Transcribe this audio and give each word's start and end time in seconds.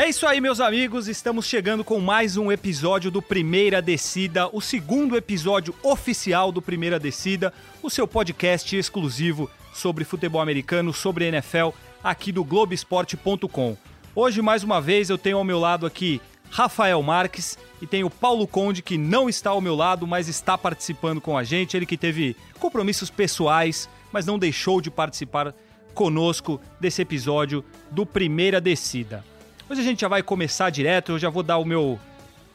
É 0.00 0.08
isso 0.08 0.26
aí, 0.26 0.40
meus 0.40 0.60
amigos. 0.60 1.08
Estamos 1.08 1.44
chegando 1.44 1.84
com 1.84 2.00
mais 2.00 2.38
um 2.38 2.50
episódio 2.50 3.10
do 3.10 3.20
Primeira 3.20 3.82
Descida, 3.82 4.48
o 4.50 4.58
segundo 4.58 5.14
episódio 5.14 5.74
oficial 5.82 6.50
do 6.50 6.62
Primeira 6.62 6.98
Descida, 6.98 7.52
o 7.82 7.90
seu 7.90 8.08
podcast 8.08 8.74
exclusivo 8.74 9.50
sobre 9.74 10.02
futebol 10.04 10.40
americano, 10.40 10.90
sobre 10.90 11.26
NFL, 11.26 11.68
aqui 12.02 12.32
do 12.32 12.42
Globesport.com. 12.42 13.76
Hoje, 14.14 14.40
mais 14.40 14.64
uma 14.64 14.80
vez, 14.80 15.10
eu 15.10 15.18
tenho 15.18 15.36
ao 15.36 15.44
meu 15.44 15.60
lado 15.60 15.84
aqui 15.84 16.18
Rafael 16.48 17.02
Marques 17.02 17.58
e 17.82 17.86
tenho 17.86 18.08
Paulo 18.08 18.46
Conde, 18.46 18.80
que 18.80 18.96
não 18.96 19.28
está 19.28 19.50
ao 19.50 19.60
meu 19.60 19.76
lado, 19.76 20.06
mas 20.06 20.28
está 20.28 20.56
participando 20.56 21.20
com 21.20 21.36
a 21.36 21.44
gente. 21.44 21.76
Ele 21.76 21.84
que 21.84 21.98
teve 21.98 22.34
compromissos 22.58 23.10
pessoais, 23.10 23.86
mas 24.10 24.24
não 24.24 24.38
deixou 24.38 24.80
de 24.80 24.90
participar 24.90 25.54
conosco 25.92 26.58
desse 26.80 27.02
episódio 27.02 27.62
do 27.90 28.06
Primeira 28.06 28.62
Descida. 28.62 29.22
Hoje 29.70 29.82
a 29.82 29.84
gente 29.84 30.00
já 30.00 30.08
vai 30.08 30.20
começar 30.20 30.68
direto, 30.68 31.12
eu 31.12 31.18
já 31.20 31.30
vou 31.30 31.44
dar 31.44 31.58
o 31.58 31.64
meu 31.64 31.96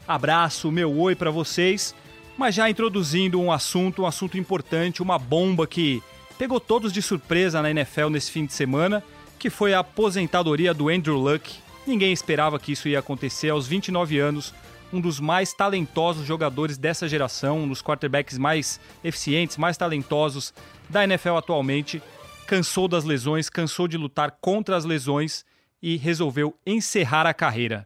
abraço, 0.05 0.67
o 0.67 0.71
meu 0.71 0.93
oi 0.99 1.15
para 1.15 1.31
vocês, 1.31 1.95
mas 2.37 2.53
já 2.53 2.69
introduzindo 2.69 3.39
um 3.39 3.53
assunto, 3.53 4.01
um 4.01 4.05
assunto 4.05 4.37
importante, 4.37 5.01
uma 5.01 5.17
bomba 5.17 5.65
que 5.65 6.03
pegou 6.37 6.59
todos 6.59 6.91
de 6.91 7.01
surpresa 7.01 7.61
na 7.61 7.71
NFL 7.71 8.09
nesse 8.09 8.29
fim 8.29 8.45
de 8.45 8.51
semana, 8.51 9.01
que 9.39 9.49
foi 9.49 9.73
a 9.73 9.79
aposentadoria 9.79 10.73
do 10.73 10.89
Andrew 10.89 11.15
Luck. 11.15 11.55
Ninguém 11.87 12.11
esperava 12.11 12.59
que 12.59 12.73
isso 12.73 12.89
ia 12.89 12.99
acontecer. 12.99 13.47
Aos 13.47 13.65
29 13.65 14.19
anos, 14.19 14.53
um 14.91 14.99
dos 14.99 15.17
mais 15.17 15.53
talentosos 15.53 16.27
jogadores 16.27 16.77
dessa 16.77 17.07
geração, 17.07 17.59
um 17.59 17.69
dos 17.69 17.81
quarterbacks 17.81 18.37
mais 18.37 18.77
eficientes, 19.01 19.55
mais 19.55 19.77
talentosos 19.77 20.53
da 20.89 21.05
NFL 21.05 21.37
atualmente, 21.37 22.03
cansou 22.45 22.89
das 22.89 23.05
lesões, 23.05 23.49
cansou 23.49 23.87
de 23.87 23.95
lutar 23.95 24.31
contra 24.41 24.75
as 24.75 24.83
lesões 24.83 25.45
e 25.85 25.97
resolveu 25.97 26.57
encerrar 26.65 27.27
a 27.27 27.33
carreira. 27.33 27.85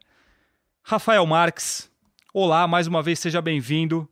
Rafael 0.81 1.25
Marques, 1.25 1.91
olá, 2.33 2.65
mais 2.65 2.87
uma 2.87 3.03
vez 3.03 3.19
seja 3.19 3.41
bem-vindo. 3.41 4.07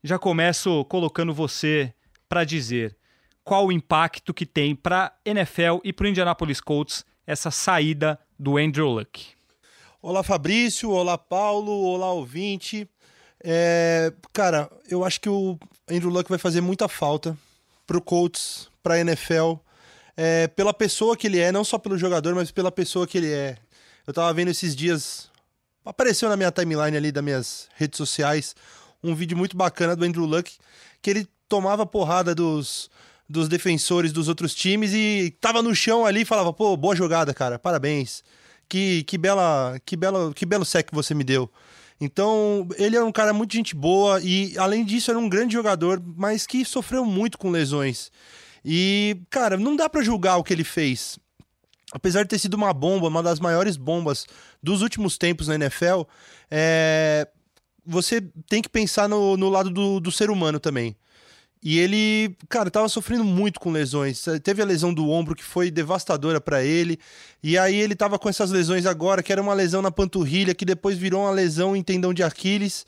Já 0.00 0.16
começo 0.16 0.84
colocando 0.84 1.34
você 1.34 1.92
para 2.28 2.44
dizer 2.44 2.96
qual 3.42 3.66
o 3.66 3.72
impacto 3.72 4.32
que 4.32 4.46
tem 4.46 4.76
para 4.76 5.12
NFL 5.24 5.80
e 5.82 5.92
para 5.92 6.04
o 6.04 6.08
Indianapolis 6.08 6.60
Colts 6.60 7.04
essa 7.26 7.50
saída 7.50 8.16
do 8.38 8.58
Andrew 8.58 8.86
Luck. 8.88 9.30
Olá 10.00 10.22
Fabrício, 10.22 10.88
olá 10.90 11.18
Paulo, 11.18 11.72
olá 11.72 12.12
ouvinte. 12.12 12.88
É, 13.42 14.12
cara, 14.32 14.70
eu 14.88 15.04
acho 15.04 15.20
que 15.20 15.28
o 15.28 15.58
Andrew 15.90 16.10
Luck 16.10 16.30
vai 16.30 16.38
fazer 16.38 16.60
muita 16.60 16.86
falta 16.86 17.36
para 17.88 17.98
o 17.98 18.00
Colts, 18.00 18.70
para 18.84 18.94
a 18.94 19.00
NFL 19.00 19.54
é, 20.16 20.48
pela 20.48 20.74
pessoa 20.74 21.16
que 21.16 21.26
ele 21.26 21.38
é, 21.38 21.52
não 21.52 21.64
só 21.64 21.78
pelo 21.78 21.96
jogador, 21.98 22.34
mas 22.34 22.50
pela 22.50 22.70
pessoa 22.70 23.06
que 23.06 23.18
ele 23.18 23.30
é. 23.30 23.56
Eu 24.06 24.12
tava 24.12 24.32
vendo 24.32 24.48
esses 24.48 24.74
dias, 24.74 25.30
apareceu 25.84 26.28
na 26.28 26.36
minha 26.36 26.50
timeline 26.50 26.96
ali 26.96 27.12
das 27.12 27.22
minhas 27.22 27.68
redes 27.76 27.96
sociais, 27.96 28.54
um 29.02 29.14
vídeo 29.14 29.36
muito 29.36 29.56
bacana 29.56 29.96
do 29.96 30.04
Andrew 30.04 30.24
Luck, 30.24 30.52
que 31.00 31.10
ele 31.10 31.28
tomava 31.48 31.84
porrada 31.84 32.34
dos, 32.34 32.90
dos 33.28 33.48
defensores 33.48 34.12
dos 34.12 34.28
outros 34.28 34.54
times 34.54 34.92
e 34.92 35.36
tava 35.40 35.62
no 35.62 35.74
chão 35.74 36.04
ali 36.04 36.22
e 36.22 36.24
falava, 36.24 36.52
pô, 36.52 36.76
boa 36.76 36.94
jogada, 36.94 37.32
cara, 37.34 37.58
parabéns. 37.58 38.22
Que, 38.68 39.02
que 39.04 39.18
bela, 39.18 39.78
que 39.84 39.96
bela, 39.96 40.32
que 40.32 40.46
belo 40.46 40.64
sec 40.64 40.88
que 40.88 40.94
você 40.94 41.14
me 41.14 41.24
deu. 41.24 41.50
Então, 42.00 42.66
ele 42.76 42.96
era 42.96 43.04
um 43.04 43.12
cara 43.12 43.32
muito 43.32 43.52
gente 43.52 43.76
boa 43.76 44.20
e, 44.22 44.56
além 44.58 44.84
disso, 44.84 45.10
era 45.10 45.18
um 45.18 45.28
grande 45.28 45.52
jogador, 45.52 46.02
mas 46.16 46.46
que 46.46 46.64
sofreu 46.64 47.04
muito 47.04 47.38
com 47.38 47.50
lesões. 47.50 48.10
E, 48.64 49.16
cara, 49.28 49.56
não 49.56 49.76
dá 49.76 49.88
para 49.88 50.02
julgar 50.02 50.36
o 50.36 50.44
que 50.44 50.52
ele 50.52 50.64
fez. 50.64 51.18
Apesar 51.92 52.22
de 52.22 52.28
ter 52.28 52.38
sido 52.38 52.54
uma 52.54 52.72
bomba, 52.72 53.08
uma 53.08 53.22
das 53.22 53.38
maiores 53.38 53.76
bombas 53.76 54.26
dos 54.62 54.82
últimos 54.82 55.18
tempos 55.18 55.48
na 55.48 55.56
NFL, 55.56 56.02
é... 56.50 57.28
você 57.84 58.20
tem 58.48 58.62
que 58.62 58.68
pensar 58.68 59.08
no, 59.08 59.36
no 59.36 59.50
lado 59.50 59.68
do, 59.68 60.00
do 60.00 60.10
ser 60.10 60.30
humano 60.30 60.58
também. 60.58 60.96
E 61.64 61.78
ele, 61.78 62.36
cara, 62.48 62.70
tava 62.70 62.88
sofrendo 62.88 63.22
muito 63.22 63.60
com 63.60 63.70
lesões. 63.70 64.24
Teve 64.42 64.62
a 64.62 64.64
lesão 64.64 64.92
do 64.92 65.08
ombro 65.08 65.36
que 65.36 65.44
foi 65.44 65.70
devastadora 65.70 66.40
para 66.40 66.64
ele. 66.64 66.98
E 67.40 67.56
aí 67.56 67.76
ele 67.76 67.94
tava 67.94 68.18
com 68.18 68.28
essas 68.28 68.50
lesões 68.50 68.84
agora, 68.84 69.22
que 69.22 69.30
era 69.30 69.40
uma 69.40 69.54
lesão 69.54 69.80
na 69.80 69.90
panturrilha, 69.90 70.56
que 70.56 70.64
depois 70.64 70.98
virou 70.98 71.22
uma 71.22 71.30
lesão 71.30 71.76
em 71.76 71.82
tendão 71.82 72.12
de 72.12 72.24
Aquiles 72.24 72.84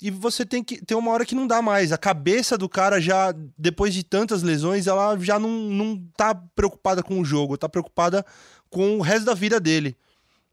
e 0.00 0.10
você 0.10 0.44
tem 0.44 0.62
que 0.62 0.84
ter 0.84 0.94
uma 0.94 1.10
hora 1.10 1.24
que 1.24 1.34
não 1.34 1.46
dá 1.46 1.62
mais. 1.62 1.90
A 1.90 1.98
cabeça 1.98 2.58
do 2.58 2.68
cara 2.68 3.00
já, 3.00 3.34
depois 3.56 3.94
de 3.94 4.02
tantas 4.02 4.42
lesões, 4.42 4.86
ela 4.86 5.18
já 5.18 5.38
não, 5.38 5.50
não 5.50 5.96
tá 6.16 6.34
preocupada 6.34 7.02
com 7.02 7.20
o 7.20 7.24
jogo, 7.24 7.56
tá 7.56 7.68
preocupada 7.68 8.24
com 8.68 8.98
o 8.98 9.00
resto 9.00 9.24
da 9.24 9.34
vida 9.34 9.58
dele. 9.58 9.96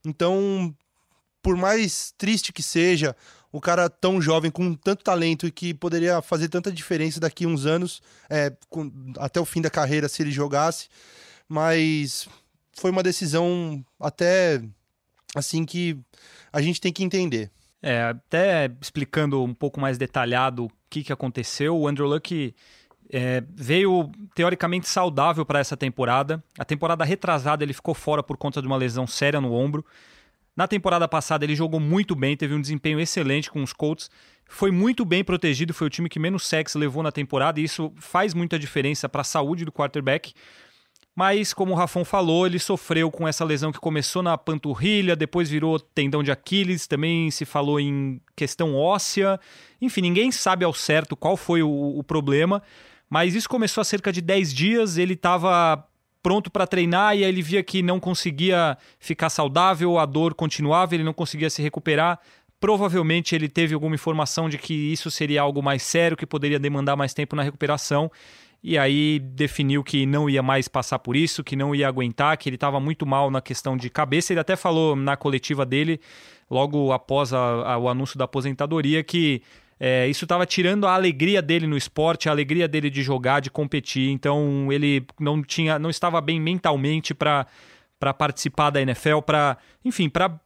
Então, 0.05 0.73
por 1.41 1.57
mais 1.57 2.13
triste 2.17 2.53
que 2.53 2.63
seja, 2.63 3.15
o 3.51 3.59
cara 3.59 3.89
tão 3.89 4.21
jovem, 4.21 4.49
com 4.49 4.73
tanto 4.73 5.03
talento 5.03 5.45
e 5.45 5.51
que 5.51 5.73
poderia 5.73 6.21
fazer 6.21 6.47
tanta 6.47 6.71
diferença 6.71 7.19
daqui 7.19 7.45
uns 7.45 7.65
anos, 7.65 8.01
é, 8.29 8.51
com, 8.69 8.91
até 9.17 9.39
o 9.39 9.45
fim 9.45 9.61
da 9.61 9.69
carreira, 9.69 10.07
se 10.07 10.23
ele 10.23 10.31
jogasse, 10.31 10.87
mas 11.47 12.27
foi 12.73 12.91
uma 12.91 13.03
decisão 13.03 13.85
até 13.99 14.63
assim 15.35 15.65
que 15.65 15.97
a 16.51 16.61
gente 16.61 16.79
tem 16.79 16.93
que 16.93 17.03
entender. 17.03 17.51
É, 17.85 18.03
até 18.03 18.71
explicando 18.81 19.43
um 19.43 19.53
pouco 19.53 19.77
mais 19.77 19.97
detalhado 19.97 20.65
o 20.65 20.71
que, 20.89 21.03
que 21.03 21.11
aconteceu, 21.11 21.77
o 21.77 21.85
Andrew 21.85 22.07
Luck 22.07 22.55
é, 23.11 23.43
veio 23.53 24.09
teoricamente 24.33 24.87
saudável 24.87 25.45
para 25.45 25.59
essa 25.59 25.75
temporada. 25.75 26.41
A 26.57 26.63
temporada 26.63 27.03
retrasada 27.03 27.61
ele 27.61 27.73
ficou 27.73 27.93
fora 27.93 28.23
por 28.23 28.37
conta 28.37 28.61
de 28.61 28.67
uma 28.67 28.77
lesão 28.77 29.05
séria 29.05 29.41
no 29.41 29.53
ombro. 29.53 29.85
Na 30.55 30.67
temporada 30.67 31.07
passada 31.07 31.43
ele 31.43 31.55
jogou 31.55 31.79
muito 31.79 32.15
bem, 32.15 32.37
teve 32.37 32.53
um 32.53 32.61
desempenho 32.61 32.99
excelente 32.99 33.51
com 33.51 33.61
os 33.61 33.73
Colts, 33.73 34.09
foi 34.47 34.71
muito 34.71 35.03
bem 35.03 35.23
protegido, 35.23 35.73
foi 35.73 35.87
o 35.87 35.89
time 35.89 36.07
que 36.07 36.19
menos 36.19 36.47
sacks 36.47 36.75
levou 36.75 37.01
na 37.03 37.11
temporada 37.11 37.59
e 37.59 37.63
isso 37.63 37.91
faz 37.97 38.33
muita 38.33 38.57
diferença 38.57 39.09
para 39.09 39.21
a 39.21 39.25
saúde 39.25 39.65
do 39.65 39.71
quarterback. 39.71 40.33
Mas, 41.15 41.53
como 41.53 41.73
o 41.73 41.75
Rafon 41.75 42.03
falou, 42.03 42.47
ele 42.47 42.57
sofreu 42.57 43.11
com 43.11 43.27
essa 43.27 43.45
lesão 43.45 43.71
que 43.71 43.79
começou 43.79 44.23
na 44.23 44.35
panturrilha, 44.35 45.15
depois 45.15 45.47
virou 45.47 45.79
tendão 45.79 46.23
de 46.23 46.31
Aquiles, 46.31 46.87
também 46.87 47.29
se 47.29 47.45
falou 47.45 47.79
em 47.79 48.19
questão 48.35 48.75
óssea. 48.75 49.39
Enfim, 49.79 50.01
ninguém 50.01 50.31
sabe 50.31 50.65
ao 50.65 50.73
certo 50.73 51.15
qual 51.15 51.37
foi 51.37 51.61
o, 51.61 51.69
o 51.69 52.03
problema, 52.03 52.63
mas 53.07 53.35
isso 53.35 53.47
começou 53.47 53.81
há 53.81 53.85
cerca 53.85 54.11
de 54.11 54.21
10 54.21 54.53
dias. 54.53 54.97
Ele 54.97 55.13
estava 55.13 55.87
pronto 56.23 56.49
para 56.49 56.65
treinar 56.65 57.15
e 57.15 57.23
aí 57.23 57.29
ele 57.29 57.43
via 57.43 57.61
que 57.61 57.83
não 57.83 57.99
conseguia 57.99 58.75
ficar 58.97 59.29
saudável, 59.29 59.99
a 59.99 60.05
dor 60.07 60.33
continuava, 60.33 60.95
ele 60.95 61.03
não 61.03 61.13
conseguia 61.13 61.49
se 61.49 61.61
recuperar. 61.61 62.19
Provavelmente 62.59 63.35
ele 63.35 63.49
teve 63.49 63.75
alguma 63.75 63.93
informação 63.93 64.49
de 64.49 64.57
que 64.57 64.73
isso 64.73 65.11
seria 65.11 65.41
algo 65.41 65.61
mais 65.61 65.83
sério, 65.83 66.17
que 66.17 66.25
poderia 66.25 66.57
demandar 66.57 66.95
mais 66.95 67.13
tempo 67.13 67.35
na 67.35 67.43
recuperação 67.43 68.09
e 68.63 68.77
aí 68.77 69.19
definiu 69.19 69.83
que 69.83 70.05
não 70.05 70.29
ia 70.29 70.41
mais 70.41 70.69
passar 70.69 70.97
por 70.99 71.17
isso, 71.17 71.43
que 71.43 71.53
não 71.53 71.75
ia 71.75 71.85
aguentar, 71.85 72.37
que 72.37 72.47
ele 72.47 72.55
estava 72.55 72.79
muito 72.79 73.05
mal 73.05 73.29
na 73.29 73.41
questão 73.41 73.75
de 73.75 73.89
cabeça. 73.89 74.31
Ele 74.31 74.39
até 74.39 74.55
falou 74.55 74.95
na 74.95 75.17
coletiva 75.17 75.65
dele, 75.65 75.99
logo 76.49 76.93
após 76.93 77.33
a, 77.33 77.73
a, 77.73 77.77
o 77.77 77.89
anúncio 77.89 78.17
da 78.17 78.23
aposentadoria, 78.23 79.03
que 79.03 79.41
é, 79.77 80.07
isso 80.07 80.23
estava 80.23 80.45
tirando 80.45 80.87
a 80.87 80.93
alegria 80.93 81.41
dele 81.41 81.67
no 81.67 81.75
esporte, 81.75 82.29
a 82.29 82.31
alegria 82.31 82.65
dele 82.65 82.89
de 82.89 83.03
jogar, 83.03 83.41
de 83.41 83.51
competir. 83.51 84.09
Então 84.11 84.71
ele 84.71 85.05
não 85.19 85.43
tinha, 85.43 85.77
não 85.77 85.89
estava 85.89 86.21
bem 86.21 86.39
mentalmente 86.39 87.13
para 87.13 87.45
para 87.99 88.13
participar 88.13 88.69
da 88.69 88.81
NFL, 88.81 89.19
para 89.25 89.57
enfim, 89.83 90.09
para 90.09 90.37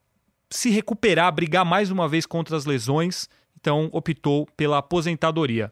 se 0.47 0.69
recuperar, 0.69 1.31
brigar 1.31 1.65
mais 1.65 1.89
uma 1.89 2.07
vez 2.07 2.23
contra 2.25 2.55
as 2.55 2.65
lesões. 2.65 3.27
Então 3.59 3.89
optou 3.91 4.47
pela 4.55 4.77
aposentadoria. 4.77 5.71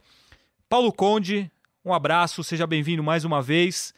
Paulo 0.67 0.91
Conde, 0.91 1.51
um 1.85 1.93
abraço, 1.93 2.43
seja 2.43 2.65
bem-vindo 2.65 3.03
mais 3.03 3.23
uma 3.23 3.41
vez. 3.41 3.93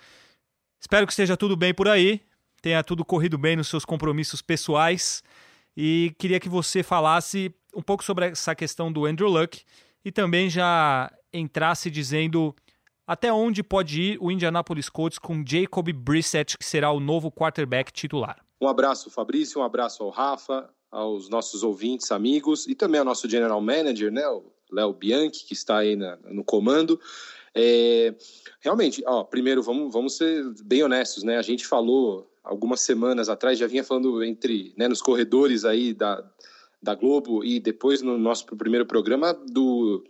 Espero 0.79 1.07
que 1.07 1.13
esteja 1.13 1.37
tudo 1.37 1.55
bem 1.55 1.73
por 1.73 1.87
aí, 1.87 2.21
tenha 2.61 2.83
tudo 2.83 3.05
corrido 3.05 3.37
bem 3.37 3.55
nos 3.55 3.69
seus 3.69 3.85
compromissos 3.85 4.41
pessoais. 4.41 5.23
E 5.75 6.13
queria 6.19 6.39
que 6.39 6.49
você 6.49 6.83
falasse 6.83 7.53
um 7.73 7.81
pouco 7.81 8.03
sobre 8.03 8.25
essa 8.25 8.53
questão 8.53 8.91
do 8.91 9.05
Andrew 9.05 9.29
Luck 9.29 9.63
e 10.03 10.11
também 10.11 10.49
já 10.49 11.09
entrasse 11.31 11.89
dizendo 11.89 12.53
até 13.05 13.31
onde 13.31 13.63
pode 13.63 14.01
ir 14.01 14.17
o 14.19 14.29
Indianapolis 14.29 14.89
Colts 14.89 15.17
com 15.17 15.43
Jacob 15.45 15.87
Brissett, 15.93 16.57
que 16.57 16.65
será 16.65 16.91
o 16.91 16.99
novo 16.99 17.31
quarterback 17.31 17.93
titular. 17.93 18.43
Um 18.59 18.67
abraço, 18.67 19.09
Fabrício, 19.09 19.61
um 19.61 19.63
abraço 19.63 20.03
ao 20.03 20.09
Rafa, 20.09 20.69
aos 20.91 21.29
nossos 21.29 21.63
ouvintes, 21.63 22.11
amigos 22.11 22.67
e 22.67 22.75
também 22.75 22.99
ao 22.99 23.05
nosso 23.05 23.29
general 23.29 23.61
manager, 23.61 24.11
né, 24.11 24.27
o 24.27 24.51
Léo 24.71 24.91
Bianchi, 24.91 25.45
que 25.45 25.53
está 25.53 25.77
aí 25.77 25.95
na, 25.95 26.17
no 26.25 26.43
comando. 26.43 26.99
É, 27.59 28.13
realmente, 28.59 29.03
ó, 29.07 29.23
primeiro 29.23 29.63
vamos, 29.63 29.91
vamos 29.91 30.15
ser 30.15 30.45
bem 30.63 30.83
honestos, 30.83 31.23
né? 31.23 31.37
A 31.37 31.41
gente 31.41 31.65
falou 31.65 32.31
algumas 32.43 32.81
semanas 32.81 33.29
atrás, 33.29 33.57
já 33.57 33.65
vinha 33.65 33.83
falando 33.83 34.23
entre, 34.23 34.75
né, 34.77 34.87
nos 34.87 35.01
corredores 35.01 35.65
aí 35.65 35.91
da, 35.91 36.23
da 36.81 36.93
Globo 36.93 37.43
e 37.43 37.59
depois 37.59 38.03
no 38.03 38.15
nosso 38.15 38.45
primeiro 38.45 38.85
programa 38.85 39.33
do 39.33 40.03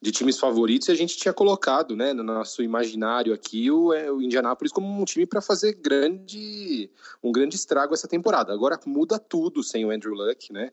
de 0.00 0.12
times 0.12 0.38
favoritos 0.38 0.88
a 0.90 0.94
gente 0.94 1.16
tinha 1.16 1.32
colocado 1.32 1.96
né, 1.96 2.12
no 2.12 2.22
nosso 2.22 2.62
imaginário 2.62 3.32
aqui 3.32 3.68
o, 3.68 3.92
é, 3.92 4.10
o 4.10 4.22
Indianapolis 4.22 4.72
como 4.72 4.86
um 4.86 5.04
time 5.04 5.26
para 5.26 5.40
fazer 5.40 5.74
grande, 5.74 6.90
um 7.22 7.32
grande 7.32 7.56
estrago 7.56 7.94
essa 7.94 8.06
temporada. 8.08 8.52
Agora 8.52 8.78
muda 8.86 9.18
tudo 9.18 9.62
sem 9.62 9.84
o 9.84 9.90
Andrew 9.90 10.14
Luck, 10.14 10.52
né? 10.52 10.72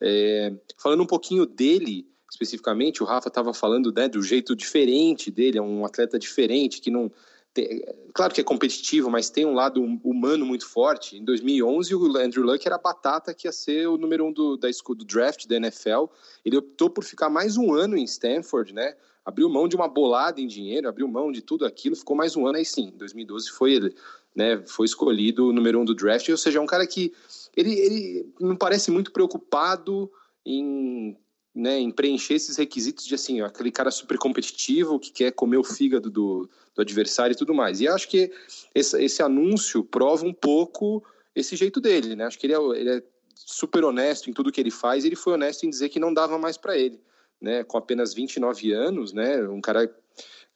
É, 0.00 0.52
falando 0.76 1.02
um 1.04 1.06
pouquinho 1.06 1.46
dele 1.46 2.11
especificamente, 2.32 3.02
o 3.02 3.06
Rafa 3.06 3.28
estava 3.28 3.52
falando 3.52 3.92
né, 3.92 4.08
do 4.08 4.22
jeito 4.22 4.56
diferente 4.56 5.30
dele, 5.30 5.58
é 5.58 5.62
um 5.62 5.84
atleta 5.84 6.18
diferente 6.18 6.80
que 6.80 6.90
não 6.90 7.12
tem, 7.52 7.84
claro 8.14 8.32
que 8.32 8.40
é 8.40 8.44
competitivo, 8.44 9.10
mas 9.10 9.28
tem 9.28 9.44
um 9.44 9.52
lado 9.52 9.82
hum, 9.82 10.00
humano 10.02 10.46
muito 10.46 10.66
forte. 10.66 11.18
Em 11.18 11.24
2011, 11.24 11.94
o 11.94 12.16
Andrew 12.16 12.42
Luck 12.42 12.66
era 12.66 12.76
a 12.76 12.78
batata 12.78 13.34
que 13.34 13.46
ia 13.46 13.52
ser 13.52 13.86
o 13.86 13.98
número 13.98 14.24
um 14.24 14.32
do, 14.32 14.56
da, 14.56 14.68
do 14.70 15.04
draft 15.04 15.46
da 15.46 15.56
NFL. 15.56 16.06
Ele 16.42 16.56
optou 16.56 16.88
por 16.88 17.04
ficar 17.04 17.28
mais 17.28 17.58
um 17.58 17.74
ano 17.74 17.94
em 17.94 18.04
Stanford, 18.04 18.72
né? 18.72 18.96
Abriu 19.22 19.50
mão 19.50 19.68
de 19.68 19.76
uma 19.76 19.86
bolada 19.86 20.40
em 20.40 20.46
dinheiro, 20.46 20.88
abriu 20.88 21.06
mão 21.06 21.30
de 21.30 21.42
tudo 21.42 21.66
aquilo, 21.66 21.94
ficou 21.94 22.16
mais 22.16 22.34
um 22.34 22.46
ano 22.46 22.56
aí 22.56 22.64
sim. 22.64 22.88
Em 22.94 22.96
2012 22.96 23.50
foi 23.50 23.74
ele, 23.74 23.94
né? 24.34 24.62
Foi 24.66 24.86
escolhido 24.86 25.48
o 25.48 25.52
número 25.52 25.78
um 25.78 25.84
do 25.84 25.94
draft, 25.94 26.26
ou 26.30 26.38
seja, 26.38 26.58
é 26.58 26.62
um 26.62 26.66
cara 26.66 26.86
que 26.86 27.12
ele, 27.54 27.78
ele 27.78 28.32
não 28.40 28.56
parece 28.56 28.90
muito 28.90 29.12
preocupado 29.12 30.10
em 30.44 31.18
né, 31.54 31.78
em 31.78 31.90
preencher 31.90 32.34
esses 32.34 32.56
requisitos 32.56 33.04
de 33.04 33.14
assim, 33.14 33.42
ó, 33.42 33.46
aquele 33.46 33.70
cara 33.70 33.90
super 33.90 34.16
competitivo 34.18 34.98
que 34.98 35.12
quer 35.12 35.32
comer 35.32 35.58
o 35.58 35.64
fígado 35.64 36.10
do, 36.10 36.48
do 36.74 36.80
adversário 36.80 37.34
e 37.34 37.36
tudo 37.36 37.52
mais. 37.52 37.80
E 37.80 37.88
acho 37.88 38.08
que 38.08 38.32
esse, 38.74 39.02
esse, 39.02 39.22
anúncio 39.22 39.84
prova 39.84 40.24
um 40.24 40.32
pouco 40.32 41.04
esse 41.34 41.54
jeito 41.54 41.80
dele, 41.80 42.16
né? 42.16 42.24
Acho 42.24 42.38
que 42.38 42.46
ele 42.46 42.54
é, 42.54 42.80
ele 42.80 42.90
é 42.90 43.02
super 43.34 43.84
honesto 43.84 44.30
em 44.30 44.32
tudo 44.32 44.50
que 44.50 44.60
ele 44.60 44.70
faz. 44.70 45.04
Ele 45.04 45.16
foi 45.16 45.34
honesto 45.34 45.64
em 45.64 45.70
dizer 45.70 45.90
que 45.90 46.00
não 46.00 46.12
dava 46.12 46.38
mais 46.38 46.56
para 46.56 46.76
ele, 46.76 46.98
né? 47.40 47.62
Com 47.64 47.76
apenas 47.76 48.14
29 48.14 48.72
anos, 48.72 49.12
né? 49.12 49.46
Um 49.46 49.60
cara 49.60 49.86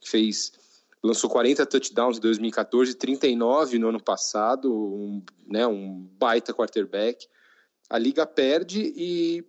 que 0.00 0.08
fez 0.08 0.52
lançou 1.02 1.28
40 1.30 1.64
touchdowns 1.66 2.16
em 2.16 2.20
2014, 2.20 2.94
39 2.94 3.78
no 3.78 3.90
ano 3.90 4.02
passado, 4.02 4.74
um, 4.74 5.22
né? 5.46 5.66
Um 5.66 6.08
baita 6.18 6.54
quarterback. 6.54 7.26
A 7.88 7.98
liga 7.98 8.26
perde 8.26 8.92
e 8.96 9.44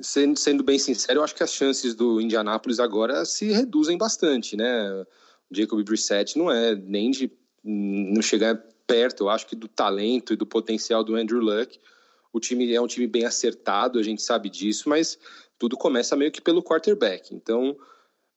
sendo, 0.00 0.38
sendo 0.38 0.62
bem 0.62 0.78
sincero, 0.78 1.20
eu 1.20 1.24
acho 1.24 1.34
que 1.34 1.42
as 1.42 1.52
chances 1.52 1.94
do 1.94 2.20
Indianapolis 2.20 2.78
agora 2.78 3.24
se 3.24 3.46
reduzem 3.52 3.96
bastante, 3.96 4.56
né? 4.56 4.90
O 5.50 5.54
Jacob 5.54 5.82
Brissett 5.82 6.36
não 6.36 6.50
é 6.50 6.74
nem 6.74 7.10
de 7.10 7.30
não 7.64 8.22
chegar 8.22 8.56
perto, 8.86 9.24
eu 9.24 9.28
acho 9.30 9.46
que 9.46 9.56
do 9.56 9.68
talento 9.68 10.32
e 10.32 10.36
do 10.36 10.46
potencial 10.46 11.02
do 11.02 11.16
Andrew 11.16 11.40
Luck. 11.40 11.78
O 12.32 12.40
time 12.40 12.72
é 12.72 12.80
um 12.80 12.86
time 12.86 13.06
bem 13.06 13.24
acertado, 13.24 13.98
a 13.98 14.02
gente 14.02 14.22
sabe 14.22 14.50
disso, 14.50 14.88
mas 14.88 15.18
tudo 15.58 15.76
começa 15.76 16.16
meio 16.16 16.30
que 16.30 16.40
pelo 16.40 16.62
quarterback. 16.62 17.34
Então, 17.34 17.76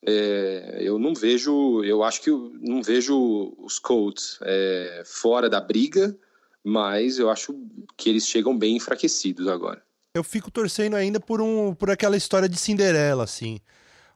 é, 0.06 0.78
eu 0.80 0.98
não 0.98 1.14
vejo, 1.14 1.84
eu 1.84 2.02
acho 2.02 2.22
que 2.22 2.30
eu 2.30 2.52
não 2.60 2.82
vejo 2.82 3.54
os 3.58 3.78
Colts 3.78 4.40
é, 4.42 5.04
fora 5.06 5.50
da 5.50 5.60
briga, 5.60 6.18
mas 6.64 7.20
eu 7.20 7.30
acho 7.30 7.54
que 7.98 8.10
eles 8.10 8.26
chegam 8.26 8.58
bem 8.58 8.78
enfraquecidos 8.78 9.48
agora 9.48 9.84
eu 10.14 10.24
fico 10.24 10.52
torcendo 10.52 10.96
ainda 10.96 11.20
por, 11.20 11.42
um, 11.42 11.74
por 11.74 11.90
aquela 11.90 12.18
história 12.18 12.50
de 12.50 12.58
Cinderela, 12.58 13.24
assim. 13.24 13.60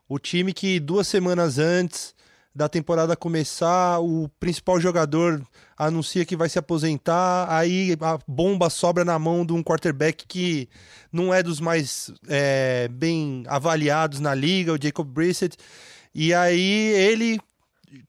O 0.08 0.20
time 0.20 0.54
que 0.54 0.80
duas 0.80 1.08
semanas 1.08 1.58
antes 1.58 2.14
da 2.54 2.70
temporada 2.70 3.16
começar, 3.18 4.00
o 4.00 4.30
principal 4.40 4.80
jogador 4.80 5.46
anuncia 5.78 6.26
que 6.26 6.38
vai 6.38 6.48
se 6.48 6.58
aposentar, 6.58 7.48
aí 7.50 7.98
a 8.00 8.18
bomba 8.26 8.70
sobra 8.70 9.04
na 9.04 9.20
mão 9.20 9.46
de 9.46 9.52
um 9.52 9.62
quarterback 9.62 10.26
que 10.26 10.70
não 11.12 11.34
é 11.34 11.44
dos 11.44 11.60
mais 11.60 12.12
é, 12.30 12.88
bem 12.90 13.44
avaliados 13.48 14.22
na 14.22 14.34
liga, 14.34 14.74
o 14.74 14.82
Jacob 14.82 15.06
Brissett, 15.06 15.58
e 16.14 16.34
aí 16.34 16.94
ele 16.94 17.40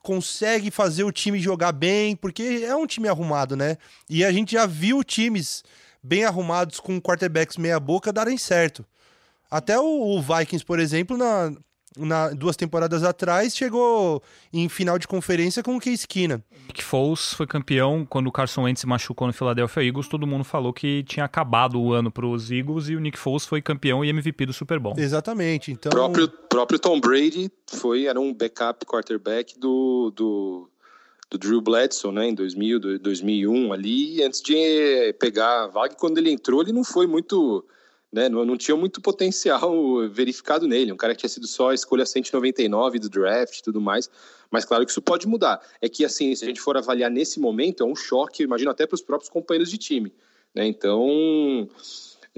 consegue 0.00 0.70
fazer 0.70 1.02
o 1.02 1.10
time 1.10 1.40
jogar 1.40 1.72
bem, 1.72 2.14
porque 2.14 2.64
é 2.64 2.76
um 2.76 2.86
time 2.86 3.08
arrumado, 3.08 3.56
né? 3.56 3.76
E 4.08 4.24
a 4.24 4.30
gente 4.30 4.52
já 4.52 4.64
viu 4.64 5.02
times 5.02 5.64
bem 6.06 6.24
arrumados 6.24 6.78
com 6.78 7.00
quarterbacks 7.00 7.56
meia 7.56 7.80
boca 7.80 8.12
darem 8.12 8.38
certo. 8.38 8.84
Até 9.50 9.78
o, 9.78 9.84
o 9.84 10.22
Vikings, 10.22 10.64
por 10.64 10.78
exemplo, 10.78 11.16
na, 11.16 11.52
na, 11.96 12.30
duas 12.30 12.56
temporadas 12.56 13.02
atrás, 13.02 13.56
chegou 13.56 14.22
em 14.52 14.68
final 14.68 14.98
de 14.98 15.08
conferência 15.08 15.62
com 15.62 15.76
o 15.76 15.80
Case 15.80 16.06
Keenum. 16.06 16.40
Nick 16.68 16.82
Foles 16.82 17.32
foi 17.32 17.46
campeão 17.46 18.06
quando 18.08 18.28
o 18.28 18.32
Carson 18.32 18.62
Wentz 18.62 18.80
se 18.80 18.86
machucou 18.86 19.26
no 19.26 19.32
Philadelphia 19.32 19.82
Eagles. 19.82 20.08
Todo 20.08 20.26
mundo 20.26 20.44
falou 20.44 20.72
que 20.72 21.02
tinha 21.04 21.24
acabado 21.24 21.80
o 21.80 21.92
ano 21.92 22.10
para 22.10 22.26
os 22.26 22.50
Eagles 22.50 22.88
e 22.88 22.96
o 22.96 23.00
Nick 23.00 23.18
Foles 23.18 23.44
foi 23.44 23.60
campeão 23.60 24.04
e 24.04 24.08
MVP 24.08 24.46
do 24.46 24.52
Super 24.52 24.78
Bowl. 24.78 24.94
Exatamente. 24.96 25.72
Então, 25.72 25.90
próprio 25.90 26.28
próprio 26.28 26.78
Tom 26.78 27.00
Brady 27.00 27.50
foi 27.66 28.06
era 28.06 28.20
um 28.20 28.32
backup 28.32 28.84
quarterback 28.86 29.58
do, 29.58 30.12
do 30.14 30.70
do 31.30 31.38
Drew 31.38 31.60
Bledsoe, 31.60 32.12
né, 32.12 32.28
em 32.28 32.34
2000, 32.34 32.98
2001 32.98 33.72
ali, 33.72 34.22
antes 34.22 34.40
de 34.40 35.12
pegar 35.18 35.64
a 35.64 35.66
vaga, 35.66 35.94
quando 35.94 36.18
ele 36.18 36.30
entrou, 36.30 36.62
ele 36.62 36.72
não 36.72 36.84
foi 36.84 37.06
muito, 37.06 37.64
né, 38.12 38.28
não, 38.28 38.44
não 38.44 38.56
tinha 38.56 38.76
muito 38.76 39.00
potencial 39.00 39.72
verificado 40.08 40.68
nele, 40.68 40.92
um 40.92 40.96
cara 40.96 41.14
que 41.14 41.20
tinha 41.20 41.30
sido 41.30 41.46
só 41.46 41.70
a 41.70 41.74
escolha 41.74 42.06
199 42.06 42.98
do 43.00 43.08
draft 43.08 43.58
e 43.58 43.62
tudo 43.62 43.80
mais, 43.80 44.08
mas 44.50 44.64
claro 44.64 44.84
que 44.84 44.92
isso 44.92 45.02
pode 45.02 45.26
mudar. 45.26 45.60
É 45.80 45.88
que, 45.88 46.04
assim, 46.04 46.34
se 46.34 46.44
a 46.44 46.48
gente 46.48 46.60
for 46.60 46.76
avaliar 46.76 47.10
nesse 47.10 47.40
momento, 47.40 47.82
é 47.82 47.86
um 47.86 47.96
choque, 47.96 48.44
imagino 48.44 48.70
até 48.70 48.86
para 48.86 48.94
os 48.94 49.02
próprios 49.02 49.28
companheiros 49.28 49.70
de 49.70 49.78
time, 49.78 50.12
né, 50.54 50.66
então... 50.66 51.68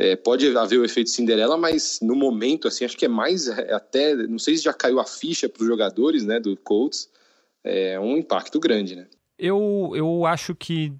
É, 0.00 0.14
pode 0.14 0.56
haver 0.56 0.78
o 0.78 0.84
efeito 0.84 1.10
Cinderela, 1.10 1.56
mas 1.56 1.98
no 2.00 2.14
momento, 2.14 2.68
assim, 2.68 2.84
acho 2.84 2.96
que 2.96 3.04
é 3.04 3.08
mais 3.08 3.48
é, 3.48 3.72
até, 3.72 4.14
não 4.14 4.38
sei 4.38 4.56
se 4.56 4.62
já 4.62 4.72
caiu 4.72 5.00
a 5.00 5.04
ficha 5.04 5.48
para 5.48 5.60
os 5.60 5.66
jogadores, 5.66 6.24
né, 6.24 6.38
do 6.38 6.56
Colts, 6.58 7.10
é 7.68 8.00
um 8.00 8.16
impacto 8.16 8.58
grande, 8.58 8.96
né? 8.96 9.06
Eu, 9.38 9.92
eu 9.94 10.26
acho 10.26 10.54
que 10.54 10.92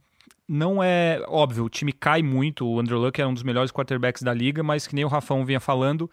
não 0.46 0.82
é 0.82 1.22
óbvio, 1.26 1.64
o 1.64 1.68
time 1.68 1.92
cai 1.92 2.22
muito. 2.22 2.66
O 2.66 2.78
Andrew 2.78 2.98
Luck 2.98 3.20
é 3.20 3.26
um 3.26 3.34
dos 3.34 3.42
melhores 3.42 3.70
quarterbacks 3.70 4.22
da 4.22 4.32
liga, 4.32 4.62
mas 4.62 4.86
que 4.86 4.94
nem 4.94 5.04
o 5.04 5.08
Rafão 5.08 5.44
vinha 5.44 5.60
falando, 5.60 6.10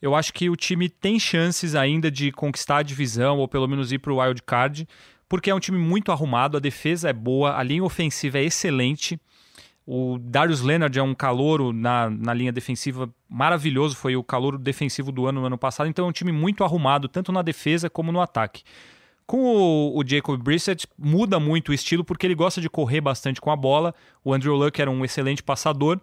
eu 0.00 0.14
acho 0.14 0.32
que 0.32 0.50
o 0.50 0.56
time 0.56 0.88
tem 0.88 1.18
chances 1.18 1.74
ainda 1.74 2.10
de 2.10 2.30
conquistar 2.32 2.78
a 2.78 2.82
divisão 2.82 3.38
ou 3.38 3.48
pelo 3.48 3.66
menos 3.66 3.92
ir 3.92 3.98
para 3.98 4.12
o 4.12 4.20
wild 4.20 4.42
card, 4.42 4.88
porque 5.28 5.50
é 5.50 5.54
um 5.54 5.60
time 5.60 5.78
muito 5.78 6.12
arrumado, 6.12 6.56
a 6.56 6.60
defesa 6.60 7.08
é 7.08 7.12
boa, 7.12 7.56
a 7.56 7.62
linha 7.62 7.82
ofensiva 7.82 8.38
é 8.38 8.44
excelente. 8.44 9.20
O 9.86 10.18
Darius 10.18 10.60
Leonard 10.62 10.98
é 10.98 11.02
um 11.02 11.14
calouro 11.14 11.72
na, 11.72 12.10
na 12.10 12.34
linha 12.34 12.52
defensiva 12.52 13.08
maravilhoso, 13.28 13.96
foi 13.96 14.16
o 14.16 14.24
calouro 14.24 14.58
defensivo 14.58 15.12
do 15.12 15.26
ano 15.26 15.40
no 15.40 15.46
ano 15.46 15.58
passado, 15.58 15.88
então 15.88 16.06
é 16.06 16.08
um 16.08 16.12
time 16.12 16.32
muito 16.32 16.64
arrumado, 16.64 17.08
tanto 17.08 17.30
na 17.30 17.40
defesa 17.40 17.88
como 17.88 18.10
no 18.10 18.20
ataque. 18.20 18.64
Com 19.26 19.38
o, 19.38 19.98
o, 19.98 20.06
Jacob 20.06 20.40
Brissett, 20.40 20.86
muda 20.96 21.40
muito 21.40 21.70
o 21.70 21.74
estilo 21.74 22.04
porque 22.04 22.26
ele 22.26 22.34
gosta 22.34 22.60
de 22.60 22.70
correr 22.70 23.00
bastante 23.00 23.40
com 23.40 23.50
a 23.50 23.56
bola. 23.56 23.94
O 24.24 24.32
Andrew 24.32 24.54
Luck 24.54 24.80
era 24.80 24.90
um 24.90 25.04
excelente 25.04 25.42
passador. 25.42 26.00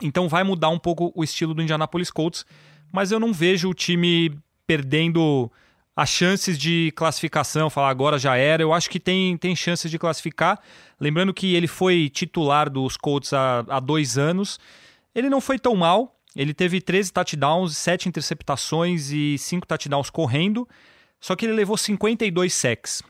Então 0.00 0.28
vai 0.28 0.42
mudar 0.42 0.70
um 0.70 0.78
pouco 0.78 1.12
o 1.14 1.22
estilo 1.22 1.52
do 1.52 1.62
Indianapolis 1.62 2.10
Colts. 2.10 2.46
Mas 2.90 3.12
eu 3.12 3.20
não 3.20 3.32
vejo 3.32 3.68
o 3.68 3.74
time 3.74 4.38
perdendo 4.66 5.50
as 5.94 6.10
chances 6.10 6.58
de 6.58 6.92
classificação, 6.94 7.70
falar 7.70 7.90
agora 7.90 8.18
já 8.18 8.36
era. 8.36 8.62
Eu 8.62 8.72
acho 8.72 8.88
que 8.88 9.00
tem, 9.00 9.36
tem 9.36 9.56
chances 9.56 9.90
de 9.90 9.98
classificar. 9.98 10.58
Lembrando 11.00 11.32
que 11.32 11.54
ele 11.54 11.66
foi 11.66 12.08
titular 12.08 12.70
dos 12.70 12.96
Colts 12.96 13.32
há, 13.32 13.64
há 13.68 13.80
dois 13.80 14.16
anos. 14.16 14.58
Ele 15.14 15.30
não 15.30 15.40
foi 15.40 15.58
tão 15.58 15.74
mal. 15.74 16.14
Ele 16.34 16.52
teve 16.52 16.82
13 16.82 17.12
touchdowns, 17.12 17.76
7 17.78 18.10
interceptações 18.10 19.10
e 19.10 19.38
5 19.38 19.66
touchdowns 19.66 20.10
correndo. 20.10 20.68
Só 21.26 21.34
que 21.34 21.44
ele 21.44 21.54
levou 21.54 21.76
52 21.76 22.54
sacks. 22.54 23.02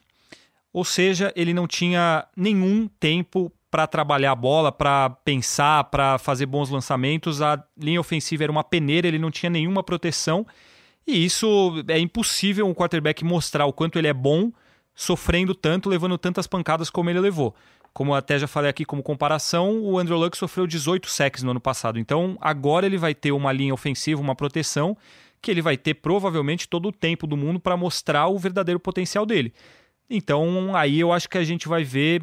Ou 0.73 0.87
seja, 0.87 1.31
ele 1.37 1.53
não 1.53 1.67
tinha 1.67 2.27
nenhum 2.35 2.89
tempo 2.99 3.53
para 3.71 3.87
trabalhar 3.87 4.33
a 4.33 4.35
bola, 4.35 4.73
para 4.73 5.11
pensar, 5.11 5.85
para 5.85 6.17
fazer 6.17 6.47
bons 6.47 6.71
lançamentos. 6.71 7.43
A 7.43 7.63
linha 7.77 8.01
ofensiva 8.01 8.45
era 8.45 8.51
uma 8.51 8.65
peneira, 8.65 9.07
ele 9.07 9.19
não 9.19 9.31
tinha 9.31 9.51
nenhuma 9.51 9.83
proteção. 9.83 10.47
E 11.07 11.27
isso 11.27 11.85
é 11.89 11.99
impossível 11.99 12.67
um 12.67 12.73
quarterback 12.73 13.23
mostrar 13.23 13.67
o 13.67 13.73
quanto 13.73 13.99
ele 13.99 14.09
é 14.09 14.15
bom, 14.15 14.51
sofrendo 14.95 15.55
tanto, 15.55 15.91
levando 15.91 16.17
tantas 16.17 16.47
pancadas 16.47 16.89
como 16.89 17.11
ele 17.11 17.21
levou. 17.21 17.55
Como 17.93 18.15
até 18.15 18.39
já 18.39 18.47
falei 18.47 18.71
aqui 18.71 18.87
como 18.87 19.03
comparação, 19.03 19.83
o 19.83 19.99
Andrew 19.99 20.17
Luck 20.17 20.39
sofreu 20.39 20.67
18 20.67 21.11
sacks 21.11 21.43
no 21.43 21.51
ano 21.51 21.61
passado. 21.61 21.99
Então 21.99 22.39
agora 22.41 22.87
ele 22.87 22.97
vai 22.97 23.15
ter 23.15 23.33
uma 23.33 23.53
linha 23.53 23.75
ofensiva, 23.75 24.23
uma 24.23 24.35
proteção 24.35 24.97
que 25.41 25.51
ele 25.51 25.63
vai 25.63 25.77
ter 25.77 25.95
provavelmente 25.95 26.69
todo 26.69 26.89
o 26.89 26.93
tempo 26.93 27.27
do 27.27 27.37
mundo 27.37 27.61
para 27.61 27.77
mostrar 27.77 28.29
o 28.29 28.39
verdadeiro 28.39 28.81
potencial 28.81 29.25
dele. 29.25 29.53
Então, 30.09 30.75
aí 30.75 31.01
eu 31.01 31.13
acho 31.13 31.29
que 31.29 31.39
a 31.39 31.45
gente 31.45 31.69
vai 31.69 31.85
ver 31.85 32.23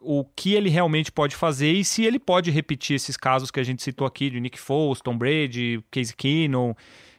o 0.00 0.24
que 0.24 0.54
ele 0.54 0.68
realmente 0.68 1.10
pode 1.10 1.34
fazer 1.34 1.72
e 1.72 1.84
se 1.84 2.04
ele 2.04 2.18
pode 2.18 2.50
repetir 2.50 2.96
esses 2.96 3.16
casos 3.16 3.50
que 3.50 3.60
a 3.60 3.64
gente 3.64 3.82
citou 3.82 4.06
aqui 4.06 4.30
de 4.30 4.40
Nick 4.40 4.58
Foles, 4.58 5.00
Tom 5.00 5.16
Brady, 5.16 5.82
Casey 5.90 6.14
Keenum, 6.16 6.74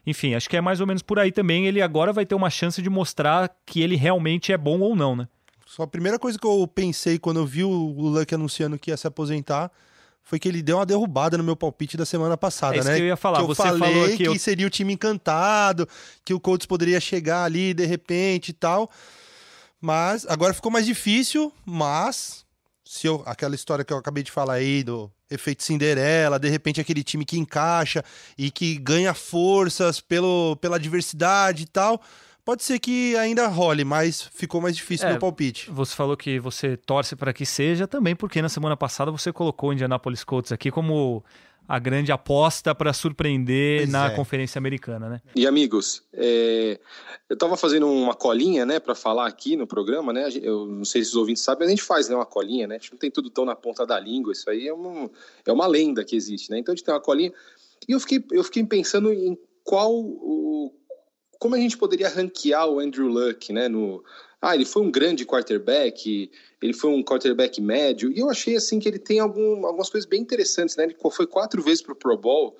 enfim, 0.06 0.34
acho 0.34 0.50
que 0.50 0.58
é 0.58 0.62
mais 0.62 0.80
ou 0.82 0.88
menos 0.88 1.02
por 1.02 1.20
aí 1.20 1.32
também. 1.32 1.68
Ele 1.68 1.82
agora 1.82 2.14
vai 2.14 2.26
ter 2.26 2.36
uma 2.36 2.50
chance 2.50 2.82
de 2.82 2.90
mostrar 2.90 3.54
que 3.66 3.82
ele 3.82 3.96
realmente 3.96 4.52
é 4.52 4.58
bom 4.58 4.80
ou 4.80 4.96
não, 4.96 5.16
né? 5.16 5.28
Só 5.66 5.84
a 5.84 5.88
primeira 5.88 6.18
coisa 6.18 6.40
que 6.40 6.48
eu 6.48 6.68
pensei 6.68 7.20
quando 7.20 7.40
eu 7.40 7.46
vi 7.46 7.64
o 7.64 7.70
Luck 7.70 8.34
anunciando 8.34 8.80
que 8.80 8.90
ia 8.90 8.98
se 8.98 9.06
aposentar 9.06 9.72
foi 10.30 10.38
que 10.38 10.48
ele 10.48 10.62
deu 10.62 10.78
uma 10.78 10.86
derrubada 10.86 11.40
no 11.40 11.44
meu 11.44 11.56
palpite 11.56 11.98
da 11.98 12.06
semana 12.06 12.38
passada, 12.38 12.76
é 12.76 12.80
isso 12.80 12.88
né? 12.88 12.98
Que 12.98 13.02
eu 13.02 13.08
ia 13.08 13.18
falar. 13.18 13.40
Que 13.40 13.46
eu 13.46 13.48
Você 13.48 13.64
falei 13.64 13.80
falou 13.80 14.16
que 14.16 14.24
eu... 14.26 14.38
seria 14.38 14.68
o 14.68 14.70
time 14.70 14.94
encantado, 14.94 15.90
que 16.24 16.36
o 16.36 16.40
Colts 16.40 16.68
poderia 16.68 17.00
chegar 17.00 17.46
ali 17.46 17.74
de 17.74 17.84
repente 17.84 18.50
e 18.50 18.54
tal. 18.54 18.92
Mas 19.82 20.28
agora 20.30 20.54
ficou 20.54 20.72
mais 20.72 20.86
difícil, 20.86 21.52
mas 21.66 22.46
se 22.86 23.08
eu, 23.08 23.24
aquela 23.26 23.56
história 23.56 23.84
que 23.84 23.92
eu 23.92 23.98
acabei 23.98 24.22
de 24.22 24.30
falar 24.30 24.54
aí 24.54 24.84
do 24.84 25.12
efeito 25.32 25.64
Cinderela, 25.64 26.38
de 26.38 26.48
repente 26.48 26.80
aquele 26.80 27.04
time 27.04 27.26
que 27.26 27.40
encaixa 27.40 28.06
e 28.38 28.52
que 28.52 28.78
ganha 28.78 29.16
forças 29.16 30.00
pelo, 30.00 30.56
pela 30.58 30.80
diversidade 30.80 31.64
e 31.64 31.66
tal, 31.66 32.00
pode 32.50 32.64
ser 32.64 32.80
que 32.80 33.16
ainda 33.16 33.46
role, 33.46 33.86
mas 33.86 34.24
ficou 34.34 34.60
mais 34.60 34.76
difícil 34.76 35.06
É, 35.06 35.12
meu 35.12 35.20
palpite. 35.20 35.70
Você 35.70 35.96
falou 35.96 36.18
que 36.18 36.40
você 36.40 36.76
torce 36.76 37.16
para 37.16 37.32
que 37.32 37.46
seja 37.46 37.88
também, 37.88 38.16
porque 38.16 38.42
na 38.42 38.50
semana 38.50 38.76
passada 38.76 39.12
você 39.12 39.32
colocou 39.32 39.70
o 39.70 39.74
Indianapolis 39.74 40.24
Colts 40.24 40.52
aqui 40.52 40.72
como 40.72 41.24
a 41.68 41.78
grande 41.78 42.12
aposta 42.12 42.74
para 42.74 42.92
surpreender 42.92 43.82
Pois 43.82 43.92
na 43.92 44.08
é. 44.08 44.16
Conferência 44.16 44.58
Americana, 44.58 45.08
né? 45.08 45.22
E 45.36 45.46
amigos, 45.46 46.02
é, 46.12 46.80
eu 47.30 47.36
estava 47.36 47.56
fazendo 47.56 47.86
uma 47.88 48.16
colinha, 48.16 48.66
né, 48.66 48.80
para 48.80 48.96
falar 48.96 49.28
aqui 49.28 49.56
no 49.56 49.68
programa, 49.68 50.12
né? 50.12 50.30
Eu 50.42 50.66
não 50.66 50.86
sei 50.86 51.04
se 51.04 51.12
os 51.12 51.16
ouvintes 51.16 51.44
sabem, 51.44 51.60
mas 51.60 51.68
a 51.68 51.76
gente 51.76 51.84
faz, 51.84 52.10
né, 52.10 52.16
uma 52.16 52.26
colinha, 52.26 52.66
né? 52.66 52.78
A 52.78 52.80
gente 52.80 52.94
não 52.94 52.98
tem 52.98 53.12
tudo 53.12 53.30
tão 53.30 53.46
na 53.46 53.56
ponta 53.56 53.86
da 53.86 54.00
língua, 54.00 54.34
isso 54.34 54.50
aí 54.50 54.68
é, 54.68 54.74
um, 54.74 55.08
é 55.46 55.52
uma 55.52 55.68
lenda 55.68 56.04
que 56.04 56.16
existe, 56.16 56.50
né? 56.50 56.58
Então 56.58 56.74
a 56.74 56.76
gente 56.76 56.84
tem 56.84 56.96
uma 56.96 57.00
colinha. 57.00 57.32
E 57.88 57.92
eu 57.92 58.00
fiquei, 58.00 58.26
eu 58.32 58.44
fiquei 58.44 58.64
pensando 58.66 59.14
em 59.14 59.38
qual 59.64 59.94
o, 59.94 60.74
como 61.40 61.56
a 61.56 61.58
gente 61.58 61.78
poderia 61.78 62.10
ranquear 62.10 62.68
o 62.68 62.80
Andrew 62.80 63.08
Luck, 63.08 63.52
né? 63.54 63.70
No, 63.70 64.04
ah, 64.42 64.54
ele 64.54 64.66
foi 64.66 64.84
um 64.84 64.92
grande 64.92 65.26
quarterback, 65.26 66.30
ele 66.62 66.74
foi 66.74 66.92
um 66.92 67.02
quarterback 67.02 67.62
médio, 67.62 68.12
e 68.12 68.20
eu 68.20 68.30
achei 68.30 68.58
assim 68.58 68.78
que 68.78 68.88
ele 68.88 69.00
tem 69.00 69.20
algum, 69.20 69.66
algumas 69.66 69.90
coisas 69.90 70.08
bem 70.08 70.22
interessantes, 70.22 70.76
né? 70.76 70.84
Ele 70.84 70.96
foi 71.12 71.26
quatro 71.26 71.62
vezes 71.62 71.82
para 71.82 71.94
o 71.94 71.96
Pro 71.96 72.18
Bowl. 72.18 72.58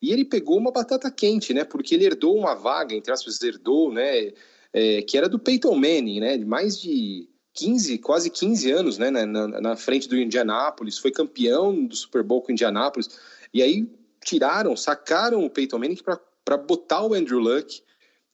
E 0.00 0.12
ele 0.12 0.24
pegou 0.24 0.58
uma 0.58 0.72
batata 0.72 1.10
quente, 1.10 1.54
né? 1.54 1.62
Porque 1.62 1.94
ele 1.94 2.06
herdou 2.06 2.36
uma 2.36 2.54
vaga, 2.54 2.94
entre 2.94 3.12
aspas, 3.12 3.40
herdou, 3.42 3.92
né? 3.92 4.32
É, 4.72 5.02
que 5.02 5.16
era 5.16 5.28
do 5.28 5.38
Peyton 5.38 5.74
Manning, 5.74 6.18
né? 6.18 6.36
De 6.38 6.44
mais 6.44 6.80
de 6.80 7.28
15, 7.54 7.98
quase 7.98 8.28
15 8.28 8.72
anos, 8.72 8.98
né? 8.98 9.10
Na, 9.10 9.26
na, 9.26 9.60
na 9.60 9.76
frente 9.76 10.08
do 10.08 10.18
Indianapolis, 10.18 10.98
foi 10.98 11.12
campeão 11.12 11.84
do 11.84 11.94
Super 11.94 12.22
Bowl 12.22 12.42
com 12.42 12.48
o 12.48 12.52
Indianapolis. 12.52 13.10
E 13.54 13.62
aí 13.62 13.88
tiraram, 14.24 14.74
sacaram 14.76 15.44
o 15.44 15.50
Peyton 15.50 15.78
Manning 15.78 15.98
para 16.44 16.56
botar 16.56 17.04
o 17.04 17.14
Andrew 17.14 17.38
Luck 17.38 17.82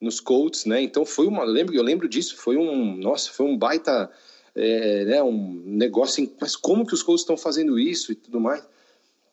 nos 0.00 0.21
Colts, 0.21 0.64
né? 0.64 0.81
Então 0.81 1.05
foi 1.05 1.26
uma, 1.26 1.45
lembro, 1.45 1.75
eu 1.75 1.83
lembro 1.83 2.09
disso, 2.09 2.37
foi 2.37 2.57
um, 2.57 2.97
nossa, 2.97 3.31
foi 3.31 3.47
um 3.47 3.57
baita, 3.57 4.11
é, 4.55 5.05
né? 5.05 5.23
Um 5.23 5.62
negócio, 5.64 6.31
mas 6.40 6.55
como 6.55 6.87
que 6.87 6.95
os 6.95 7.02
Colts 7.02 7.23
estão 7.23 7.37
fazendo 7.37 7.78
isso 7.78 8.12
e 8.12 8.14
tudo 8.14 8.40
mais? 8.40 8.62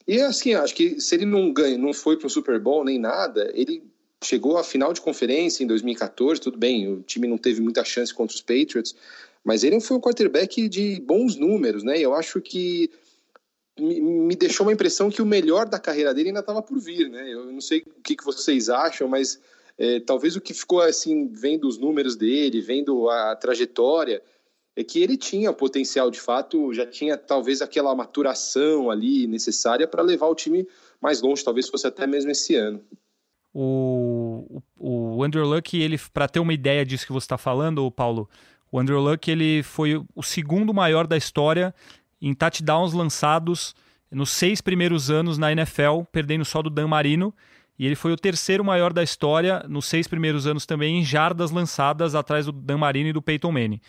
E 0.08 0.22
assim, 0.22 0.54
acho 0.54 0.76
que 0.76 1.00
se 1.00 1.16
ele 1.16 1.26
não 1.26 1.52
ganha, 1.52 1.78
não 1.78 1.94
foi 1.94 2.18
para 2.18 2.28
o 2.28 2.30
Super 2.30 2.60
Bowl 2.60 2.84
nem 2.84 3.00
nada, 3.00 3.52
ele 3.54 3.84
chegou 4.24 4.58
à 4.58 4.64
final 4.64 4.94
de 4.94 5.02
conferência 5.02 5.64
em 5.64 5.68
2014, 5.68 6.42
tudo 6.42 6.58
bem, 6.58 6.92
o 6.92 7.02
time 7.02 7.28
não 7.28 7.38
teve 7.38 7.62
muita 7.62 7.84
chance 7.84 8.14
contra 8.14 8.36
os 8.36 8.42
Patriots, 8.42 8.96
mas 9.44 9.64
ele 9.64 9.80
foi 9.80 9.98
um 9.98 10.02
quarterback 10.02 10.68
de 10.68 11.00
bons 11.02 11.36
números, 11.36 11.84
né? 11.84 12.00
Eu 12.00 12.16
acho 12.16 12.42
que 12.42 12.90
me, 13.80 14.36
deixou 14.36 14.66
uma 14.66 14.74
impressão 14.74 15.10
que 15.10 15.22
o 15.22 15.26
melhor 15.26 15.68
da 15.68 15.80
carreira 15.80 16.14
dele 16.14 16.30
ainda 16.30 16.40
estava 16.40 16.62
por 16.62 16.80
vir, 16.80 17.10
né? 17.10 17.32
Eu 17.32 17.52
não 17.52 17.62
sei 17.62 17.84
o 17.86 18.02
que 18.02 18.16
vocês 18.24 18.70
acham, 18.70 19.08
mas 19.08 19.40
é, 19.78 20.00
talvez 20.00 20.36
o 20.36 20.42
que 20.42 20.54
ficou 20.54 20.82
assim, 20.82 21.28
vendo 21.28 21.68
os 21.68 21.78
números 21.78 22.16
dele, 22.16 22.62
vendo 22.62 23.10
a 23.10 23.36
trajetória, 23.36 24.22
é 24.76 24.84
que 24.84 25.02
ele 25.02 25.16
tinha 25.16 25.54
potencial 25.54 26.12
de 26.12 26.20
fato, 26.20 26.74
já 26.74 26.86
tinha 26.86 27.18
talvez 27.18 27.62
aquela 27.62 27.96
maturação 27.96 28.90
ali 28.90 29.26
necessária 29.26 29.88
para 29.88 30.02
levar 30.02 30.28
o 30.28 30.36
time 30.36 30.68
mais 31.02 31.22
longe, 31.22 31.44
talvez 31.44 31.70
fosse 31.70 31.88
até 31.88 32.06
mesmo 32.06 32.32
esse 32.32 32.56
ano. 32.56 32.82
O, 33.54 34.62
o, 34.78 35.24
Andrew 35.24 35.46
Luck, 35.46 35.80
ele, 35.80 35.98
para 36.14 36.28
ter 36.28 36.42
uma 36.42 36.54
ideia 36.54 36.86
disso 36.86 37.06
que 37.06 37.14
você 37.14 37.24
está 37.24 37.38
falando, 37.38 37.90
Paulo, 37.90 38.30
o 38.70 38.78
Andrew 38.78 39.00
Luck 39.00 39.32
ele 39.32 39.64
foi 39.64 40.04
o 40.14 40.22
segundo 40.22 40.74
maior 40.74 41.08
da 41.08 41.16
história 41.16 41.74
em 42.22 42.34
touchdowns 42.34 42.92
lançados 42.92 43.74
nos 44.12 44.30
seis 44.32 44.60
primeiros 44.60 45.10
anos 45.10 45.38
na 45.38 45.54
NFL, 45.54 46.02
perdendo 46.12 46.44
só 46.44 46.62
do 46.62 46.70
Dan 46.70 46.88
Marino. 46.88 47.34
E 47.78 47.86
ele 47.86 47.96
foi 47.96 48.12
o 48.12 48.18
terceiro 48.18 48.64
maior 48.64 48.94
da 48.94 49.04
história 49.04 49.66
nos 49.68 49.86
seis 49.86 50.08
primeiros 50.08 50.48
anos 50.48 50.66
também 50.66 51.00
em 51.00 51.04
jardas 51.04 51.52
lançadas 51.52 52.16
atrás 52.16 52.46
do 52.46 52.52
Dan 52.52 52.78
Marino 52.78 53.10
e 53.10 53.14
do 53.14 53.22
Peyton 53.22 53.52
Manning. 53.52 53.82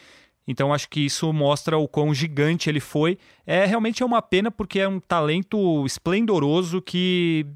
Então 0.46 0.72
acho 0.72 0.88
que 0.88 1.00
isso 1.00 1.32
mostra 1.32 1.76
o 1.76 1.88
quão 1.88 2.14
gigante 2.14 2.68
ele 2.68 2.80
foi. 2.80 3.18
É 3.46 3.64
realmente 3.64 4.02
é 4.02 4.06
uma 4.06 4.22
pena 4.22 4.50
porque 4.50 4.78
é 4.78 4.88
um 4.88 5.00
talento 5.00 5.84
esplendoroso 5.84 6.80
que 6.80 7.46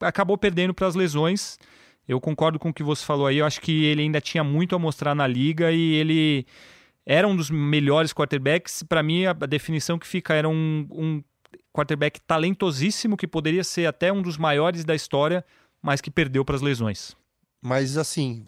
acabou 0.00 0.36
perdendo 0.36 0.74
para 0.74 0.86
as 0.86 0.94
lesões. 0.94 1.58
Eu 2.08 2.20
concordo 2.20 2.58
com 2.58 2.70
o 2.70 2.74
que 2.74 2.82
você 2.82 3.04
falou 3.04 3.26
aí. 3.26 3.38
Eu 3.38 3.46
acho 3.46 3.60
que 3.60 3.84
ele 3.84 4.02
ainda 4.02 4.20
tinha 4.20 4.42
muito 4.42 4.74
a 4.74 4.78
mostrar 4.78 5.14
na 5.14 5.26
liga 5.26 5.70
e 5.70 5.94
ele 5.94 6.46
era 7.06 7.26
um 7.26 7.36
dos 7.36 7.50
melhores 7.50 8.12
quarterbacks. 8.12 8.82
Para 8.82 9.02
mim, 9.02 9.26
a 9.26 9.32
definição 9.32 9.98
que 9.98 10.06
fica 10.06 10.34
era 10.34 10.48
um, 10.48 10.88
um 10.90 11.22
quarterback 11.72 12.20
talentosíssimo 12.20 13.16
que 13.16 13.28
poderia 13.28 13.62
ser 13.62 13.86
até 13.86 14.12
um 14.12 14.22
dos 14.22 14.36
maiores 14.36 14.84
da 14.84 14.94
história, 14.94 15.44
mas 15.82 16.00
que 16.00 16.10
perdeu 16.10 16.44
para 16.44 16.56
as 16.56 16.62
lesões. 16.62 17.16
Mas 17.60 17.96
assim, 17.96 18.44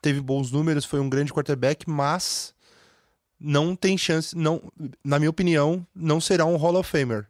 teve 0.00 0.20
bons 0.20 0.50
números, 0.50 0.84
foi 0.84 1.00
um 1.00 1.08
grande 1.08 1.32
quarterback, 1.32 1.88
mas 1.88 2.54
não 3.40 3.74
tem 3.74 3.98
chance, 3.98 4.36
não, 4.36 4.62
na 5.04 5.18
minha 5.18 5.30
opinião, 5.30 5.86
não 5.94 6.20
será 6.20 6.44
um 6.44 6.56
Hall 6.56 6.76
of 6.76 6.88
Famer. 6.88 7.26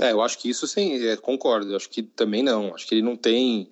É, 0.00 0.10
eu 0.10 0.20
acho 0.20 0.38
que 0.38 0.48
isso 0.48 0.66
sim, 0.66 1.06
é, 1.06 1.16
concordo. 1.16 1.70
Eu 1.70 1.76
acho 1.76 1.88
que 1.88 2.02
também 2.02 2.42
não. 2.42 2.74
Acho 2.74 2.86
que 2.86 2.94
ele 2.94 3.02
não 3.02 3.14
tem. 3.14 3.70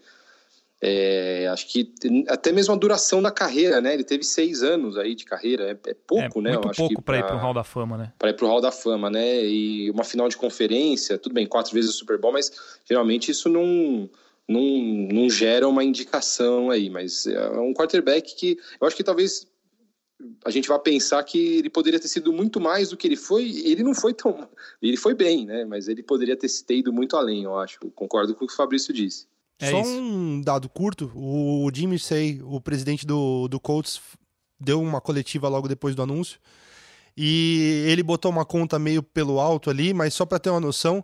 é, 0.81 1.49
acho 1.49 1.67
que 1.67 1.93
até 2.29 2.53
mesmo 2.53 2.73
a 2.73 2.77
duração 2.77 3.21
da 3.21 3.31
carreira, 3.31 3.81
né? 3.81 3.95
Ele 3.95 4.05
teve 4.05 4.23
seis 4.23 4.63
anos 4.63 4.97
aí 4.97 5.15
de 5.15 5.25
carreira, 5.25 5.71
é, 5.71 5.91
é 5.91 5.95
pouco, 6.07 6.39
é, 6.41 6.43
né? 6.43 6.51
Muito 6.53 6.67
eu 6.67 6.71
acho 6.71 6.79
pouco 6.79 7.03
para 7.03 7.19
ir 7.19 7.25
para 7.25 7.37
o 7.37 7.39
Hall 7.39 7.55
da 7.55 7.65
Fama, 7.65 7.97
né? 7.97 8.13
Para 8.19 8.31
ir 8.31 8.35
para 8.35 8.47
o 8.47 8.49
Hall 8.49 8.61
da 8.61 8.71
Fama, 8.71 9.11
né? 9.11 9.45
E 9.45 9.91
uma 9.91 10.05
final 10.05 10.29
de 10.29 10.37
conferência, 10.37 11.19
tudo 11.19 11.33
bem, 11.33 11.47
quatro 11.47 11.75
vezes 11.75 11.91
o 11.91 11.95
Super 11.95 12.19
Bowl, 12.19 12.33
mas 12.33 12.53
geralmente 12.89 13.31
isso 13.31 13.49
não, 13.49 14.09
não, 14.51 15.13
não 15.13 15.31
gera 15.31 15.69
uma 15.69 15.85
indicação 15.85 16.71
aí. 16.71 16.91
Mas 16.91 17.27
é 17.27 17.51
um 17.59 17.73
quarterback 17.73 18.35
que 18.35 18.59
eu 18.81 18.87
acho 18.87 18.97
que 18.97 19.05
talvez 19.05 19.47
a 20.45 20.51
gente 20.51 20.69
vai 20.69 20.79
pensar 20.79 21.23
que 21.23 21.39
ele 21.59 21.71
poderia 21.71 21.99
ter 21.99 22.09
sido 22.09 22.33
muito 22.33 22.61
mais 22.61 22.91
do 22.91 22.97
que 22.97 23.07
ele 23.07 23.17
foi. 23.17 23.51
Ele 23.65 23.83
não 23.83 23.95
foi 23.95 24.13
tão. 24.13 24.49
Ele 24.83 24.97
foi 24.97 25.15
bem, 25.15 25.47
né? 25.47 25.65
Mas 25.65 25.89
ele 25.89 26.03
poderia 26.03 26.37
ter, 26.37 26.49
ter 26.67 26.77
ido 26.79 26.93
muito 26.93 27.17
além, 27.17 27.45
eu 27.45 27.59
acho. 27.59 27.79
Eu 27.83 27.91
concordo 27.91 28.35
com 28.35 28.45
o 28.45 28.49
que 28.49 28.55
o 28.55 28.57
Fabrício 28.57 28.93
disse. 28.93 29.27
É 29.59 29.71
Só 29.71 29.81
isso. 29.81 29.91
um 29.91 30.41
dado 30.41 30.69
curto, 30.71 31.13
o 31.15 31.71
Jimmy 31.73 31.99
Say, 31.99 32.41
o 32.43 32.59
presidente 32.61 33.07
do, 33.07 33.47
do 33.47 33.61
Colts, 33.61 34.01
deu 34.59 34.81
uma 34.81 35.03
coletiva 35.03 35.49
logo 35.49 35.69
depois 35.69 35.95
do 35.95 36.03
anúncio 36.03 36.41
e 37.17 37.85
ele 37.87 38.03
botou 38.03 38.31
uma 38.31 38.45
conta 38.45 38.79
meio 38.79 39.03
pelo 39.03 39.39
alto 39.39 39.69
ali, 39.69 39.93
mas 39.93 40.15
só 40.15 40.25
para 40.25 40.39
ter 40.39 40.49
uma 40.49 40.61
noção, 40.61 41.03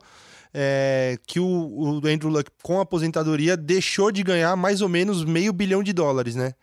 é, 0.59 1.19
que 1.27 1.39
o, 1.39 1.47
o 1.47 1.97
Andrew 1.99 2.31
Luck, 2.31 2.51
com 2.63 2.79
a 2.79 2.83
aposentadoria, 2.83 3.59
deixou 3.59 4.11
de 4.11 4.23
ganhar 4.23 4.57
mais 4.57 4.81
ou 4.81 4.89
menos 4.89 5.23
meio 5.23 5.53
bilhão 5.53 5.83
de 5.83 5.93
dólares, 5.93 6.35
né? 6.35 6.55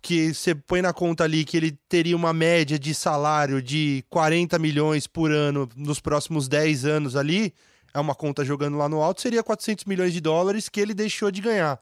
Que 0.00 0.32
você 0.32 0.54
põe 0.54 0.80
na 0.80 0.94
conta 0.94 1.22
ali 1.22 1.44
que 1.44 1.58
ele 1.58 1.78
teria 1.90 2.16
uma 2.16 2.32
média 2.32 2.78
de 2.78 2.94
salário 2.94 3.60
de 3.60 4.02
40 4.08 4.58
milhões 4.58 5.06
por 5.06 5.30
ano 5.30 5.68
nos 5.76 6.00
próximos 6.00 6.48
10 6.48 6.86
anos 6.86 7.14
ali, 7.14 7.52
é 7.92 8.00
uma 8.00 8.14
conta 8.14 8.46
jogando 8.46 8.78
lá 8.78 8.88
no 8.88 9.02
alto, 9.02 9.20
seria 9.20 9.42
400 9.42 9.84
milhões 9.84 10.14
de 10.14 10.20
dólares 10.20 10.70
que 10.70 10.80
ele 10.80 10.94
deixou 10.94 11.30
de 11.30 11.42
ganhar. 11.42 11.78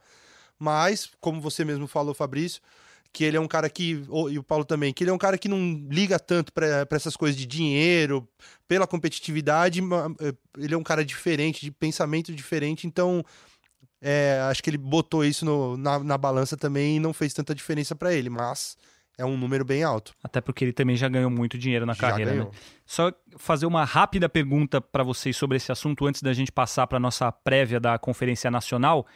Mas, 0.59 1.11
como 1.21 1.41
você 1.41 1.65
mesmo 1.65 1.87
falou, 1.87 2.13
Fabrício, 2.13 2.61
que 3.13 3.25
ele 3.25 3.37
é 3.37 3.41
um 3.41 3.49
cara 3.49 3.69
que, 3.69 4.03
e 4.31 4.39
o 4.39 4.43
Paulo 4.43 4.65
também, 4.65 4.93
que 4.93 5.03
ele 5.03 5.11
é 5.11 5.13
um 5.13 5.19
cara 5.19 5.37
que 5.37 5.49
não 5.49 5.59
liga 5.91 6.19
tanto 6.19 6.53
para 6.53 6.87
essas 6.93 7.17
coisas 7.17 7.37
de 7.37 7.45
dinheiro, 7.47 8.29
pela 8.69 8.87
competitividade, 8.87 9.81
eh, 10.21 10.33
ele 10.59 10.75
é 10.75 10.79
um 10.79 10.83
cara 10.83 11.05
diferente, 11.05 11.61
de 11.61 11.73
pensamento 11.73 12.33
diferente, 12.33 12.87
então 12.87 13.25
é, 14.01 14.41
acho 14.49 14.63
que 14.63 14.71
ele 14.71 14.79
botou 14.79 15.25
isso 15.25 15.45
no- 15.45 15.77
na, 15.77 15.99
na 15.99 16.17
balança 16.17 16.57
também 16.57 16.97
e 16.97 17.01
não 17.01 17.13
fez 17.13 17.35
tanta 17.35 17.55
diferença 17.55 17.95
para 17.95 18.15
ele, 18.15 18.31
mas 18.31 18.77
é 19.19 19.25
um 19.25 19.37
número 19.37 19.65
bem 19.65 19.83
alto. 19.83 20.15
Até 20.23 20.41
porque 20.41 20.65
ele 20.65 20.73
também 20.73 20.97
já 20.97 21.09
ganhou 21.09 21.29
muito 21.31 21.59
dinheiro 21.59 21.85
na 21.85 21.93
Já 21.93 22.01
carreira, 22.01 22.33
né? 22.33 22.51
Só 22.87 23.13
fazer 23.37 23.67
uma 23.67 23.85
rápida 23.85 24.29
pergunta 24.29 24.81
para 24.81 25.03
vocês 25.03 25.37
sobre 25.37 25.57
esse 25.59 25.71
assunto 25.71 26.07
antes 26.07 26.23
da 26.23 26.33
gente 26.33 26.51
passar 26.51 26.87
para 26.87 26.99
nossa 26.99 27.31
prévia 27.31 27.79
da 27.79 27.99
Conferência 27.99 28.51
Nacional. 28.51 29.07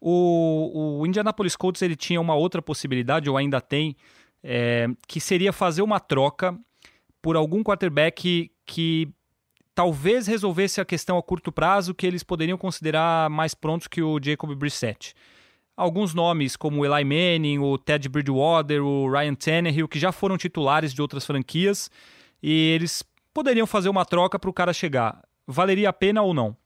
O, 0.00 1.00
o 1.00 1.06
Indianapolis 1.06 1.56
Colts 1.56 1.82
ele 1.82 1.94
tinha 1.94 2.20
uma 2.20 2.34
outra 2.34 2.62
possibilidade, 2.62 3.28
ou 3.28 3.36
ainda 3.36 3.60
tem, 3.60 3.96
é, 4.42 4.88
que 5.06 5.20
seria 5.20 5.52
fazer 5.52 5.82
uma 5.82 6.00
troca 6.00 6.58
por 7.20 7.36
algum 7.36 7.62
quarterback 7.62 8.50
que 8.64 9.08
talvez 9.74 10.26
resolvesse 10.26 10.80
a 10.80 10.84
questão 10.84 11.18
a 11.18 11.22
curto 11.22 11.52
prazo 11.52 11.94
que 11.94 12.06
eles 12.06 12.22
poderiam 12.22 12.58
considerar 12.58 13.28
mais 13.30 13.54
prontos 13.54 13.86
que 13.86 14.02
o 14.02 14.18
Jacob 14.22 14.54
Brissett. 14.54 15.14
Alguns 15.76 16.12
nomes 16.12 16.56
como 16.56 16.84
Eli 16.84 17.04
Manning, 17.04 17.58
o 17.58 17.78
Ted 17.78 18.08
Bridgewater, 18.08 18.82
o 18.84 19.10
Ryan 19.10 19.34
Tannehill, 19.34 19.88
que 19.88 19.98
já 19.98 20.12
foram 20.12 20.36
titulares 20.36 20.92
de 20.92 21.00
outras 21.00 21.24
franquias, 21.24 21.90
e 22.42 22.72
eles 22.74 23.02
poderiam 23.32 23.66
fazer 23.66 23.88
uma 23.88 24.04
troca 24.04 24.38
para 24.38 24.50
o 24.50 24.52
cara 24.52 24.72
chegar. 24.72 25.22
Valeria 25.46 25.88
a 25.88 25.92
pena 25.92 26.22
ou 26.22 26.34
não? 26.34 26.56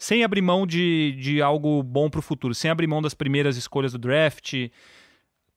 Sem 0.00 0.24
abrir 0.24 0.40
mão 0.40 0.66
de, 0.66 1.14
de 1.20 1.42
algo 1.42 1.82
bom 1.82 2.08
para 2.08 2.20
o 2.20 2.22
futuro, 2.22 2.54
sem 2.54 2.70
abrir 2.70 2.86
mão 2.86 3.02
das 3.02 3.12
primeiras 3.12 3.58
escolhas 3.58 3.92
do 3.92 3.98
draft. 3.98 4.54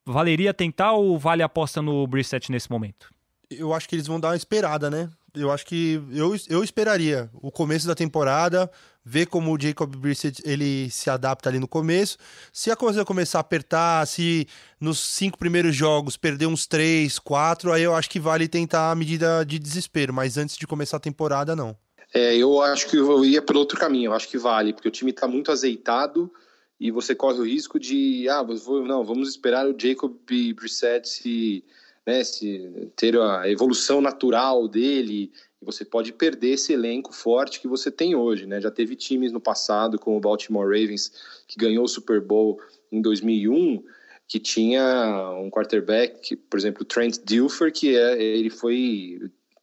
Valeria 0.05 0.53
tentar 0.53 0.91
ou 0.91 1.17
vale 1.17 1.41
a 1.41 1.45
aposta 1.45 1.81
no 1.81 2.05
Brissett 2.05 2.51
nesse 2.51 2.69
momento? 2.69 3.09
Eu 3.49 3.73
acho 3.73 3.87
que 3.87 3.95
eles 3.95 4.05
vão 4.05 4.19
dar 4.19 4.29
uma 4.29 4.35
esperada, 4.35 4.89
né? 4.89 5.09
Eu 5.33 5.49
acho 5.49 5.65
que 5.65 6.01
eu, 6.11 6.35
eu 6.49 6.61
esperaria 6.61 7.29
o 7.33 7.49
começo 7.49 7.87
da 7.87 7.95
temporada, 7.95 8.69
ver 9.03 9.27
como 9.27 9.55
o 9.55 9.59
Jacob 9.59 9.95
Brissett 9.95 10.43
ele 10.45 10.89
se 10.91 11.09
adapta 11.09 11.47
ali 11.47 11.57
no 11.57 11.67
começo. 11.67 12.17
Se 12.51 12.69
a 12.69 12.75
coisa 12.75 13.05
começar 13.05 13.39
a 13.39 13.41
apertar, 13.41 14.05
se 14.05 14.45
nos 14.77 14.99
cinco 14.99 15.37
primeiros 15.37 15.73
jogos 15.73 16.17
perder 16.17 16.47
uns 16.47 16.67
três, 16.67 17.17
quatro, 17.17 17.71
aí 17.71 17.83
eu 17.83 17.95
acho 17.95 18.09
que 18.09 18.19
vale 18.19 18.49
tentar 18.49 18.91
a 18.91 18.95
medida 18.95 19.45
de 19.45 19.57
desespero. 19.57 20.13
Mas 20.13 20.37
antes 20.37 20.57
de 20.57 20.67
começar 20.67 20.97
a 20.97 20.99
temporada, 20.99 21.55
não. 21.55 21.77
É, 22.13 22.37
eu 22.37 22.61
acho 22.61 22.87
que 22.87 22.97
eu 22.97 23.25
ia 23.25 23.41
pelo 23.41 23.59
outro 23.59 23.79
caminho. 23.79 24.09
Eu 24.09 24.13
acho 24.13 24.29
que 24.29 24.37
vale, 24.37 24.71
porque 24.71 24.87
o 24.87 24.91
time 24.91 25.11
está 25.11 25.27
muito 25.27 25.51
azeitado 25.51 26.31
e 26.79 26.91
você 26.91 27.15
corre 27.15 27.39
o 27.39 27.45
risco 27.45 27.79
de, 27.79 28.27
ah, 28.29 28.45
não, 28.85 29.03
vamos 29.03 29.29
esperar 29.29 29.67
o 29.67 29.75
Jacob 29.77 30.15
Brissett 30.55 31.07
se, 31.07 31.63
né, 32.05 32.23
se 32.23 32.91
ter 32.95 33.17
a 33.17 33.49
evolução 33.49 33.99
natural 33.99 34.67
dele 34.67 35.31
e 35.61 35.65
você 35.65 35.83
pode 35.83 36.11
perder 36.13 36.51
esse 36.51 36.73
elenco 36.73 37.13
forte 37.13 37.59
que 37.59 37.67
você 37.67 37.89
tem 37.89 38.15
hoje, 38.15 38.45
né? 38.45 38.59
Já 38.59 38.69
teve 38.69 38.95
times 38.95 39.31
no 39.31 39.39
passado, 39.39 39.97
como 39.97 40.17
o 40.17 40.19
Baltimore 40.19 40.65
Ravens, 40.67 41.11
que 41.47 41.57
ganhou 41.57 41.85
o 41.85 41.87
Super 41.87 42.19
Bowl 42.19 42.59
em 42.91 43.01
2001, 43.01 43.81
que 44.27 44.39
tinha 44.39 45.31
um 45.39 45.49
quarterback, 45.49 46.35
por 46.35 46.59
exemplo, 46.59 46.83
Trent 46.83 47.19
Dilfer, 47.23 47.71
que 47.71 47.95
é, 47.95 48.21
ele 48.21 48.49
foi 48.49 49.19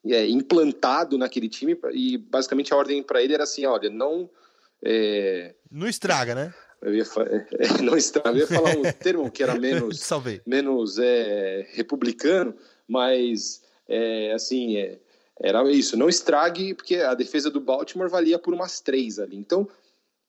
é, 0.06 0.26
implantado 0.28 1.18
naquele 1.18 1.48
time 1.48 1.78
e 1.92 2.16
basicamente 2.16 2.72
a 2.72 2.76
ordem 2.76 3.02
para 3.02 3.22
ele 3.22 3.34
era 3.34 3.44
assim, 3.44 3.66
olha, 3.66 3.90
não 3.90 4.30
é... 4.82 5.54
não 5.70 5.86
estraga, 5.86 6.34
né? 6.34 6.54
Eu 6.80 6.94
ia, 6.94 7.04
é, 7.58 7.82
não 7.82 7.96
estraga, 7.96 8.30
eu 8.30 8.36
ia 8.38 8.46
falar 8.46 8.76
um 8.76 8.82
termo 8.98 9.30
que 9.30 9.42
era 9.42 9.54
menos 9.54 10.08
menos 10.46 10.98
é, 10.98 11.66
republicano, 11.72 12.54
mas 12.88 13.62
é, 13.88 14.32
assim 14.32 14.78
é, 14.78 14.98
era 15.38 15.62
isso, 15.70 15.96
não 15.96 16.08
estrague 16.08 16.74
porque 16.74 16.96
a 16.96 17.14
defesa 17.14 17.50
do 17.50 17.60
Baltimore 17.60 18.08
valia 18.08 18.38
por 18.38 18.54
umas 18.54 18.80
três 18.80 19.18
ali. 19.18 19.36
Então 19.36 19.68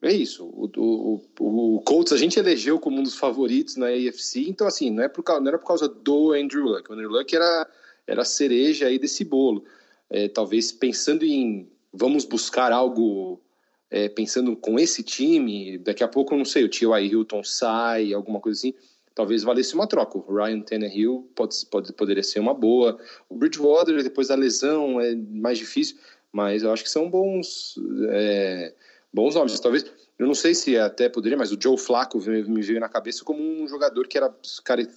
é 0.01 0.11
isso. 0.11 0.45
O, 0.45 0.69
o, 0.77 1.75
o 1.75 1.81
Colts 1.81 2.11
a 2.11 2.17
gente 2.17 2.39
elegeu 2.39 2.79
como 2.79 2.99
um 2.99 3.03
dos 3.03 3.15
favoritos 3.15 3.75
na 3.75 3.87
AFC, 3.87 4.49
então 4.49 4.67
assim 4.67 4.89
não 4.89 5.03
é 5.03 5.07
por 5.07 5.23
não 5.27 5.47
era 5.47 5.59
por 5.59 5.67
causa 5.67 5.87
do 5.87 6.33
Andrew 6.33 6.65
Luck. 6.65 6.89
O 6.89 6.93
Andrew 6.93 7.09
Luck 7.09 7.33
era 7.33 7.69
era 8.11 8.23
a 8.23 8.25
cereja 8.25 8.87
aí 8.87 8.99
desse 8.99 9.23
bolo. 9.23 9.63
É, 10.09 10.27
talvez 10.27 10.71
pensando 10.71 11.23
em 11.23 11.69
vamos 11.93 12.25
buscar 12.25 12.71
algo 12.71 13.41
é, 13.89 14.07
pensando 14.07 14.55
com 14.55 14.79
esse 14.79 15.03
time, 15.03 15.77
daqui 15.77 16.03
a 16.03 16.07
pouco, 16.07 16.35
não 16.35 16.45
sei, 16.45 16.63
o 16.63 16.69
T.Y. 16.69 17.05
Hilton 17.05 17.43
sai, 17.43 18.13
alguma 18.13 18.39
coisa 18.39 18.57
assim, 18.57 18.73
talvez 19.13 19.43
valesse 19.43 19.73
uma 19.73 19.87
troca. 19.87 20.17
O 20.17 20.35
Ryan 20.35 20.61
Tannehill 20.61 21.29
pode, 21.35 21.55
pode, 21.69 21.93
poderia 21.93 22.23
ser 22.23 22.39
uma 22.39 22.53
boa. 22.53 22.97
O 23.29 23.35
Bridgewater, 23.35 24.01
depois 24.01 24.29
da 24.29 24.35
lesão, 24.35 24.99
é 25.01 25.15
mais 25.15 25.57
difícil, 25.57 25.97
mas 26.31 26.63
eu 26.63 26.71
acho 26.71 26.83
que 26.83 26.89
são 26.89 27.09
bons, 27.09 27.75
é, 28.09 28.73
bons 29.13 29.35
nomes. 29.35 29.59
Talvez, 29.59 29.85
eu 30.17 30.25
não 30.25 30.35
sei 30.35 30.55
se 30.55 30.77
até 30.77 31.09
poderia, 31.09 31.37
mas 31.37 31.51
o 31.51 31.57
Joe 31.61 31.77
Flacco 31.77 32.17
me 32.19 32.61
veio 32.61 32.79
na 32.79 32.87
cabeça 32.87 33.25
como 33.25 33.41
um 33.41 33.67
jogador 33.67 34.07
que 34.07 34.17
era 34.17 34.33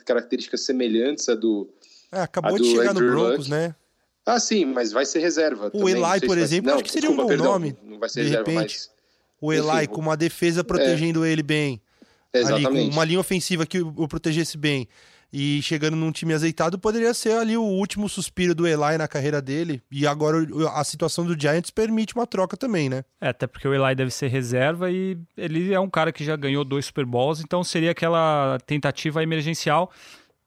características 0.05 0.61
semelhantes 0.61 1.29
a 1.29 1.35
do, 1.35 1.69
é, 2.13 2.21
acabou 2.21 2.59
de 2.59 2.65
chegar 2.65 2.91
Andrew 2.91 3.07
no 3.09 3.13
Broncos, 3.13 3.49
Luck. 3.49 3.51
né? 3.51 3.75
Ah, 4.27 4.41
sim, 4.41 4.65
mas 4.65 4.91
vai 4.91 5.05
ser 5.05 5.19
reserva. 5.19 5.67
O 5.67 5.71
também. 5.71 5.95
Eli, 5.95 6.27
por 6.27 6.39
exemplo, 6.39 6.67
vai... 6.67 6.75
acho 6.75 6.85
que 6.85 6.91
seria 6.91 7.09
desculpa, 7.09 7.23
um 7.23 7.25
bom 7.25 7.29
perdão, 7.29 7.53
nome. 7.53 7.77
Não 7.83 7.99
vai 7.99 8.09
ser 8.09 8.23
de 8.25 8.31
reserva, 8.31 8.51
repente. 8.51 8.75
Mas... 8.75 8.95
O 9.41 9.53
Eli 9.53 9.85
Enfim, 9.85 9.87
com 9.87 10.01
uma 10.01 10.17
defesa 10.17 10.65
protegendo 10.65 11.25
é... 11.25 11.31
ele 11.31 11.43
bem. 11.43 11.83
Exatamente. 12.33 12.67
Ali, 12.67 12.89
com 12.89 12.93
uma 12.93 13.05
linha 13.05 13.21
ofensiva 13.21 13.67
que 13.67 13.81
o 13.81 14.09
protegesse 14.09 14.57
bem. 14.57 14.89
E 15.37 15.61
chegando 15.63 15.97
num 15.97 16.13
time 16.13 16.33
azeitado, 16.33 16.79
poderia 16.79 17.13
ser 17.13 17.33
ali 17.33 17.57
o 17.57 17.63
último 17.63 18.09
suspiro 18.09 18.55
do 18.55 18.69
Eli 18.69 18.97
na 18.97 19.09
carreira 19.09 19.43
dele. 19.43 19.83
E 19.91 20.07
agora 20.07 20.47
a 20.73 20.85
situação 20.85 21.27
do 21.27 21.39
Giants 21.39 21.71
permite 21.71 22.15
uma 22.15 22.25
troca 22.25 22.57
também, 22.57 22.89
né? 22.89 23.05
É, 23.21 23.31
até 23.31 23.47
porque 23.49 23.67
o 23.67 23.75
Eli 23.75 23.97
deve 23.97 24.13
ser 24.13 24.29
reserva 24.29 24.93
e 24.93 25.19
ele 25.37 25.75
é 25.75 25.81
um 25.81 25.91
cara 25.91 26.13
que 26.13 26.25
já 26.25 26.37
ganhou 26.37 26.65
dois 26.65 26.87
Super 26.87 27.05
Bowls, 27.05 27.41
então 27.41 27.65
seria 27.65 27.91
aquela 27.91 28.59
tentativa 28.65 29.25
emergencial. 29.25 29.91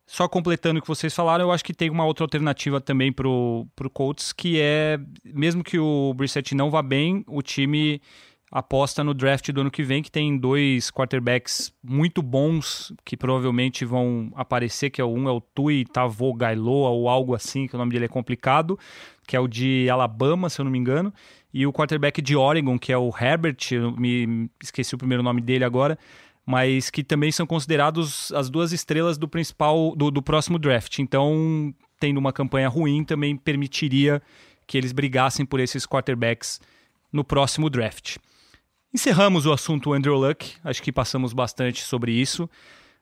Só 0.08 0.26
completando 0.26 0.80
o 0.80 0.82
que 0.82 0.88
vocês 0.88 1.14
falaram, 1.14 1.44
eu 1.44 1.52
acho 1.52 1.66
que 1.66 1.74
tem 1.74 1.90
uma 1.90 2.06
outra 2.06 2.24
alternativa 2.24 2.80
também 2.80 3.12
pro, 3.12 3.68
pro 3.76 3.90
Colts, 3.90 4.32
que 4.32 4.58
é, 4.60 4.98
mesmo 5.26 5.62
que 5.62 5.78
o 5.78 6.14
Brissett 6.14 6.56
não 6.56 6.72
vá 6.72 6.82
bem, 6.82 7.26
o 7.28 7.42
time 7.42 8.02
aposta 8.50 9.04
no 9.04 9.14
draft 9.14 9.52
do 9.52 9.60
ano 9.60 9.70
que 9.70 9.84
vem, 9.84 10.02
que 10.02 10.10
tem 10.10 10.38
dois 10.38 10.90
quarterbacks 10.90 11.74
muito 11.84 12.22
bons, 12.22 12.94
que 13.04 13.18
provavelmente 13.18 13.84
vão 13.84 14.32
aparecer, 14.36 14.90
que 14.90 15.02
é 15.02 15.06
um 15.06 15.28
é 15.28 15.32
o 15.32 15.42
Tui 15.42 15.86
Gailoa, 16.38 16.90
ou 16.90 17.10
algo 17.10 17.36
assim, 17.36 17.68
que 17.68 17.76
o 17.76 17.78
nome 17.78 17.92
dele 17.92 18.06
é 18.06 18.08
complicado, 18.08 18.80
que 19.28 19.36
é 19.36 19.40
o 19.42 19.48
de 19.48 19.90
Alabama, 19.90 20.50
se 20.50 20.62
eu 20.62 20.64
não 20.64 20.72
me 20.72 20.80
engano, 20.80 21.14
e 21.54 21.68
o 21.68 21.74
quarterback 21.74 22.22
de 22.22 22.36
Oregon, 22.38 22.80
que 22.80 22.94
é 22.94 22.98
o 22.98 23.10
Herbert, 23.10 23.58
me 23.98 24.50
esqueci 24.64 24.96
o 24.96 24.98
primeiro 24.98 25.22
nome 25.22 25.42
dele 25.42 25.66
agora, 25.66 26.00
mas 26.48 26.90
que 26.90 27.04
também 27.04 27.30
são 27.30 27.46
considerados 27.46 28.32
as 28.32 28.50
duas 28.50 28.72
estrelas 28.72 29.18
do 29.18 29.28
principal 29.28 29.94
do, 29.98 30.10
do 30.10 30.22
próximo 30.22 30.58
draft. 30.58 30.98
Então, 31.00 31.76
tendo 32.00 32.18
uma 32.18 32.32
campanha 32.32 32.70
ruim, 32.70 33.04
também 33.04 33.36
permitiria 33.36 34.22
que 34.66 34.78
eles 34.78 34.94
brigassem 34.94 35.46
por 35.46 35.60
esses 35.60 35.86
quarterbacks 35.86 36.62
no 37.12 37.22
próximo 37.22 37.70
draft. 37.70 38.16
Encerramos 38.94 39.46
o 39.46 39.52
assunto 39.52 39.92
Andrew 39.92 40.16
Luck, 40.16 40.56
acho 40.64 40.82
que 40.82 40.90
passamos 40.90 41.34
bastante 41.34 41.82
sobre 41.82 42.14
isso. 42.14 42.50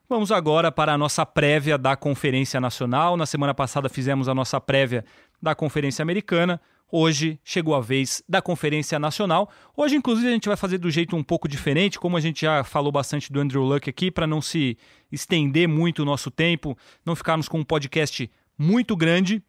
Vamos 0.09 0.31
agora 0.31 0.71
para 0.71 0.93
a 0.93 0.97
nossa 0.97 1.23
prévia 1.23 1.77
da 1.77 1.95
Conferência 1.95 2.59
Nacional. 2.59 3.15
Na 3.15 3.27
semana 3.27 3.53
passada 3.53 3.87
fizemos 3.87 4.27
a 4.27 4.33
nossa 4.33 4.59
prévia 4.59 5.05
da 5.39 5.53
Conferência 5.53 6.01
Americana. 6.01 6.59
Hoje 6.97 7.37
chegou 7.43 7.75
a 7.75 7.81
vez 7.81 8.23
da 8.25 8.41
Conferência 8.41 8.97
Nacional. 8.97 9.51
Hoje, 9.75 9.97
inclusive, 9.97 10.29
a 10.29 10.31
gente 10.31 10.47
vai 10.47 10.55
fazer 10.55 10.77
do 10.77 10.89
jeito 10.89 11.13
um 11.13 11.21
pouco 11.21 11.45
diferente, 11.45 11.99
como 11.99 12.15
a 12.15 12.21
gente 12.21 12.43
já 12.43 12.63
falou 12.63 12.89
bastante 12.89 13.33
do 13.33 13.41
Andrew 13.41 13.63
Luck 13.63 13.89
aqui, 13.89 14.09
para 14.09 14.25
não 14.25 14.41
se 14.41 14.77
estender 15.11 15.67
muito 15.67 16.03
o 16.03 16.05
nosso 16.05 16.31
tempo, 16.31 16.77
não 17.05 17.13
ficarmos 17.13 17.49
com 17.49 17.59
um 17.59 17.65
podcast 17.65 18.31
muito 18.57 18.95
grande. 18.95 19.43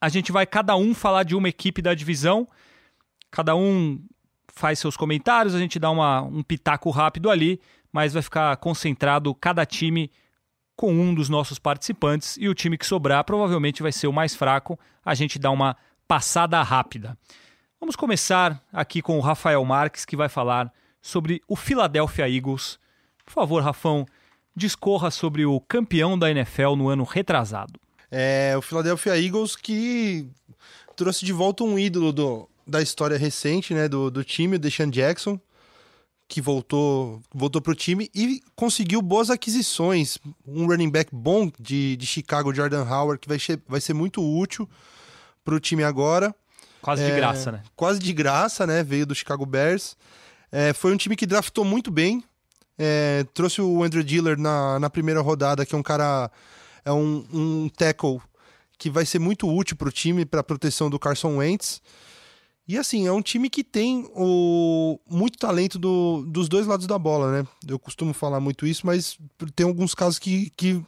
A 0.00 0.08
gente 0.08 0.32
vai 0.32 0.46
cada 0.46 0.74
um 0.74 0.94
falar 0.94 1.24
de 1.24 1.36
uma 1.36 1.46
equipe 1.46 1.82
da 1.82 1.92
divisão, 1.92 2.48
cada 3.30 3.54
um 3.54 4.02
faz 4.48 4.78
seus 4.78 4.96
comentários, 4.96 5.54
a 5.54 5.58
gente 5.58 5.78
dá 5.78 5.90
uma, 5.90 6.22
um 6.22 6.42
pitaco 6.42 6.88
rápido 6.88 7.28
ali, 7.28 7.60
mas 7.92 8.14
vai 8.14 8.22
ficar 8.22 8.56
concentrado 8.56 9.34
cada 9.34 9.66
time 9.66 10.10
com 10.74 10.90
um 10.90 11.14
dos 11.14 11.28
nossos 11.28 11.58
participantes 11.58 12.38
e 12.38 12.48
o 12.48 12.54
time 12.54 12.78
que 12.78 12.86
sobrar 12.86 13.22
provavelmente 13.24 13.82
vai 13.82 13.92
ser 13.92 14.06
o 14.06 14.12
mais 14.12 14.34
fraco. 14.34 14.80
A 15.04 15.14
gente 15.14 15.38
dá 15.38 15.50
uma 15.50 15.76
passada 16.12 16.62
rápida. 16.62 17.16
Vamos 17.80 17.96
começar 17.96 18.62
aqui 18.70 19.00
com 19.00 19.16
o 19.16 19.22
Rafael 19.22 19.64
Marques, 19.64 20.04
que 20.04 20.14
vai 20.14 20.28
falar 20.28 20.70
sobre 21.00 21.40
o 21.48 21.56
Philadelphia 21.56 22.28
Eagles. 22.28 22.78
Por 23.24 23.32
favor, 23.32 23.62
Rafão, 23.62 24.06
discorra 24.54 25.10
sobre 25.10 25.46
o 25.46 25.58
campeão 25.58 26.18
da 26.18 26.30
NFL 26.30 26.74
no 26.76 26.90
ano 26.90 27.02
retrasado. 27.02 27.80
É 28.10 28.54
o 28.58 28.60
Philadelphia 28.60 29.18
Eagles 29.18 29.56
que 29.56 30.28
trouxe 30.94 31.24
de 31.24 31.32
volta 31.32 31.64
um 31.64 31.78
ídolo 31.78 32.12
do, 32.12 32.46
da 32.66 32.82
história 32.82 33.16
recente 33.16 33.72
né, 33.72 33.88
do, 33.88 34.10
do 34.10 34.22
time, 34.22 34.56
o 34.56 34.58
Deshaun 34.58 34.90
Jackson, 34.90 35.40
que 36.28 36.42
voltou, 36.42 37.22
voltou 37.34 37.62
para 37.62 37.72
o 37.72 37.74
time 37.74 38.10
e 38.14 38.42
conseguiu 38.54 39.00
boas 39.00 39.30
aquisições. 39.30 40.18
Um 40.46 40.66
running 40.66 40.90
back 40.90 41.08
bom 41.10 41.50
de, 41.58 41.96
de 41.96 42.06
Chicago, 42.06 42.54
Jordan 42.54 42.84
Howard, 42.84 43.18
que 43.18 43.28
vai, 43.28 43.38
vai 43.66 43.80
ser 43.80 43.94
muito 43.94 44.22
útil 44.22 44.68
para 45.44 45.54
o 45.54 45.60
time 45.60 45.82
agora. 45.84 46.34
Quase 46.80 47.02
é, 47.02 47.10
de 47.10 47.16
graça, 47.16 47.52
né? 47.52 47.62
Quase 47.76 48.00
de 48.00 48.12
graça, 48.12 48.66
né? 48.66 48.82
Veio 48.82 49.06
do 49.06 49.14
Chicago 49.14 49.46
Bears. 49.46 49.96
É, 50.50 50.72
foi 50.72 50.92
um 50.92 50.96
time 50.96 51.16
que 51.16 51.26
draftou 51.26 51.64
muito 51.64 51.90
bem. 51.90 52.24
É, 52.78 53.24
trouxe 53.32 53.60
o 53.62 53.82
Andrew 53.82 54.02
Diller 54.02 54.38
na, 54.38 54.78
na 54.78 54.90
primeira 54.90 55.20
rodada, 55.20 55.64
que 55.64 55.74
é 55.74 55.78
um 55.78 55.82
cara. 55.82 56.30
É 56.84 56.92
um, 56.92 57.24
um 57.32 57.68
tackle 57.68 58.20
que 58.76 58.90
vai 58.90 59.06
ser 59.06 59.20
muito 59.20 59.48
útil 59.48 59.76
para 59.76 59.88
o 59.88 59.92
time, 59.92 60.24
para 60.24 60.40
a 60.40 60.44
proteção 60.44 60.90
do 60.90 60.98
Carson 60.98 61.36
Wentz. 61.36 61.80
E 62.66 62.78
assim, 62.78 63.06
é 63.06 63.12
um 63.12 63.22
time 63.22 63.50
que 63.50 63.62
tem 63.62 64.08
o, 64.14 64.98
muito 65.08 65.38
talento 65.38 65.78
do, 65.78 66.24
dos 66.26 66.48
dois 66.48 66.66
lados 66.66 66.86
da 66.86 66.98
bola, 66.98 67.30
né? 67.30 67.48
Eu 67.66 67.78
costumo 67.78 68.12
falar 68.12 68.40
muito 68.40 68.66
isso, 68.66 68.86
mas 68.86 69.18
tem 69.54 69.66
alguns 69.66 69.94
casos 69.94 70.18
que, 70.18 70.50
que 70.56 70.82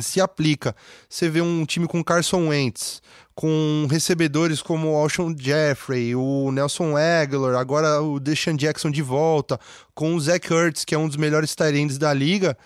se 0.00 0.20
aplica. 0.20 0.74
Você 1.08 1.28
vê 1.28 1.40
um 1.40 1.64
time 1.64 1.86
com 1.86 2.02
Carson 2.02 2.48
Wentz, 2.48 3.00
com 3.34 3.86
recebedores 3.90 4.60
como 4.62 4.92
o 4.92 4.96
Alshon 4.96 5.34
Jeffrey, 5.38 6.14
o 6.14 6.50
Nelson 6.50 6.96
Aguilar, 6.96 7.56
agora 7.56 8.00
o 8.00 8.18
Deshaun 8.18 8.56
Jackson 8.56 8.90
de 8.90 9.02
volta, 9.02 9.58
com 9.94 10.14
o 10.14 10.20
Zach 10.20 10.52
Ertz, 10.52 10.84
que 10.84 10.94
é 10.94 10.98
um 10.98 11.08
dos 11.08 11.16
melhores 11.16 11.54
tight 11.54 11.98
da 11.98 12.12
liga. 12.12 12.56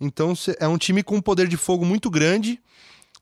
Então 0.00 0.34
é 0.60 0.68
um 0.68 0.76
time 0.76 1.02
com 1.02 1.16
um 1.16 1.22
poder 1.22 1.48
de 1.48 1.56
fogo 1.56 1.84
muito 1.84 2.10
grande 2.10 2.60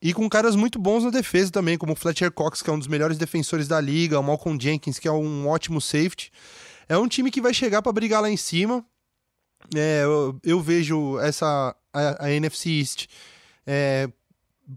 e 0.02 0.12
com 0.12 0.28
caras 0.28 0.56
muito 0.56 0.78
bons 0.78 1.04
na 1.04 1.10
defesa 1.10 1.50
também, 1.50 1.78
como 1.78 1.92
o 1.92 1.96
Fletcher 1.96 2.30
Cox, 2.30 2.60
que 2.60 2.68
é 2.68 2.72
um 2.72 2.78
dos 2.78 2.88
melhores 2.88 3.16
defensores 3.16 3.68
da 3.68 3.80
liga, 3.80 4.18
o 4.18 4.22
Malcolm 4.22 4.60
Jenkins, 4.60 4.98
que 4.98 5.08
é 5.08 5.12
um 5.12 5.48
ótimo 5.48 5.80
safety. 5.80 6.30
é 6.88 6.98
um 6.98 7.08
time 7.08 7.30
que 7.30 7.40
vai 7.40 7.54
chegar 7.54 7.80
para 7.80 7.92
brigar 7.92 8.20
lá 8.20 8.28
em 8.28 8.36
cima. 8.36 8.84
É, 9.74 10.02
eu, 10.04 10.38
eu, 10.44 10.60
vejo 10.60 11.18
essa 11.20 11.74
a, 11.90 12.26
a 12.26 12.30
NFC 12.30 12.80
East 12.80 13.06
é, 13.66 14.08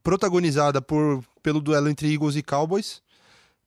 protagonizada 0.04 0.82
por, 0.82 1.24
pelo 1.42 1.62
duelo 1.62 1.90
entre 1.90 2.12
Eagles 2.12 2.36
e 2.36 2.44
Cowboys. 2.44 3.02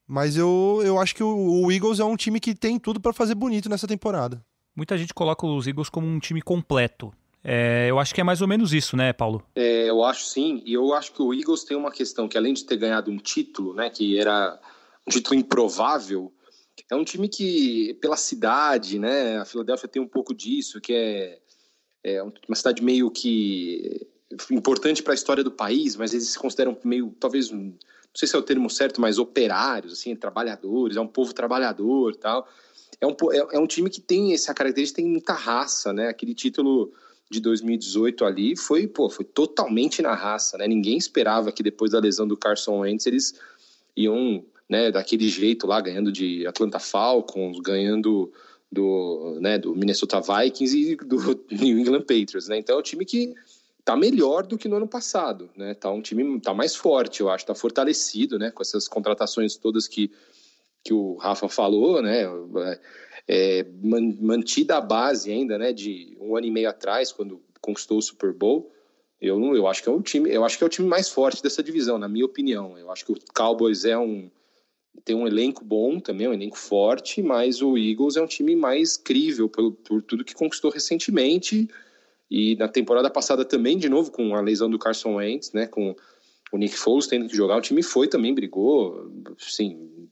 Mas 0.07 0.37
eu, 0.37 0.81
eu 0.85 0.99
acho 0.99 1.15
que 1.15 1.23
o, 1.23 1.65
o 1.65 1.71
Eagles 1.71 2.01
é 2.01 2.05
um 2.05 2.17
time 2.17 2.41
que 2.41 2.55
tem 2.55 2.79
tudo 2.79 3.01
para 3.01 3.13
fazer 3.13 3.35
bonito 3.35 3.69
nessa 3.69 3.87
temporada. 3.87 4.45
Muita 4.75 4.99
gente 4.99 5.15
coloca 5.15 5.47
os 5.47 5.67
Eagles 5.67 5.89
como 5.89 6.07
um 6.07 6.19
time 6.19 6.43
completo. 6.43 7.13
É, 7.43 7.87
eu 7.89 7.99
acho 7.99 8.15
que 8.15 8.21
é 8.21 8.25
mais 8.25 8.43
ou 8.43 8.49
menos 8.49 8.73
isso, 8.73 8.97
né, 8.97 9.13
Paulo? 9.13 9.43
É, 9.55 9.89
eu 9.89 10.05
acho 10.05 10.25
sim. 10.25 10.63
E 10.67 10.75
eu 10.75 10.93
acho 10.93 11.13
que 11.13 11.23
o 11.23 11.33
Eagles 11.33 11.65
tem 11.65 11.77
uma 11.77 11.91
questão 11.91 12.29
que, 12.29 12.37
além 12.37 12.53
de 12.53 12.65
ter 12.65 12.77
ganhado 12.77 13.11
um 13.11 13.19
título, 13.19 13.75
né, 13.75 13.89
que 13.89 14.19
era 14.19 14.59
um 15.07 15.11
título 15.11 15.39
improvável, 15.39 16.33
é 16.91 16.95
um 16.95 17.05
time 17.05 17.29
que, 17.29 17.95
pela 18.01 18.17
cidade, 18.17 18.99
né, 18.99 19.39
a 19.39 19.45
Filadélfia 19.45 19.89
tem 19.89 20.03
um 20.03 20.09
pouco 20.09 20.35
disso, 20.35 20.81
que 20.81 20.93
é, 20.93 21.39
é 22.03 22.23
uma 22.23 22.57
cidade 22.57 22.83
meio 22.83 23.11
que 23.11 24.07
importante 24.51 25.03
para 25.03 25.13
a 25.13 25.15
história 25.15 25.43
do 25.43 25.51
país, 25.51 25.97
mas 25.97 26.13
eles 26.13 26.29
se 26.29 26.39
consideram 26.39 26.77
meio, 26.85 27.15
talvez, 27.19 27.51
não 27.51 27.75
sei 28.15 28.29
se 28.29 28.37
é 28.37 28.39
o 28.39 28.43
termo 28.43 28.71
certo, 28.71 29.01
mas 29.01 29.19
operários, 29.19 29.93
assim, 29.93 30.15
trabalhadores, 30.15 30.97
é 30.97 31.01
um 31.01 31.07
povo 31.07 31.33
trabalhador 31.33 32.15
tal. 32.17 32.49
É 33.01 33.07
um, 33.07 33.17
é, 33.33 33.57
é 33.57 33.59
um 33.59 33.67
time 33.67 33.89
que 33.89 34.01
tem 34.01 34.35
essa 34.35 34.53
característica, 34.53 35.01
tem 35.01 35.11
muita 35.11 35.33
raça, 35.33 35.93
né? 35.93 36.09
Aquele 36.09 36.35
título 36.35 36.93
de 37.31 37.41
2018 37.41 38.25
ali 38.25 38.57
foi, 38.57 38.87
pô, 38.87 39.09
foi 39.09 39.25
totalmente 39.25 40.03
na 40.03 40.15
raça, 40.15 40.59
né? 40.59 40.67
Ninguém 40.67 40.99
esperava 40.99 41.53
que 41.53 41.63
depois 41.63 41.93
da 41.93 42.01
lesão 42.01 42.27
do 42.27 42.37
Carson 42.37 42.81
Wentz 42.81 43.07
eles 43.07 43.35
iam, 43.97 44.45
né, 44.69 44.91
daquele 44.91 45.29
jeito 45.29 45.67
lá, 45.67 45.81
ganhando 45.81 46.13
de 46.13 46.47
Atlanta 46.47 46.79
Falcons, 46.79 47.61
ganhando 47.61 48.33
do, 48.71 49.39
né, 49.41 49.59
do 49.59 49.75
Minnesota 49.75 50.21
Vikings 50.21 50.77
e 50.77 50.97
do 50.97 51.17
New 51.51 51.79
England 51.79 52.01
Patriots, 52.03 52.49
né? 52.49 52.59
Então 52.59 52.77
é 52.77 52.79
um 52.79 52.83
time 52.83 53.05
que 53.05 53.35
tá 53.91 53.97
melhor 53.97 54.47
do 54.47 54.57
que 54.57 54.69
no 54.69 54.77
ano 54.77 54.87
passado, 54.87 55.51
né? 55.57 55.75
Tá 55.75 55.91
um 55.91 56.01
time 56.01 56.41
tá 56.41 56.55
mais 56.55 56.77
forte, 56.77 57.21
eu 57.21 57.29
acho, 57.29 57.45
tá 57.45 57.57
fortalecido, 57.57 58.39
né, 58.39 58.53
com 58.53 58.63
essas 58.63 58.87
contratações 58.87 59.57
todas 59.57 59.89
que 59.89 60.11
que 60.83 60.95
o 60.95 61.17
Rafa 61.17 61.47
falou, 61.47 62.01
né? 62.01 62.25
é, 63.29 63.67
mantida 64.19 64.79
a 64.79 64.81
base 64.81 65.31
ainda, 65.31 65.59
né, 65.59 65.75
de 65.75 66.17
um 66.19 66.35
ano 66.37 66.47
e 66.47 66.51
meio 66.51 66.71
atrás, 66.71 67.13
quando 67.13 67.43
conquistou 67.61 67.99
o 67.99 68.03
Super 68.03 68.33
Bowl, 68.33 68.73
eu, 69.21 69.39
não, 69.39 69.55
eu 69.55 69.67
acho 69.67 69.83
que 69.83 69.91
é 69.91 69.93
um 69.93 70.01
time, 70.01 70.31
eu 70.33 70.43
acho 70.43 70.57
que 70.57 70.65
é 70.65 70.67
o 70.67 70.71
time 70.71 70.89
mais 70.89 71.11
forte 71.11 71.43
dessa 71.43 71.63
divisão, 71.63 71.99
na 71.99 72.09
minha 72.09 72.25
opinião. 72.25 72.79
Eu 72.79 72.91
acho 72.91 73.05
que 73.05 73.13
o 73.13 73.19
Cowboys 73.35 73.85
é 73.85 73.99
um 73.99 74.31
tem 75.05 75.15
um 75.15 75.27
elenco 75.27 75.65
bom 75.65 76.01
também, 76.01 76.29
um 76.29 76.33
elenco 76.33 76.57
forte, 76.57 77.23
mas 77.23 77.61
o 77.61 77.77
Eagles 77.77 78.17
é 78.17 78.23
um 78.23 78.27
time 78.27 78.57
mais 78.57 78.97
crível 78.97 79.49
por, 79.49 79.73
por 79.73 80.03
tudo 80.03 80.25
que 80.25 80.35
conquistou 80.35 80.71
recentemente 80.71 81.69
e 82.31 82.55
na 82.57 82.69
temporada 82.69 83.11
passada 83.11 83.45
também, 83.45 83.77
de 83.77 83.89
novo, 83.89 84.11
com 84.11 84.35
a 84.35 84.41
lesão 84.41 84.71
do 84.71 84.79
Carson 84.79 85.17
Wentz, 85.17 85.53
né, 85.53 85.67
com 85.67 85.95
o 86.53 86.59
Nick 86.59 86.77
Foles 86.77 87.07
tendo 87.07 87.29
que 87.29 87.37
jogar, 87.37 87.57
o 87.57 87.61
time 87.61 87.83
foi 87.83 88.09
também, 88.09 88.35
brigou, 88.35 89.11
sim, 89.39 90.09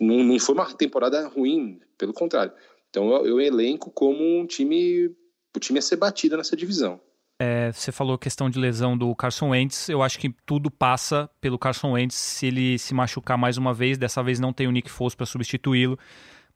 não, 0.00 0.22
não 0.22 0.38
foi 0.38 0.54
uma 0.54 0.72
temporada 0.74 1.26
ruim, 1.28 1.80
pelo 1.98 2.12
contrário. 2.12 2.52
Então 2.90 3.10
eu, 3.10 3.26
eu 3.26 3.40
elenco 3.40 3.90
como 3.90 4.22
um 4.40 4.46
time, 4.46 5.06
o 5.56 5.60
time 5.60 5.78
a 5.78 5.82
ser 5.82 5.96
batido 5.96 6.36
nessa 6.36 6.56
divisão. 6.56 7.00
É, 7.38 7.72
você 7.72 7.90
falou 7.90 8.16
questão 8.16 8.48
de 8.48 8.56
lesão 8.58 8.96
do 8.96 9.12
Carson 9.16 9.48
Wentz. 9.48 9.88
Eu 9.88 10.00
acho 10.00 10.16
que 10.18 10.32
tudo 10.46 10.70
passa 10.70 11.28
pelo 11.40 11.58
Carson 11.58 11.92
Wentz 11.92 12.14
se 12.14 12.46
ele 12.46 12.78
se 12.78 12.94
machucar 12.94 13.36
mais 13.36 13.56
uma 13.56 13.74
vez. 13.74 13.98
Dessa 13.98 14.22
vez 14.22 14.38
não 14.38 14.52
tem 14.52 14.68
o 14.68 14.70
Nick 14.70 14.88
Foles 14.88 15.14
para 15.14 15.26
substituí-lo, 15.26 15.98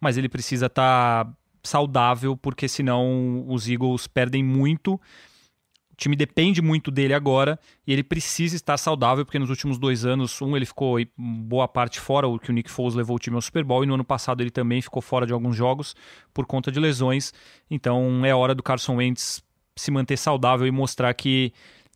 mas 0.00 0.16
ele 0.16 0.28
precisa 0.28 0.66
estar 0.66 1.24
tá 1.24 1.36
saudável 1.66 2.36
porque 2.36 2.68
senão 2.68 3.44
os 3.48 3.68
Eagles 3.68 4.06
perdem 4.06 4.42
muito. 4.42 4.94
O 4.94 5.96
time 5.96 6.14
depende 6.14 6.60
muito 6.60 6.90
dele 6.90 7.14
agora 7.14 7.58
e 7.86 7.92
ele 7.92 8.02
precisa 8.02 8.54
estar 8.54 8.76
saudável, 8.76 9.24
porque 9.24 9.38
nos 9.38 9.48
últimos 9.48 9.78
dois 9.78 10.04
anos, 10.04 10.40
um, 10.42 10.54
ele 10.54 10.66
ficou 10.66 10.98
boa 11.16 11.66
parte 11.66 11.98
fora, 11.98 12.28
o 12.28 12.38
que 12.38 12.50
o 12.50 12.52
Nick 12.52 12.70
Foles 12.70 12.94
levou 12.94 13.16
o 13.16 13.18
time 13.18 13.34
ao 13.34 13.40
Super 13.40 13.64
Bowl, 13.64 13.82
e 13.82 13.86
no 13.86 13.94
ano 13.94 14.04
passado 14.04 14.42
ele 14.42 14.50
também 14.50 14.82
ficou 14.82 15.00
fora 15.00 15.26
de 15.26 15.32
alguns 15.32 15.56
jogos 15.56 15.96
por 16.34 16.44
conta 16.44 16.70
de 16.70 16.78
lesões. 16.78 17.32
Então 17.70 18.24
é 18.26 18.34
hora 18.34 18.54
do 18.54 18.62
Carson 18.62 18.96
Wentz 18.96 19.42
se 19.74 19.90
manter 19.90 20.18
saudável 20.18 20.66
e 20.66 20.70
mostrar 20.70 21.12
que 21.14 21.52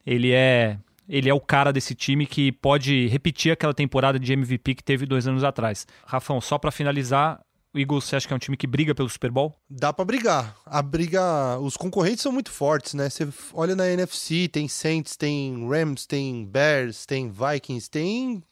ele 0.06 0.32
é 0.32 0.78
ele 1.10 1.28
é 1.28 1.34
o 1.34 1.40
cara 1.40 1.72
desse 1.72 1.92
time 1.92 2.24
que 2.24 2.52
pode 2.52 3.08
repetir 3.08 3.50
aquela 3.50 3.74
temporada 3.74 4.18
de 4.18 4.32
MVP 4.32 4.76
que 4.76 4.84
teve 4.84 5.04
dois 5.04 5.26
anos 5.26 5.42
atrás. 5.42 5.84
Rafão, 6.06 6.40
só 6.40 6.56
para 6.56 6.70
finalizar, 6.70 7.40
o 7.72 7.78
Eagles, 7.78 8.04
você 8.04 8.16
acha 8.16 8.26
que 8.26 8.32
é 8.32 8.36
um 8.36 8.40
time 8.40 8.56
que 8.56 8.66
briga 8.66 8.94
pelo 8.94 9.08
Super 9.08 9.30
Bowl? 9.30 9.56
Dá 9.68 9.92
para 9.92 10.04
brigar. 10.04 10.56
A 10.66 10.82
briga, 10.82 11.58
os 11.58 11.76
concorrentes 11.76 12.22
são 12.22 12.32
muito 12.32 12.50
fortes, 12.50 12.94
né? 12.94 13.08
Você 13.08 13.28
olha 13.52 13.76
na 13.76 13.88
NFC, 13.88 14.48
tem 14.48 14.66
Saints, 14.66 15.16
tem 15.16 15.68
Rams, 15.68 16.06
tem 16.06 16.44
Bears, 16.44 17.06
tem 17.06 17.30
Vikings, 17.30 17.88
tem 17.88 18.42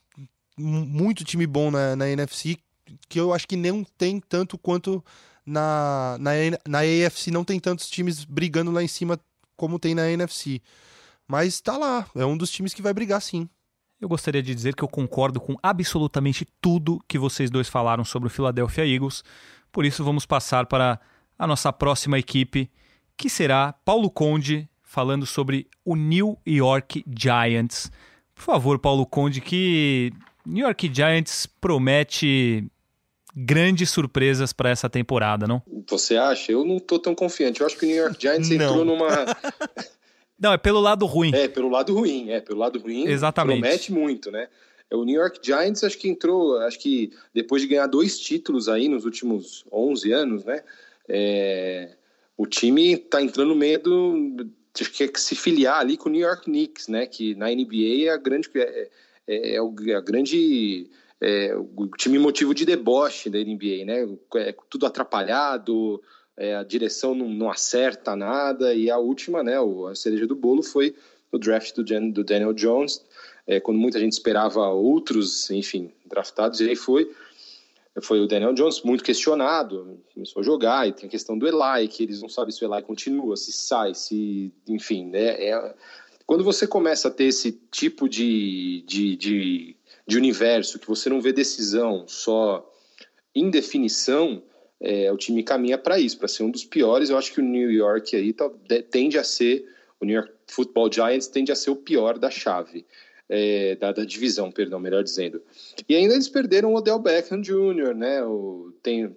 muito 0.57 1.25
time 1.25 1.47
bom 1.47 1.71
na, 1.71 1.95
na 1.95 2.09
NFC 2.09 2.59
que 3.09 3.21
eu 3.21 3.33
acho 3.33 3.47
que 3.47 3.57
não 3.57 3.85
tem 3.85 4.21
tanto 4.21 4.57
quanto 4.57 5.05
na, 5.45 6.17
na, 6.21 6.33
na 6.67 6.79
AFC, 6.81 7.31
não 7.31 7.45
tem 7.45 7.59
tantos 7.61 7.89
times 7.89 8.25
brigando 8.25 8.71
lá 8.71 8.83
em 8.83 8.89
cima 8.89 9.19
como 9.57 9.79
tem 9.79 9.95
na 9.95 10.11
NFC. 10.11 10.63
Mas 11.27 11.61
tá 11.61 11.77
lá, 11.77 12.09
é 12.15 12.25
um 12.25 12.37
dos 12.37 12.51
times 12.51 12.73
que 12.73 12.83
vai 12.83 12.93
brigar 12.93 13.21
sim. 13.21 13.49
Eu 14.01 14.09
gostaria 14.09 14.43
de 14.43 14.55
dizer 14.55 14.77
que 14.77 14.85
eu 14.85 14.89
concordo 14.89 15.41
com 15.41 15.57
absolutamente 15.61 16.47
tudo 16.61 17.03
que 17.09 17.19
vocês 17.19 17.51
dois 17.51 17.69
falaram 17.69 18.05
sobre 18.05 18.29
o 18.29 18.31
Philadelphia 18.31 18.87
Eagles. 18.87 19.25
Por 19.73 19.85
isso, 19.85 20.05
vamos 20.05 20.25
passar 20.25 20.67
para 20.67 21.01
a 21.37 21.47
nossa 21.47 21.73
próxima 21.73 22.19
equipe, 22.19 22.71
que 23.17 23.29
será 23.29 23.73
Paulo 23.85 24.09
Conde 24.09 24.69
falando 24.83 25.27
sobre 25.27 25.67
o 25.85 25.97
New 25.97 26.39
York 26.47 27.05
Giants. 27.07 27.91
Por 28.35 28.43
favor, 28.43 28.79
Paulo 28.79 29.05
Conde, 29.05 29.41
que 29.41 30.13
New 30.47 30.65
York 30.65 30.91
Giants 30.95 31.47
promete 31.61 32.65
grandes 33.35 33.91
surpresas 33.91 34.53
para 34.53 34.71
essa 34.71 34.89
temporada, 34.89 35.47
não? 35.47 35.61
Você 35.91 36.17
acha? 36.17 36.53
Eu 36.53 36.65
não 36.65 36.77
estou 36.77 36.99
tão 36.99 37.15
confiante. 37.15 37.61
Eu 37.61 37.67
acho 37.67 37.77
que 37.77 37.85
o 37.85 37.89
New 37.89 37.97
York 37.97 38.17
Giants 38.21 38.51
entrou 38.51 38.85
numa 38.85 39.09
Não, 40.39 40.53
é 40.53 40.57
pelo 40.57 40.81
lado 40.81 41.05
ruim. 41.07 41.35
É, 41.35 41.49
pelo 41.49 41.69
lado 41.69 41.95
ruim, 41.95 42.31
é, 42.31 42.41
pelo 42.41 42.59
lado 42.59 42.79
ruim. 42.79 43.07
Exatamente. 43.07 43.61
Promete 43.61 43.93
muito, 43.93 44.31
né? 44.31 44.49
É, 44.91 44.97
o 44.97 45.05
New 45.05 45.21
York 45.21 45.41
Giants 45.43 45.85
acho 45.85 45.99
que 45.99 46.09
entrou, 46.09 46.59
acho 46.59 46.79
que 46.79 47.13
depois 47.35 47.63
de 47.63 47.69
ganhar 47.69 47.87
dois 47.87 48.19
títulos 48.19 48.69
aí 48.69 48.89
nos 48.89 49.05
últimos 49.05 49.65
11 49.73 50.13
anos, 50.13 50.45
né? 50.45 50.63
É, 51.09 51.97
o 52.37 52.47
time 52.47 52.97
tá 52.97 53.21
entrando 53.21 53.49
no 53.49 53.57
meio 53.57 53.83
do 53.83 54.49
acho 54.81 54.93
que 54.93 55.05
é 55.05 55.09
que 55.09 55.21
se 55.21 55.35
filiar 55.35 55.81
ali 55.81 55.97
com 55.97 56.09
o 56.09 56.13
New 56.13 56.21
York 56.21 56.45
Knicks, 56.45 56.89
né? 56.89 57.07
Que 57.07 57.35
na 57.35 57.47
NBA 57.49 58.07
é 58.07 58.11
a 58.11 58.17
grande 58.17 58.49
é, 58.55 58.89
é, 59.27 59.55
é, 59.55 59.57
é 59.57 59.95
a 59.95 60.01
grande 60.01 60.89
é, 61.21 61.55
o 61.57 61.89
time 61.97 62.19
motivo 62.19 62.55
de 62.55 62.65
deboche 62.65 63.29
da 63.29 63.39
NBA, 63.39 63.85
né? 63.85 64.09
É 64.37 64.55
tudo 64.71 64.87
atrapalhado, 64.87 66.01
é, 66.39 66.55
a 66.55 66.63
direção 66.63 67.15
não, 67.15 67.29
não, 67.29 67.51
acerta 67.51 68.15
nada, 68.15 68.73
e 68.73 68.89
a 68.91 68.97
última, 68.97 69.43
né, 69.43 69.57
a 69.91 69.95
cereja 69.95 70.27
do 70.27 70.37
bolo 70.37 70.63
foi 70.63 70.95
o 71.33 71.39
draft 71.39 71.75
do, 71.75 71.83
do 72.13 72.23
Daniel 72.23 72.55
Jones, 72.55 73.05
é, 73.47 73.59
quando 73.59 73.79
muita 73.79 73.99
gente 73.99 74.13
esperava 74.13 74.69
outros, 74.69 75.51
enfim, 75.51 75.91
draftados, 76.07 76.61
e 76.61 76.69
aí 76.69 76.77
foi, 76.77 77.11
foi 78.01 78.21
o 78.21 78.29
Daniel 78.29 78.55
Jones, 78.55 78.83
muito 78.83 79.03
questionado, 79.03 79.99
começou 80.15 80.41
a 80.41 80.45
jogar, 80.45 80.89
e 80.89 80.93
tem 80.93 81.09
a 81.09 81.11
questão 81.11 81.37
do 81.37 81.47
Eli, 81.47 81.89
que 81.89 82.05
eles 82.05 82.23
não 82.23 82.29
sabem 82.29 82.53
se 82.53 82.65
o 82.65 82.73
Eli 82.73 82.83
continua, 82.85 83.37
se 83.37 83.51
sai, 83.51 83.95
se, 83.95 84.53
enfim, 84.69 85.07
né, 85.07 85.45
é, 85.45 85.75
quando 86.25 86.45
você 86.45 86.69
começa 86.69 87.09
a 87.09 87.11
ter 87.11 87.25
esse 87.25 87.51
tipo 87.71 88.09
de, 88.09 88.85
de, 88.87 89.17
de, 89.17 89.77
de 90.07 90.17
universo, 90.17 90.79
que 90.79 90.87
você 90.87 91.11
não 91.11 91.21
vê 91.21 91.33
decisão, 91.33 92.05
só 92.07 92.71
indefinição, 93.35 94.43
é, 94.81 95.11
o 95.13 95.17
time 95.17 95.43
caminha 95.43 95.77
para 95.77 95.99
isso, 95.99 96.19
para 96.19 96.29
ser 96.29 96.43
um 96.43 96.51
dos 96.51 96.65
piores. 96.65 97.11
Eu 97.11 97.19
acho 97.19 97.33
que 97.33 97.41
o 97.41 97.45
New 97.45 97.71
York 97.71 98.15
aí 98.15 98.33
tá, 98.33 98.51
tende 98.91 99.19
a 99.19 99.25
ser, 99.25 99.67
o 100.01 100.05
New 100.05 100.17
York 100.17 100.33
Football 100.47 100.93
Giants 100.93 101.29
tende 101.29 101.51
a 101.53 101.57
ser 101.57 101.71
o 101.71 101.77
pior 101.77 102.19
da 102.19 102.31
chave. 102.31 102.87
É, 103.31 103.77
da, 103.77 103.93
da, 103.93 104.07
divisão, 104.07 104.51
perdão, 104.51 104.81
melhor 104.81 105.05
dizendo. 105.05 105.43
E 105.87 105.95
ainda 105.95 106.15
eles 106.15 106.31
perderam 106.31 106.73
o 106.73 106.77
Odell 106.77 106.99
Beckham 106.99 107.43
Jr., 107.43 107.95
né? 107.95 108.25
O, 108.25 108.73
tem, 108.83 109.15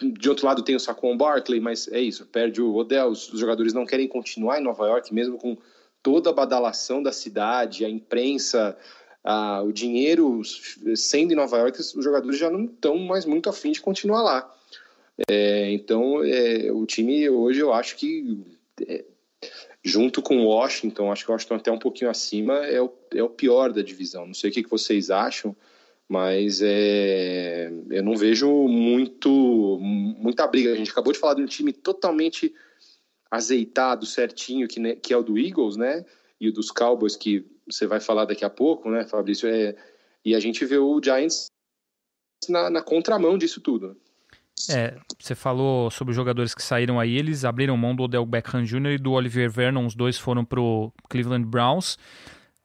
de 0.00 0.28
outro 0.28 0.46
lado 0.46 0.62
tem 0.62 0.74
o 0.74 0.80
Saquon 0.80 1.14
Barkley, 1.14 1.60
mas 1.60 1.86
é 1.88 2.00
isso, 2.00 2.24
perde 2.24 2.62
o 2.62 2.74
Odell, 2.74 3.08
os, 3.08 3.30
os 3.30 3.38
jogadores 3.38 3.74
não 3.74 3.84
querem 3.84 4.08
continuar 4.08 4.58
em 4.58 4.64
Nova 4.64 4.86
York, 4.86 5.12
mesmo 5.12 5.36
com 5.36 5.58
toda 6.02 6.30
a 6.30 6.32
badalação 6.32 7.02
da 7.02 7.12
cidade, 7.12 7.84
a 7.84 7.90
imprensa 7.90 8.74
ah, 9.24 9.62
o 9.62 9.72
dinheiro 9.72 10.40
sendo 10.94 11.32
em 11.32 11.36
Nova 11.36 11.58
York, 11.58 11.80
os 11.80 12.04
jogadores 12.04 12.38
já 12.38 12.50
não 12.50 12.64
estão 12.64 12.96
mais 12.98 13.24
muito 13.24 13.48
afim 13.48 13.72
de 13.72 13.80
continuar 13.80 14.22
lá. 14.22 14.54
É, 15.28 15.70
então, 15.72 16.22
é, 16.22 16.70
o 16.70 16.86
time 16.86 17.28
hoje 17.28 17.60
eu 17.60 17.72
acho 17.72 17.96
que, 17.96 18.40
é, 18.86 19.04
junto 19.82 20.22
com 20.22 20.46
Washington, 20.46 21.10
acho 21.10 21.24
que 21.24 21.30
Washington 21.32 21.54
até 21.56 21.72
um 21.72 21.78
pouquinho 21.78 22.10
acima, 22.10 22.64
é 22.66 22.80
o, 22.80 22.92
é 23.12 23.22
o 23.22 23.28
pior 23.28 23.72
da 23.72 23.82
divisão. 23.82 24.26
Não 24.26 24.34
sei 24.34 24.50
o 24.50 24.52
que, 24.52 24.62
que 24.62 24.70
vocês 24.70 25.10
acham, 25.10 25.56
mas 26.08 26.60
é, 26.62 27.70
eu 27.90 28.02
não 28.02 28.16
vejo 28.16 28.48
muito 28.68 29.78
muita 29.80 30.46
briga. 30.46 30.72
A 30.72 30.76
gente 30.76 30.90
acabou 30.90 31.12
de 31.12 31.18
falar 31.18 31.34
de 31.34 31.42
um 31.42 31.46
time 31.46 31.72
totalmente 31.72 32.54
azeitado, 33.30 34.06
certinho, 34.06 34.68
que, 34.68 34.96
que 34.96 35.12
é 35.12 35.16
o 35.16 35.22
do 35.22 35.38
Eagles, 35.38 35.76
né? 35.76 36.04
E 36.40 36.48
o 36.48 36.52
dos 36.52 36.70
Cowboys, 36.70 37.16
que 37.16 37.44
você 37.70 37.86
vai 37.86 38.00
falar 38.00 38.24
daqui 38.24 38.44
a 38.44 38.50
pouco, 38.50 38.90
né, 38.90 39.04
Fabrício? 39.06 39.48
É, 39.48 39.76
e 40.24 40.34
a 40.34 40.40
gente 40.40 40.64
vê 40.64 40.78
o 40.78 41.00
Giants 41.02 41.46
na, 42.48 42.70
na 42.70 42.82
contramão 42.82 43.36
disso 43.38 43.60
tudo. 43.60 43.96
É, 44.70 44.96
você 45.18 45.34
falou 45.34 45.90
sobre 45.90 46.10
os 46.10 46.16
jogadores 46.16 46.54
que 46.54 46.62
saíram 46.62 46.98
aí, 46.98 47.16
eles 47.16 47.44
abriram 47.44 47.76
mão 47.76 47.94
do 47.94 48.02
Odell 48.02 48.26
Beckham 48.26 48.64
Jr. 48.64 48.92
e 48.92 48.98
do 48.98 49.12
Oliver 49.12 49.50
Vernon, 49.50 49.86
os 49.86 49.94
dois 49.94 50.18
foram 50.18 50.44
pro 50.44 50.92
Cleveland 51.08 51.46
Browns. 51.46 51.96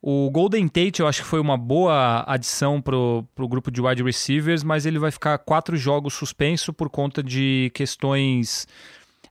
O 0.06 0.30
Golden 0.30 0.68
Tate 0.68 1.00
eu 1.00 1.08
acho 1.08 1.22
que 1.22 1.28
foi 1.30 1.40
uma 1.40 1.58
boa 1.58 2.26
adição 2.28 2.82
pro, 2.82 3.26
pro 3.34 3.48
grupo 3.48 3.72
de 3.72 3.82
wide 3.82 4.04
receivers, 4.04 4.62
mas 4.62 4.86
ele 4.86 5.00
vai 5.00 5.12
ficar 5.12 5.38
quatro 5.38 5.78
jogos 5.78 6.14
suspenso 6.14 6.74
por 6.74 6.90
conta 6.90 7.24
de 7.24 7.72
questões. 7.74 8.68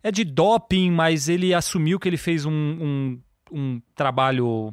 É 0.02 0.10
de 0.10 0.24
doping, 0.24 0.90
mas 0.90 1.28
ele 1.28 1.52
assumiu 1.52 2.00
que 2.00 2.08
ele 2.08 2.16
fez 2.16 2.46
um, 2.46 2.50
um, 2.52 3.20
um 3.52 3.82
trabalho. 3.94 4.72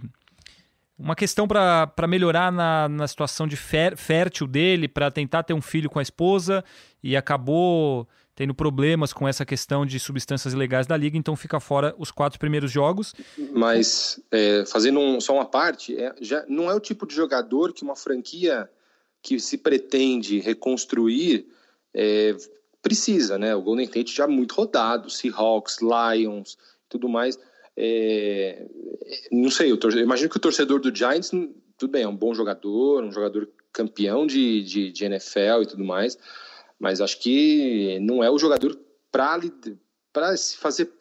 Uma 0.99 1.15
questão 1.15 1.47
para 1.47 2.07
melhorar 2.09 2.51
na, 2.51 2.89
na 2.89 3.07
situação 3.07 3.47
de 3.47 3.55
fértil 3.55 4.45
dele, 4.45 4.85
para 4.88 5.09
tentar 5.09 5.43
ter 5.43 5.53
um 5.53 5.62
filho 5.62 5.89
com 5.89 5.97
a 5.97 6.01
esposa, 6.01 6.62
e 7.01 7.15
acabou 7.15 8.05
tendo 8.35 8.53
problemas 8.53 9.13
com 9.13 9.27
essa 9.27 9.45
questão 9.45 9.85
de 9.85 9.99
substâncias 9.99 10.53
ilegais 10.53 10.88
da 10.88 10.97
liga, 10.97 11.17
então 11.17 11.35
fica 11.35 11.59
fora 11.59 11.95
os 11.97 12.12
quatro 12.12 12.38
primeiros 12.38 12.71
jogos. 12.71 13.13
Mas 13.53 14.19
é, 14.31 14.65
fazendo 14.65 14.99
um, 14.99 15.19
só 15.21 15.33
uma 15.33 15.45
parte, 15.45 15.97
é, 15.97 16.13
já 16.21 16.45
não 16.47 16.69
é 16.69 16.75
o 16.75 16.79
tipo 16.79 17.05
de 17.07 17.15
jogador 17.15 17.73
que 17.73 17.83
uma 17.83 17.95
franquia 17.95 18.69
que 19.21 19.39
se 19.39 19.57
pretende 19.57 20.39
reconstruir 20.39 21.47
é, 21.93 22.35
precisa, 22.81 23.38
né? 23.38 23.55
O 23.55 23.62
Golden 23.62 23.85
State 23.85 24.15
já 24.15 24.27
muito 24.27 24.53
rodado, 24.53 25.09
Seahawks, 25.09 25.79
Lions, 25.81 26.57
tudo 26.88 27.09
mais. 27.09 27.38
É, 27.81 28.67
não 29.31 29.49
sei, 29.49 29.71
eu, 29.71 29.79
eu 29.81 29.99
imagino 29.99 30.29
que 30.29 30.35
o 30.35 30.41
torcedor 30.41 30.81
do 30.81 30.93
Giants, 30.93 31.31
tudo 31.77 31.91
bem, 31.91 32.03
é 32.03 32.07
um 32.07 32.15
bom 32.15 32.33
jogador, 32.33 33.05
um 33.05 33.11
jogador 33.11 33.49
campeão 33.71 34.27
de, 34.27 34.61
de, 34.63 34.91
de 34.91 35.05
NFL 35.05 35.61
e 35.61 35.65
tudo 35.65 35.85
mais, 35.85 36.17
mas 36.77 36.99
acho 36.99 37.17
que 37.19 37.97
não 38.01 38.21
é 38.21 38.29
o 38.29 38.37
jogador 38.37 38.77
para 39.09 39.39
para 40.11 40.35
fazer 40.57 40.91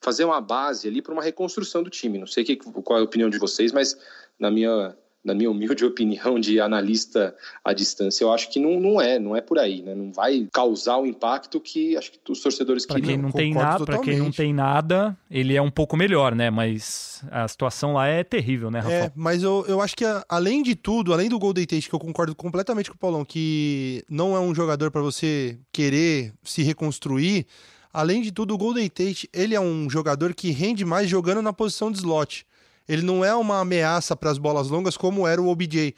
fazer 0.00 0.24
uma 0.24 0.40
base 0.40 0.86
ali 0.86 1.02
para 1.02 1.12
uma 1.12 1.22
reconstrução 1.22 1.82
do 1.82 1.90
time. 1.90 2.18
Não 2.18 2.26
sei 2.26 2.44
que, 2.44 2.56
qual 2.56 2.98
é 2.98 3.02
a 3.02 3.04
opinião 3.04 3.28
de 3.28 3.38
vocês, 3.38 3.72
mas 3.72 3.98
na 4.38 4.50
minha 4.50 4.96
na 5.24 5.34
minha 5.34 5.50
humilde 5.50 5.84
opinião 5.86 6.38
de 6.38 6.60
analista 6.60 7.34
à 7.64 7.72
distância, 7.72 8.24
eu 8.24 8.32
acho 8.32 8.50
que 8.50 8.58
não, 8.58 8.80
não 8.80 9.00
é, 9.00 9.18
não 9.18 9.36
é 9.36 9.40
por 9.40 9.58
aí, 9.58 9.82
né? 9.82 9.94
Não 9.94 10.12
vai 10.12 10.48
causar 10.52 10.98
o 10.98 11.06
impacto 11.06 11.60
que 11.60 11.96
acho 11.96 12.12
que 12.12 12.18
os 12.30 12.40
torcedores 12.40 12.86
pra 12.86 12.96
queriam. 12.96 13.14
Quem 13.14 13.22
não 13.22 13.32
tem 13.32 13.54
nada, 13.54 13.84
para 13.84 13.98
quem 13.98 14.18
não 14.18 14.30
tem 14.30 14.52
nada, 14.52 15.16
ele 15.30 15.54
é 15.54 15.62
um 15.62 15.70
pouco 15.70 15.96
melhor, 15.96 16.34
né? 16.34 16.50
Mas 16.50 17.22
a 17.30 17.46
situação 17.46 17.94
lá 17.94 18.06
é 18.06 18.22
terrível, 18.22 18.70
né, 18.70 18.80
Rafael? 18.80 19.04
É, 19.04 19.12
mas 19.14 19.42
eu, 19.42 19.64
eu 19.68 19.80
acho 19.80 19.96
que 19.96 20.04
além 20.28 20.62
de 20.62 20.74
tudo, 20.74 21.12
além 21.12 21.28
do 21.28 21.38
Golden 21.38 21.66
Tate, 21.66 21.88
que 21.88 21.94
eu 21.94 22.00
concordo 22.00 22.34
completamente 22.34 22.90
com 22.90 22.96
o 22.96 22.98
Paulão, 22.98 23.24
que 23.24 24.04
não 24.08 24.36
é 24.36 24.40
um 24.40 24.54
jogador 24.54 24.90
para 24.90 25.02
você 25.02 25.58
querer 25.72 26.32
se 26.42 26.62
reconstruir, 26.62 27.46
além 27.92 28.22
de 28.22 28.32
tudo, 28.32 28.54
o 28.54 28.58
Golden 28.58 28.88
Tate, 28.88 29.28
ele 29.32 29.54
é 29.54 29.60
um 29.60 29.88
jogador 29.90 30.34
que 30.34 30.50
rende 30.50 30.84
mais 30.84 31.08
jogando 31.08 31.42
na 31.42 31.52
posição 31.52 31.90
de 31.90 31.98
slot. 31.98 32.46
Ele 32.88 33.02
não 33.02 33.24
é 33.24 33.34
uma 33.34 33.60
ameaça 33.60 34.16
para 34.16 34.30
as 34.30 34.38
bolas 34.38 34.68
longas 34.68 34.96
como 34.96 35.26
era 35.26 35.40
o 35.40 35.48
OBJ. 35.48 35.94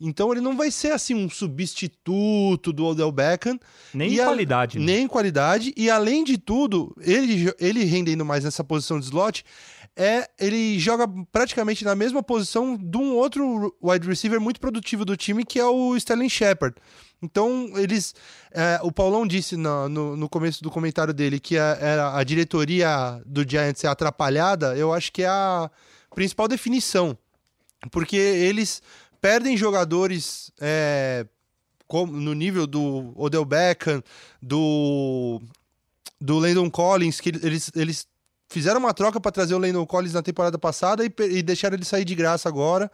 Então 0.00 0.32
ele 0.32 0.40
não 0.40 0.56
vai 0.56 0.70
ser 0.70 0.92
assim 0.92 1.14
um 1.14 1.30
substituto 1.30 2.72
do 2.72 2.84
Odell 2.84 3.12
Beckham. 3.12 3.58
Nem 3.92 4.14
em 4.14 4.16
qualidade. 4.16 4.78
Né? 4.78 4.84
Nem 4.84 5.04
em 5.04 5.08
qualidade. 5.08 5.72
E 5.76 5.88
além 5.88 6.24
de 6.24 6.36
tudo, 6.36 6.94
ele, 7.00 7.52
ele 7.58 7.84
rendendo 7.84 8.24
mais 8.24 8.44
nessa 8.44 8.64
posição 8.64 8.98
de 8.98 9.06
slot, 9.06 9.44
é 9.96 10.28
ele 10.38 10.78
joga 10.78 11.06
praticamente 11.30 11.84
na 11.84 11.94
mesma 11.94 12.22
posição 12.22 12.76
de 12.76 12.98
um 12.98 13.14
outro 13.14 13.74
wide 13.80 14.06
receiver 14.06 14.40
muito 14.40 14.60
produtivo 14.60 15.04
do 15.04 15.16
time, 15.16 15.44
que 15.44 15.60
é 15.60 15.64
o 15.64 15.96
Sterling 15.96 16.28
Shepard. 16.28 16.76
Então, 17.22 17.72
eles. 17.76 18.14
É, 18.52 18.80
o 18.82 18.92
Paulão 18.92 19.26
disse 19.26 19.56
no, 19.56 19.88
no, 19.88 20.16
no, 20.16 20.28
começo 20.28 20.62
do 20.62 20.70
comentário 20.70 21.14
dele 21.14 21.40
que 21.40 21.56
a, 21.56 21.78
era 21.80 22.16
a 22.16 22.22
diretoria 22.22 23.22
do 23.24 23.48
Giants 23.48 23.82
é 23.82 23.88
atrapalhada. 23.88 24.76
Eu 24.76 24.92
acho 24.92 25.10
que 25.10 25.22
é 25.22 25.28
a 25.28 25.70
principal 26.14 26.48
definição. 26.48 27.16
Porque 27.90 28.16
eles 28.16 28.82
perdem 29.20 29.56
jogadores 29.56 30.50
é, 30.60 31.26
no 31.92 32.32
nível 32.34 32.66
do 32.66 33.12
Odell 33.16 33.44
Beckham, 33.44 34.02
do, 34.40 35.40
do 36.20 36.38
Landon 36.38 36.70
Collins, 36.70 37.20
que 37.20 37.28
eles, 37.28 37.70
eles 37.74 38.06
fizeram 38.48 38.80
uma 38.80 38.94
troca 38.94 39.20
para 39.20 39.32
trazer 39.32 39.54
o 39.54 39.58
Landon 39.58 39.86
Collins 39.86 40.14
na 40.14 40.22
temporada 40.22 40.58
passada 40.58 41.04
e, 41.04 41.12
e 41.30 41.42
deixaram 41.42 41.76
ele 41.76 41.84
sair 41.84 42.04
de 42.04 42.14
graça 42.14 42.48
agora. 42.48 42.90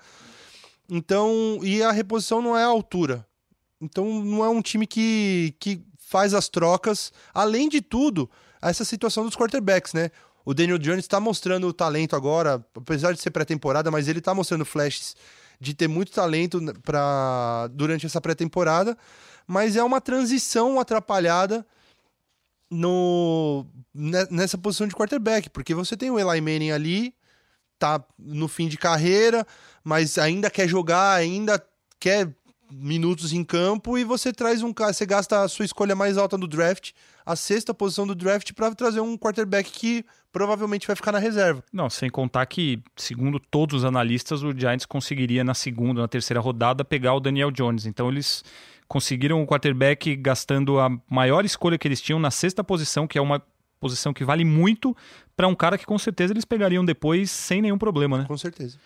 Então, 0.89 1.61
e 1.63 1.83
a 1.83 1.93
reposição 1.93 2.43
não 2.43 2.57
é 2.57 2.65
a 2.65 2.69
altura. 2.69 3.25
Então, 3.81 4.23
não 4.25 4.45
é 4.45 4.49
um 4.49 4.61
time 4.61 4.87
que, 4.87 5.55
que 5.61 5.81
faz 5.99 6.35
as 6.35 6.49
trocas. 6.49 7.13
Além 7.33 7.69
de 7.69 7.81
tudo, 7.81 8.29
essa 8.61 8.85
situação 8.85 9.25
dos 9.25 9.37
quarterbacks, 9.37 9.95
né? 9.95 10.11
O 10.45 10.55
Daniel 10.55 10.79
Jones 10.79 11.05
está 11.05 11.21
mostrando 11.21 11.67
o 11.67 11.73
talento 11.73 12.17
agora, 12.17 12.65
apesar 12.75 13.13
de 13.13 13.21
ser 13.21 13.31
pré-temporada, 13.31 13.91
mas 13.91 14.09
ele 14.09 14.19
está 14.21 14.35
mostrando 14.35 14.65
flashes 14.65 15.15
de 15.61 15.75
ter 15.75 15.89
muito 15.89 16.11
talento 16.11 16.61
para 16.83 17.69
durante 17.73 18.07
essa 18.07 18.21
pré-temporada, 18.21 18.97
mas 19.47 19.77
é 19.77 19.83
uma 19.83 20.01
transição 20.01 20.81
atrapalhada 20.81 21.67
no 22.71 23.67
nessa 23.93 24.57
posição 24.57 24.87
de 24.87 24.95
quarterback, 24.95 25.51
porque 25.51 25.75
você 25.75 25.97
tem 25.97 26.11
o 26.11 26.19
Eli 26.19 26.41
Manning 26.41 26.71
ali, 26.71 27.15
tá 27.79 28.03
no 28.19 28.47
fim 28.47 28.69
de 28.69 28.79
carreira, 28.79 29.47
mas 29.83 30.17
ainda 30.17 30.49
quer 30.49 30.69
jogar, 30.69 31.15
ainda 31.15 31.63
quer 31.99 32.33
minutos 32.71 33.33
em 33.33 33.43
campo 33.43 33.99
e 33.99 34.05
você 34.05 34.33
traz 34.33 34.63
um 34.63 34.73
cara, 34.73 34.93
você 34.93 35.05
gasta 35.05 35.43
a 35.43 35.49
sua 35.49 35.65
escolha 35.65 35.95
mais 35.95 36.17
alta 36.17 36.37
do 36.39 36.47
draft, 36.47 36.93
a 37.25 37.37
sexta 37.37 37.75
posição 37.75 38.07
do 38.07 38.15
draft 38.15 38.53
para 38.53 38.75
trazer 38.75 39.01
um 39.01 39.17
quarterback 39.17 39.71
que 39.71 40.05
provavelmente 40.33 40.87
vai 40.87 40.97
ficar 40.97 41.13
na 41.13 41.19
reserva. 41.19 41.63
Não, 41.73 41.91
sem 41.91 42.09
contar 42.09 42.47
que, 42.47 42.81
segundo 42.97 43.41
todos 43.41 43.79
os 43.79 43.85
analistas, 43.85 44.43
o 44.43 44.53
Giants 44.57 44.87
conseguiria 44.87 45.43
na 45.43 45.55
segunda, 45.55 46.01
na 46.01 46.09
terceira 46.09 46.41
rodada 46.41 46.85
pegar 46.85 47.15
o 47.15 47.21
Daniel 47.21 47.51
Jones. 47.51 47.87
Então 47.87 48.09
eles 48.09 48.45
conseguiram 48.89 49.43
o 49.43 49.47
quarterback 49.47 50.17
gastando 50.17 50.79
a 50.81 50.91
maior 51.09 51.45
escolha 51.45 51.79
que 51.79 51.87
eles 51.87 52.01
tinham 52.01 52.19
na 52.19 52.31
sexta 52.31 52.65
posição, 52.65 53.07
que 53.07 53.19
é 53.19 53.21
uma 53.21 53.43
posição 53.81 54.13
que 54.13 54.25
vale 54.25 54.45
muito 54.45 54.97
para 55.37 55.49
um 55.49 55.55
cara 55.55 55.79
que 55.79 55.87
com 55.87 55.99
certeza 55.99 56.33
eles 56.33 56.45
pegariam 56.45 56.85
depois 56.85 57.31
sem 57.31 57.63
nenhum 57.63 57.79
problema, 57.79 58.19
né? 58.19 58.25
Com 58.27 58.37
certeza. 58.37 58.79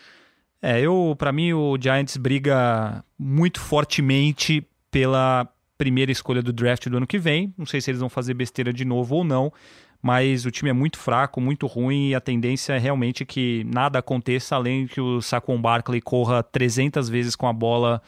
É, 0.66 0.80
eu, 0.80 1.14
para 1.18 1.30
mim, 1.30 1.52
o 1.52 1.76
Giants 1.78 2.16
briga 2.16 3.04
muito 3.18 3.60
fortemente 3.60 4.66
pela 4.90 5.46
primeira 5.76 6.10
escolha 6.10 6.40
do 6.40 6.54
draft 6.54 6.88
do 6.88 6.96
ano 6.96 7.06
que 7.06 7.18
vem. 7.18 7.52
Não 7.58 7.66
sei 7.66 7.82
se 7.82 7.90
eles 7.90 8.00
vão 8.00 8.08
fazer 8.08 8.32
besteira 8.32 8.72
de 8.72 8.82
novo 8.82 9.16
ou 9.16 9.24
não, 9.24 9.52
mas 10.00 10.46
o 10.46 10.50
time 10.50 10.70
é 10.70 10.72
muito 10.72 10.96
fraco, 10.96 11.38
muito 11.38 11.66
ruim 11.66 12.08
e 12.08 12.14
a 12.14 12.20
tendência 12.20 12.72
é 12.72 12.78
realmente 12.78 13.26
que 13.26 13.62
nada 13.66 13.98
aconteça 13.98 14.56
além 14.56 14.86
que 14.86 15.02
o 15.02 15.20
Saquon 15.20 15.60
Barkley 15.60 16.00
corra 16.00 16.42
300 16.42 17.10
vezes 17.10 17.36
com 17.36 17.46
a 17.46 17.52
bola 17.52 18.00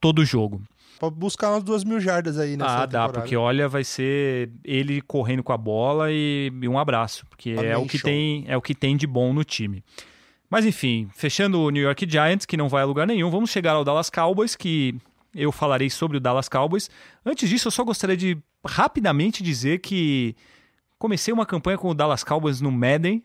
todo 0.00 0.24
jogo. 0.24 0.62
Pode 1.00 1.16
buscar 1.16 1.50
umas 1.50 1.64
duas 1.64 1.82
mil 1.82 1.98
jardas 1.98 2.38
aí 2.38 2.56
nessa 2.56 2.82
Ah, 2.82 2.86
dá, 2.86 3.08
porque 3.08 3.34
olha, 3.34 3.68
vai 3.68 3.82
ser 3.82 4.52
ele 4.64 5.00
correndo 5.00 5.42
com 5.42 5.52
a 5.52 5.58
bola 5.58 6.12
e, 6.12 6.52
um 6.62 6.78
abraço, 6.78 7.26
porque 7.26 7.56
é 7.58 7.76
o, 7.76 7.84
que 7.86 7.98
tem, 7.98 8.44
é 8.46 8.56
o 8.56 8.62
que 8.62 8.72
tem 8.72 8.96
de 8.96 9.04
bom 9.04 9.32
no 9.32 9.42
time. 9.42 9.82
Mas 10.54 10.64
enfim, 10.64 11.08
fechando 11.12 11.60
o 11.60 11.68
New 11.68 11.82
York 11.82 12.08
Giants, 12.08 12.46
que 12.46 12.56
não 12.56 12.68
vai 12.68 12.84
a 12.84 12.86
lugar 12.86 13.08
nenhum, 13.08 13.28
vamos 13.28 13.50
chegar 13.50 13.72
ao 13.72 13.82
Dallas 13.82 14.08
Cowboys, 14.08 14.54
que 14.54 14.94
eu 15.34 15.50
falarei 15.50 15.90
sobre 15.90 16.16
o 16.18 16.20
Dallas 16.20 16.48
Cowboys. 16.48 16.88
Antes 17.26 17.48
disso, 17.48 17.66
eu 17.66 17.72
só 17.72 17.82
gostaria 17.82 18.16
de 18.16 18.38
rapidamente 18.64 19.42
dizer 19.42 19.80
que 19.80 20.36
comecei 20.96 21.34
uma 21.34 21.44
campanha 21.44 21.76
com 21.76 21.88
o 21.88 21.94
Dallas 21.94 22.22
Cowboys 22.22 22.60
no 22.60 22.70
Madden, 22.70 23.20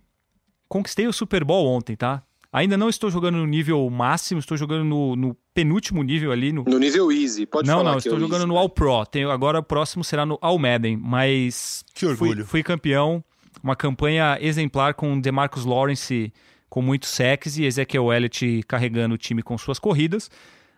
conquistei 0.68 1.06
o 1.06 1.14
Super 1.14 1.44
Bowl 1.44 1.68
ontem, 1.68 1.96
tá? 1.96 2.24
Ainda 2.52 2.76
não 2.76 2.90
estou 2.90 3.12
jogando 3.12 3.38
no 3.38 3.46
nível 3.46 3.88
máximo, 3.92 4.40
estou 4.40 4.58
jogando 4.58 4.84
no, 4.84 5.16
no 5.16 5.38
penúltimo 5.54 6.02
nível 6.02 6.32
ali. 6.32 6.52
No... 6.52 6.64
no 6.64 6.80
nível 6.80 7.12
easy, 7.12 7.46
pode 7.46 7.68
não, 7.68 7.76
falar. 7.76 7.84
Não, 7.84 7.92
não, 7.92 7.98
estou 8.00 8.18
é 8.18 8.20
jogando 8.22 8.40
easy, 8.40 8.48
no 8.48 8.58
All 8.58 8.70
Pro. 8.70 9.06
Tenho, 9.06 9.30
agora 9.30 9.60
o 9.60 9.64
próximo 9.64 10.04
será 10.04 10.26
no 10.26 10.40
All 10.42 10.58
Madden, 10.58 10.98
mas. 10.98 11.86
Que 11.94 12.08
orgulho. 12.08 12.38
Fui, 12.38 12.46
fui 12.46 12.64
campeão. 12.64 13.24
Uma 13.62 13.76
campanha 13.76 14.36
exemplar 14.42 14.96
com 14.96 15.20
DeMarcus 15.22 15.64
Lawrence 15.64 16.34
com 16.70 16.82
muitos 16.82 17.10
sacks 17.10 17.58
e 17.58 17.66
Ezekiel 17.66 18.14
Elliott 18.14 18.64
carregando 18.68 19.16
o 19.16 19.18
time 19.18 19.42
com 19.42 19.58
suas 19.58 19.80
corridas. 19.80 20.30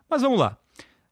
Mas 0.10 0.22
vamos 0.22 0.40
lá. 0.40 0.58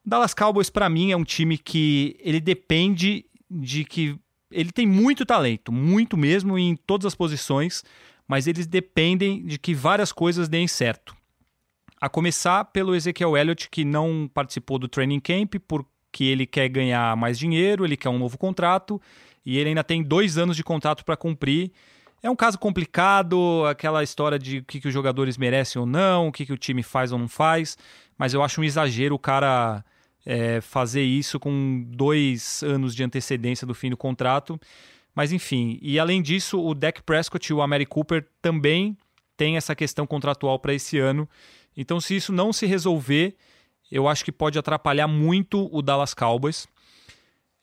Dallas 0.05 0.33
Cowboys 0.33 0.69
para 0.69 0.89
mim 0.89 1.11
é 1.11 1.17
um 1.17 1.23
time 1.23 1.57
que 1.57 2.17
ele 2.19 2.39
depende 2.39 3.25
de 3.49 3.83
que 3.83 4.17
ele 4.51 4.71
tem 4.71 4.87
muito 4.87 5.25
talento, 5.25 5.71
muito 5.71 6.17
mesmo 6.17 6.57
em 6.57 6.75
todas 6.75 7.05
as 7.05 7.15
posições, 7.15 7.83
mas 8.27 8.47
eles 8.47 8.65
dependem 8.65 9.45
de 9.45 9.59
que 9.59 9.73
várias 9.73 10.11
coisas 10.11 10.47
deem 10.47 10.67
certo. 10.67 11.15
A 12.01 12.07
começar 12.07 12.65
pelo 12.65 12.95
Ezekiel 12.95 13.35
Elliott 13.35 13.69
que 13.69 13.83
não 13.83 14.29
participou 14.33 14.79
do 14.79 14.87
training 14.87 15.19
camp 15.19 15.55
por 15.67 15.85
que 16.11 16.25
ele 16.25 16.45
quer 16.45 16.69
ganhar 16.69 17.15
mais 17.15 17.37
dinheiro, 17.37 17.85
ele 17.85 17.97
quer 17.97 18.09
um 18.09 18.17
novo 18.17 18.37
contrato 18.37 19.01
e 19.45 19.57
ele 19.57 19.69
ainda 19.69 19.83
tem 19.83 20.01
dois 20.01 20.37
anos 20.37 20.55
de 20.55 20.63
contrato 20.63 21.03
para 21.03 21.17
cumprir. 21.17 21.71
É 22.21 22.29
um 22.29 22.35
caso 22.35 22.59
complicado, 22.59 23.65
aquela 23.65 24.03
história 24.03 24.37
de 24.37 24.59
o 24.59 24.63
que, 24.65 24.81
que 24.81 24.87
os 24.87 24.93
jogadores 24.93 25.37
merecem 25.37 25.79
ou 25.79 25.85
não, 25.85 26.27
o 26.27 26.31
que, 26.31 26.45
que 26.45 26.53
o 26.53 26.57
time 26.57 26.83
faz 26.83 27.11
ou 27.11 27.19
não 27.19 27.27
faz, 27.27 27.77
mas 28.17 28.33
eu 28.33 28.43
acho 28.43 28.59
um 28.59 28.63
exagero 28.63 29.15
o 29.15 29.19
cara 29.19 29.83
é, 30.25 30.59
fazer 30.59 31.03
isso 31.03 31.39
com 31.39 31.83
dois 31.87 32.61
anos 32.63 32.93
de 32.93 33.03
antecedência 33.03 33.65
do 33.65 33.73
fim 33.73 33.89
do 33.89 33.97
contrato. 33.97 34.59
Mas 35.15 35.31
enfim, 35.31 35.79
e 35.81 35.97
além 35.97 36.21
disso, 36.21 36.61
o 36.61 36.73
Dak 36.73 37.01
Prescott 37.03 37.51
e 37.51 37.53
o 37.53 37.61
Amari 37.61 37.85
Cooper 37.85 38.27
também 38.41 38.97
têm 39.35 39.57
essa 39.57 39.75
questão 39.75 40.05
contratual 40.05 40.59
para 40.59 40.73
esse 40.73 40.99
ano. 40.99 41.27
Então, 41.75 41.99
se 41.99 42.15
isso 42.15 42.33
não 42.33 42.51
se 42.51 42.65
resolver, 42.65 43.35
eu 43.91 44.07
acho 44.07 44.23
que 44.23 44.31
pode 44.31 44.59
atrapalhar 44.59 45.07
muito 45.07 45.69
o 45.71 45.81
Dallas 45.81 46.13
Cowboys. 46.13 46.67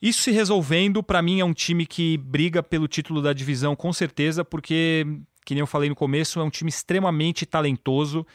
Isso 0.01 0.21
se 0.21 0.31
resolvendo, 0.31 1.01
para 1.01 1.21
mim 1.21 1.39
é 1.39 1.45
um 1.45 1.53
time 1.53 1.85
que 1.85 2.17
briga 2.17 2.61
pelo 2.61 2.87
título 2.87 3.21
da 3.21 3.33
divisão 3.33 3.75
com 3.75 3.91
certeza, 3.91 4.45
porque, 4.45 5.05
que 5.43 5.55
nem 5.55 5.61
eu 5.61 5.67
falei 5.67 5.89
no 5.89 5.95
começo, 5.95 6.39
é 6.39 6.43
um 6.43 6.49
time 6.49 6.69
extremamente 6.69 7.45
talentoso. 7.45 8.25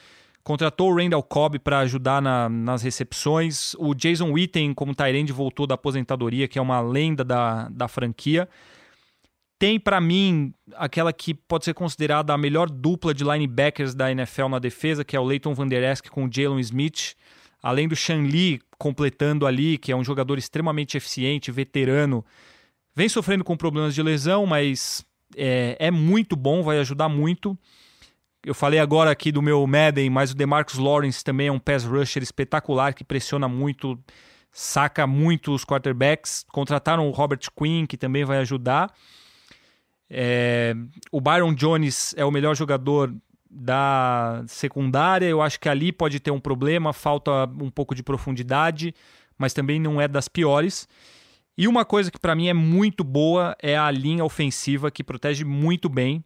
Contratou 0.42 0.90
o 0.90 0.96
Randall 0.96 1.22
Cobb 1.22 1.60
para 1.60 1.78
ajudar 1.80 2.20
na, 2.20 2.48
nas 2.48 2.82
recepções. 2.82 3.74
O 3.78 3.94
Jason 3.94 4.32
Witten, 4.32 4.74
como 4.74 4.92
Tyrande, 4.92 5.32
voltou 5.32 5.68
da 5.68 5.76
aposentadoria, 5.76 6.48
que 6.48 6.58
é 6.58 6.62
uma 6.62 6.80
lenda 6.80 7.22
da, 7.22 7.68
da 7.68 7.86
franquia. 7.86 8.48
Tem 9.56 9.78
para 9.78 10.00
mim 10.00 10.52
aquela 10.74 11.12
que 11.12 11.32
pode 11.32 11.64
ser 11.64 11.74
considerada 11.74 12.32
a 12.32 12.38
melhor 12.38 12.68
dupla 12.68 13.14
de 13.14 13.22
linebackers 13.22 13.94
da 13.94 14.10
NFL 14.10 14.48
na 14.48 14.58
defesa, 14.58 15.04
que 15.04 15.14
é 15.14 15.20
o 15.20 15.24
Leighton 15.24 15.54
Van 15.54 15.68
Der 15.68 15.84
Esch 15.84 16.00
com 16.10 16.24
o 16.24 16.28
Jalen 16.28 16.58
Smith. 16.58 17.14
Além 17.62 17.86
do 17.86 17.94
Shan 17.94 18.22
Lee 18.22 18.60
completando 18.76 19.46
ali, 19.46 19.78
que 19.78 19.92
é 19.92 19.96
um 19.96 20.02
jogador 20.02 20.38
extremamente 20.38 20.96
eficiente, 20.96 21.52
veterano. 21.52 22.24
Vem 22.94 23.08
sofrendo 23.08 23.44
com 23.44 23.56
problemas 23.56 23.94
de 23.94 24.02
lesão, 24.02 24.44
mas 24.44 25.06
é, 25.36 25.76
é 25.78 25.90
muito 25.90 26.34
bom, 26.34 26.62
vai 26.62 26.78
ajudar 26.80 27.08
muito. 27.08 27.56
Eu 28.44 28.54
falei 28.54 28.80
agora 28.80 29.10
aqui 29.10 29.30
do 29.30 29.40
meu 29.40 29.64
Madden, 29.66 30.10
mas 30.10 30.32
o 30.32 30.34
DeMarcus 30.34 30.76
Lawrence 30.76 31.22
também 31.22 31.46
é 31.46 31.52
um 31.52 31.60
pass 31.60 31.84
rusher 31.84 32.24
espetacular 32.24 32.92
que 32.92 33.04
pressiona 33.04 33.46
muito, 33.46 33.96
saca 34.50 35.06
muito 35.06 35.54
os 35.54 35.64
quarterbacks. 35.64 36.44
Contrataram 36.48 37.06
o 37.06 37.12
Robert 37.12 37.38
Quinn, 37.56 37.86
que 37.86 37.96
também 37.96 38.24
vai 38.24 38.38
ajudar. 38.38 38.92
É, 40.10 40.74
o 41.12 41.20
Byron 41.20 41.54
Jones 41.54 42.14
é 42.18 42.24
o 42.24 42.32
melhor 42.32 42.56
jogador 42.56 43.14
da 43.52 44.42
secundária. 44.46 45.26
Eu 45.26 45.42
acho 45.42 45.60
que 45.60 45.68
ali 45.68 45.92
pode 45.92 46.18
ter 46.18 46.30
um 46.30 46.40
problema, 46.40 46.92
falta 46.92 47.44
um 47.60 47.70
pouco 47.70 47.94
de 47.94 48.02
profundidade, 48.02 48.94
mas 49.36 49.52
também 49.52 49.78
não 49.78 50.00
é 50.00 50.08
das 50.08 50.28
piores. 50.28 50.88
E 51.56 51.68
uma 51.68 51.84
coisa 51.84 52.10
que 52.10 52.18
para 52.18 52.34
mim 52.34 52.48
é 52.48 52.54
muito 52.54 53.04
boa 53.04 53.54
é 53.62 53.76
a 53.76 53.90
linha 53.90 54.24
ofensiva 54.24 54.90
que 54.90 55.04
protege 55.04 55.44
muito 55.44 55.88
bem 55.88 56.24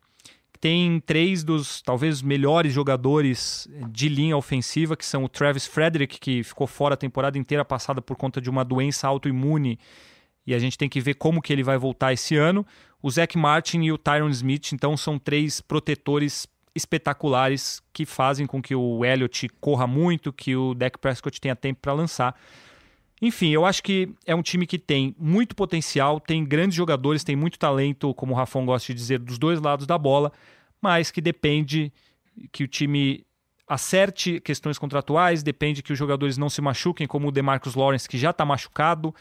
tem 0.57 1.01
três 1.01 1.45
dos 1.45 1.83
talvez 1.83 2.23
melhores 2.23 2.73
jogadores 2.73 3.69
de 3.91 4.09
linha 4.09 4.37
ofensiva, 4.37 4.97
que 4.97 5.05
são 5.05 5.25
o 5.25 5.29
Travis 5.29 5.67
Frederick, 5.67 6.19
que 6.19 6.43
ficou 6.43 6.67
fora 6.67 6.95
a 6.95 6.97
temporada 6.97 7.39
inteira 7.39 7.65
passada 7.65 8.01
por 8.01 8.17
conta 8.17 8.41
de 8.41 8.51
uma 8.51 8.65
doença 8.65 9.07
autoimune, 9.07 9.79
e 10.47 10.55
a 10.55 10.59
gente 10.59 10.79
tem 10.79 10.89
que 10.89 11.01
ver 11.01 11.15
como 11.15 11.43
que 11.43 11.53
ele 11.53 11.63
vai 11.63 11.77
voltar 11.77 12.13
esse 12.13 12.37
ano. 12.37 12.65
O 13.03 13.11
Zach 13.11 13.37
Martin 13.37 13.83
e 13.83 13.93
o 13.93 13.99
Tyron 13.99 14.29
Smith, 14.31 14.73
então 14.73 14.97
são 14.97 15.19
três 15.19 15.61
protetores 15.61 16.47
espetaculares 16.77 17.83
que 17.93 18.05
fazem 18.05 18.47
com 18.47 18.61
que 18.61 18.75
o 18.75 19.05
Elliott 19.05 19.49
corra 19.61 19.87
muito, 19.87 20.33
que 20.33 20.55
o 20.55 20.75
Dak 20.75 20.99
Prescott 20.99 21.41
tenha 21.41 21.57
tempo 21.57 21.81
para 21.81 21.95
lançar. 21.95 22.39
Enfim, 23.21 23.49
eu 23.49 23.65
acho 23.65 23.83
que 23.83 24.15
é 24.27 24.35
um 24.35 24.43
time 24.43 24.67
que 24.67 24.79
tem 24.79 25.17
muito 25.19 25.57
potencial, 25.57 26.21
tem 26.21 26.45
grandes 26.45 26.77
jogadores, 26.77 27.25
tem 27.25 27.35
muito 27.35 27.59
talento, 27.59 28.13
como 28.15 28.35
o 28.35 28.37
Rafão 28.37 28.67
gosta 28.67 28.93
de 28.93 28.99
dizer, 28.99 29.19
dos 29.19 29.39
dois 29.39 29.59
lados 29.59 29.87
da 29.87 29.97
bola, 29.97 30.31
mas 30.81 31.11
que 31.11 31.23
depende 31.23 31.91
que 32.53 32.63
o 32.63 32.69
time 32.69 33.25
acerte 33.67 34.39
questões 34.41 34.79
contratuais, 34.79 35.43
depende 35.43 35.83
que 35.83 35.93
os 35.93 35.99
jogadores 35.99 36.37
não 36.37 36.51
se 36.51 36.61
machuquem, 36.61 37.07
como 37.07 37.29
o 37.29 37.33
DeMarcus 37.33 37.75
Lawrence, 37.75 38.09
que 38.09 38.19
já 38.19 38.31
está 38.31 38.45
machucado, 38.45 39.15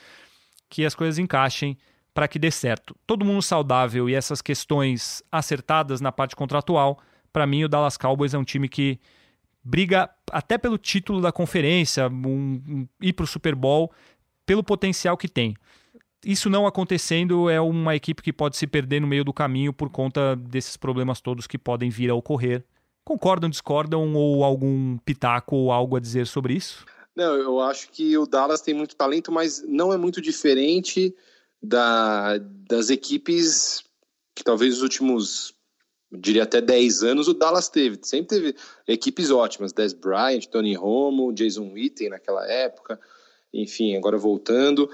que 0.70 0.86
as 0.86 0.94
coisas 0.94 1.18
encaixem 1.18 1.78
para 2.14 2.28
que 2.28 2.38
dê 2.38 2.52
certo. 2.52 2.96
Todo 3.08 3.26
mundo 3.26 3.42
saudável 3.42 4.10
e 4.10 4.14
essas 4.14 4.42
questões 4.42 5.24
acertadas 5.32 6.00
na 6.00 6.12
parte 6.12 6.36
contratual, 6.36 7.00
para 7.36 7.46
mim 7.46 7.66
o 7.66 7.68
Dallas 7.68 7.98
Cowboys 7.98 8.34
é 8.34 8.38
um 8.38 8.46
time 8.46 8.70
que 8.70 8.98
briga 9.62 10.10
até 10.32 10.58
pelo 10.58 10.78
título 10.78 11.20
da 11.20 11.34
conferência, 11.34 12.08
um, 12.08 12.62
um, 12.66 12.88
ir 13.02 13.12
para 13.12 13.26
o 13.26 13.28
Super 13.28 13.54
Bowl, 13.54 13.92
pelo 14.46 14.64
potencial 14.64 15.18
que 15.18 15.28
tem. 15.28 15.54
Isso 16.24 16.50
não 16.50 16.66
acontecendo 16.66 17.50
é 17.50 17.60
uma 17.60 17.94
equipe 17.94 18.24
que 18.24 18.32
pode 18.32 18.56
se 18.56 18.66
perder 18.66 19.02
no 19.02 19.08
meio 19.08 19.26
do 19.26 19.34
caminho 19.34 19.74
por 19.74 19.90
conta 19.90 20.34
desses 20.38 20.78
problemas 20.78 21.20
todos 21.20 21.46
que 21.46 21.58
podem 21.58 21.90
vir 21.90 22.10
a 22.10 22.16
ocorrer. 22.16 22.64
Concordam, 23.04 23.50
discordam 23.50 24.14
ou 24.14 24.42
algum 24.46 24.98
pitaco 25.00 25.58
ou 25.58 25.74
algo 25.74 25.98
a 25.98 26.00
dizer 26.00 26.28
sobre 26.28 26.54
isso? 26.54 26.86
Não, 27.14 27.36
eu 27.36 27.60
acho 27.60 27.90
que 27.92 28.18
o 28.18 28.26
Dallas 28.26 28.62
tem 28.62 28.74
muito 28.74 28.96
talento, 28.96 29.30
mas 29.30 29.62
não 29.68 29.92
é 29.92 29.98
muito 29.98 30.22
diferente 30.22 31.14
da, 31.62 32.38
das 32.38 32.90
equipes 32.90 33.84
que 34.34 34.42
talvez 34.42 34.76
nos 34.76 34.84
últimos 34.84 35.54
diria 36.16 36.44
até 36.44 36.62
10 36.62 37.04
anos, 37.04 37.28
o 37.28 37.34
Dallas 37.34 37.70
teve. 37.70 38.00
Sempre 38.04 38.38
teve 38.38 38.56
equipes 38.88 39.32
ótimas. 39.32 39.74
Des 39.74 39.94
Bryant, 39.94 40.46
Tony 40.52 40.74
Romo, 40.74 41.34
Jason 41.34 41.72
Witten 41.74 42.10
naquela 42.10 42.46
época. 42.50 43.00
Enfim, 43.54 43.96
agora 43.96 44.18
voltando. 44.18 44.90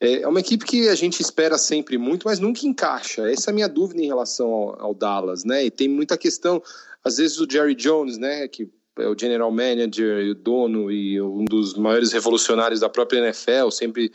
É, 0.00 0.22
é 0.22 0.28
uma 0.28 0.40
equipe 0.40 0.64
que 0.64 0.88
a 0.88 0.94
gente 0.94 1.20
espera 1.20 1.58
sempre 1.58 1.98
muito, 1.98 2.26
mas 2.26 2.38
nunca 2.38 2.66
encaixa. 2.66 3.30
Essa 3.30 3.50
é 3.50 3.52
a 3.52 3.54
minha 3.54 3.68
dúvida 3.68 4.02
em 4.02 4.06
relação 4.06 4.50
ao, 4.50 4.80
ao 4.80 4.94
Dallas, 4.94 5.44
né? 5.44 5.64
E 5.64 5.70
tem 5.70 5.88
muita 5.88 6.16
questão, 6.16 6.62
às 7.04 7.16
vezes 7.16 7.38
o 7.40 7.46
Jerry 7.50 7.74
Jones, 7.74 8.18
né, 8.18 8.46
que 8.46 8.70
é 8.98 9.08
o 9.08 9.18
general 9.18 9.50
manager 9.50 10.20
e 10.24 10.30
o 10.30 10.34
dono 10.34 10.90
e 10.90 11.20
um 11.20 11.44
dos 11.44 11.74
maiores 11.74 12.12
revolucionários 12.12 12.80
da 12.80 12.88
própria 12.88 13.18
NFL, 13.18 13.70
sempre 13.70 14.12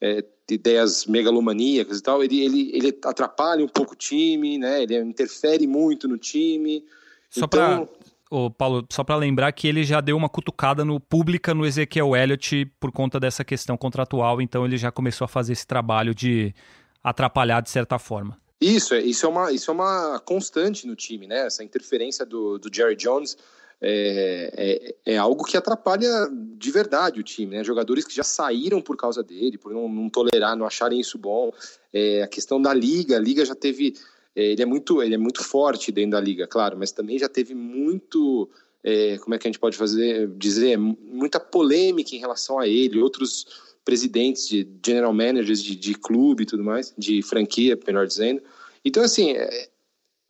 é, 0.00 0.24
ideias 0.50 1.06
megalomaníacas 1.06 1.98
e 1.98 2.02
tal, 2.02 2.22
ele, 2.22 2.40
ele, 2.40 2.70
ele 2.74 2.98
atrapalha 3.04 3.64
um 3.64 3.68
pouco 3.68 3.92
o 3.92 3.96
time, 3.96 4.58
né? 4.58 4.82
Ele 4.82 4.98
interfere 5.00 5.66
muito 5.66 6.08
no 6.08 6.16
time. 6.16 6.84
Só 7.30 7.44
então... 7.44 7.86
para 7.86 8.08
Ô, 8.30 8.50
Paulo, 8.50 8.86
só 8.90 9.02
para 9.02 9.16
lembrar 9.16 9.50
que 9.52 9.66
ele 9.66 9.82
já 9.82 10.02
deu 10.02 10.14
uma 10.14 10.28
cutucada 10.28 10.84
no 10.84 11.00
pública 11.00 11.54
no 11.54 11.64
Ezequiel 11.64 12.14
Elliott 12.14 12.66
por 12.78 12.92
conta 12.92 13.18
dessa 13.18 13.42
questão 13.42 13.74
contratual, 13.74 14.42
então 14.42 14.66
ele 14.66 14.76
já 14.76 14.92
começou 14.92 15.24
a 15.24 15.28
fazer 15.28 15.54
esse 15.54 15.66
trabalho 15.66 16.14
de 16.14 16.54
atrapalhar 17.02 17.62
de 17.62 17.70
certa 17.70 17.98
forma. 17.98 18.38
Isso, 18.60 18.92
é, 18.92 19.00
isso 19.00 19.24
é 19.24 19.28
uma, 19.28 19.52
isso 19.52 19.70
é 19.70 19.74
uma 19.74 20.20
constante 20.20 20.86
no 20.86 20.94
time, 20.94 21.26
né? 21.26 21.46
Essa 21.46 21.64
interferência 21.64 22.26
do, 22.26 22.58
do 22.58 22.74
Jerry 22.74 22.96
Jones 22.96 23.36
é, 23.80 24.94
é, 25.06 25.12
é, 25.14 25.16
algo 25.16 25.44
que 25.44 25.56
atrapalha 25.56 26.08
de 26.56 26.70
verdade 26.70 27.20
o 27.20 27.22
time, 27.22 27.56
né? 27.56 27.64
Jogadores 27.64 28.04
que 28.04 28.14
já 28.14 28.24
saíram 28.24 28.80
por 28.80 28.96
causa 28.96 29.22
dele, 29.22 29.56
por 29.56 29.72
não, 29.72 29.88
não 29.88 30.10
tolerar, 30.10 30.56
não 30.56 30.66
acharem 30.66 30.98
isso 30.98 31.16
bom. 31.16 31.52
É, 31.92 32.22
a 32.22 32.28
questão 32.28 32.60
da 32.60 32.74
liga, 32.74 33.16
a 33.16 33.20
liga 33.20 33.44
já 33.44 33.54
teve. 33.54 33.94
É, 34.34 34.42
ele 34.52 34.62
é 34.62 34.66
muito, 34.66 35.02
ele 35.02 35.14
é 35.14 35.18
muito 35.18 35.44
forte 35.44 35.92
dentro 35.92 36.12
da 36.12 36.20
liga, 36.20 36.46
claro, 36.46 36.76
mas 36.76 36.90
também 36.90 37.18
já 37.18 37.28
teve 37.28 37.54
muito. 37.54 38.50
É, 38.82 39.18
como 39.18 39.34
é 39.34 39.38
que 39.38 39.46
a 39.46 39.50
gente 39.50 39.58
pode 39.60 39.76
fazer 39.76 40.28
dizer 40.36 40.76
muita 40.76 41.38
polêmica 41.38 42.14
em 42.14 42.18
relação 42.18 42.58
a 42.58 42.66
ele, 42.66 43.00
outros 43.00 43.46
presidentes 43.84 44.48
de 44.48 44.68
general 44.84 45.12
managers 45.12 45.62
de, 45.62 45.74
de 45.74 45.94
clube 45.94 46.42
e 46.42 46.46
tudo 46.46 46.62
mais, 46.62 46.92
de 46.96 47.22
franquia, 47.22 47.78
melhor 47.86 48.06
dizendo. 48.06 48.42
Então, 48.84 49.02
assim, 49.02 49.32
é, 49.32 49.68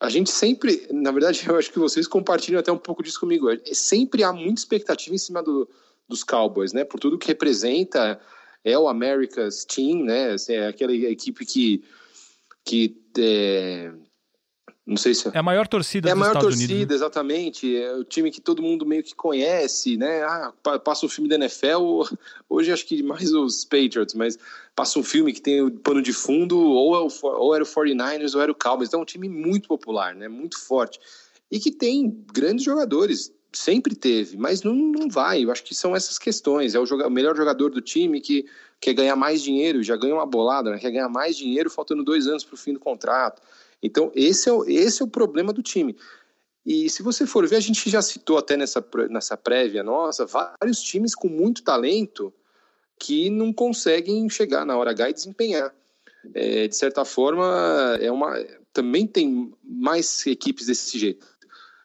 a 0.01 0.09
gente 0.09 0.31
sempre, 0.31 0.87
na 0.93 1.11
verdade, 1.11 1.45
eu 1.49 1.57
acho 1.57 1.73
que 1.73 1.79
vocês 1.79 2.07
compartilham 2.07 2.61
até 2.61 2.71
um 2.71 2.79
pouco 2.79 3.03
disso 3.03 3.21
comigo. 3.21 3.51
É, 3.51 3.59
sempre 3.73 4.23
há 4.23 4.33
muita 4.33 4.61
expectativa 4.61 5.15
em 5.15 5.19
cima 5.19 5.43
do, 5.43 5.69
dos 6.09 6.23
Cowboys, 6.23 6.73
né? 6.73 6.85
Por 6.85 7.01
tudo 7.01 7.19
que 7.19 7.29
representa, 7.29 8.21
é 8.65 8.79
o 8.79 8.89
America's 8.89 9.65
Team, 9.65 10.05
né? 10.05 10.37
É 10.49 10.69
aquela 10.69 10.93
equipe 10.93 11.45
que, 11.45 11.85
que 12.65 12.97
é, 13.19 13.93
não 14.89 14.97
sei 14.97 15.15
se 15.15 15.29
é 15.29 15.39
a 15.39 15.43
maior 15.43 15.69
torcida. 15.69 16.09
É 16.09 16.13
a 16.13 16.17
maior 16.17 16.31
Estados 16.31 16.49
torcida, 16.49 16.73
Unidos, 16.73 16.89
né? 16.89 16.97
exatamente. 16.97 17.77
É 17.77 17.93
o 17.95 18.05
time 18.05 18.31
que 18.31 18.41
todo 18.41 18.63
mundo 18.63 18.87
meio 18.87 19.03
que 19.03 19.15
conhece, 19.15 19.99
né? 19.99 20.23
Ah, 20.23 20.53
passa 20.83 21.05
o 21.05 21.11
filme 21.11 21.29
da 21.29 21.35
NFL. 21.35 22.05
Hoje 22.49 22.73
acho 22.73 22.87
que 22.87 23.03
mais 23.03 23.31
os 23.35 23.67
Patriots, 23.67 24.15
mas 24.15 24.39
passa 24.75 24.99
um 24.99 25.03
filme 25.03 25.35
que 25.35 25.43
tem 25.43 25.61
o 25.61 25.71
pano 25.71 26.01
de 26.01 26.15
fundo, 26.15 26.59
ou, 26.59 26.97
é 26.97 27.01
o, 27.01 27.09
ou 27.23 27.55
era 27.55 27.63
o 27.63 27.67
49ers 27.67 28.35
ou 28.35 28.41
era 28.41 28.51
o 28.51 28.55
Cowboys. 28.55 28.89
Então 28.89 29.01
é 29.01 29.03
um 29.03 29.07
time 29.07 29.29
muito 29.29 29.69
popular, 29.69 30.15
né? 30.15 30.27
Muito 30.27 30.59
forte. 30.59 30.99
E 31.51 31.61
que 31.61 31.71
tem 31.71 32.25
grandes 32.33 32.65
jogadores. 32.65 33.31
Sempre 33.51 33.97
teve, 33.97 34.37
mas 34.37 34.63
não, 34.63 34.75
não 34.75 35.09
vai. 35.09 35.43
Eu 35.43 35.51
acho 35.51 35.65
que 35.65 35.75
são 35.75 35.97
essas 35.97 36.19
questões. 36.19 36.75
É 36.75 36.79
o, 36.79 36.85
joga, 36.85 37.07
o 37.07 37.11
melhor 37.11 37.35
jogador 37.35 37.71
do 37.71 37.81
time 37.81 38.21
que 38.21 38.45
quer 38.79 38.93
ganhar 38.93 39.17
mais 39.17 39.43
dinheiro, 39.43 39.83
já 39.83 39.97
ganhou 39.97 40.19
uma 40.19 40.27
bolada, 40.27 40.71
né? 40.71 40.79
quer 40.79 40.91
ganhar 40.91 41.09
mais 41.09 41.35
dinheiro 41.35 41.71
faltando 41.71 42.05
dois 42.05 42.27
anos 42.27 42.45
para 42.45 42.55
o 42.55 42.59
fim 42.59 42.75
do 42.75 42.79
contrato 42.79 43.41
então, 43.83 44.11
esse 44.15 44.49
é, 44.49 44.53
o, 44.53 44.65
esse 44.65 45.03
é 45.03 45.05
o 45.05 45.09
problema 45.09 45.53
do 45.53 45.63
time. 45.63 45.97
E 46.67 46.91
se 46.91 47.03
você 47.03 47.27
for 47.27 47.47
ver, 47.47 47.57
a 47.57 47.61
gente 47.61 47.89
já 47.89 48.03
citou 48.03 48.37
até 48.37 48.57
nessa, 48.57 48.85
nessa 49.09 49.37
prévia 49.37 49.83
nossa, 49.83 50.27
vários 50.27 50.83
times 50.83 51.15
com 51.15 51.29
muito 51.29 51.63
talento 51.63 52.33
que 52.99 53.31
não 53.31 53.53
conseguem 53.53 54.29
chegar 54.29 54.67
na 54.67 54.77
hora 54.77 54.91
H 54.91 55.11
e 55.11 55.15
desempenhar. 55.15 55.75
É, 56.35 56.69
de 56.69 56.77
certa 56.77 57.05
forma, 57.05 57.97
é 58.01 58.11
uma, 58.11 58.35
também 58.73 59.07
tem 59.07 59.53
mais 59.63 60.27
equipes 60.27 60.67
desse 60.67 60.99
jeito. 60.99 61.27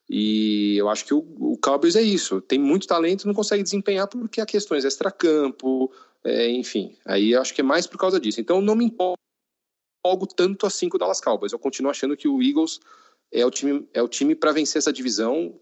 E 0.10 0.76
eu 0.78 0.90
acho 0.90 1.06
que 1.06 1.14
o, 1.14 1.26
o 1.40 1.58
Cowboys 1.58 1.96
é 1.96 2.02
isso. 2.02 2.42
Tem 2.42 2.60
muito 2.60 2.88
talento, 2.88 3.28
não 3.28 3.34
consegue 3.34 3.64
desempenhar 3.64 4.08
porque 4.08 4.42
há 4.42 4.46
questões 4.46 4.84
extra-campo, 4.84 5.92
é, 6.24 6.50
enfim. 6.50 6.96
Aí 7.06 7.32
eu 7.32 7.42
acho 7.42 7.54
que 7.54 7.62
é 7.62 7.64
mais 7.64 7.88
por 7.88 7.98
causa 7.98 8.20
disso. 8.20 8.42
Então 8.42 8.60
não 8.60 8.76
me 8.76 8.86
empolgo 10.04 10.28
tanto 10.28 10.66
assim 10.66 10.90
com 10.90 10.98
o 10.98 11.00
Dallas 11.00 11.22
Cowboys. 11.22 11.54
Eu 11.54 11.60
continuo 11.60 11.90
achando 11.90 12.18
que 12.18 12.28
o 12.28 12.42
Eagles 12.42 12.80
é 13.32 13.46
o 13.46 13.50
time, 13.50 13.88
é 13.94 14.02
o 14.02 14.08
time 14.08 14.36
para 14.36 14.52
vencer 14.52 14.80
essa 14.80 14.92
divisão 14.92 15.56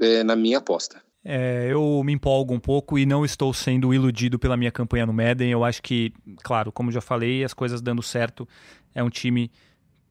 é, 0.00 0.24
na 0.24 0.34
minha 0.34 0.58
aposta. 0.58 1.02
É, 1.24 1.68
eu 1.70 2.02
me 2.04 2.12
empolgo 2.12 2.52
um 2.52 2.58
pouco 2.58 2.98
e 2.98 3.06
não 3.06 3.24
estou 3.24 3.54
sendo 3.54 3.94
iludido 3.94 4.38
pela 4.38 4.56
minha 4.56 4.72
campanha 4.72 5.06
no 5.06 5.12
Madden. 5.12 5.50
Eu 5.50 5.62
acho 5.62 5.82
que, 5.82 6.12
claro, 6.42 6.72
como 6.72 6.90
já 6.90 7.00
falei, 7.00 7.44
as 7.44 7.54
coisas 7.54 7.80
dando 7.80 8.02
certo, 8.02 8.48
é 8.94 9.04
um 9.04 9.10
time 9.10 9.52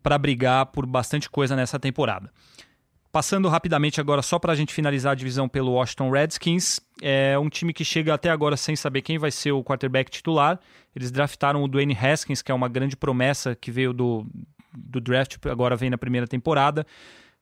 para 0.01 0.17
brigar 0.17 0.67
por 0.67 0.85
bastante 0.85 1.29
coisa 1.29 1.55
nessa 1.55 1.79
temporada. 1.79 2.31
Passando 3.11 3.49
rapidamente 3.49 3.99
agora, 3.99 4.21
só 4.21 4.39
para 4.39 4.53
a 4.53 4.55
gente 4.55 4.73
finalizar 4.73 5.11
a 5.11 5.15
divisão 5.15 5.49
pelo 5.49 5.73
Washington 5.73 6.09
Redskins, 6.11 6.79
é 7.01 7.37
um 7.37 7.49
time 7.49 7.73
que 7.73 7.83
chega 7.83 8.13
até 8.13 8.29
agora 8.29 8.55
sem 8.55 8.73
saber 8.73 9.01
quem 9.01 9.17
vai 9.17 9.31
ser 9.31 9.51
o 9.51 9.61
quarterback 9.61 10.09
titular. 10.09 10.57
Eles 10.95 11.11
draftaram 11.11 11.61
o 11.61 11.67
Dwayne 11.67 11.97
Haskins, 11.97 12.41
que 12.41 12.53
é 12.53 12.55
uma 12.55 12.69
grande 12.69 12.95
promessa 12.95 13.53
que 13.53 13.69
veio 13.69 13.91
do, 13.91 14.25
do 14.73 15.01
draft, 15.01 15.37
agora 15.45 15.75
vem 15.75 15.89
na 15.89 15.97
primeira 15.97 16.25
temporada. 16.25 16.87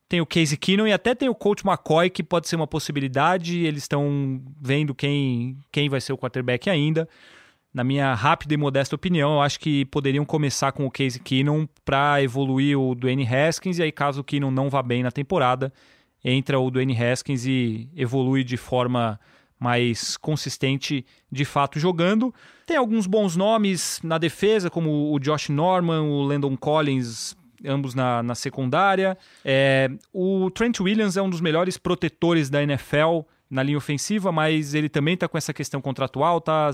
Tem 0.08 0.20
o 0.20 0.26
Casey 0.26 0.56
Keenum 0.56 0.88
e 0.88 0.92
até 0.92 1.14
tem 1.14 1.28
o 1.28 1.34
Coach 1.36 1.64
McCoy, 1.64 2.10
que 2.10 2.24
pode 2.24 2.48
ser 2.48 2.56
uma 2.56 2.66
possibilidade. 2.66 3.64
Eles 3.64 3.84
estão 3.84 4.42
vendo 4.60 4.92
quem, 4.92 5.56
quem 5.70 5.88
vai 5.88 6.00
ser 6.00 6.12
o 6.12 6.18
quarterback 6.18 6.68
ainda. 6.68 7.08
Na 7.72 7.84
minha 7.84 8.14
rápida 8.14 8.54
e 8.54 8.56
modesta 8.56 8.96
opinião, 8.96 9.34
eu 9.34 9.40
acho 9.40 9.60
que 9.60 9.84
poderiam 9.84 10.24
começar 10.24 10.72
com 10.72 10.84
o 10.86 10.90
Casey 10.90 11.20
Keenum 11.20 11.68
para 11.84 12.20
evoluir 12.20 12.76
o 12.76 12.96
Dwayne 12.96 13.26
Haskins. 13.26 13.78
E 13.78 13.82
aí, 13.82 13.92
caso 13.92 14.22
o 14.22 14.24
Keenum 14.24 14.50
não 14.50 14.68
vá 14.68 14.82
bem 14.82 15.04
na 15.04 15.12
temporada, 15.12 15.72
entra 16.24 16.58
o 16.58 16.68
Dwayne 16.68 16.96
Haskins 17.00 17.46
e 17.46 17.88
evolui 17.94 18.42
de 18.42 18.56
forma 18.56 19.20
mais 19.58 20.16
consistente 20.16 21.04
de 21.30 21.44
fato 21.44 21.78
jogando. 21.78 22.34
Tem 22.66 22.76
alguns 22.76 23.06
bons 23.06 23.36
nomes 23.36 24.00
na 24.02 24.18
defesa, 24.18 24.68
como 24.68 25.12
o 25.12 25.18
Josh 25.20 25.50
Norman, 25.50 26.02
o 26.02 26.22
Landon 26.22 26.56
Collins 26.56 27.36
ambos 27.64 27.94
na, 27.94 28.22
na 28.22 28.34
secundária. 28.34 29.16
É, 29.44 29.90
o 30.12 30.50
Trent 30.50 30.80
Williams 30.80 31.16
é 31.16 31.22
um 31.22 31.30
dos 31.30 31.40
melhores 31.40 31.76
protetores 31.76 32.48
da 32.48 32.62
NFL 32.62 33.20
na 33.50 33.62
linha 33.62 33.78
ofensiva, 33.78 34.32
mas 34.32 34.74
ele 34.74 34.88
também 34.88 35.14
está 35.14 35.28
com 35.28 35.36
essa 35.36 35.52
questão 35.52 35.80
contratual, 35.80 36.40
tá, 36.40 36.72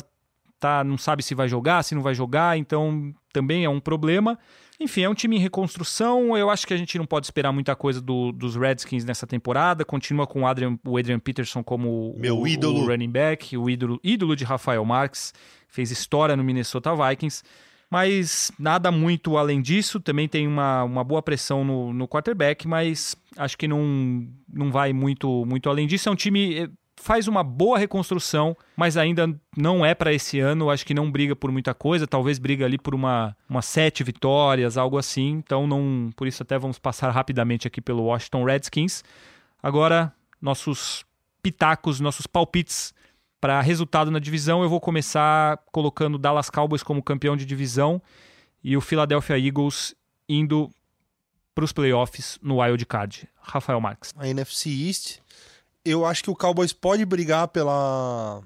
tá, 0.59 0.83
não 0.85 0.99
sabe 0.99 1.23
se 1.23 1.35
vai 1.35 1.49
jogar, 1.49 1.83
se 1.83 1.95
não 1.95 2.03
vai 2.03 2.15
jogar, 2.15 2.57
então 2.59 3.15
também 3.33 3.65
é 3.65 3.69
um 3.69 3.81
problema. 3.81 4.39
Enfim, 4.79 5.03
é 5.03 5.09
um 5.09 5.15
time 5.15 5.37
em 5.37 5.41
reconstrução. 5.41 6.37
Eu 6.37 6.51
acho 6.51 6.67
que 6.67 6.75
a 6.75 6.77
gente 6.77 6.99
não 6.99 7.07
pode 7.07 7.27
esperar 7.27 7.51
muita 7.51 7.75
coisa 7.75 8.01
do, 8.01 8.31
dos 8.31 8.57
Redskins 8.57 9.05
nessa 9.05 9.27
temporada. 9.27 9.85
Continua 9.85 10.27
com 10.27 10.43
o 10.43 10.47
Adrian, 10.47 10.79
o 10.87 10.99
Adrian 10.99 11.19
Peterson 11.19 11.65
como 11.65 12.15
Meu 12.19 12.39
o, 12.39 12.47
ídolo. 12.47 12.83
o 12.83 12.87
running 12.87 13.11
back, 13.11 13.57
o 13.57 13.71
ídolo, 13.71 13.99
ídolo 14.05 14.37
de 14.37 14.45
Rafael 14.45 14.85
Marques. 14.85 15.33
Fez 15.69 15.91
história 15.91 16.37
no 16.37 16.45
Minnesota 16.45 16.95
Vikings 16.95 17.43
mas 17.91 18.51
nada 18.59 18.91
muito 18.91 19.37
além 19.37 19.63
disso. 19.63 20.01
Também 20.01 20.29
tem 20.29 20.47
uma, 20.47 20.85
uma 20.85 21.05
boa 21.05 21.23
pressão 21.23 21.65
no, 21.65 21.93
no 21.93 22.09
quarterback, 22.09 22.67
mas 22.67 23.17
acho 23.37 23.57
que 23.57 23.69
não, 23.69 24.27
não 24.53 24.71
vai 24.71 24.93
muito, 24.93 25.45
muito 25.47 25.69
além 25.69 25.87
disso. 25.87 26.09
É 26.09 26.13
um 26.13 26.17
time 26.17 26.69
faz 27.07 27.29
uma 27.29 27.45
boa 27.45 27.79
reconstrução, 27.79 28.57
mas 28.77 28.97
ainda 28.97 29.33
não 29.57 29.87
é 29.87 29.95
para 29.95 30.13
esse 30.13 30.41
ano. 30.41 30.71
Acho 30.71 30.85
que 30.85 30.93
não 30.93 31.09
briga 31.09 31.37
por 31.37 31.53
muita 31.53 31.73
coisa. 31.73 32.05
Talvez 32.05 32.37
briga 32.37 32.65
ali 32.65 32.77
por 32.77 32.97
uma, 32.97 33.37
uma 33.49 33.63
sete 33.63 34.03
vitórias, 34.03 34.77
algo 34.77 34.99
assim. 34.99 35.35
Então, 35.35 35.69
não, 35.69 36.11
por 36.17 36.27
isso 36.27 36.43
até 36.43 36.59
vamos 36.59 36.81
passar 36.81 37.13
rapidamente 37.13 37.65
aqui 37.65 37.81
pelo 37.81 38.03
Washington 38.03 38.43
Redskins. 38.43 39.05
Agora, 39.63 40.13
nossos 40.43 41.07
pitacos, 41.41 42.01
nossos 42.01 42.27
palpites 42.27 42.93
para 43.41 43.61
resultado 43.61 44.11
na 44.11 44.19
divisão, 44.19 44.65
eu 44.65 44.69
vou 44.69 44.81
começar 44.81 45.59
colocando 45.71 46.17
o 46.17 46.19
Dallas 46.19 46.51
Cowboys 46.51 46.83
como 46.83 47.01
campeão 47.01 47.37
de 47.37 47.47
divisão 47.47 48.03
e 48.65 48.77
o 48.77 48.81
Philadelphia 48.81 49.39
Eagles 49.39 49.95
indo 50.29 50.73
para 51.55 51.65
os 51.65 51.73
playoffs 51.73 52.37
no 52.43 52.61
Wild 52.61 52.85
Card. 52.85 53.29
Rafael 53.41 53.81
Marques. 53.81 54.13
A 54.19 54.27
NFC 54.27 54.71
East, 54.71 55.21
eu 55.87 56.05
acho 56.05 56.25
que 56.25 56.31
o 56.31 56.35
Cowboys 56.35 56.73
pode 56.73 57.05
brigar 57.05 57.49
pela 57.49 58.43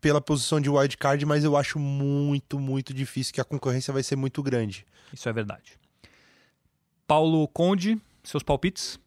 pela 0.00 0.20
posição 0.20 0.60
de 0.60 0.68
wild 0.68 0.96
card, 0.96 1.24
mas 1.24 1.44
eu 1.44 1.56
acho 1.56 1.78
muito, 1.78 2.58
muito 2.58 2.92
difícil 2.92 3.32
que 3.32 3.40
a 3.40 3.44
concorrência 3.44 3.92
vai 3.92 4.02
ser 4.02 4.16
muito 4.16 4.42
grande. 4.42 4.84
Isso 5.12 5.28
é 5.28 5.32
verdade. 5.32 5.78
Paulo 7.06 7.48
Conde, 7.48 7.98
seus 8.22 8.42
palpites? 8.42 9.00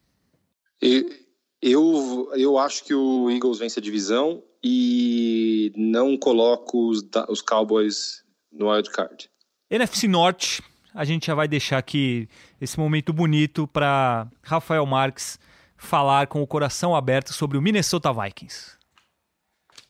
Eu, 1.61 2.31
eu 2.35 2.57
acho 2.57 2.83
que 2.83 2.93
o 2.93 3.29
Eagles 3.29 3.59
vence 3.59 3.79
a 3.79 3.83
divisão 3.83 4.43
e 4.63 5.71
não 5.75 6.17
coloco 6.17 6.89
os, 6.89 7.03
os 7.29 7.41
Cowboys 7.41 8.23
no 8.51 8.71
wild 8.71 8.89
card. 8.89 9.29
NFC 9.69 10.07
Norte, 10.07 10.63
a 10.93 11.05
gente 11.05 11.27
já 11.27 11.35
vai 11.35 11.47
deixar 11.47 11.77
aqui 11.77 12.27
esse 12.59 12.79
momento 12.79 13.13
bonito 13.13 13.67
para 13.67 14.27
Rafael 14.41 14.85
Marques 14.85 15.39
falar 15.81 16.27
com 16.27 16.43
o 16.43 16.47
coração 16.47 16.95
aberto 16.95 17.33
sobre 17.33 17.57
o 17.57 17.61
Minnesota 17.61 18.13
Vikings. 18.13 18.77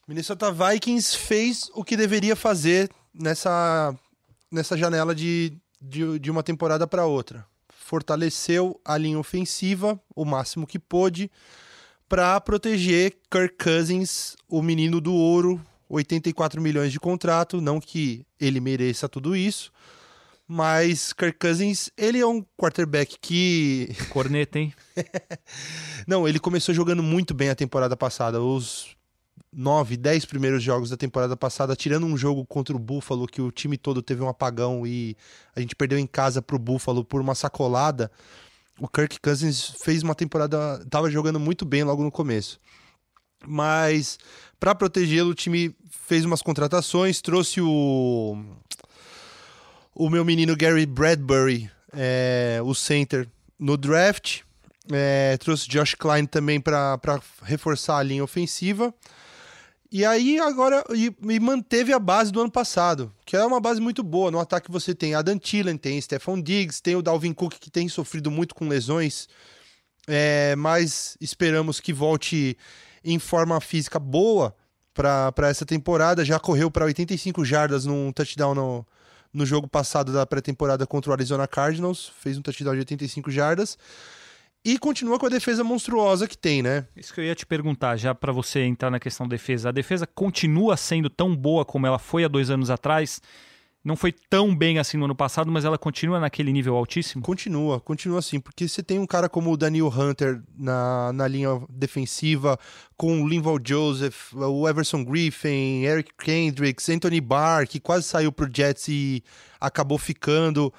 Minnesota 0.08 0.50
Vikings 0.50 1.18
fez 1.18 1.70
o 1.76 1.84
que 1.84 1.98
deveria 1.98 2.36
fazer 2.36 2.90
nessa, 3.14 3.94
nessa 4.50 4.78
janela 4.78 5.14
de, 5.14 5.52
de, 5.82 6.18
de 6.18 6.32
uma 6.32 6.42
temporada 6.42 6.88
para 6.88 7.06
outra. 7.06 7.46
Fortaleceu 7.70 8.80
a 8.86 8.98
linha 8.98 9.20
ofensiva 9.20 10.00
o 10.16 10.24
máximo 10.24 10.66
que 10.66 10.80
pôde 10.80 11.30
para 12.08 12.40
proteger 12.40 13.18
Kirk 13.30 13.58
Cousins, 13.62 14.36
o 14.48 14.62
menino 14.62 15.02
do 15.02 15.14
ouro, 15.14 15.62
84 15.90 16.62
milhões 16.62 16.92
de 16.94 17.02
contrato, 17.02 17.60
não 17.60 17.82
que 17.82 18.26
ele 18.40 18.62
mereça 18.62 19.10
tudo 19.10 19.36
isso, 19.36 19.72
mas 20.52 21.14
Kirk 21.14 21.40
Cousins, 21.40 21.90
ele 21.98 22.20
é 22.20 22.26
um 22.26 22.44
quarterback 22.58 23.18
que 23.22 23.90
corneta, 24.12 24.60
hein? 24.60 24.74
não, 26.08 26.28
ele 26.28 26.40
começou 26.40 26.74
jogando 26.76 27.02
muito 27.02 27.34
bem 27.34 27.50
a 27.50 27.56
temporada 27.56 27.96
passada. 27.96 28.42
Os 28.42 28.96
nove, 29.54 29.98
dez 29.98 30.26
primeiros 30.26 30.62
jogos 30.62 30.90
da 30.90 30.98
temporada 30.98 31.38
passada, 31.38 31.76
tirando 31.76 32.06
um 32.06 32.18
jogo 32.18 32.46
contra 32.46 32.76
o 32.76 32.80
Buffalo, 32.80 33.28
que 33.28 33.42
o 33.42 33.52
time 33.52 33.78
todo 33.78 34.02
teve 34.02 34.22
um 34.22 34.30
apagão 34.30 34.86
e 34.86 35.16
a 35.56 35.60
gente 35.60 35.76
perdeu 35.76 35.98
em 35.98 36.08
casa 36.08 36.42
pro 36.42 36.60
Buffalo 36.60 37.04
por 37.06 37.22
uma 37.22 37.36
sacolada 37.36 38.12
o 38.82 38.88
Kirk 38.88 39.20
Cousins 39.22 39.76
fez 39.80 40.02
uma 40.02 40.16
temporada, 40.16 40.82
estava 40.84 41.10
jogando 41.10 41.40
muito 41.40 41.64
bem 41.66 41.84
logo 41.84 42.04
no 42.04 42.12
começo. 42.12 42.60
Mas 43.48 44.18
para 44.60 44.74
protegê-lo, 44.74 45.30
o 45.30 45.36
time 45.36 45.76
fez 46.08 46.26
umas 46.26 46.42
contratações, 46.42 47.22
trouxe 47.22 47.62
o 47.62 48.44
o 49.94 50.10
meu 50.10 50.24
menino 50.24 50.56
Gary 50.56 50.86
Bradbury, 50.86 51.70
é, 51.94 52.60
o 52.64 52.74
center, 52.74 53.28
no 53.60 53.78
draft. 53.78 54.42
É, 54.92 55.38
trouxe 55.38 55.70
Josh 55.70 55.96
Klein 55.96 56.26
também 56.26 56.60
para 56.60 57.00
reforçar 57.44 57.98
a 57.98 58.04
linha 58.04 58.24
ofensiva. 58.24 58.94
E 59.92 60.06
aí 60.06 60.40
agora 60.40 60.84
e, 60.96 61.14
e, 61.30 61.40
manteve 61.40 61.92
a 61.92 62.00
base 62.00 62.32
do 62.32 62.40
ano 62.40 62.50
passado, 62.50 63.14
que 63.26 63.36
é 63.36 63.46
uma 63.46 63.60
base 63.60 63.82
muito 63.82 64.02
boa. 64.02 64.32
No 64.32 64.40
ataque 64.40 64.72
você 64.72 64.96
tem 64.96 65.14
Adam 65.14 65.38
Thielen, 65.38 65.78
tem 65.78 66.00
Stephon 66.00 66.42
Diggs, 66.42 66.82
tem 66.82 66.96
o 66.96 67.02
Dalvin 67.02 67.34
Cook 67.34 67.56
que 67.60 67.70
tem 67.70 67.90
sofrido 67.90 68.32
muito 68.32 68.56
com 68.56 68.70
lesões, 68.70 69.28
é, 70.08 70.56
mas 70.56 71.18
esperamos 71.20 71.82
que 71.82 71.92
volte 71.92 72.58
em 73.04 73.20
forma 73.20 73.60
física 73.60 74.00
boa 74.00 74.56
para 74.94 75.50
essa 75.50 75.66
temporada. 75.66 76.24
Já 76.24 76.40
correu 76.40 76.72
para 76.72 76.86
85 76.86 77.44
jardas 77.44 77.86
num 77.86 78.14
touchdown 78.14 78.56
no, 78.56 78.88
no 79.34 79.46
jogo 79.46 79.68
passado 79.68 80.12
da 80.12 80.26
pré-temporada 80.26 80.86
contra 80.86 81.12
o 81.12 81.14
Arizona 81.14 81.48
Cardinals, 81.48 82.12
fez 82.20 82.38
um 82.38 82.42
touchdown 82.42 82.74
de 82.74 82.80
85 82.80 83.32
jardas. 83.32 83.78
E 84.64 84.78
continua 84.78 85.18
com 85.18 85.26
a 85.26 85.30
defesa 85.30 85.64
monstruosa 85.64 86.28
que 86.28 86.38
tem, 86.38 86.62
né? 86.62 86.86
Isso 86.96 87.12
que 87.12 87.20
eu 87.20 87.26
ia 87.26 87.34
te 87.34 87.48
perguntar, 87.48 87.98
já 87.98 88.14
para 88.14 88.32
você 88.32 88.60
entrar 88.62 88.92
na 88.92 89.00
questão 89.00 89.28
da 89.28 89.32
defesa. 89.32 89.70
A 89.70 89.72
defesa 89.72 90.06
continua 90.06 90.78
sendo 90.78 91.10
tão 91.10 91.36
boa 91.36 91.66
como 91.66 91.88
ela 91.88 91.98
foi 91.98 92.24
há 92.24 92.28
dois 92.28 92.52
anos 92.52 92.70
atrás? 92.70 93.20
Não 93.84 93.96
foi 93.96 94.12
tão 94.12 94.56
bem 94.56 94.78
assim 94.78 94.96
no 94.96 95.06
ano 95.06 95.16
passado, 95.16 95.52
mas 95.52 95.66
ela 95.66 95.78
continua 95.78 96.20
naquele 96.20 96.54
nível 96.54 96.76
altíssimo? 96.76 97.24
Continua, 97.24 97.80
continua 97.80 98.20
assim, 98.20 98.40
porque 98.40 98.68
você 98.68 98.84
tem 98.84 99.00
um 99.00 99.08
cara 99.08 99.28
como 99.28 99.52
o 99.52 99.58
Daniel 99.58 99.88
Hunter 99.88 100.40
na, 100.56 101.12
na 101.12 101.28
linha 101.28 101.60
defensiva, 101.68 102.60
com 102.96 103.24
o 103.24 103.28
Linval 103.28 103.58
Joseph, 103.66 104.34
o 104.34 104.70
Everson 104.70 105.04
Griffin, 105.04 105.84
Eric 105.84 106.12
Kendricks, 106.16 106.90
Anthony 106.90 107.20
Barr, 107.20 107.68
que 107.68 107.80
quase 107.80 108.06
saiu 108.06 108.32
pro 108.32 108.50
Jets 108.54 108.88
e 108.88 109.24
acabou 109.60 109.98
ficando. 109.98 110.72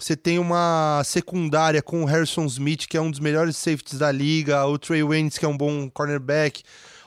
Você 0.00 0.16
tem 0.16 0.40
uma 0.40 1.00
secundária 1.04 1.80
com 1.80 2.02
o 2.02 2.06
Harrison 2.06 2.44
Smith, 2.46 2.88
que 2.88 2.96
é 2.96 3.00
um 3.00 3.08
dos 3.08 3.20
melhores 3.20 3.56
safeties 3.56 4.00
da 4.00 4.10
liga, 4.10 4.66
o 4.66 4.76
Trey 4.76 5.04
Waynes, 5.04 5.38
que 5.38 5.44
é 5.44 5.48
um 5.48 5.56
bom 5.56 5.88
cornerback, 5.88 6.64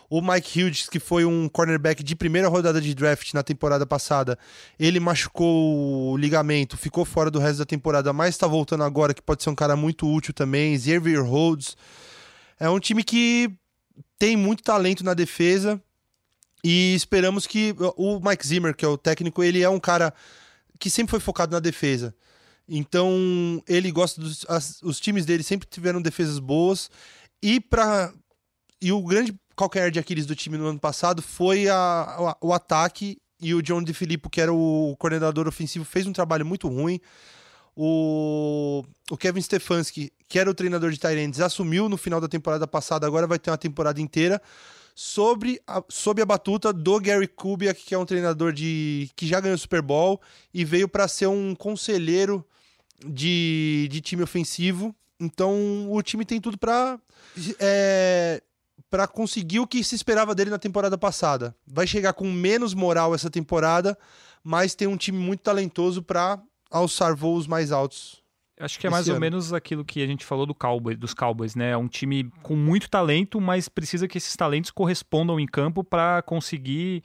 O 0.09 0.21
Mike 0.21 0.61
Hughes, 0.61 0.87
que 0.87 0.99
foi 0.99 1.25
um 1.25 1.49
cornerback 1.49 2.03
de 2.03 2.15
primeira 2.15 2.47
rodada 2.47 2.79
de 2.79 2.93
draft 2.93 3.33
na 3.33 3.41
temporada 3.41 3.85
passada, 3.85 4.37
ele 4.79 4.99
machucou 4.99 6.11
o 6.11 6.17
ligamento, 6.17 6.77
ficou 6.77 7.03
fora 7.03 7.31
do 7.31 7.39
resto 7.39 7.59
da 7.59 7.65
temporada, 7.65 8.13
mas 8.13 8.35
está 8.35 8.45
voltando 8.45 8.83
agora, 8.83 9.13
que 9.13 9.21
pode 9.21 9.41
ser 9.41 9.49
um 9.49 9.55
cara 9.55 9.75
muito 9.75 10.07
útil 10.07 10.33
também. 10.33 10.77
Xavier 10.77 11.23
Rhodes. 11.23 11.75
É 12.59 12.69
um 12.69 12.79
time 12.79 13.03
que 13.03 13.51
tem 14.17 14.37
muito 14.37 14.63
talento 14.63 15.03
na 15.03 15.13
defesa 15.13 15.81
e 16.63 16.95
esperamos 16.95 17.45
que 17.45 17.75
o 17.95 18.19
Mike 18.19 18.47
Zimmer, 18.47 18.75
que 18.75 18.85
é 18.85 18.87
o 18.87 18.97
técnico, 18.97 19.43
ele 19.43 19.61
é 19.61 19.69
um 19.69 19.79
cara 19.79 20.13
que 20.79 20.89
sempre 20.89 21.11
foi 21.11 21.19
focado 21.19 21.51
na 21.51 21.59
defesa. 21.59 22.15
Então, 22.67 23.61
ele 23.67 23.91
gosta 23.91 24.19
dos 24.19 24.45
as, 24.49 24.81
os 24.81 24.99
times 24.99 25.25
dele 25.25 25.43
sempre 25.43 25.67
tiveram 25.69 26.01
defesas 26.01 26.39
boas 26.39 26.89
e 27.41 27.59
para 27.59 28.11
e 28.81 28.91
o 28.91 29.01
grande 29.03 29.35
calcanhar 29.55 29.91
de 29.91 29.99
Aquiles 29.99 30.25
do 30.25 30.35
time 30.35 30.57
no 30.57 30.67
ano 30.67 30.79
passado 30.79 31.21
foi 31.21 31.67
a, 31.69 32.35
o, 32.41 32.47
o 32.47 32.53
ataque 32.53 33.17
e 33.39 33.53
o 33.53 33.61
John 33.61 33.83
DeFilippo, 33.83 34.29
que 34.29 34.41
era 34.41 34.53
o 34.53 34.95
coordenador 34.97 35.47
ofensivo, 35.47 35.85
fez 35.85 36.07
um 36.07 36.13
trabalho 36.13 36.45
muito 36.45 36.67
ruim. 36.67 36.99
O, 37.75 38.83
o 39.11 39.17
Kevin 39.17 39.41
Stefanski, 39.41 40.11
que 40.29 40.39
era 40.39 40.49
o 40.49 40.53
treinador 40.53 40.91
de 40.91 40.97
Tyrants, 40.97 41.41
assumiu 41.41 41.89
no 41.89 41.97
final 41.97 42.21
da 42.21 42.27
temporada 42.27 42.65
passada, 42.65 43.05
agora 43.05 43.27
vai 43.27 43.37
ter 43.37 43.51
uma 43.51 43.57
temporada 43.57 43.99
inteira 43.99 44.41
sobre 44.95 45.61
a, 45.67 45.83
sob 45.89 46.21
a 46.21 46.25
batuta 46.25 46.71
do 46.71 46.99
Gary 47.01 47.27
Kubiak, 47.27 47.83
que 47.83 47.93
é 47.93 47.97
um 47.97 48.05
treinador 48.05 48.53
de 48.53 49.09
que 49.15 49.27
já 49.27 49.41
ganhou 49.41 49.57
Super 49.57 49.81
Bowl 49.81 50.21
e 50.53 50.63
veio 50.63 50.87
para 50.87 51.05
ser 51.07 51.27
um 51.27 51.53
conselheiro 51.53 52.45
de, 53.05 53.89
de 53.91 53.99
time 53.99 54.23
ofensivo. 54.23 54.95
Então 55.19 55.91
o 55.91 56.01
time 56.01 56.23
tem 56.23 56.39
tudo 56.39 56.57
para 56.57 56.97
é, 57.59 58.41
para 58.89 59.07
conseguir 59.07 59.59
o 59.59 59.67
que 59.67 59.83
se 59.83 59.95
esperava 59.95 60.33
dele 60.35 60.49
na 60.49 60.59
temporada 60.59 60.97
passada. 60.97 61.55
Vai 61.65 61.87
chegar 61.87 62.13
com 62.13 62.31
menos 62.31 62.73
moral 62.73 63.13
essa 63.13 63.29
temporada, 63.29 63.97
mas 64.43 64.75
tem 64.75 64.87
um 64.87 64.97
time 64.97 65.17
muito 65.17 65.41
talentoso 65.41 66.01
para 66.01 66.41
alçar 66.69 67.15
voos 67.15 67.47
mais 67.47 67.71
altos. 67.71 68.23
Acho 68.59 68.79
que 68.79 68.87
é 68.87 68.89
mais 68.89 69.07
ano. 69.07 69.15
ou 69.15 69.19
menos 69.19 69.51
aquilo 69.51 69.83
que 69.83 70.01
a 70.01 70.07
gente 70.07 70.23
falou 70.23 70.45
do 70.45 70.55
Cowboys, 70.55 70.97
dos 70.97 71.13
Cowboys, 71.13 71.55
né? 71.55 71.71
É 71.71 71.77
um 71.77 71.89
time 71.89 72.31
com 72.41 72.55
muito 72.55 72.89
talento, 72.89 73.41
mas 73.41 73.67
precisa 73.67 74.07
que 74.07 74.17
esses 74.17 74.35
talentos 74.35 74.71
correspondam 74.71 75.39
em 75.39 75.45
campo 75.45 75.83
para 75.83 76.21
conseguir 76.21 77.03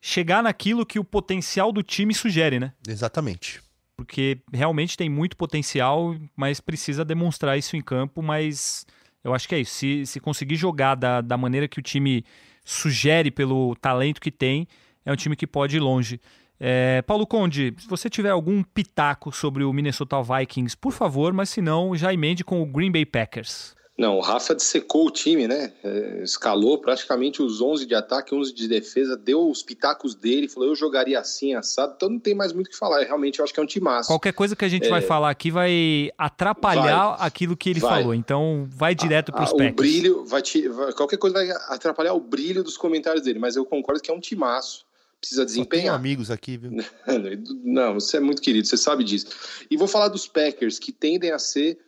chegar 0.00 0.42
naquilo 0.42 0.86
que 0.86 0.98
o 0.98 1.04
potencial 1.04 1.70
do 1.70 1.82
time 1.82 2.14
sugere, 2.14 2.58
né? 2.58 2.72
Exatamente. 2.88 3.60
Porque 3.94 4.40
realmente 4.50 4.96
tem 4.96 5.10
muito 5.10 5.36
potencial, 5.36 6.16
mas 6.34 6.60
precisa 6.60 7.04
demonstrar 7.04 7.58
isso 7.58 7.76
em 7.76 7.82
campo, 7.82 8.22
mas 8.22 8.86
eu 9.22 9.34
acho 9.34 9.48
que 9.48 9.54
é 9.54 9.60
isso. 9.60 9.74
Se, 9.74 10.06
se 10.06 10.20
conseguir 10.20 10.56
jogar 10.56 10.94
da, 10.94 11.20
da 11.20 11.36
maneira 11.36 11.68
que 11.68 11.78
o 11.78 11.82
time 11.82 12.24
sugere 12.64 13.30
pelo 13.30 13.74
talento 13.76 14.20
que 14.20 14.30
tem, 14.30 14.66
é 15.04 15.12
um 15.12 15.16
time 15.16 15.36
que 15.36 15.46
pode 15.46 15.76
ir 15.76 15.80
longe. 15.80 16.20
É, 16.58 17.00
Paulo 17.02 17.26
Conde, 17.26 17.74
se 17.78 17.88
você 17.88 18.10
tiver 18.10 18.30
algum 18.30 18.62
pitaco 18.62 19.32
sobre 19.32 19.64
o 19.64 19.72
Minnesota 19.72 20.22
Vikings, 20.22 20.76
por 20.76 20.92
favor, 20.92 21.32
mas 21.32 21.48
se 21.48 21.62
não, 21.62 21.96
já 21.96 22.12
emende 22.12 22.44
com 22.44 22.60
o 22.60 22.66
Green 22.66 22.92
Bay 22.92 23.06
Packers. 23.06 23.74
Não, 24.00 24.16
o 24.16 24.20
Rafa 24.20 24.54
dissecou 24.54 25.08
o 25.08 25.10
time, 25.10 25.46
né? 25.46 25.74
É, 25.84 26.22
escalou 26.22 26.78
praticamente 26.78 27.42
os 27.42 27.60
11 27.60 27.84
de 27.84 27.94
ataque, 27.94 28.34
11 28.34 28.54
de 28.54 28.66
defesa, 28.66 29.14
deu 29.14 29.46
os 29.50 29.62
pitacos 29.62 30.14
dele, 30.14 30.48
falou 30.48 30.70
eu 30.70 30.74
jogaria 30.74 31.20
assim, 31.20 31.54
assado, 31.54 31.92
então 31.96 32.08
não 32.08 32.18
tem 32.18 32.34
mais 32.34 32.50
muito 32.50 32.68
o 32.68 32.70
que 32.70 32.78
falar. 32.78 33.04
Realmente 33.04 33.40
eu 33.40 33.44
acho 33.44 33.52
que 33.52 33.60
é 33.60 33.62
um 33.62 33.66
timaço. 33.66 34.08
Qualquer 34.08 34.32
coisa 34.32 34.56
que 34.56 34.64
a 34.64 34.68
gente 34.70 34.86
é... 34.86 34.88
vai 34.88 35.02
falar 35.02 35.28
aqui 35.28 35.50
vai 35.50 36.10
atrapalhar 36.16 37.16
vai. 37.18 37.26
aquilo 37.26 37.54
que 37.54 37.68
ele 37.68 37.80
vai. 37.80 38.00
falou, 38.00 38.14
então 38.14 38.66
vai 38.70 38.94
direto 38.94 39.32
para 39.32 39.44
os 39.44 39.52
Packers. 39.52 39.72
O 39.72 39.76
brilho, 39.76 40.24
vai 40.24 40.40
te, 40.40 40.66
vai, 40.66 40.94
qualquer 40.94 41.18
coisa 41.18 41.34
vai 41.34 41.50
atrapalhar 41.68 42.14
o 42.14 42.20
brilho 42.20 42.64
dos 42.64 42.78
comentários 42.78 43.22
dele, 43.22 43.38
mas 43.38 43.54
eu 43.54 43.66
concordo 43.66 44.00
que 44.00 44.10
é 44.10 44.14
um 44.14 44.20
timaço 44.20 44.88
precisa 45.20 45.44
desempenhar. 45.44 45.92
Só 45.92 45.96
amigos 45.96 46.30
aqui, 46.30 46.56
viu? 46.56 46.70
Não, 47.62 47.92
você 47.92 48.16
é 48.16 48.20
muito 48.20 48.40
querido, 48.40 48.66
você 48.66 48.78
sabe 48.78 49.04
disso. 49.04 49.26
E 49.70 49.76
vou 49.76 49.86
falar 49.86 50.08
dos 50.08 50.26
Packers, 50.26 50.78
que 50.78 50.90
tendem 50.90 51.30
a 51.30 51.38
ser 51.38 51.78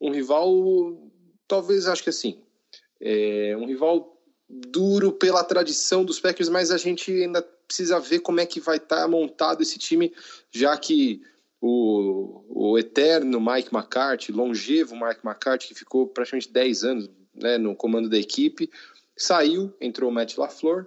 um 0.00 0.12
rival 0.12 0.48
talvez 1.46 1.86
acho 1.86 2.02
que 2.02 2.10
assim, 2.10 2.38
é 3.00 3.56
um 3.56 3.66
rival 3.66 4.16
duro 4.48 5.12
pela 5.12 5.42
tradição 5.44 6.04
dos 6.04 6.20
Packers, 6.20 6.48
mas 6.48 6.70
a 6.70 6.76
gente 6.76 7.10
ainda 7.10 7.42
precisa 7.66 7.98
ver 7.98 8.20
como 8.20 8.40
é 8.40 8.46
que 8.46 8.60
vai 8.60 8.76
estar 8.76 9.02
tá 9.02 9.08
montado 9.08 9.62
esse 9.62 9.78
time, 9.78 10.12
já 10.50 10.76
que 10.76 11.22
o, 11.60 12.44
o 12.48 12.78
eterno 12.78 13.40
Mike 13.40 13.74
McCarthy, 13.74 14.30
longevo 14.32 14.94
Mike 14.94 15.20
McCarthy, 15.24 15.68
que 15.68 15.74
ficou 15.74 16.06
praticamente 16.06 16.52
10 16.52 16.84
anos 16.84 17.10
né, 17.34 17.58
no 17.58 17.74
comando 17.74 18.08
da 18.08 18.18
equipe, 18.18 18.70
saiu, 19.16 19.74
entrou 19.80 20.10
o 20.10 20.12
Matt 20.12 20.36
LaFleur, 20.36 20.86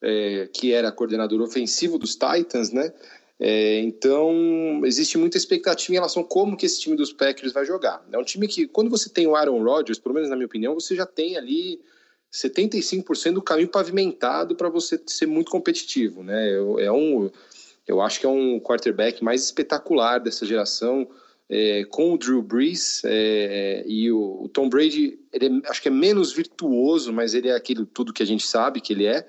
é, 0.00 0.48
que 0.52 0.72
era 0.72 0.92
coordenador 0.92 1.40
ofensivo 1.40 1.98
dos 1.98 2.14
Titans, 2.14 2.70
né? 2.70 2.92
É, 3.40 3.80
então, 3.80 4.82
existe 4.84 5.18
muita 5.18 5.36
expectativa 5.36 5.92
em 5.92 5.96
relação 5.96 6.22
a 6.22 6.24
como 6.24 6.56
que 6.56 6.66
esse 6.66 6.80
time 6.80 6.96
dos 6.96 7.12
Packers 7.12 7.52
vai 7.52 7.64
jogar. 7.64 8.04
É 8.12 8.18
um 8.18 8.24
time 8.24 8.46
que, 8.46 8.66
quando 8.66 8.90
você 8.90 9.10
tem 9.10 9.26
o 9.26 9.34
Aaron 9.34 9.62
Rodgers, 9.62 9.98
pelo 9.98 10.14
menos 10.14 10.30
na 10.30 10.36
minha 10.36 10.46
opinião, 10.46 10.74
você 10.74 10.94
já 10.94 11.04
tem 11.04 11.36
ali 11.36 11.80
75% 12.32 13.34
do 13.34 13.42
caminho 13.42 13.68
pavimentado 13.68 14.54
para 14.54 14.68
você 14.68 15.00
ser 15.06 15.26
muito 15.26 15.50
competitivo. 15.50 16.22
Né? 16.22 16.52
É 16.80 16.92
um, 16.92 17.30
eu 17.86 18.00
acho 18.00 18.20
que 18.20 18.26
é 18.26 18.28
um 18.28 18.58
quarterback 18.60 19.22
mais 19.22 19.44
espetacular 19.44 20.18
dessa 20.18 20.46
geração, 20.46 21.08
é, 21.48 21.84
com 21.84 22.14
o 22.14 22.18
Drew 22.18 22.42
Brees 22.42 23.02
é, 23.04 23.84
e 23.86 24.10
o, 24.10 24.44
o, 24.44 24.48
Tom 24.48 24.68
Brady, 24.68 25.18
ele 25.32 25.46
é, 25.46 25.70
acho 25.70 25.82
que 25.82 25.88
é 25.88 25.90
menos 25.90 26.32
virtuoso, 26.32 27.12
mas 27.12 27.34
ele 27.34 27.48
é 27.48 27.54
aquilo 27.54 27.84
tudo 27.84 28.12
que 28.12 28.22
a 28.22 28.26
gente 28.26 28.46
sabe 28.46 28.80
que 28.80 28.92
ele 28.92 29.06
é. 29.06 29.26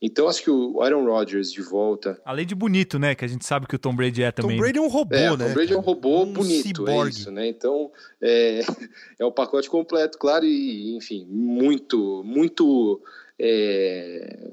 Então 0.00 0.28
acho 0.28 0.42
que 0.42 0.50
o 0.50 0.80
Aaron 0.80 1.04
Rodgers 1.04 1.52
de 1.52 1.60
volta. 1.60 2.20
Além 2.24 2.46
de 2.46 2.54
bonito, 2.54 2.98
né? 2.98 3.16
Que 3.16 3.24
a 3.24 3.28
gente 3.28 3.44
sabe 3.44 3.66
que 3.66 3.74
o 3.74 3.78
Tom 3.78 3.94
Brady 3.96 4.22
é 4.22 4.30
também. 4.30 4.56
Tom 4.56 4.62
Brady 4.62 4.78
é 4.78 4.82
um 4.82 4.88
robô, 4.88 5.16
é, 5.16 5.36
né? 5.36 5.48
Tom 5.48 5.54
Brady 5.54 5.72
é 5.72 5.76
um 5.76 5.80
robô 5.80 6.22
um 6.22 6.32
bonito, 6.32 6.88
é 6.88 7.08
isso, 7.08 7.30
né? 7.32 7.48
Então 7.48 7.90
é, 8.20 8.60
é 9.18 9.24
o 9.24 9.32
pacote 9.32 9.68
completo, 9.68 10.16
claro, 10.16 10.44
e 10.44 10.96
enfim, 10.96 11.26
muito, 11.28 12.22
muito 12.24 13.02
é, 13.40 14.50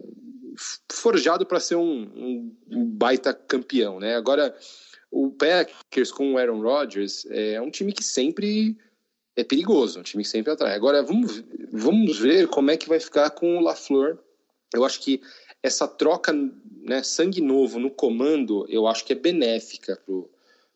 forjado 0.91 1.45
para 1.45 1.59
ser 1.59 1.75
um, 1.75 2.51
um, 2.67 2.85
baita 2.85 3.31
campeão, 3.31 3.99
né? 3.99 4.15
Agora, 4.15 4.55
o 5.11 5.29
Packers 5.29 6.11
com 6.11 6.33
o 6.33 6.37
Aaron 6.39 6.61
Rodgers 6.61 7.27
é 7.29 7.61
um 7.61 7.69
time 7.69 7.93
que 7.93 8.03
sempre 8.03 8.75
é 9.35 9.43
perigoso, 9.43 9.99
um 9.99 10.03
time 10.03 10.23
que 10.23 10.29
sempre 10.29 10.51
atrai. 10.51 10.73
Agora, 10.73 11.03
vamos, 11.03 11.43
vamos 11.71 12.17
ver 12.17 12.47
como 12.47 12.71
é 12.71 12.77
que 12.77 12.89
vai 12.89 12.99
ficar 12.99 13.29
com 13.29 13.57
o 13.57 13.61
LaFleur 13.61 14.17
eu 14.75 14.85
acho 14.85 14.99
que 15.01 15.21
essa 15.61 15.87
troca, 15.87 16.31
né, 16.83 17.01
sangue 17.01 17.41
novo 17.41 17.79
no 17.79 17.89
comando, 17.89 18.65
eu 18.69 18.87
acho 18.87 19.03
que 19.03 19.13
é 19.13 19.15
benéfica 19.15 19.99
pro, 20.05 20.29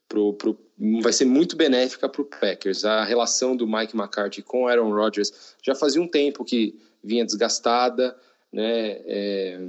pro, 0.08 0.34
pro 0.34 0.58
vai 1.00 1.12
ser 1.12 1.26
muito 1.26 1.56
benéfica 1.56 2.08
para 2.08 2.22
o 2.22 2.24
Packers. 2.24 2.84
A 2.84 3.04
relação 3.04 3.54
do 3.54 3.66
Mike 3.66 3.96
McCarthy 3.96 4.42
com 4.42 4.66
Aaron 4.66 4.92
Rodgers 4.92 5.54
já 5.62 5.74
fazia 5.74 6.02
um 6.02 6.08
tempo 6.08 6.44
que 6.44 6.78
vinha 7.02 7.24
desgastada, 7.24 8.16
né? 8.52 9.00
É, 9.06 9.60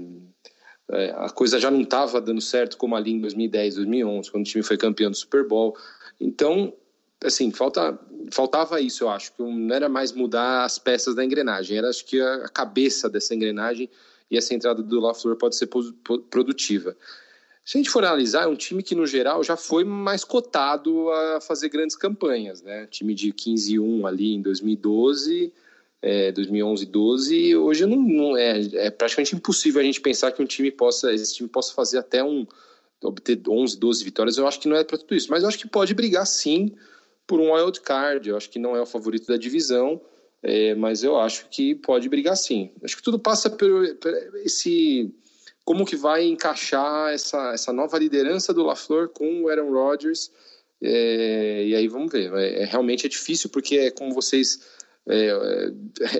é, 0.91 1.11
a 1.17 1.29
coisa 1.29 1.59
já 1.59 1.71
não 1.71 1.81
estava 1.81 2.19
dando 2.19 2.41
certo 2.41 2.77
como 2.77 2.95
ali 2.95 3.11
em 3.11 3.21
2010, 3.21 3.75
2011, 3.75 4.31
quando 4.31 4.43
o 4.43 4.47
time 4.47 4.63
foi 4.63 4.77
campeão 4.77 5.11
do 5.11 5.17
Super 5.17 5.47
Bowl. 5.47 5.77
Então, 6.19 6.73
assim, 7.23 7.51
falta, 7.51 7.97
faltava 8.31 8.81
isso, 8.81 9.05
eu 9.05 9.09
acho, 9.09 9.31
que 9.33 9.41
não 9.41 9.73
era 9.73 9.87
mais 9.87 10.11
mudar 10.11 10.65
as 10.65 10.77
peças 10.77 11.15
da 11.15 11.23
engrenagem, 11.23 11.77
era 11.77 11.89
acho 11.89 12.05
que 12.05 12.19
a 12.19 12.49
cabeça 12.49 13.09
dessa 13.09 13.33
engrenagem 13.33 13.89
e 14.31 14.37
essa 14.37 14.55
entrada 14.55 14.81
do 14.81 14.99
LaFleur 15.01 15.35
pode 15.35 15.57
ser 15.57 15.67
produtiva. 15.67 16.95
Se 17.63 17.77
a 17.77 17.79
gente 17.79 17.91
for 17.91 18.03
analisar, 18.03 18.43
é 18.43 18.47
um 18.47 18.55
time 18.55 18.81
que, 18.81 18.95
no 18.95 19.05
geral, 19.05 19.43
já 19.43 19.55
foi 19.55 19.83
mais 19.83 20.23
cotado 20.23 21.11
a 21.11 21.41
fazer 21.41 21.69
grandes 21.69 21.95
campanhas, 21.95 22.61
né? 22.61 22.87
Time 22.87 23.13
de 23.13 23.31
15 23.31 23.73
e 23.73 23.79
1 23.79 24.07
ali 24.07 24.33
em 24.33 24.41
2012, 24.41 25.53
é, 26.01 26.31
2011 26.31 26.85
12, 26.87 27.55
hoje 27.57 27.85
não, 27.85 27.97
não, 27.97 28.37
é, 28.37 28.59
é 28.73 28.89
praticamente 28.89 29.35
impossível 29.35 29.79
a 29.79 29.83
gente 29.83 30.01
pensar 30.01 30.31
que 30.31 30.41
um 30.41 30.45
time 30.45 30.71
possa, 30.71 31.13
esse 31.13 31.35
time 31.35 31.47
possa 31.47 31.73
fazer 31.73 31.99
até 31.99 32.23
um, 32.23 32.47
obter 33.03 33.39
11, 33.47 33.77
12 33.77 34.03
vitórias, 34.03 34.37
eu 34.37 34.47
acho 34.47 34.59
que 34.59 34.67
não 34.67 34.75
é 34.75 34.83
para 34.83 34.97
tudo 34.97 35.13
isso, 35.13 35.29
mas 35.29 35.43
eu 35.43 35.49
acho 35.49 35.59
que 35.59 35.67
pode 35.67 35.93
brigar 35.93 36.25
sim 36.25 36.73
por 37.27 37.39
um 37.39 37.53
wild 37.53 37.79
card, 37.81 38.29
eu 38.29 38.35
acho 38.35 38.49
que 38.49 38.57
não 38.57 38.75
é 38.75 38.81
o 38.81 38.85
favorito 38.85 39.27
da 39.27 39.37
divisão, 39.37 40.01
é, 40.43 40.73
mas 40.75 41.03
eu 41.03 41.19
acho 41.19 41.47
que 41.49 41.75
pode 41.75 42.09
brigar 42.09 42.35
sim. 42.35 42.71
Acho 42.83 42.97
que 42.97 43.03
tudo 43.03 43.19
passa 43.19 43.49
por, 43.49 43.95
por, 43.95 44.13
esse 44.43 45.13
como 45.63 45.85
que 45.85 45.95
vai 45.95 46.25
encaixar 46.25 47.13
essa, 47.13 47.53
essa 47.53 47.71
nova 47.71 47.97
liderança 47.97 48.53
do 48.53 48.63
LaFleur 48.63 49.09
com 49.09 49.43
o 49.43 49.49
Aaron 49.49 49.71
Rodgers. 49.71 50.31
É, 50.81 51.65
e 51.65 51.75
aí 51.75 51.87
vamos 51.87 52.11
ver. 52.11 52.33
É, 52.33 52.63
é 52.63 52.65
realmente 52.65 53.05
é 53.05 53.09
difícil 53.09 53.49
porque 53.49 53.77
é 53.77 53.91
como 53.91 54.13
vocês 54.13 54.59
é, 55.07 55.27
é, 55.27 55.71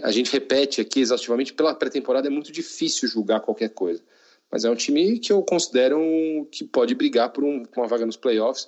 a 0.04 0.12
gente 0.12 0.32
repete 0.32 0.82
aqui 0.82 1.00
exaustivamente 1.00 1.54
pela 1.54 1.74
pré-temporada 1.74 2.28
é 2.28 2.32
muito 2.32 2.52
difícil 2.52 3.08
julgar 3.08 3.42
qualquer 3.42 3.70
coisa. 3.70 4.02
Mas 4.52 4.66
é 4.66 4.70
um 4.70 4.76
time 4.76 5.18
que 5.18 5.32
eu 5.32 5.42
considero 5.44 5.98
um, 5.98 6.46
que 6.52 6.64
pode 6.64 6.94
brigar 6.94 7.32
por 7.32 7.44
um, 7.44 7.64
uma 7.76 7.88
vaga 7.88 8.06
nos 8.06 8.18
playoffs 8.18 8.68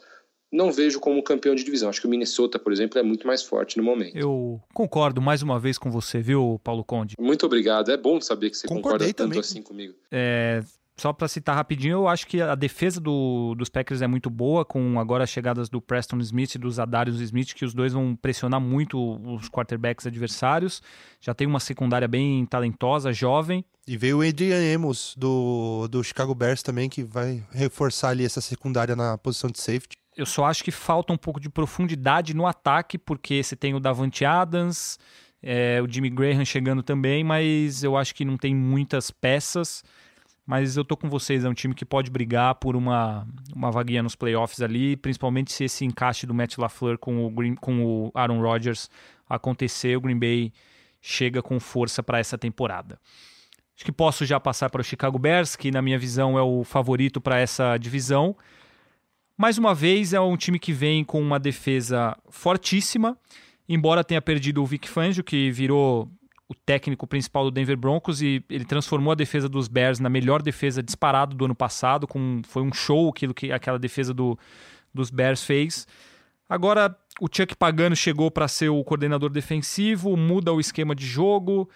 não 0.54 0.72
vejo 0.72 1.00
como 1.00 1.22
campeão 1.24 1.56
de 1.56 1.64
divisão. 1.64 1.90
Acho 1.90 2.00
que 2.00 2.06
o 2.06 2.10
Minnesota, 2.10 2.60
por 2.60 2.72
exemplo, 2.72 3.00
é 3.00 3.04
muito 3.04 3.26
mais 3.26 3.42
forte 3.42 3.76
no 3.76 3.84
momento. 3.84 4.16
Eu 4.16 4.62
concordo 4.74 5.20
mais 5.20 5.42
uma 5.42 5.60
vez 5.60 5.80
com 5.80 5.90
você, 5.90 6.22
viu, 6.22 6.62
Paulo 6.64 6.84
Conde? 6.84 7.16
Muito 7.20 7.46
obrigado. 7.46 7.92
É 7.92 7.98
bom 7.98 8.22
saber 8.22 8.52
que 8.52 8.58
você 8.58 8.68
Concordei 8.68 9.08
concorda 9.08 9.36
tanto 9.36 9.40
assim 9.40 9.64
comigo. 9.64 9.96
É, 10.12 10.64
só 10.96 11.12
para 11.12 11.28
citar 11.28 11.56
rapidinho, 11.56 11.94
eu 11.94 12.08
acho 12.08 12.28
que 12.28 12.40
a 12.40 12.54
defesa 12.54 13.02
do, 13.02 13.56
dos 13.56 13.68
Packers 13.68 14.04
é 14.04 14.08
muito 14.08 14.30
boa, 14.30 14.64
com 14.64 15.00
agora 15.00 15.24
as 15.24 15.30
chegadas 15.32 15.70
do 15.70 15.82
Preston 15.82 16.20
Smith 16.20 16.54
e 16.54 16.60
do 16.60 16.70
Zadarius 16.70 17.20
Smith, 17.20 17.56
que 17.56 17.66
os 17.66 17.74
dois 17.74 17.94
vão 17.94 18.16
pressionar 18.16 18.62
muito 18.62 19.00
os 19.36 19.50
quarterbacks 19.50 20.06
adversários. 20.06 20.84
Já 21.20 21.34
tem 21.34 21.48
uma 21.48 21.60
secundária 21.60 22.08
bem 22.08 22.46
talentosa, 22.46 23.12
jovem. 23.12 23.66
E 23.88 23.98
veio 23.98 24.20
o 24.20 24.22
Adrian 24.22 24.76
Amos 24.76 25.16
do, 25.18 25.88
do 25.88 26.04
Chicago 26.04 26.36
Bears 26.36 26.62
também, 26.62 26.88
que 26.88 27.04
vai 27.04 27.44
reforçar 27.52 28.10
ali 28.10 28.24
essa 28.24 28.40
secundária 28.40 28.96
na 28.96 29.18
posição 29.18 29.50
de 29.50 29.60
safety. 29.60 30.03
Eu 30.16 30.26
só 30.26 30.46
acho 30.46 30.64
que 30.64 30.72
falta 30.72 31.12
um 31.12 31.18
pouco 31.18 31.40
de 31.40 31.50
profundidade 31.50 32.36
no 32.36 32.46
ataque, 32.46 32.98
porque 32.98 33.42
você 33.42 33.56
tem 33.56 33.74
o 33.74 33.80
Davante 33.80 34.24
Adams, 34.24 35.00
é, 35.42 35.82
o 35.82 35.92
Jimmy 35.92 36.10
Graham 36.10 36.46
chegando 36.46 36.84
também, 36.84 37.24
mas 37.24 37.84
eu 37.84 37.98
acho 37.98 38.14
que 38.14 38.24
não 38.24 38.38
tem 38.38 38.56
muitas 38.56 39.12
peças. 39.12 39.84
Mas 40.46 40.76
eu 40.76 40.84
tô 40.84 40.98
com 40.98 41.10
vocês, 41.10 41.46
é 41.46 41.50
um 41.50 41.54
time 41.54 41.74
que 41.74 41.86
pode 41.86 42.12
brigar 42.12 42.56
por 42.56 42.76
uma, 42.76 43.26
uma 43.56 43.72
vaguinha 43.72 44.04
nos 44.04 44.16
playoffs 44.16 44.62
ali, 44.62 44.98
principalmente 44.98 45.54
se 45.54 45.64
esse 45.64 45.86
encaixe 45.86 46.28
do 46.28 46.34
Matt 46.34 46.58
LaFleur 46.58 46.98
com 46.98 47.26
o, 47.26 47.30
Green, 47.30 47.56
com 47.56 47.86
o 47.86 48.12
Aaron 48.14 48.42
Rodgers 48.42 48.90
acontecer, 49.28 49.96
o 49.96 50.02
Green 50.02 50.20
Bay 50.20 50.52
chega 51.02 51.42
com 51.42 51.60
força 51.62 52.04
para 52.04 52.20
essa 52.20 52.38
temporada. 52.38 53.00
Acho 53.76 53.86
que 53.86 53.92
posso 53.92 54.26
já 54.26 54.40
passar 54.40 54.70
para 54.70 54.82
o 54.82 54.84
Chicago 54.84 55.18
Bears, 55.18 55.56
que 55.56 55.72
na 55.72 55.82
minha 55.82 55.98
visão 55.98 56.38
é 56.38 56.42
o 56.42 56.64
favorito 56.64 57.20
para 57.22 57.40
essa 57.40 57.78
divisão. 57.78 58.36
Mais 59.38 59.58
uma 59.58 59.74
vez, 59.74 60.14
é 60.14 60.20
um 60.20 60.38
time 60.38 60.60
que 60.60 60.72
vem 60.72 61.04
com 61.04 61.20
uma 61.20 61.40
defesa 61.40 62.16
fortíssima, 62.30 63.18
embora 63.68 64.04
tenha 64.04 64.22
perdido 64.22 64.62
o 64.62 64.66
Vic 64.66 64.88
Fangio, 64.88 65.24
que 65.24 65.52
virou 65.52 66.12
o 66.48 66.54
técnico 66.54 67.08
principal 67.08 67.46
do 67.46 67.52
Denver 67.52 67.76
Broncos 67.76 68.22
e 68.22 68.44
ele 68.50 68.64
transformou 68.64 69.12
a 69.12 69.16
defesa 69.16 69.50
dos 69.50 69.68
Bears 69.68 70.00
na 70.00 70.10
melhor 70.10 70.42
defesa 70.42 70.84
disparado 70.84 71.36
do 71.36 71.46
ano 71.46 71.56
passado, 71.56 72.08
com 72.08 72.42
foi 72.48 72.62
um 72.62 72.72
show 72.72 73.10
aquilo 73.10 73.34
que 73.34 73.52
aquela 73.52 73.80
defesa 73.80 74.14
do, 74.14 74.38
dos 74.94 75.10
Bears 75.10 75.44
fez. 75.44 75.88
Agora 76.48 76.96
o 77.20 77.28
Chuck 77.28 77.56
Pagano 77.56 77.96
chegou 77.96 78.30
para 78.30 78.48
ser 78.48 78.70
o 78.70 78.84
coordenador 78.84 79.32
defensivo, 79.32 80.16
muda 80.16 80.54
o 80.54 80.60
esquema 80.60 80.94
de 80.94 81.06
jogo. 81.06 81.68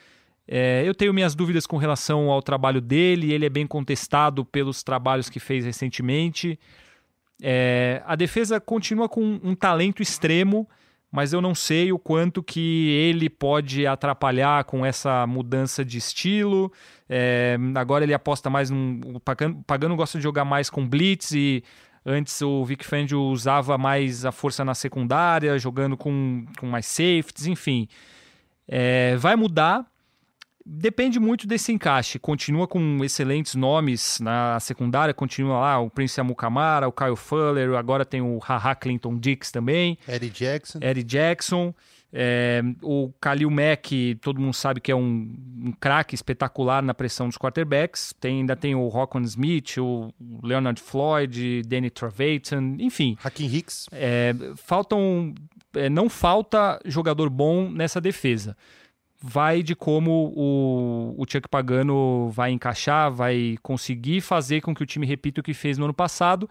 É, 0.47 0.84
eu 0.86 0.93
tenho 0.93 1.14
minhas 1.14 1.34
dúvidas 1.34 1.66
com 1.66 1.78
relação 1.78 2.30
ao 2.30 2.41
trabalho 2.41 2.80
dele, 2.80 3.34
ele 3.34 3.45
é 3.45 3.49
bem 3.49 3.66
contestado 3.66 4.45
pelos 4.45 4.84
trabalhos 4.84 5.30
que 5.30 5.39
fez 5.39 5.66
recentemente. 5.66 6.60
É, 7.42 8.02
a 8.06 8.16
defesa 8.16 8.60
continua 8.60 9.08
com 9.08 9.40
um 9.44 9.56
talento 9.56 10.02
extremo, 10.02 10.68
mas 11.12 11.34
eu 11.34 11.42
não 11.42 11.56
sei 11.56 11.92
o 11.92 12.00
quanto 12.00 12.44
que 12.44 12.90
ele 12.90 13.30
pode 13.30 13.88
atrapalhar 13.88 14.64
com 14.66 14.86
essa 14.86 15.26
mudança 15.26 15.86
de 15.86 15.98
estilo. 15.98 16.72
É, 17.08 17.58
agora 17.76 18.04
ele 18.04 18.14
aposta 18.14 18.50
mais 18.50 18.70
num. 18.70 19.00
O 19.16 19.20
Pagano, 19.20 19.64
Pagano 19.66 19.96
gosta 19.96 20.18
de 20.18 20.24
jogar 20.24 20.46
mais 20.46 20.70
com 20.70 20.88
blitz 20.88 21.32
e 21.32 21.64
antes 22.06 22.42
o 22.42 22.64
Vic 22.66 22.86
Fangio 22.86 23.22
usava 23.22 23.78
mais 23.78 24.26
a 24.26 24.32
força 24.32 24.66
na 24.66 24.74
secundária, 24.74 25.58
jogando 25.58 25.96
com, 25.96 26.46
com 26.60 26.68
mais 26.68 26.86
safeties, 26.86 27.48
enfim. 27.48 27.88
É, 28.68 29.16
vai 29.16 29.36
mudar, 29.36 29.86
depende 30.68 31.20
muito 31.20 31.47
desse 31.47 31.72
encaixe. 31.72 32.20
Continua 32.20 32.68
com 32.68 33.03
excelentes 33.03 33.55
nomes 33.55 34.20
na 34.20 34.59
secundária, 34.59 35.13
continua 35.13 35.59
lá 35.59 35.80
o 35.80 35.89
Prince 35.89 36.20
Amukamara, 36.20 36.88
o 36.88 36.91
Kyle 36.91 37.15
Fuller, 37.15 37.74
agora 37.76 38.05
tem 38.05 38.22
o 38.22 38.38
Haha 38.39 38.76
Clinton 38.76 39.15
Dix 39.18 39.49
também. 39.49 39.97
Eddie 40.07 40.30
Jackson. 40.30 40.80
Eddie 40.82 41.03
Jackson. 41.03 41.74
É, 42.11 42.61
o 42.82 43.11
Khalil 43.22 43.49
Mack, 43.49 44.15
todo 44.22 44.39
mundo 44.39 44.53
sabe 44.53 44.80
que 44.80 44.91
é 44.91 44.95
um, 44.95 45.36
um 45.65 45.74
craque 45.80 46.15
espetacular 46.15 46.82
na 46.82 46.93
pressão 46.93 47.28
dos 47.28 47.38
quarterbacks. 47.38 48.13
Tem, 48.20 48.39
ainda 48.39 48.55
tem 48.55 48.76
o 48.76 48.88
Rockon 48.88 49.22
Smith, 49.22 49.78
o 49.78 50.13
Leonard 50.41 50.82
Floyd, 50.82 51.63
Danny 51.63 51.89
Trevathan, 51.89 52.78
enfim. 52.80 53.18
Hakim 53.22 53.45
Hicks. 53.45 53.88
É, 53.91 54.34
faltam, 54.55 55.34
é, 55.76 55.89
não 55.89 56.09
falta 56.09 56.80
jogador 56.86 57.30
bom 57.30 57.70
nessa 57.70 57.99
defesa 57.99 58.55
vai 59.22 59.63
de 59.63 59.76
como 59.76 60.34
o, 60.36 61.15
o 61.18 61.26
Chuck 61.28 61.47
Pagano 61.49 62.30
vai 62.30 62.51
encaixar, 62.51 63.11
vai 63.11 63.57
conseguir 63.63 64.22
fazer 64.22 64.61
com 64.61 64.76
que 64.76 64.84
o 64.84 64.86
time 64.86 65.05
repita 65.05 65.41
o 65.41 65.43
que 65.43 65.53
fez 65.53 65.78
no 65.78 65.86
ano 65.86 65.93
passado. 65.93 66.49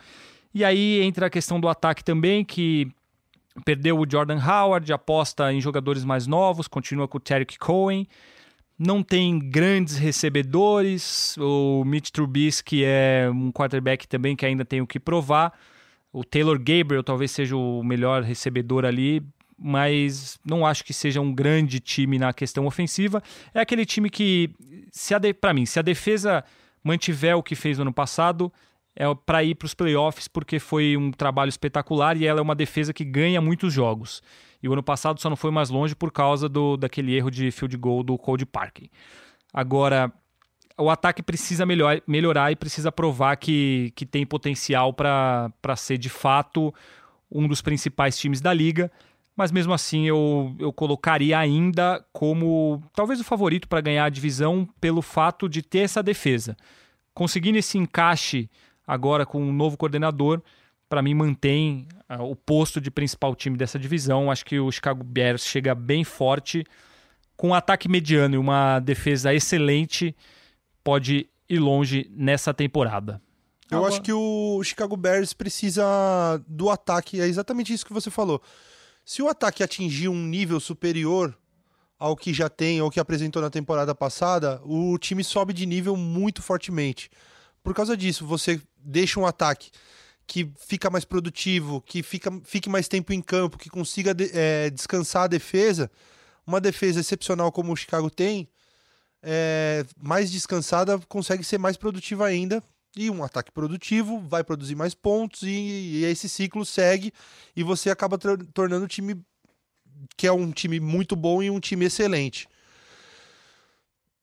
E 0.52 0.64
aí 0.64 1.00
entra 1.02 1.26
a 1.26 1.30
questão 1.30 1.60
do 1.60 1.68
ataque 1.68 2.02
também, 2.02 2.44
que 2.44 2.88
perdeu 3.64 3.98
o 3.98 4.06
Jordan 4.10 4.40
Howard, 4.42 4.92
aposta 4.92 5.52
em 5.52 5.60
jogadores 5.60 6.04
mais 6.04 6.26
novos, 6.26 6.66
continua 6.66 7.06
com 7.06 7.18
o 7.18 7.20
Tarek 7.20 7.58
Cohen. 7.58 8.06
Não 8.78 9.02
tem 9.02 9.38
grandes 9.38 9.96
recebedores. 9.96 11.36
O 11.38 11.82
Mitch 11.84 12.10
Trubisky 12.10 12.84
é 12.84 13.28
um 13.32 13.50
quarterback 13.50 14.06
também 14.06 14.36
que 14.36 14.44
ainda 14.44 14.64
tem 14.64 14.80
o 14.80 14.86
que 14.86 15.00
provar. 15.00 15.52
O 16.12 16.24
Taylor 16.24 16.58
Gabriel 16.58 17.02
talvez 17.02 17.30
seja 17.30 17.56
o 17.56 17.82
melhor 17.82 18.22
recebedor 18.22 18.84
ali, 18.84 19.22
mas 19.58 20.38
não 20.44 20.66
acho 20.66 20.84
que 20.84 20.92
seja 20.92 21.20
um 21.20 21.32
grande 21.32 21.80
time 21.80 22.18
na 22.18 22.32
questão 22.32 22.66
ofensiva. 22.66 23.22
É 23.54 23.60
aquele 23.60 23.86
time 23.86 24.10
que, 24.10 24.50
para 25.40 25.54
mim, 25.54 25.64
se 25.64 25.78
a 25.78 25.82
defesa 25.82 26.44
mantiver 26.84 27.36
o 27.36 27.42
que 27.42 27.54
fez 27.54 27.78
no 27.78 27.82
ano 27.82 27.92
passado, 27.92 28.52
é 28.94 29.04
para 29.14 29.42
ir 29.42 29.54
para 29.54 29.66
os 29.66 29.74
playoffs, 29.74 30.28
porque 30.28 30.58
foi 30.58 30.96
um 30.96 31.10
trabalho 31.10 31.48
espetacular 31.48 32.16
e 32.16 32.26
ela 32.26 32.40
é 32.40 32.42
uma 32.42 32.54
defesa 32.54 32.92
que 32.92 33.04
ganha 33.04 33.40
muitos 33.40 33.72
jogos. 33.72 34.22
E 34.62 34.68
o 34.68 34.72
ano 34.72 34.82
passado 34.82 35.20
só 35.20 35.28
não 35.28 35.36
foi 35.36 35.50
mais 35.50 35.68
longe 35.68 35.94
por 35.94 36.10
causa 36.10 36.48
do, 36.48 36.76
daquele 36.76 37.14
erro 37.14 37.30
de 37.30 37.50
field 37.50 37.76
goal 37.76 38.02
do 38.02 38.16
Cold 38.16 38.46
Park. 38.46 38.84
Agora, 39.52 40.12
o 40.78 40.90
ataque 40.90 41.22
precisa 41.22 41.64
melhor, 41.66 42.00
melhorar 42.06 42.52
e 42.52 42.56
precisa 42.56 42.90
provar 42.92 43.36
que, 43.36 43.92
que 43.94 44.04
tem 44.04 44.24
potencial 44.26 44.92
para 44.92 45.76
ser 45.76 45.98
de 45.98 46.08
fato 46.08 46.74
um 47.30 47.48
dos 47.48 47.60
principais 47.60 48.18
times 48.18 48.40
da 48.40 48.52
liga 48.52 48.90
mas 49.36 49.52
mesmo 49.52 49.74
assim 49.74 50.06
eu, 50.06 50.56
eu 50.58 50.72
colocaria 50.72 51.38
ainda 51.38 52.02
como 52.12 52.82
talvez 52.94 53.20
o 53.20 53.24
favorito 53.24 53.68
para 53.68 53.82
ganhar 53.82 54.06
a 54.06 54.08
divisão 54.08 54.66
pelo 54.80 55.02
fato 55.02 55.48
de 55.48 55.60
ter 55.60 55.80
essa 55.80 56.02
defesa. 56.02 56.56
Conseguindo 57.12 57.58
esse 57.58 57.76
encaixe 57.76 58.48
agora 58.86 59.26
com 59.26 59.42
um 59.42 59.52
novo 59.52 59.76
coordenador, 59.76 60.40
para 60.88 61.02
mim 61.02 61.14
mantém 61.14 61.86
uh, 62.08 62.22
o 62.22 62.34
posto 62.34 62.80
de 62.80 62.90
principal 62.90 63.34
time 63.34 63.58
dessa 63.58 63.78
divisão. 63.78 64.30
Acho 64.30 64.44
que 64.44 64.58
o 64.58 64.72
Chicago 64.72 65.04
Bears 65.04 65.44
chega 65.44 65.74
bem 65.74 66.02
forte, 66.02 66.64
com 67.36 67.48
um 67.48 67.54
ataque 67.54 67.88
mediano 67.88 68.36
e 68.36 68.38
uma 68.38 68.80
defesa 68.80 69.34
excelente, 69.34 70.16
pode 70.82 71.28
ir 71.48 71.58
longe 71.58 72.10
nessa 72.16 72.54
temporada. 72.54 73.20
Eu 73.70 73.84
acho 73.84 74.00
que 74.00 74.12
o 74.12 74.62
Chicago 74.62 74.96
Bears 74.96 75.32
precisa 75.32 75.84
do 76.46 76.70
ataque, 76.70 77.20
é 77.20 77.26
exatamente 77.26 77.72
isso 77.72 77.84
que 77.84 77.92
você 77.92 78.10
falou. 78.10 78.40
Se 79.06 79.22
o 79.22 79.28
ataque 79.28 79.62
atingir 79.62 80.08
um 80.08 80.20
nível 80.20 80.58
superior 80.58 81.38
ao 81.96 82.16
que 82.16 82.34
já 82.34 82.48
tem 82.48 82.82
ou 82.82 82.90
que 82.90 82.98
apresentou 82.98 83.40
na 83.40 83.48
temporada 83.48 83.94
passada, 83.94 84.60
o 84.64 84.98
time 84.98 85.22
sobe 85.22 85.52
de 85.52 85.64
nível 85.64 85.96
muito 85.96 86.42
fortemente. 86.42 87.08
Por 87.62 87.72
causa 87.72 87.96
disso, 87.96 88.26
você 88.26 88.60
deixa 88.76 89.20
um 89.20 89.24
ataque 89.24 89.70
que 90.26 90.50
fica 90.58 90.90
mais 90.90 91.04
produtivo, 91.04 91.80
que 91.82 92.02
fica, 92.02 92.32
fique 92.42 92.68
mais 92.68 92.88
tempo 92.88 93.12
em 93.12 93.22
campo, 93.22 93.56
que 93.56 93.70
consiga 93.70 94.12
é, 94.32 94.70
descansar 94.70 95.22
a 95.22 95.28
defesa. 95.28 95.88
Uma 96.44 96.60
defesa 96.60 96.98
excepcional 96.98 97.52
como 97.52 97.72
o 97.72 97.76
Chicago 97.76 98.10
tem, 98.10 98.48
é, 99.22 99.86
mais 100.02 100.32
descansada, 100.32 100.98
consegue 101.08 101.44
ser 101.44 101.58
mais 101.58 101.76
produtiva 101.76 102.26
ainda 102.26 102.60
e 102.96 103.10
um 103.10 103.22
ataque 103.22 103.52
produtivo 103.52 104.20
vai 104.20 104.42
produzir 104.42 104.74
mais 104.74 104.94
pontos 104.94 105.42
e, 105.42 105.48
e 105.48 106.04
esse 106.04 106.28
ciclo 106.28 106.64
segue 106.64 107.12
e 107.54 107.62
você 107.62 107.90
acaba 107.90 108.18
tornando 108.52 108.86
o 108.86 108.88
time 108.88 109.20
que 110.16 110.26
é 110.26 110.32
um 110.32 110.50
time 110.50 110.80
muito 110.80 111.14
bom 111.14 111.42
e 111.42 111.50
um 111.50 111.60
time 111.60 111.84
excelente. 111.84 112.48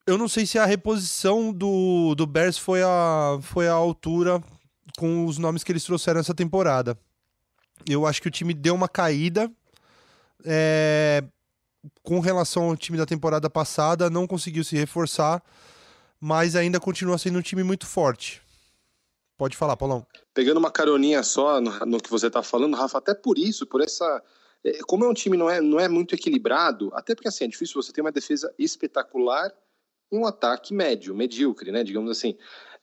Eu 0.06 0.18
não 0.18 0.28
sei 0.28 0.46
se 0.46 0.60
a 0.60 0.66
reposição 0.66 1.54
do, 1.54 2.14
do 2.16 2.26
Bears 2.28 2.58
foi 2.58 2.82
a, 2.84 3.40
foi 3.42 3.68
a 3.68 3.74
altura 3.74 4.44
com 4.98 5.26
os 5.26 5.38
nomes 5.38 5.64
que 5.64 5.72
eles 5.72 5.84
trouxeram 5.84 6.20
essa 6.20 6.34
temporada. 6.34 6.98
Eu 7.88 8.06
acho 8.06 8.22
que 8.22 8.28
o 8.28 8.32
time 8.32 8.54
deu 8.54 8.76
uma 8.76 8.90
caída 8.90 9.52
é, 10.46 11.24
com 12.02 12.20
relação 12.20 12.70
ao 12.70 12.78
time 12.78 12.98
da 12.98 13.06
temporada 13.06 13.50
passada, 13.50 14.10
não 14.10 14.28
conseguiu 14.28 14.64
se 14.64 14.76
reforçar, 14.76 15.42
mas 16.20 16.56
ainda 16.56 16.80
continua 16.80 17.18
sendo 17.18 17.40
um 17.40 17.42
time 17.42 17.64
muito 17.64 17.86
forte. 17.86 18.42
Pode 19.44 19.58
falar, 19.58 19.76
Paulão. 19.76 20.08
Pegando 20.34 20.56
uma 20.56 20.72
caroninha 20.72 21.22
só 21.22 21.60
no, 21.60 21.70
no 21.86 22.00
que 22.00 22.10
você 22.10 22.28
está 22.28 22.42
falando, 22.42 22.78
Rafa, 22.78 22.98
até 22.98 23.14
por 23.14 23.38
isso, 23.38 23.68
por 23.68 23.82
essa. 23.82 24.24
É, 24.64 24.80
como 24.88 25.04
é 25.04 25.10
um 25.10 25.14
time 25.14 25.36
não 25.36 25.50
é, 25.50 25.60
não 25.60 25.78
é 25.82 25.90
muito 25.90 26.16
equilibrado, 26.16 26.90
até 26.94 27.14
porque 27.14 27.28
assim, 27.28 27.44
é 27.44 27.48
difícil 27.50 27.84
você 27.84 27.92
ter 27.92 28.00
uma 28.00 28.12
defesa 28.14 28.54
espetacular 28.58 29.52
e 30.10 30.16
um 30.16 30.26
ataque 30.26 30.74
médio, 30.74 31.14
medíocre, 31.14 31.74
né? 31.74 31.84
Digamos 31.84 32.10
assim. 32.10 32.38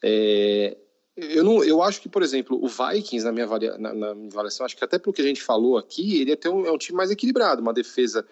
É, 0.04 0.76
eu, 1.16 1.42
não, 1.42 1.64
eu 1.64 1.82
acho 1.82 2.02
que, 2.02 2.11
por 2.11 2.22
exemplo, 2.22 2.62
o 2.62 2.68
Vikings, 2.68 3.24
na 3.24 3.32
minha, 3.32 3.46
na, 3.78 3.94
na 3.94 4.14
minha 4.14 4.28
avaliação, 4.28 4.66
acho 4.66 4.76
que 4.76 4.84
até 4.84 4.98
pelo 4.98 5.14
que 5.14 5.22
a 5.22 5.24
gente 5.24 5.40
falou 5.40 5.78
aqui, 5.78 6.20
ele 6.20 6.30
é, 6.30 6.48
um, 6.50 6.66
é 6.66 6.70
um 6.70 6.76
time 6.76 6.98
mais 6.98 7.11
equilibrado, 7.11 7.62
uma 7.62 7.72
defesa 7.72 8.22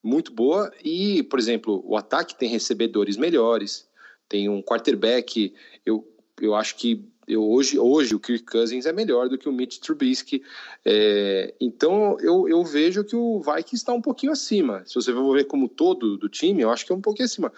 muito 0.00 0.32
boa 0.32 0.72
e, 0.84 1.24
por 1.24 1.40
exemplo, 1.40 1.82
o 1.84 1.96
ataque 1.96 2.38
tem 2.38 2.48
recebedores 2.48 3.16
melhores, 3.16 3.88
tem 4.28 4.48
um 4.48 4.62
quarterback, 4.62 5.52
eu, 5.84 6.08
eu 6.40 6.54
acho 6.54 6.76
que 6.76 7.12
eu, 7.26 7.42
hoje, 7.42 7.78
hoje 7.78 8.14
o 8.14 8.20
Kirk 8.20 8.44
Cousins 8.44 8.86
é 8.86 8.92
melhor 8.92 9.28
do 9.28 9.38
que 9.38 9.48
o 9.48 9.52
Mitch 9.52 9.78
Trubisky, 9.78 10.42
é, 10.84 11.54
então 11.60 12.16
eu, 12.20 12.48
eu 12.48 12.64
vejo 12.64 13.04
que 13.04 13.16
o 13.16 13.40
Vikings 13.40 13.76
está 13.76 13.92
um 13.92 14.02
pouquinho 14.02 14.32
acima, 14.32 14.82
se 14.86 14.94
você 14.94 15.12
for 15.12 15.34
ver 15.34 15.44
como 15.44 15.68
todo 15.68 16.16
do 16.16 16.28
time, 16.28 16.62
eu 16.62 16.70
acho 16.70 16.84
que 16.84 16.92
é 16.92 16.94
um 16.94 17.00
pouquinho 17.00 17.26
acima, 17.26 17.52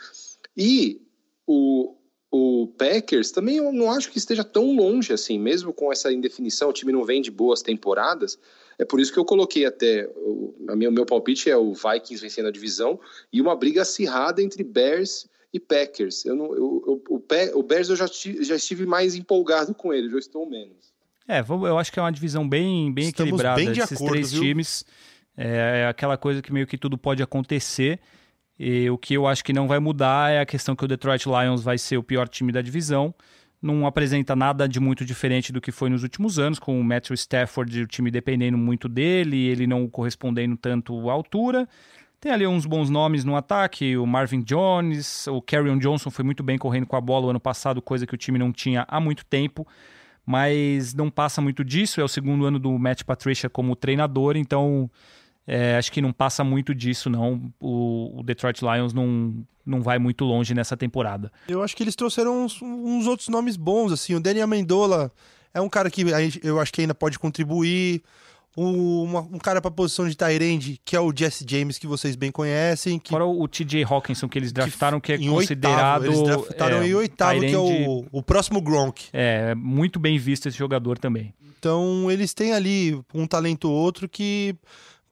e 0.56 1.00
o, 1.46 1.94
o 2.30 2.68
Packers 2.78 3.30
também 3.30 3.56
eu 3.56 3.72
não 3.72 3.90
acho 3.90 4.10
que 4.10 4.18
esteja 4.18 4.44
tão 4.44 4.74
longe 4.74 5.12
assim, 5.12 5.38
mesmo 5.38 5.72
com 5.72 5.92
essa 5.92 6.12
indefinição, 6.12 6.70
o 6.70 6.72
time 6.72 6.92
não 6.92 7.04
vem 7.04 7.22
de 7.22 7.30
boas 7.30 7.62
temporadas, 7.62 8.38
é 8.78 8.84
por 8.84 9.00
isso 9.00 9.12
que 9.12 9.18
eu 9.18 9.24
coloquei 9.24 9.64
até. 9.64 10.06
O 10.16 10.54
meu, 10.76 10.92
meu 10.92 11.06
palpite 11.06 11.50
é 11.50 11.56
o 11.56 11.72
Vikings 11.72 12.20
vencendo 12.20 12.48
a 12.48 12.52
divisão 12.52 13.00
e 13.32 13.40
uma 13.40 13.56
briga 13.56 13.82
acirrada 13.82 14.42
entre 14.42 14.62
Bears 14.62 15.26
e 15.56 15.60
Packers. 15.60 16.24
Eu 16.24 16.36
não, 16.36 16.46
eu, 16.46 16.84
eu, 16.86 17.02
o, 17.08 17.58
o 17.58 17.62
Bears 17.62 17.88
eu 17.88 17.96
já, 17.96 18.06
já 18.06 18.56
estive 18.56 18.86
mais 18.86 19.14
empolgado 19.14 19.74
com 19.74 19.92
ele, 19.92 20.10
já 20.10 20.18
estou 20.18 20.48
menos. 20.48 20.94
É, 21.28 21.40
eu 21.40 21.78
acho 21.78 21.92
que 21.92 21.98
é 21.98 22.02
uma 22.02 22.12
divisão 22.12 22.48
bem, 22.48 22.92
bem 22.92 23.08
equilibrada 23.08 23.56
bem 23.56 23.72
de 23.72 23.80
desses 23.80 23.96
acordo, 23.96 24.12
três 24.12 24.32
viu? 24.32 24.42
times. 24.42 24.84
É, 25.36 25.82
é 25.82 25.88
aquela 25.88 26.16
coisa 26.16 26.40
que 26.40 26.52
meio 26.52 26.66
que 26.66 26.78
tudo 26.78 26.96
pode 26.96 27.22
acontecer. 27.22 27.98
E 28.58 28.88
o 28.88 28.96
que 28.96 29.14
eu 29.14 29.26
acho 29.26 29.44
que 29.44 29.52
não 29.52 29.66
vai 29.66 29.78
mudar 29.78 30.30
é 30.30 30.40
a 30.40 30.46
questão 30.46 30.74
que 30.76 30.84
o 30.84 30.88
Detroit 30.88 31.26
Lions 31.26 31.62
vai 31.62 31.76
ser 31.76 31.98
o 31.98 32.02
pior 32.02 32.28
time 32.28 32.52
da 32.52 32.62
divisão 32.62 33.14
não 33.60 33.86
apresenta 33.86 34.36
nada 34.36 34.68
de 34.68 34.78
muito 34.78 35.04
diferente 35.04 35.52
do 35.52 35.60
que 35.60 35.72
foi 35.72 35.88
nos 35.90 36.02
últimos 36.02 36.38
anos, 36.38 36.58
com 36.58 36.78
o 36.78 36.84
Matthew 36.84 37.14
Stafford, 37.14 37.82
o 37.82 37.86
time 37.86 38.10
dependendo 38.10 38.58
muito 38.58 38.88
dele, 38.88 39.46
ele 39.46 39.66
não 39.66 39.88
correspondendo 39.88 40.56
tanto 40.56 41.08
à 41.10 41.12
altura. 41.12 41.68
Tem 42.20 42.32
ali 42.32 42.46
uns 42.46 42.64
bons 42.64 42.88
nomes 42.88 43.24
no 43.24 43.36
ataque, 43.36 43.96
o 43.96 44.06
Marvin 44.06 44.40
Jones, 44.40 45.26
o 45.26 45.42
Carrion 45.42 45.78
Johnson 45.78 46.10
foi 46.10 46.24
muito 46.24 46.42
bem 46.42 46.56
correndo 46.56 46.86
com 46.86 46.96
a 46.96 47.00
bola 47.00 47.26
o 47.26 47.30
ano 47.30 47.40
passado, 47.40 47.82
coisa 47.82 48.06
que 48.06 48.14
o 48.14 48.16
time 48.16 48.38
não 48.38 48.52
tinha 48.52 48.86
há 48.88 48.98
muito 48.98 49.24
tempo, 49.24 49.66
mas 50.24 50.94
não 50.94 51.10
passa 51.10 51.40
muito 51.40 51.62
disso. 51.62 52.00
É 52.00 52.04
o 52.04 52.08
segundo 52.08 52.46
ano 52.46 52.58
do 52.58 52.76
Matt 52.78 53.04
Patricia 53.04 53.50
como 53.50 53.76
treinador, 53.76 54.36
então 54.36 54.90
é, 55.46 55.76
acho 55.76 55.92
que 55.92 56.00
não 56.00 56.12
passa 56.12 56.42
muito 56.42 56.74
disso, 56.74 57.08
não. 57.08 57.52
O, 57.60 58.18
o, 58.18 58.22
Detroit 58.24 58.60
Lions 58.62 58.92
não, 58.92 59.46
não 59.64 59.80
vai 59.80 59.98
muito 59.98 60.24
longe 60.24 60.52
nessa 60.54 60.76
temporada. 60.76 61.30
Eu 61.46 61.62
acho 61.62 61.76
que 61.76 61.84
eles 61.84 61.94
trouxeram 61.94 62.44
uns, 62.44 62.60
uns 62.60 63.06
outros 63.06 63.28
nomes 63.28 63.56
bons, 63.56 63.92
assim. 63.92 64.14
O 64.14 64.20
Daniel 64.20 64.44
Amendola 64.44 65.12
é 65.54 65.60
um 65.60 65.68
cara 65.68 65.88
que 65.90 66.04
eu 66.42 66.58
acho 66.58 66.72
que 66.72 66.80
ainda 66.80 66.94
pode 66.94 67.18
contribuir. 67.18 68.02
Um, 68.56 69.02
uma, 69.02 69.20
um 69.20 69.38
cara 69.38 69.60
para 69.60 69.70
posição 69.70 70.08
de 70.08 70.16
Tyrande, 70.16 70.80
que 70.84 70.96
é 70.96 71.00
o 71.00 71.12
Jesse 71.14 71.44
James, 71.46 71.76
que 71.78 71.86
vocês 71.86 72.16
bem 72.16 72.30
conhecem. 72.30 72.98
Que, 72.98 73.10
Fora 73.10 73.26
o 73.26 73.46
TJ 73.46 73.84
Hawkinson, 73.84 74.28
que 74.28 74.38
eles 74.38 74.52
draftaram, 74.52 74.98
que, 74.98 75.18
que 75.18 75.26
é 75.26 75.30
considerado. 75.30 76.02
Oitavo, 76.02 76.06
eles 76.06 76.22
draftaram 76.22 76.82
é, 76.82 76.88
em 76.88 76.94
oitavo, 76.94 77.40
que 77.40 77.52
é 77.52 77.58
o, 77.58 78.06
o 78.10 78.22
próximo 78.22 78.60
Gronk. 78.60 79.08
É, 79.12 79.54
muito 79.54 80.00
bem 80.00 80.18
visto 80.18 80.48
esse 80.48 80.56
jogador 80.56 80.98
também. 80.98 81.34
Então, 81.58 82.10
eles 82.10 82.32
têm 82.32 82.52
ali 82.52 82.98
um 83.12 83.26
talento 83.26 83.70
outro 83.70 84.08
que 84.08 84.56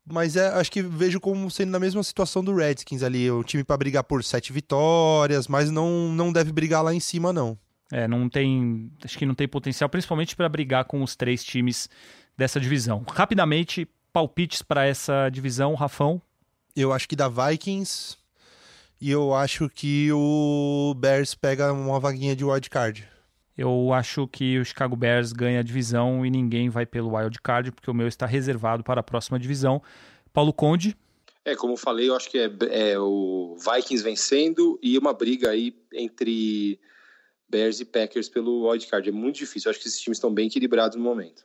mas 0.06 0.36
é, 0.36 0.48
acho 0.48 0.70
que 0.70 0.82
vejo 0.82 1.18
como 1.18 1.50
sendo 1.50 1.70
na 1.70 1.78
mesma 1.78 2.02
situação 2.02 2.44
do 2.44 2.54
Redskins 2.54 3.02
ali, 3.02 3.30
o 3.30 3.42
time 3.42 3.64
para 3.64 3.76
brigar 3.76 4.04
por 4.04 4.22
sete 4.22 4.52
vitórias, 4.52 5.48
mas 5.48 5.70
não, 5.70 6.12
não 6.12 6.30
deve 6.30 6.52
brigar 6.52 6.84
lá 6.84 6.94
em 6.94 7.00
cima 7.00 7.32
não. 7.32 7.58
É, 7.90 8.08
não 8.08 8.28
tem, 8.28 8.90
acho 9.04 9.16
que 9.16 9.26
não 9.26 9.34
tem 9.34 9.46
potencial, 9.46 9.88
principalmente 9.88 10.34
para 10.34 10.48
brigar 10.48 10.84
com 10.84 11.02
os 11.02 11.16
três 11.16 11.44
times 11.44 11.88
dessa 12.36 12.60
divisão. 12.60 13.04
Rapidamente, 13.08 13.88
palpites 14.12 14.62
para 14.62 14.86
essa 14.86 15.28
divisão, 15.28 15.74
Rafão? 15.74 16.20
Eu 16.74 16.92
acho 16.92 17.08
que 17.08 17.16
da 17.16 17.28
Vikings 17.28 18.16
e 19.00 19.10
eu 19.10 19.34
acho 19.34 19.68
que 19.68 20.10
o 20.12 20.94
Bears 20.96 21.34
pega 21.34 21.72
uma 21.72 22.00
vaguinha 22.00 22.34
de 22.34 22.44
wild 22.44 22.70
card. 22.70 23.08
Eu 23.56 23.92
acho 23.92 24.26
que 24.26 24.58
o 24.58 24.64
Chicago 24.64 24.96
Bears 24.96 25.32
ganha 25.32 25.60
a 25.60 25.62
divisão 25.62 26.24
e 26.24 26.30
ninguém 26.30 26.68
vai 26.68 26.84
pelo 26.86 27.14
wild 27.14 27.40
card, 27.40 27.70
porque 27.70 27.90
o 27.90 27.94
meu 27.94 28.08
está 28.08 28.26
reservado 28.26 28.82
para 28.82 29.00
a 29.00 29.02
próxima 29.04 29.38
divisão. 29.38 29.82
Paulo 30.32 30.52
Conde. 30.52 30.96
É, 31.44 31.54
como 31.54 31.74
eu 31.74 31.76
falei, 31.76 32.08
eu 32.08 32.16
acho 32.16 32.30
que 32.30 32.38
é, 32.38 32.50
é 32.70 32.98
o 32.98 33.56
Vikings 33.58 34.02
vencendo 34.02 34.78
e 34.82 34.96
uma 34.96 35.12
briga 35.12 35.50
aí 35.50 35.76
entre 35.92 36.80
Bears 37.48 37.80
e 37.80 37.84
Packers 37.84 38.28
pelo 38.28 38.68
wild 38.68 38.86
card. 38.86 39.08
É 39.08 39.12
muito 39.12 39.36
difícil. 39.36 39.68
Eu 39.68 39.70
acho 39.70 39.80
que 39.80 39.86
esses 39.86 40.00
times 40.00 40.16
estão 40.16 40.32
bem 40.32 40.48
equilibrados 40.48 40.96
no 40.96 41.04
momento. 41.04 41.44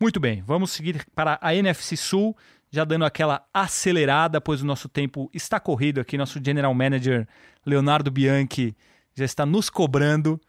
Muito 0.00 0.18
bem, 0.18 0.42
vamos 0.42 0.72
seguir 0.72 1.06
para 1.14 1.38
a 1.40 1.54
NFC 1.54 1.96
Sul, 1.96 2.36
já 2.70 2.84
dando 2.84 3.04
aquela 3.04 3.46
acelerada, 3.54 4.40
pois 4.40 4.60
o 4.60 4.66
nosso 4.66 4.88
tempo 4.88 5.30
está 5.32 5.60
corrido 5.60 6.00
aqui. 6.00 6.18
Nosso 6.18 6.40
general 6.44 6.74
manager 6.74 7.26
Leonardo 7.64 8.10
Bianchi 8.10 8.76
já 9.14 9.24
está 9.24 9.46
nos 9.46 9.70
cobrando. 9.70 10.40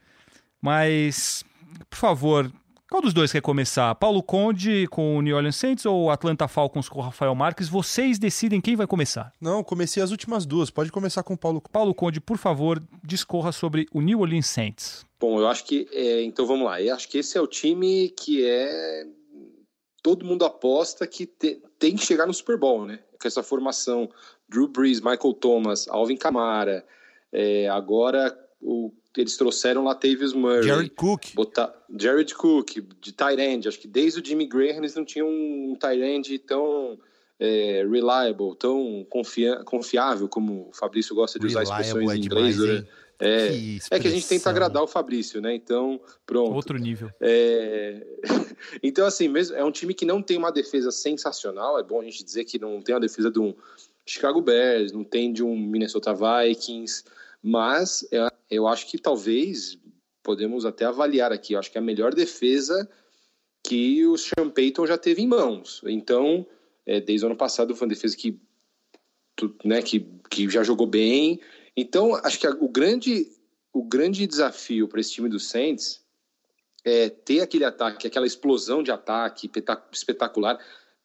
Mas, 0.59 1.43
por 1.89 1.97
favor, 1.97 2.51
qual 2.89 3.01
dos 3.01 3.13
dois 3.13 3.31
quer 3.31 3.41
começar? 3.41 3.93
Paulo 3.95 4.23
Conde 4.23 4.87
com 4.87 5.17
o 5.17 5.21
New 5.21 5.35
Orleans 5.35 5.55
Saints 5.55 5.85
ou 5.85 6.09
Atlanta 6.09 6.47
Falcons 6.47 6.89
com 6.89 6.99
o 6.99 7.01
Rafael 7.03 7.35
Marques? 7.35 7.69
Vocês 7.69 8.17
decidem 8.17 8.59
quem 8.59 8.75
vai 8.75 8.87
começar. 8.87 9.31
Não, 9.39 9.63
comecei 9.63 10.01
as 10.01 10.11
últimas 10.11 10.45
duas. 10.45 10.71
Pode 10.71 10.91
começar 10.91 11.21
com 11.21 11.35
o 11.35 11.37
Paulo. 11.37 11.61
Paulo 11.71 11.93
Conde, 11.93 12.19
por 12.19 12.37
favor, 12.37 12.81
discorra 13.03 13.51
sobre 13.51 13.87
o 13.93 14.01
New 14.01 14.21
Orleans 14.21 14.47
Saints. 14.47 15.05
Bom, 15.19 15.39
eu 15.39 15.47
acho 15.47 15.65
que 15.65 15.87
é, 15.91 16.23
então 16.23 16.47
vamos 16.47 16.65
lá. 16.65 16.81
Eu 16.81 16.95
acho 16.95 17.07
que 17.07 17.19
esse 17.19 17.37
é 17.37 17.41
o 17.41 17.47
time 17.47 18.09
que 18.09 18.45
é 18.45 19.05
todo 20.05 20.23
mundo 20.23 20.45
aposta 20.45 21.07
que 21.07 21.25
te, 21.25 21.59
tem 21.79 21.95
que 21.95 22.05
chegar 22.05 22.27
no 22.27 22.33
Super 22.33 22.59
Bowl, 22.59 22.85
né? 22.85 22.99
Com 23.19 23.27
essa 23.27 23.41
formação, 23.41 24.07
Drew 24.47 24.67
Brees, 24.67 25.01
Michael 25.01 25.33
Thomas, 25.33 25.87
Alvin 25.87 26.15
Kamara, 26.15 26.85
é, 27.33 27.67
agora 27.69 28.37
o 28.61 28.93
eles 29.17 29.35
trouxeram 29.35 29.83
Latavius 29.85 30.33
Murray. 30.33 30.67
Jared 30.67 30.89
Cook. 30.91 31.33
Botar, 31.33 31.73
Jared 31.97 32.35
Cook, 32.35 32.81
de 33.01 33.13
tight 33.13 33.65
Acho 33.67 33.79
que 33.79 33.87
desde 33.87 34.19
o 34.19 34.25
Jimmy 34.25 34.45
Graham 34.45 34.77
eles 34.77 34.93
não 34.93 35.05
tinham 35.05 35.27
um 35.27 35.73
tight 35.79 36.37
tão 36.39 36.99
é, 37.39 37.83
reliable, 37.89 38.55
tão 38.59 39.07
confia 39.09 39.63
confiável, 39.63 40.27
como 40.27 40.67
o 40.69 40.73
Fabrício 40.73 41.15
gosta 41.15 41.39
de 41.39 41.47
usar 41.47 41.63
expressões 41.63 42.11
é 42.11 42.15
em 42.15 42.25
inglês. 42.25 42.57
Demais, 42.57 42.81
né? 42.83 42.87
É, 43.20 43.47
que 43.47 43.80
é 43.91 43.99
que 43.99 44.07
a 44.07 44.11
gente 44.11 44.28
tenta 44.28 44.49
agradar 44.49 44.84
o 44.84 44.88
Fabrício, 44.88 45.39
né? 45.39 45.55
Então, 45.55 46.01
pronto. 46.26 46.53
Outro 46.53 46.78
nível. 46.78 47.09
É... 47.22 48.05
então, 48.84 49.05
assim, 49.05 49.28
mesmo, 49.28 49.55
é 49.55 49.63
um 49.63 49.72
time 49.72 49.93
que 49.93 50.05
não 50.05 50.22
tem 50.22 50.38
uma 50.38 50.51
defesa 50.51 50.91
sensacional. 50.91 51.80
É 51.80 51.84
bom 51.84 52.01
a 52.01 52.03
gente 52.03 52.24
dizer 52.24 52.43
que 52.43 52.59
não 52.59 52.82
tem 52.82 52.95
a 52.95 52.99
defesa 52.99 53.32
de 53.32 53.39
um 53.39 53.55
Chicago 54.05 54.41
Bears, 54.41 54.91
não 54.91 55.03
tem 55.03 55.32
de 55.32 55.43
um 55.43 55.57
Minnesota 55.57 56.13
Vikings. 56.13 57.03
Mas 57.41 58.07
eu 58.49 58.68
acho 58.68 58.88
que 58.88 58.97
talvez 58.97 59.78
podemos 60.22 60.66
até 60.66 60.86
avaliar 60.86 61.32
aqui. 61.32 61.53
Eu 61.53 61.59
acho 61.59 61.72
que 61.72 61.78
é 61.78 61.82
a 61.82 61.84
melhor 61.84 62.13
defesa 62.13 62.89
que 63.63 64.05
o 64.05 64.18
Sean 64.18 64.49
Payton 64.49 64.86
já 64.86 64.97
teve 64.97 65.22
em 65.22 65.28
mãos. 65.28 65.82
Então, 65.86 66.45
é, 66.86 66.99
desde 66.99 67.26
o 67.26 67.30
ano 67.30 67.38
passado 67.38 67.76
foi 67.76 67.88
uma 67.88 67.93
defesa 67.93 68.16
que, 68.16 68.39
né, 69.63 69.82
que, 69.82 70.07
que 70.30 70.49
já 70.49 70.63
jogou 70.63 70.86
bem. 70.86 71.39
Então, 71.76 72.15
acho 72.15 72.39
que 72.39 72.47
o 72.47 72.69
grande, 72.69 73.28
o 73.73 73.84
grande 73.84 74.26
desafio 74.26 74.88
para 74.88 75.01
esse 75.01 75.11
time 75.11 75.28
do 75.28 75.39
Saints 75.39 76.01
é 76.86 77.09
ter 77.09 77.41
aquele 77.41 77.65
ataque, 77.65 78.07
aquela 78.07 78.28
explosão 78.28 78.82
de 78.82 78.91
ataque 78.91 79.49
espetacular. 79.91 80.59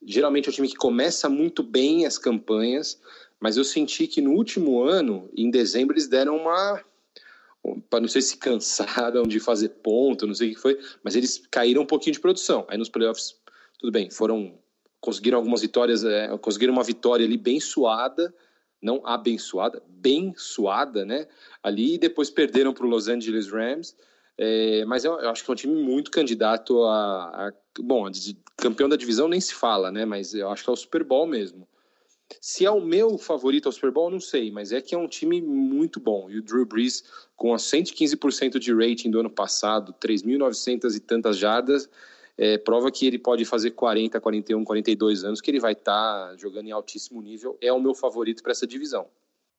Geralmente 0.04 0.48
é 0.48 0.50
um 0.50 0.54
time 0.54 0.68
que 0.68 0.76
começa 0.76 1.28
muito 1.28 1.62
bem 1.62 2.06
as 2.06 2.18
campanhas, 2.18 3.00
mas 3.40 3.56
eu 3.56 3.64
senti 3.64 4.06
que 4.06 4.20
no 4.20 4.32
último 4.32 4.82
ano, 4.82 5.28
em 5.34 5.50
dezembro, 5.50 5.94
eles 5.94 6.06
deram 6.06 6.36
uma. 6.36 6.84
Não 7.92 8.08
sei 8.08 8.22
se 8.22 8.36
cansaram 8.36 9.24
de 9.24 9.40
fazer 9.40 9.70
ponto, 9.82 10.26
não 10.26 10.34
sei 10.34 10.52
o 10.52 10.54
que 10.54 10.60
foi, 10.60 10.78
mas 11.02 11.16
eles 11.16 11.42
caíram 11.50 11.82
um 11.82 11.86
pouquinho 11.86 12.14
de 12.14 12.20
produção. 12.20 12.64
Aí 12.68 12.78
nos 12.78 12.88
playoffs, 12.88 13.34
tudo 13.78 13.90
bem, 13.90 14.10
foram. 14.10 14.54
Conseguiram 15.00 15.38
algumas 15.38 15.62
vitórias, 15.62 16.04
é, 16.04 16.28
conseguiram 16.38 16.74
uma 16.74 16.84
vitória 16.84 17.24
ali 17.24 17.38
bem 17.38 17.58
suada, 17.58 18.34
não 18.80 19.04
abençoada, 19.04 19.82
bem 19.88 20.34
suada, 20.36 21.04
né? 21.04 21.26
Ali 21.62 21.94
e 21.94 21.98
depois 21.98 22.30
perderam 22.30 22.72
para 22.72 22.86
o 22.86 22.88
Los 22.88 23.08
Angeles 23.08 23.50
Rams. 23.50 23.94
É, 24.38 24.84
mas 24.86 25.04
eu, 25.04 25.18
eu, 25.20 25.28
acho 25.28 25.44
que 25.44 25.50
é 25.50 25.52
um 25.52 25.56
time 25.56 25.82
muito 25.82 26.10
candidato 26.10 26.82
a, 26.84 27.48
a 27.48 27.52
bom, 27.78 28.06
a, 28.06 28.10
campeão 28.56 28.88
da 28.88 28.96
divisão 28.96 29.28
nem 29.28 29.40
se 29.40 29.54
fala, 29.54 29.90
né? 29.90 30.04
Mas 30.04 30.32
eu 30.34 30.48
acho 30.50 30.64
que 30.64 30.70
é 30.70 30.72
o 30.72 30.76
Super 30.76 31.04
Bowl 31.04 31.26
mesmo. 31.26 31.68
Se 32.40 32.64
é 32.64 32.70
o 32.70 32.80
meu 32.80 33.18
favorito 33.18 33.66
ao 33.66 33.72
Super 33.72 33.90
Bowl, 33.90 34.10
não 34.10 34.20
sei, 34.20 34.50
mas 34.50 34.72
é 34.72 34.80
que 34.80 34.94
é 34.94 34.98
um 34.98 35.08
time 35.08 35.42
muito 35.42 35.98
bom. 35.98 36.30
E 36.30 36.38
o 36.38 36.42
Drew 36.42 36.64
Brees, 36.64 37.02
com 37.36 37.52
a 37.52 37.56
115% 37.56 38.58
de 38.58 38.72
rating 38.72 39.10
do 39.10 39.20
ano 39.20 39.30
passado, 39.30 39.94
3.900 40.00 40.96
e 40.96 41.00
tantas 41.00 41.36
jardas, 41.36 41.88
é, 42.40 42.56
prova 42.56 42.90
que 42.90 43.06
ele 43.06 43.18
pode 43.18 43.44
fazer 43.44 43.72
40, 43.72 44.18
41, 44.18 44.64
42 44.64 45.24
anos, 45.24 45.42
que 45.42 45.50
ele 45.50 45.60
vai 45.60 45.72
estar 45.72 46.30
tá 46.30 46.36
jogando 46.38 46.68
em 46.68 46.72
altíssimo 46.72 47.20
nível. 47.20 47.58
É 47.60 47.70
o 47.70 47.78
meu 47.78 47.94
favorito 47.94 48.42
para 48.42 48.52
essa 48.52 48.66
divisão. 48.66 49.06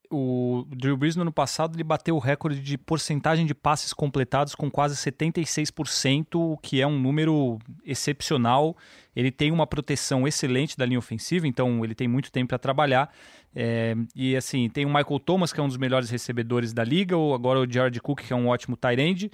o 0.09 0.65
Drew 0.67 0.97
Brees 0.97 1.15
no 1.15 1.21
ano 1.21 1.31
passado 1.31 1.75
ele 1.75 1.83
bateu 1.83 2.15
o 2.15 2.19
recorde 2.19 2.59
de 2.59 2.79
porcentagem 2.79 3.45
de 3.45 3.53
passes 3.53 3.93
completados 3.93 4.55
com 4.55 4.69
quase 4.69 4.95
76%, 4.95 6.35
o 6.35 6.57
que 6.57 6.81
é 6.81 6.87
um 6.87 6.99
número 6.99 7.59
excepcional. 7.85 8.75
Ele 9.15 9.29
tem 9.29 9.51
uma 9.51 9.67
proteção 9.67 10.27
excelente 10.27 10.75
da 10.75 10.83
linha 10.83 10.97
ofensiva, 10.97 11.47
então 11.47 11.85
ele 11.85 11.93
tem 11.93 12.07
muito 12.07 12.31
tempo 12.31 12.49
para 12.49 12.57
trabalhar. 12.57 13.13
É, 13.55 13.95
e 14.15 14.35
assim, 14.35 14.67
tem 14.69 14.85
o 14.85 14.89
Michael 14.89 15.19
Thomas, 15.19 15.53
que 15.53 15.59
é 15.59 15.63
um 15.63 15.67
dos 15.67 15.77
melhores 15.77 16.09
recebedores 16.09 16.73
da 16.73 16.83
liga, 16.83 17.15
ou 17.15 17.35
agora 17.35 17.59
o 17.59 17.71
Jared 17.71 17.99
Cook, 18.01 18.23
que 18.23 18.33
é 18.33 18.35
um 18.35 18.47
ótimo 18.47 18.75
tight 18.75 18.99
end. 18.99 19.31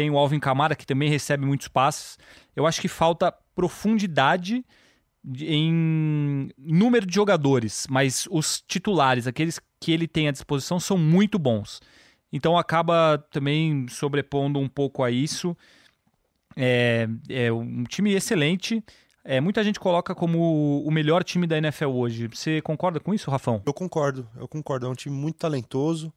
Tem 0.00 0.08
o 0.08 0.16
Alvin 0.16 0.40
Kamara, 0.40 0.74
que 0.74 0.86
também 0.86 1.10
recebe 1.10 1.44
muitos 1.44 1.68
passes. 1.68 2.18
Eu 2.56 2.66
acho 2.66 2.80
que 2.80 2.88
falta 2.88 3.30
profundidade 3.54 4.64
em 5.38 6.48
número 6.56 7.04
de 7.04 7.14
jogadores, 7.14 7.86
mas 7.90 8.26
os 8.30 8.64
titulares, 8.66 9.26
aqueles 9.26 9.60
que 9.78 9.92
ele 9.92 10.08
tem 10.08 10.26
à 10.26 10.30
disposição, 10.30 10.80
são 10.80 10.96
muito 10.96 11.38
bons. 11.38 11.82
Então 12.32 12.56
acaba 12.56 13.22
também 13.30 13.86
sobrepondo 13.90 14.58
um 14.58 14.70
pouco 14.70 15.02
a 15.02 15.10
isso. 15.10 15.54
É, 16.56 17.06
é 17.28 17.52
um 17.52 17.84
time 17.84 18.14
excelente. 18.14 18.82
É, 19.22 19.38
muita 19.38 19.62
gente 19.62 19.78
coloca 19.78 20.14
como 20.14 20.82
o 20.82 20.90
melhor 20.90 21.22
time 21.22 21.46
da 21.46 21.58
NFL 21.58 21.88
hoje. 21.88 22.26
Você 22.28 22.62
concorda 22.62 22.98
com 22.98 23.12
isso, 23.12 23.30
Rafão? 23.30 23.60
Eu 23.66 23.74
concordo, 23.74 24.26
eu 24.38 24.48
concordo. 24.48 24.86
É 24.86 24.88
um 24.88 24.94
time 24.94 25.14
muito 25.14 25.36
talentoso 25.36 26.10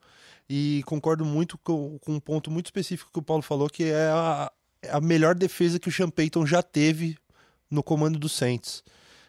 e 0.49 0.83
concordo 0.85 1.25
muito 1.25 1.57
com, 1.57 1.97
com 1.99 2.13
um 2.13 2.19
ponto 2.19 2.51
muito 2.51 2.67
específico 2.67 3.11
que 3.11 3.19
o 3.19 3.23
Paulo 3.23 3.43
falou, 3.43 3.69
que 3.69 3.85
é 3.85 4.09
a, 4.09 4.51
a 4.91 5.01
melhor 5.01 5.35
defesa 5.35 5.79
que 5.79 5.89
o 5.89 5.91
Sean 5.91 6.09
Payton 6.09 6.45
já 6.45 6.61
teve 6.61 7.17
no 7.69 7.81
comando 7.81 8.19
do 8.19 8.29
Saints. 8.29 8.83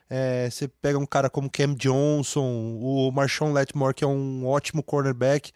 É, 0.09 0.49
você 0.51 0.69
pega 0.69 0.99
um 0.99 1.07
cara 1.07 1.31
como 1.31 1.51
Cam 1.51 1.75
Johnson, 1.75 2.79
o 2.81 3.11
Marshawn 3.11 3.53
Letmore, 3.53 3.95
que 3.95 4.05
é 4.05 4.07
um 4.07 4.47
ótimo 4.47 4.83
cornerback. 4.83 5.51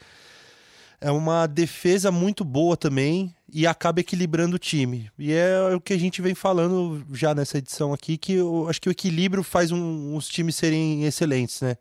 É 1.00 1.10
uma 1.10 1.46
defesa 1.46 2.10
muito 2.10 2.44
boa 2.44 2.76
também 2.76 3.32
e 3.52 3.66
acaba 3.66 4.00
equilibrando 4.00 4.56
o 4.56 4.58
time. 4.58 5.10
E 5.18 5.32
é 5.32 5.74
o 5.74 5.80
que 5.80 5.92
a 5.92 5.98
gente 5.98 6.20
vem 6.20 6.34
falando 6.34 7.04
já 7.12 7.34
nessa 7.34 7.58
edição 7.58 7.92
aqui, 7.92 8.16
que 8.16 8.32
eu 8.32 8.68
acho 8.68 8.80
que 8.80 8.88
o 8.88 8.92
equilíbrio 8.92 9.44
faz 9.44 9.70
um, 9.70 10.16
os 10.16 10.26
times 10.28 10.56
serem 10.56 11.04
excelentes, 11.04 11.60
né? 11.60 11.76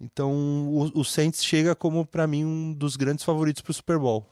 Então 0.00 0.32
o, 0.68 1.00
o 1.00 1.04
Saints 1.04 1.44
chega 1.44 1.74
como, 1.74 2.04
para 2.04 2.26
mim, 2.26 2.44
um 2.44 2.72
dos 2.72 2.96
grandes 2.96 3.24
favoritos 3.24 3.62
para 3.62 3.70
o 3.70 3.74
Super 3.74 3.98
Bowl. 3.98 4.28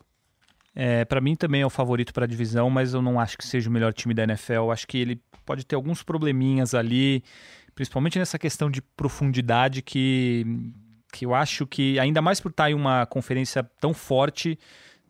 É, 0.74 1.04
para 1.04 1.20
mim 1.20 1.36
também 1.36 1.62
é 1.62 1.66
o 1.66 1.70
favorito 1.70 2.12
para 2.12 2.24
a 2.24 2.28
divisão, 2.28 2.68
mas 2.68 2.94
eu 2.94 3.00
não 3.00 3.20
acho 3.20 3.38
que 3.38 3.46
seja 3.46 3.70
o 3.70 3.72
melhor 3.72 3.92
time 3.92 4.12
da 4.12 4.24
NFL. 4.24 4.70
Acho 4.72 4.86
que 4.86 4.98
ele 4.98 5.22
pode 5.46 5.64
ter 5.64 5.76
alguns 5.76 6.02
probleminhas 6.02 6.74
ali, 6.74 7.22
principalmente 7.74 8.18
nessa 8.18 8.38
questão 8.38 8.70
de 8.70 8.82
profundidade 8.82 9.82
que, 9.82 10.44
que 11.12 11.24
eu 11.24 11.34
acho 11.34 11.66
que, 11.66 11.98
ainda 11.98 12.20
mais 12.20 12.40
por 12.40 12.50
estar 12.50 12.70
em 12.70 12.74
uma 12.74 13.06
conferência 13.06 13.62
tão 13.80 13.94
forte, 13.94 14.58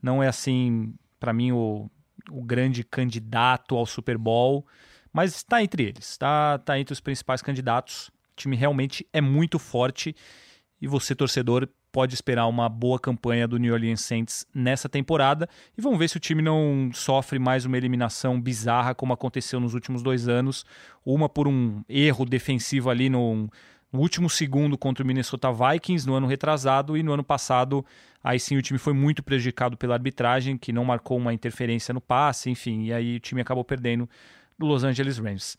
não 0.02 0.22
é 0.22 0.28
assim, 0.28 0.94
para 1.18 1.32
mim, 1.32 1.52
o, 1.52 1.90
o 2.30 2.42
grande 2.42 2.84
candidato 2.84 3.74
ao 3.74 3.86
Super 3.86 4.18
Bowl, 4.18 4.66
mas 5.10 5.34
está 5.34 5.62
entre 5.62 5.84
eles, 5.84 6.10
está 6.10 6.58
tá 6.58 6.78
entre 6.78 6.92
os 6.92 7.00
principais 7.00 7.40
candidatos. 7.40 8.10
O 8.36 8.40
time 8.40 8.56
realmente 8.56 9.06
é 9.12 9.20
muito 9.20 9.58
forte 9.58 10.14
e 10.80 10.88
você, 10.88 11.14
torcedor, 11.14 11.68
pode 11.92 12.14
esperar 12.14 12.48
uma 12.48 12.68
boa 12.68 12.98
campanha 12.98 13.46
do 13.46 13.56
New 13.56 13.72
Orleans 13.72 14.00
Saints 14.00 14.44
nessa 14.52 14.88
temporada. 14.88 15.48
E 15.78 15.80
vamos 15.80 15.98
ver 15.98 16.08
se 16.08 16.16
o 16.16 16.20
time 16.20 16.42
não 16.42 16.90
sofre 16.92 17.38
mais 17.38 17.64
uma 17.64 17.76
eliminação 17.76 18.40
bizarra 18.40 18.94
como 18.94 19.12
aconteceu 19.12 19.60
nos 19.60 19.74
últimos 19.74 20.02
dois 20.02 20.28
anos. 20.28 20.66
Uma 21.06 21.28
por 21.28 21.46
um 21.46 21.82
erro 21.88 22.24
defensivo 22.24 22.90
ali 22.90 23.08
no, 23.08 23.48
no 23.92 24.00
último 24.00 24.28
segundo 24.28 24.76
contra 24.76 25.04
o 25.04 25.06
Minnesota 25.06 25.52
Vikings 25.52 26.04
no 26.04 26.14
ano 26.14 26.26
retrasado 26.26 26.96
e 26.96 27.02
no 27.04 27.12
ano 27.12 27.22
passado 27.22 27.86
aí 28.24 28.40
sim 28.40 28.56
o 28.56 28.62
time 28.62 28.78
foi 28.78 28.92
muito 28.92 29.22
prejudicado 29.22 29.76
pela 29.76 29.94
arbitragem 29.94 30.58
que 30.58 30.72
não 30.72 30.84
marcou 30.84 31.16
uma 31.16 31.32
interferência 31.32 31.94
no 31.94 32.00
passe, 32.00 32.50
enfim, 32.50 32.86
e 32.86 32.92
aí 32.92 33.16
o 33.16 33.20
time 33.20 33.40
acabou 33.40 33.62
perdendo 33.62 34.08
do 34.58 34.66
Los 34.66 34.82
Angeles 34.82 35.18
Rams. 35.18 35.56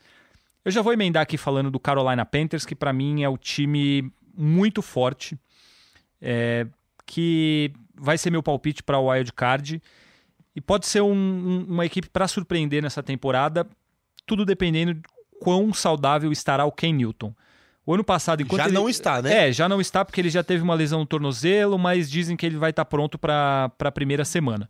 Eu 0.66 0.72
já 0.72 0.82
vou 0.82 0.91
emendar 0.91 1.22
aqui 1.22 1.38
falando 1.38 1.70
do 1.70 1.80
Carolina 1.80 2.26
Panthers, 2.26 2.66
que 2.66 2.76
para 2.76 2.91
mim 2.91 3.22
é 3.22 3.30
o 3.30 3.38
time 3.38 4.11
muito 4.36 4.82
forte 4.82 5.38
é, 6.22 6.66
que 7.05 7.72
vai 7.93 8.18
ser 8.18 8.32
meu 8.32 8.41
palpite 8.41 8.82
para 8.82 8.97
o 8.97 9.09
Wild 9.09 9.32
Card. 9.34 9.82
E 10.55 10.61
pode 10.61 10.88
ser 10.88 11.01
um, 11.01 11.13
um, 11.13 11.66
uma 11.70 11.86
equipe 11.86 12.09
para 12.09 12.28
surpreender 12.28 12.82
nessa 12.82 13.03
temporada, 13.03 13.68
tudo 14.26 14.43
dependendo 14.43 14.95
de 14.95 15.01
quão 15.39 15.72
saudável 15.74 16.32
estará 16.32 16.66
o 16.66 16.72
Ken 16.72 16.93
Newton. 16.93 17.34
O 17.86 17.93
ano 17.93 18.03
passado, 18.03 18.41
enquanto 18.41 18.61
já 18.61 18.66
ele... 18.66 18.74
não 18.74 18.89
está, 18.89 19.22
né? 19.22 19.49
É, 19.49 19.51
já 19.51 19.70
não 19.70 19.80
está 19.80 20.03
porque 20.03 20.20
ele 20.20 20.30
já 20.30 20.43
teve 20.43 20.63
uma 20.63 20.74
lesão 20.74 20.99
no 20.99 21.05
tornozelo, 21.05 21.78
mas 21.78 22.09
dizem 22.09 22.36
que 22.36 22.45
ele 22.45 22.57
vai 22.57 22.72
estar 22.72 22.86
pronto 22.86 23.20
para 23.20 23.72
a 23.80 23.91
primeira 23.91 24.26
semana. 24.26 24.68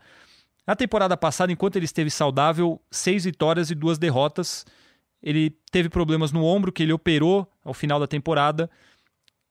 Na 0.68 0.76
temporada 0.76 1.16
passada, 1.16 1.52
enquanto 1.52 1.78
ele 1.78 1.86
esteve 1.86 2.10
saudável, 2.10 2.82
seis 2.92 3.24
vitórias 3.24 3.70
e 3.72 3.76
duas 3.76 3.98
derrotas. 3.98 4.66
Ele 5.26 5.50
teve 5.72 5.90
problemas 5.90 6.32
no 6.32 6.46
ombro 6.46 6.72
que 6.72 6.84
ele 6.84 6.94
operou 6.94 7.52
ao 7.64 7.74
final 7.74 8.00
da 8.00 8.06
temporada 8.08 8.70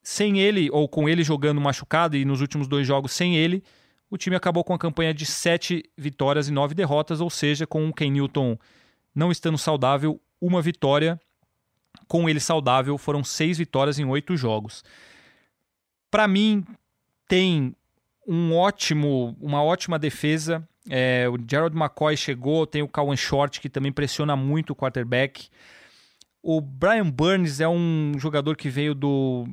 sem 0.01 0.39
ele, 0.39 0.69
ou 0.71 0.87
com 0.87 1.09
ele 1.09 1.23
jogando 1.23 1.59
machucado, 1.59 2.15
e 2.15 2.23
nos 2.23 2.39
últimos 2.39 2.67
dois 2.67 2.85
jogos 2.85 3.11
sem 3.11 3.35
ele, 3.35 3.63
o 4.07 4.17
time 4.17 4.35
acabou 4.35 4.63
com 4.63 4.73
a 4.73 4.77
campanha 4.77 5.11
de 5.11 5.25
sete 5.25 5.83
vitórias 5.97 6.47
e 6.47 6.51
nove 6.51 6.75
derrotas, 6.75 7.19
ou 7.19 7.29
seja, 7.29 7.65
com 7.65 7.89
o 7.89 7.93
Ken 7.93 8.11
Newton 8.11 8.55
não 9.13 9.31
estando 9.31 9.57
saudável, 9.57 10.21
uma 10.39 10.61
vitória. 10.61 11.19
Com 12.07 12.29
ele 12.29 12.39
saudável, 12.39 12.97
foram 12.99 13.23
seis 13.23 13.57
vitórias 13.57 13.97
em 13.97 14.05
oito 14.05 14.37
jogos. 14.37 14.83
Para 16.11 16.27
mim, 16.27 16.63
tem 17.27 17.75
um 18.27 18.53
ótimo, 18.53 19.35
uma 19.41 19.63
ótima 19.63 19.97
defesa. 19.97 20.67
É, 20.89 21.27
o 21.29 21.37
Gerald 21.49 21.75
McCoy 21.75 22.15
chegou, 22.15 22.67
tem 22.67 22.81
o 22.81 22.87
Cowan 22.87 23.15
Short, 23.15 23.59
que 23.59 23.69
também 23.69 23.91
pressiona 23.91 24.35
muito 24.35 24.71
o 24.71 24.75
quarterback. 24.75 25.49
O 26.41 26.61
Brian 26.61 27.09
Burns 27.09 27.59
é 27.59 27.67
um 27.67 28.13
jogador 28.17 28.55
que 28.55 28.69
veio 28.69 28.93
do 28.93 29.47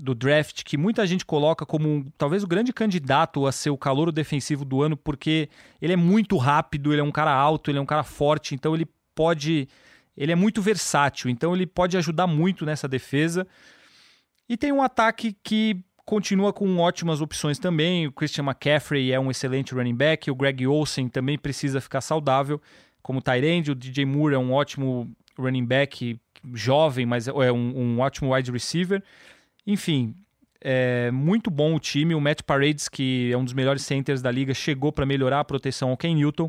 do 0.00 0.14
draft 0.14 0.62
que 0.64 0.78
muita 0.78 1.06
gente 1.06 1.26
coloca 1.26 1.66
como 1.66 2.10
talvez 2.16 2.42
o 2.42 2.46
grande 2.46 2.72
candidato 2.72 3.46
a 3.46 3.52
ser 3.52 3.68
o 3.68 3.76
calor 3.76 4.10
defensivo 4.10 4.64
do 4.64 4.80
ano, 4.80 4.96
porque 4.96 5.50
ele 5.80 5.92
é 5.92 5.96
muito 5.96 6.38
rápido, 6.38 6.92
ele 6.92 7.02
é 7.02 7.04
um 7.04 7.10
cara 7.12 7.32
alto, 7.32 7.70
ele 7.70 7.78
é 7.78 7.82
um 7.82 7.86
cara 7.86 8.02
forte, 8.02 8.54
então 8.54 8.74
ele 8.74 8.88
pode. 9.14 9.68
Ele 10.16 10.32
é 10.32 10.34
muito 10.34 10.60
versátil, 10.60 11.30
então 11.30 11.54
ele 11.54 11.66
pode 11.66 11.96
ajudar 11.96 12.26
muito 12.26 12.64
nessa 12.64 12.88
defesa. 12.88 13.46
E 14.48 14.56
tem 14.56 14.72
um 14.72 14.82
ataque 14.82 15.36
que 15.44 15.82
continua 16.10 16.52
com 16.52 16.78
ótimas 16.78 17.20
opções 17.20 17.56
também. 17.56 18.08
O 18.08 18.12
Christian 18.12 18.42
McCaffrey 18.42 19.12
é 19.12 19.20
um 19.20 19.30
excelente 19.30 19.72
running 19.72 19.94
back, 19.94 20.28
o 20.28 20.34
Greg 20.34 20.66
Olsen 20.66 21.08
também 21.08 21.38
precisa 21.38 21.80
ficar 21.80 22.00
saudável 22.00 22.60
como 23.00 23.20
tight 23.20 23.70
o 23.70 23.74
DJ 23.74 24.04
Moore 24.04 24.34
é 24.34 24.38
um 24.38 24.52
ótimo 24.52 25.10
running 25.38 25.64
back 25.64 26.18
jovem, 26.52 27.06
mas 27.06 27.28
é 27.28 27.52
um, 27.52 27.76
um 27.76 28.00
ótimo 28.00 28.34
wide 28.34 28.50
receiver. 28.50 29.02
Enfim, 29.66 30.14
é 30.60 31.10
muito 31.10 31.50
bom 31.50 31.74
o 31.74 31.80
time. 31.80 32.14
O 32.14 32.20
Matt 32.20 32.42
Paredes, 32.42 32.88
que 32.88 33.30
é 33.32 33.36
um 33.36 33.44
dos 33.44 33.54
melhores 33.54 33.82
centers 33.82 34.20
da 34.20 34.30
liga, 34.30 34.52
chegou 34.52 34.92
para 34.92 35.06
melhorar 35.06 35.40
a 35.40 35.44
proteção 35.44 35.90
ao 35.90 35.96
Ken 35.96 36.14
Newton. 36.14 36.48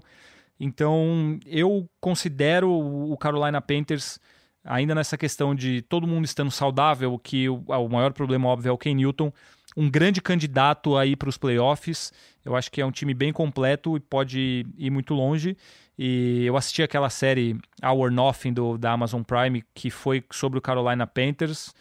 Então, 0.60 1.40
eu 1.46 1.90
considero 2.00 2.70
o 2.72 3.18
Carolina 3.18 3.62
Panthers, 3.62 4.20
ainda 4.64 4.96
nessa 4.96 5.18
questão 5.18 5.56
de 5.56 5.82
todo 5.84 6.08
mundo 6.08 6.26
estando 6.26 6.52
saudável, 6.52 7.18
que 7.20 7.50
o, 7.50 7.64
o 7.68 7.90
maior 7.90 8.14
problema, 8.14 8.48
óbvio, 8.48 8.70
é 8.70 8.72
o 8.72 8.78
Ken 8.78 8.96
Newton, 8.96 9.32
um 9.76 9.90
grande 9.90 10.22
candidato 10.22 10.98
aí 10.98 11.16
para 11.16 11.30
os 11.30 11.38
playoffs. 11.38 12.12
Eu 12.44 12.56
acho 12.56 12.72
que 12.72 12.82
é 12.82 12.86
um 12.86 12.92
time 12.92 13.14
bem 13.14 13.32
completo 13.32 13.96
e 13.96 14.00
pode 14.00 14.66
ir 14.78 14.90
muito 14.90 15.14
longe. 15.14 15.56
E 15.98 16.46
eu 16.46 16.58
assisti 16.58 16.84
aquela 16.84 17.10
série 17.10 17.58
Our 17.84 18.12
Nothing 18.12 18.54
do, 18.54 18.78
da 18.78 18.92
Amazon 18.92 19.22
Prime, 19.22 19.64
que 19.74 19.90
foi 19.90 20.24
sobre 20.32 20.60
o 20.60 20.62
Carolina 20.62 21.06
Panthers 21.08 21.74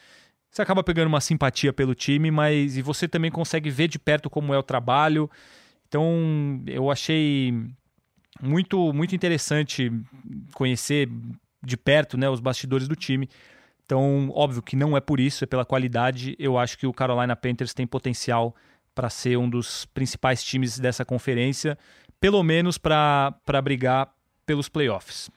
você 0.50 0.62
acaba 0.62 0.82
pegando 0.82 1.06
uma 1.06 1.20
simpatia 1.20 1.72
pelo 1.72 1.94
time, 1.94 2.30
mas 2.30 2.76
e 2.76 2.82
você 2.82 3.06
também 3.06 3.30
consegue 3.30 3.70
ver 3.70 3.86
de 3.86 3.98
perto 3.98 4.28
como 4.28 4.52
é 4.52 4.58
o 4.58 4.62
trabalho. 4.62 5.30
Então, 5.86 6.60
eu 6.66 6.90
achei 6.90 7.54
muito 8.42 8.92
muito 8.92 9.14
interessante 9.14 9.92
conhecer 10.54 11.08
de 11.62 11.76
perto, 11.76 12.16
né, 12.16 12.28
os 12.28 12.40
bastidores 12.40 12.88
do 12.88 12.96
time. 12.96 13.28
Então, 13.84 14.30
óbvio 14.32 14.62
que 14.62 14.76
não 14.76 14.96
é 14.96 15.00
por 15.00 15.18
isso, 15.18 15.44
é 15.44 15.46
pela 15.46 15.64
qualidade. 15.64 16.36
Eu 16.38 16.56
acho 16.56 16.78
que 16.78 16.86
o 16.86 16.92
Carolina 16.92 17.34
Panthers 17.34 17.74
tem 17.74 17.86
potencial 17.86 18.54
para 18.94 19.10
ser 19.10 19.36
um 19.36 19.48
dos 19.48 19.84
principais 19.86 20.44
times 20.44 20.78
dessa 20.78 21.04
conferência, 21.04 21.76
pelo 22.20 22.42
menos 22.42 22.78
para 22.78 23.34
brigar 23.62 24.12
pelos 24.46 24.68
playoffs. 24.68 25.30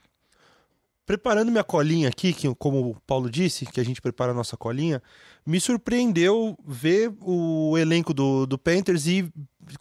Preparando 1.05 1.51
minha 1.51 1.63
colinha 1.63 2.07
aqui, 2.07 2.32
que, 2.32 2.53
como 2.55 2.91
o 2.91 2.95
Paulo 3.05 3.30
disse, 3.30 3.65
que 3.65 3.80
a 3.80 3.84
gente 3.84 4.01
prepara 4.01 4.32
a 4.32 4.36
nossa 4.36 4.55
colinha, 4.55 5.01
me 5.45 5.59
surpreendeu 5.59 6.57
ver 6.65 7.11
o 7.21 7.78
elenco 7.78 8.13
do, 8.13 8.45
do 8.45 8.57
Panthers 8.57 9.05
e 9.07 9.30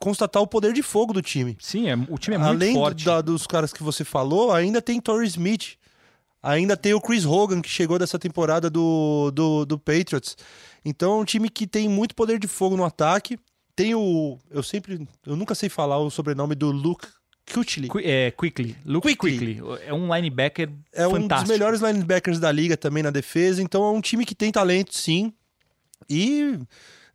constatar 0.01 0.43
o 0.43 0.47
poder 0.47 0.73
de 0.73 0.83
fogo 0.83 1.13
do 1.13 1.23
time. 1.23 1.57
Sim, 1.61 1.89
é, 1.89 1.95
o 1.95 2.19
time 2.19 2.35
é 2.35 2.39
muito 2.39 2.51
Além 2.51 2.75
forte. 2.75 3.09
Além 3.09 3.25
dos 3.25 3.47
caras 3.47 3.73
que 3.73 3.83
você 3.83 4.05
falou, 4.05 4.53
ainda 4.53 4.83
tem 4.83 5.01
Torrey 5.01 5.29
Smith, 5.29 5.77
Ainda 6.43 6.77
tem 6.77 6.93
o 6.93 7.01
Chris 7.01 7.25
Hogan, 7.25 7.63
que 7.63 7.69
chegou 7.69 7.99
dessa 7.99 8.19
temporada 8.19 8.69
do, 8.69 9.31
do, 9.31 9.65
do 9.65 9.79
Patriots. 9.79 10.37
Então 10.85 11.13
é 11.13 11.23
um 11.23 11.25
time 11.25 11.49
que 11.49 11.67
tem 11.67 11.89
muito 11.89 12.15
poder 12.15 12.39
de 12.39 12.49
fogo 12.49 12.77
no 12.77 12.85
ataque. 12.85 13.39
Tem 13.77 13.95
o. 13.95 14.39
Eu 14.51 14.63
sempre. 14.63 15.07
Eu 15.25 15.37
nunca 15.37 15.55
sei 15.55 15.69
falar 15.69 15.99
o 15.99 16.11
sobrenome 16.11 16.55
do 16.55 16.71
Luke 16.71 17.07
Kuchly. 17.53 17.89
Qu 17.89 18.01
é, 18.03 18.31
Quickly. 18.33 18.77
Luke 18.85 19.07
Quickly. 19.07 19.39
Quickly. 19.39 19.63
É 19.87 19.95
um 19.95 20.15
linebacker 20.15 20.69
É 20.93 21.03
fantástico. 21.05 21.15
um 21.15 21.29
dos 21.29 21.49
melhores 21.49 21.81
linebackers 21.81 22.39
da 22.39 22.51
liga 22.51 22.77
também 22.77 23.03
na 23.03 23.11
defesa. 23.11 23.63
Então 23.63 23.85
é 23.85 23.91
um 23.91 24.01
time 24.01 24.25
que 24.27 24.35
tem 24.35 24.51
talento, 24.51 24.97
sim. 24.97 25.33
E, 26.11 26.59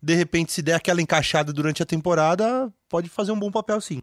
de 0.02 0.14
repente, 0.14 0.52
se 0.52 0.62
der 0.62 0.74
aquela 0.74 1.02
encaixada 1.02 1.52
durante 1.52 1.82
a 1.82 1.86
temporada, 1.86 2.72
pode 2.88 3.08
fazer 3.08 3.32
um 3.32 3.38
bom 3.38 3.50
papel, 3.50 3.80
sim. 3.80 4.02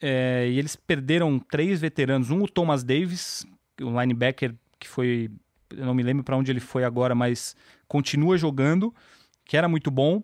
É, 0.00 0.48
e 0.48 0.58
eles 0.58 0.76
perderam 0.76 1.38
três 1.38 1.80
veteranos. 1.80 2.30
Um, 2.30 2.42
o 2.42 2.48
Thomas 2.48 2.82
Davis, 2.82 3.44
um 3.80 4.00
linebacker 4.00 4.54
que 4.78 4.88
foi, 4.88 5.30
eu 5.70 5.86
não 5.86 5.94
me 5.94 6.02
lembro 6.02 6.24
para 6.24 6.36
onde 6.36 6.50
ele 6.50 6.60
foi 6.60 6.84
agora, 6.84 7.14
mas 7.14 7.54
continua 7.86 8.36
jogando, 8.36 8.94
que 9.44 9.56
era 9.56 9.68
muito 9.68 9.90
bom. 9.90 10.22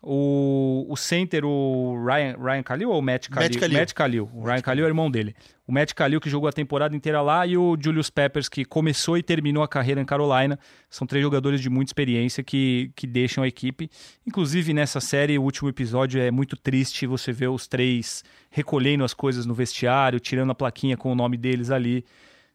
O, 0.00 0.86
o 0.88 0.96
center, 0.96 1.44
o 1.44 2.04
Ryan, 2.06 2.36
Ryan 2.40 2.62
Kalil 2.62 2.90
ou 2.90 3.00
o 3.00 3.02
Matt 3.02 3.28
Kalil? 3.28 3.48
Matt 3.48 3.58
Kalil. 3.58 3.78
Matt 3.78 3.92
Kalil. 3.92 4.30
O 4.32 4.44
Ryan 4.44 4.60
Kalil 4.60 4.84
é 4.84 4.86
o 4.86 4.90
irmão 4.90 5.10
dele. 5.10 5.34
O 5.66 5.72
Matt 5.72 5.92
Kalil 5.92 6.20
que 6.20 6.30
jogou 6.30 6.48
a 6.48 6.52
temporada 6.52 6.94
inteira 6.94 7.20
lá 7.20 7.44
e 7.44 7.56
o 7.56 7.76
Julius 7.78 8.08
Peppers 8.08 8.48
que 8.48 8.64
começou 8.64 9.18
e 9.18 9.24
terminou 9.24 9.60
a 9.60 9.66
carreira 9.66 10.00
em 10.00 10.04
Carolina. 10.04 10.56
São 10.88 11.04
três 11.04 11.20
jogadores 11.20 11.60
de 11.60 11.68
muita 11.68 11.90
experiência 11.90 12.44
que, 12.44 12.92
que 12.94 13.08
deixam 13.08 13.42
a 13.42 13.48
equipe. 13.48 13.90
Inclusive 14.24 14.72
nessa 14.72 15.00
série, 15.00 15.36
o 15.36 15.42
último 15.42 15.68
episódio 15.68 16.20
é 16.20 16.30
muito 16.30 16.56
triste. 16.56 17.04
Você 17.04 17.32
vê 17.32 17.48
os 17.48 17.66
três 17.66 18.22
recolhendo 18.50 19.02
as 19.02 19.12
coisas 19.12 19.46
no 19.46 19.52
vestiário, 19.52 20.20
tirando 20.20 20.52
a 20.52 20.54
plaquinha 20.54 20.96
com 20.96 21.10
o 21.10 21.14
nome 21.16 21.36
deles 21.36 21.72
ali 21.72 22.04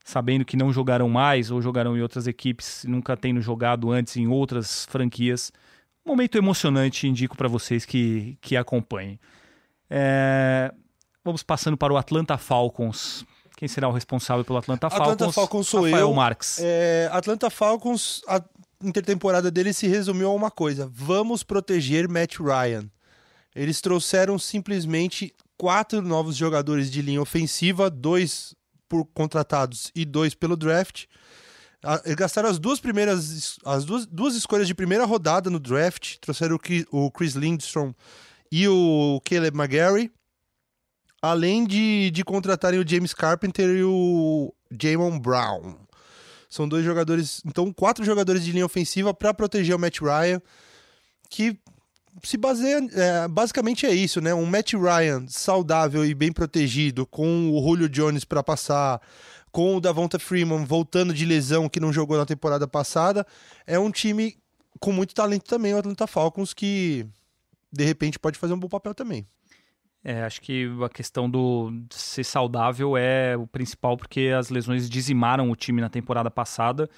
sabendo 0.03 0.43
que 0.43 0.57
não 0.57 0.73
jogarão 0.73 1.07
mais 1.07 1.49
ou 1.49 1.61
jogarão 1.61 1.95
em 1.95 2.01
outras 2.01 2.27
equipes, 2.27 2.83
nunca 2.87 3.15
tendo 3.15 3.41
jogado 3.41 3.91
antes 3.91 4.17
em 4.17 4.27
outras 4.27 4.85
franquias. 4.85 5.51
Momento 6.05 6.37
emocionante, 6.37 7.07
indico 7.07 7.37
para 7.37 7.47
vocês 7.47 7.85
que, 7.85 8.37
que 8.41 8.57
acompanhem. 8.57 9.19
É... 9.89 10.73
Vamos 11.23 11.41
passando 11.41 11.77
para 11.77 11.93
o 11.93 11.97
Atlanta 11.97 12.37
Falcons. 12.37 13.25
Quem 13.55 13.67
será 13.69 13.87
o 13.87 13.91
responsável 13.91 14.43
pelo 14.43 14.57
Atlanta 14.57 14.89
Falcons? 14.89 15.13
Atlanta 15.13 15.31
Falcons 15.31 15.67
sou 15.69 15.85
Rafael 15.85 16.09
eu. 16.09 16.13
Marques. 16.13 16.59
É, 16.59 17.09
Atlanta 17.13 17.49
Falcons, 17.49 18.21
a 18.27 18.43
intertemporada 18.83 19.49
dele 19.49 19.71
se 19.71 19.87
resumiu 19.87 20.29
a 20.29 20.33
uma 20.33 20.51
coisa: 20.51 20.89
vamos 20.91 21.43
proteger 21.43 22.09
Matt 22.09 22.39
Ryan. 22.39 22.89
Eles 23.55 23.79
trouxeram 23.79 24.37
simplesmente 24.37 25.33
quatro 25.57 26.01
novos 26.01 26.35
jogadores 26.35 26.91
de 26.91 27.01
linha 27.01 27.21
ofensiva, 27.21 27.89
dois 27.89 28.53
por 28.93 29.05
contratados 29.05 29.91
e 29.95 30.05
dois 30.05 30.35
pelo 30.35 30.55
draft. 30.55 31.05
Eles 32.05 32.15
gastaram 32.15 32.47
as 32.47 32.59
duas 32.59 32.79
primeiras, 32.79 33.57
as 33.65 33.83
duas, 33.83 34.05
duas 34.05 34.35
escolhas 34.35 34.67
de 34.67 34.75
primeira 34.75 35.03
rodada 35.03 35.49
no 35.49 35.59
draft, 35.59 36.17
trouxeram 36.21 36.59
o 36.91 37.09
Chris 37.09 37.33
Lindstrom 37.33 37.91
e 38.51 38.67
o 38.67 39.19
Caleb 39.25 39.57
McGarry, 39.57 40.11
além 41.19 41.65
de, 41.65 42.11
de 42.11 42.23
contratarem 42.23 42.79
o 42.79 42.87
James 42.87 43.15
Carpenter 43.15 43.67
e 43.67 43.83
o 43.83 44.53
Jamon 44.79 45.19
Brown. 45.19 45.75
São 46.47 46.69
dois 46.69 46.85
jogadores, 46.85 47.41
então 47.43 47.73
quatro 47.73 48.05
jogadores 48.05 48.45
de 48.45 48.51
linha 48.51 48.65
ofensiva 48.65 49.11
para 49.11 49.33
proteger 49.33 49.75
o 49.75 49.79
Matt 49.79 50.01
Ryan, 50.01 50.39
que 51.31 51.57
se 52.21 52.37
baseia. 52.37 52.79
É, 52.93 53.27
basicamente 53.27 53.85
é 53.85 53.93
isso, 53.93 54.21
né? 54.21 54.33
Um 54.33 54.45
Matt 54.45 54.73
Ryan 54.73 55.25
saudável 55.27 56.05
e 56.05 56.13
bem 56.13 56.31
protegido, 56.31 57.05
com 57.05 57.49
o 57.49 57.61
Julio 57.61 57.89
Jones 57.89 58.25
para 58.25 58.43
passar, 58.43 59.01
com 59.51 59.75
o 59.75 59.81
Davonta 59.81 60.19
Freeman 60.19 60.65
voltando 60.65 61.13
de 61.13 61.25
lesão 61.25 61.69
que 61.69 61.79
não 61.79 61.93
jogou 61.93 62.17
na 62.17 62.25
temporada 62.25 62.67
passada. 62.67 63.25
É 63.65 63.79
um 63.79 63.91
time 63.91 64.37
com 64.79 64.91
muito 64.91 65.13
talento 65.13 65.45
também, 65.45 65.73
o 65.73 65.77
Atlanta 65.77 66.07
Falcons, 66.07 66.53
que 66.53 67.05
de 67.71 67.85
repente 67.85 68.19
pode 68.19 68.37
fazer 68.37 68.53
um 68.53 68.59
bom 68.59 68.67
papel 68.67 68.93
também. 68.93 69.25
É, 70.03 70.23
acho 70.23 70.41
que 70.41 70.69
a 70.83 70.89
questão 70.89 71.29
do 71.29 71.71
ser 71.89 72.25
saudável 72.25 72.97
é 72.97 73.37
o 73.37 73.47
principal, 73.47 73.95
porque 73.95 74.33
as 74.37 74.49
lesões 74.49 74.89
dizimaram 74.89 75.49
o 75.49 75.55
time 75.55 75.79
na 75.79 75.89
temporada 75.89 76.29
passada 76.29 76.89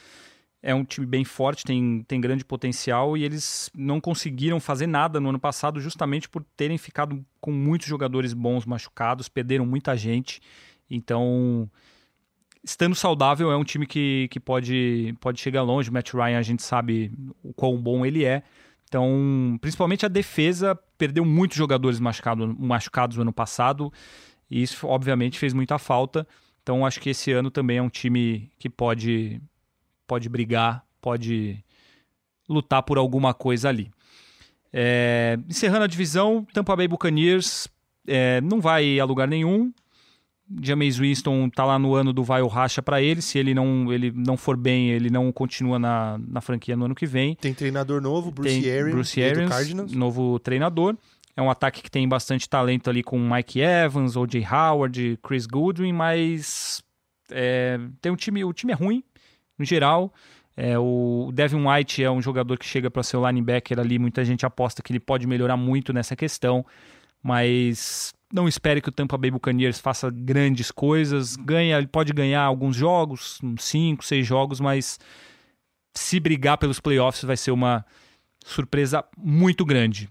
é 0.66 0.74
um 0.74 0.84
time 0.84 1.06
bem 1.06 1.24
forte, 1.24 1.64
tem, 1.64 2.04
tem 2.08 2.20
grande 2.20 2.44
potencial 2.44 3.16
e 3.16 3.24
eles 3.24 3.70
não 3.76 4.02
conseguiram 4.02 4.60
fazer 4.60 4.88
nada 4.88 5.20
no 5.20 5.30
ano 5.30 5.40
passado 5.40 5.80
justamente 5.80 6.28
por 6.28 6.44
terem 6.58 6.76
ficado 6.76 7.24
com 7.40 7.52
muitos 7.52 7.88
jogadores 7.88 8.34
bons 8.34 8.66
machucados, 8.66 9.30
perderam 9.30 9.64
muita 9.64 9.96
gente. 9.96 10.42
Então, 10.90 11.70
estando 12.64 12.96
saudável, 12.96 13.52
é 13.52 13.56
um 13.56 13.64
time 13.64 13.86
que, 13.86 14.28
que 14.32 14.40
pode, 14.40 15.16
pode 15.22 15.40
chegar 15.40 15.62
longe. 15.62 15.92
Matt 15.92 16.12
Ryan, 16.14 16.40
a 16.40 16.42
gente 16.42 16.64
sabe 16.64 17.14
o 17.44 17.54
quão 17.54 17.78
bom 17.78 18.04
ele 18.04 18.26
é. 18.26 18.42
Então, 18.88 19.60
principalmente 19.62 20.04
a 20.04 20.10
defesa 20.10 20.74
perdeu 20.98 21.24
muitos 21.24 21.58
jogadores 21.58 22.00
machucado, 22.00 22.56
machucados 22.58 23.18
no 23.18 23.22
ano 23.22 23.34
passado 23.34 23.94
e 24.50 24.64
isso, 24.64 24.88
obviamente, 24.88 25.38
fez 25.38 25.54
muita 25.54 25.78
falta. 25.78 26.28
Então, 26.64 26.84
acho 26.84 27.00
que 27.00 27.12
esse 27.12 27.32
ano 27.32 27.52
também 27.52 27.78
é 27.78 27.82
um 27.84 27.90
time 27.90 28.52
que 28.58 28.68
pode 28.68 29.40
pode 30.08 30.30
brigar, 30.30 30.84
pode 31.02 31.64
lutar 32.48 32.84
por 32.84 32.98
alguma 32.98 33.34
coisa 33.34 33.70
ali. 33.70 33.92
É, 34.72 35.38
encerrando 35.50 35.84
a 35.86 35.88
divisão, 35.88 36.46
Tampa 36.54 36.76
Bay 36.76 36.88
Buccaneers 36.88 37.68
é, 38.08 38.42
não 38.42 38.60
vai 38.60 39.00
a 39.00 39.06
lugar 39.06 39.28
nenhum. 39.28 39.72
James 40.62 40.98
Winston 40.98 41.48
está 41.48 41.66
lá 41.66 41.80
no 41.80 41.96
ano 41.96 42.14
do 42.14 42.24
vai 42.24 42.42
ou 42.42 42.48
racha 42.48 42.82
para 42.82 43.02
ele. 43.02 43.22
Se 43.22 43.40
ele 43.40 43.54
não, 43.54 43.92
ele 43.92 44.12
não 44.12 44.38
for 44.38 44.56
bem, 44.56 44.92
ele 44.92 45.10
não 45.10 45.32
continua 45.32 45.80
na, 45.80 46.20
na 46.20 46.40
franquia 46.40 46.76
no 46.76 46.86
ano 46.86 46.94
que 46.94 47.08
vem. 47.08 47.36
Tem 47.36 47.54
treinador 47.54 48.00
novo, 48.02 48.32
Bruce 48.32 48.62
tem 48.62 48.72
Arians, 48.72 48.92
Bruce 48.92 49.24
Arians 49.24 49.92
novo 49.94 50.38
treinador. 50.40 50.96
É 51.36 51.42
um 51.42 51.50
ataque 51.50 51.82
que 51.82 51.92
tem 51.92 52.08
bastante 52.08 52.48
talento 52.48 52.90
ali 52.90 53.04
com 53.04 53.20
Mike 53.20 53.60
Evans, 53.60 54.16
O.J. 54.16 54.46
Howard, 54.46 55.20
Chris 55.22 55.46
Goodwin, 55.46 55.92
mas 55.92 56.82
é, 57.32 57.80
tem 58.02 58.12
um 58.12 58.16
time, 58.16 58.44
o 58.46 58.54
time 58.54 58.72
é 58.72 58.76
ruim, 58.76 59.04
no 59.58 59.66
geral. 59.66 60.14
É, 60.58 60.78
o 60.80 61.32
Devin 61.34 61.66
White 61.68 62.04
é 62.04 62.10
um 62.10 62.22
jogador 62.22 62.58
que 62.58 62.66
chega 62.66 62.90
para 62.90 63.04
ser 63.04 63.18
o 63.18 63.28
linebacker 63.28 63.80
ali. 63.80 64.00
Muita 64.00 64.24
gente 64.24 64.46
aposta 64.46 64.82
que 64.82 64.92
ele 64.92 65.00
pode 65.00 65.28
melhorar 65.28 65.58
muito 65.58 65.92
nessa 65.92 66.16
questão, 66.16 66.66
mas 67.22 68.14
não 68.34 68.48
espere 68.48 68.82
que 68.82 68.90
o 68.90 68.92
Tampa 68.92 69.18
Bay 69.18 69.32
Buccaneers 69.32 69.80
faça 69.80 70.10
grandes 70.10 70.72
coisas. 70.72 71.36
Ganha, 71.36 71.78
ele 71.78 71.88
pode 71.88 72.14
ganhar 72.14 72.42
alguns 72.42 72.76
jogos, 72.76 73.40
cinco, 73.60 74.06
seis 74.06 74.26
jogos, 74.26 74.60
mas 74.60 74.98
se 75.94 76.20
brigar 76.20 76.58
pelos 76.58 76.80
playoffs 76.80 77.24
vai 77.24 77.38
ser 77.38 77.52
uma 77.52 77.86
surpresa 78.46 79.04
muito 79.18 79.66
grande. 79.66 80.10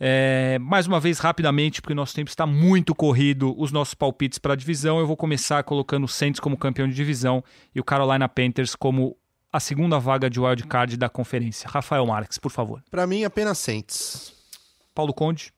É, 0.00 0.58
mais 0.60 0.86
uma 0.86 1.00
vez, 1.00 1.18
rapidamente, 1.18 1.80
porque 1.80 1.92
o 1.92 1.96
nosso 1.96 2.14
tempo 2.14 2.30
está 2.30 2.46
muito 2.46 2.94
corrido, 2.94 3.54
os 3.58 3.72
nossos 3.72 3.94
palpites 3.94 4.38
para 4.38 4.52
a 4.52 4.56
divisão. 4.56 4.98
Eu 4.98 5.06
vou 5.06 5.16
começar 5.16 5.62
colocando 5.64 6.04
o 6.04 6.08
Saints 6.08 6.40
como 6.40 6.56
campeão 6.56 6.88
de 6.88 6.94
divisão 6.94 7.42
e 7.74 7.80
o 7.80 7.84
Carolina 7.84 8.28
Panthers 8.28 8.76
como 8.76 9.16
a 9.52 9.58
segunda 9.58 9.98
vaga 9.98 10.30
de 10.30 10.38
wildcard 10.38 10.96
da 10.96 11.08
conferência. 11.08 11.68
Rafael 11.68 12.06
Marques, 12.06 12.38
por 12.38 12.50
favor. 12.50 12.82
Para 12.90 13.06
mim, 13.06 13.24
apenas 13.24 13.58
Saints. 13.58 14.32
Paulo 14.94 15.12
Conde. 15.12 15.52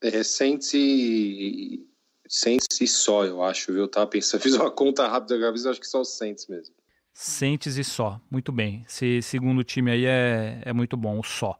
É, 0.00 0.22
Saints 0.22 0.72
e... 0.74 1.86
Saints 2.28 2.80
e 2.80 2.86
só, 2.86 3.26
eu 3.26 3.42
acho, 3.42 3.72
viu? 3.72 3.82
Eu 3.92 4.06
pensando, 4.06 4.40
fiz 4.42 4.54
uma 4.54 4.70
conta 4.70 5.06
rápida 5.06 5.38
da 5.38 5.46
cabeça, 5.46 5.70
acho 5.70 5.80
que 5.80 5.86
só 5.86 6.00
o 6.00 6.04
Saints 6.04 6.46
mesmo. 6.46 6.74
Saints 7.12 7.76
e 7.76 7.84
só, 7.84 8.18
muito 8.30 8.50
bem. 8.50 8.84
Esse 8.88 9.20
segundo 9.20 9.62
time 9.62 9.90
aí 9.90 10.06
é, 10.06 10.62
é 10.64 10.72
muito 10.72 10.96
bom, 10.96 11.18
o 11.18 11.22
só. 11.22 11.58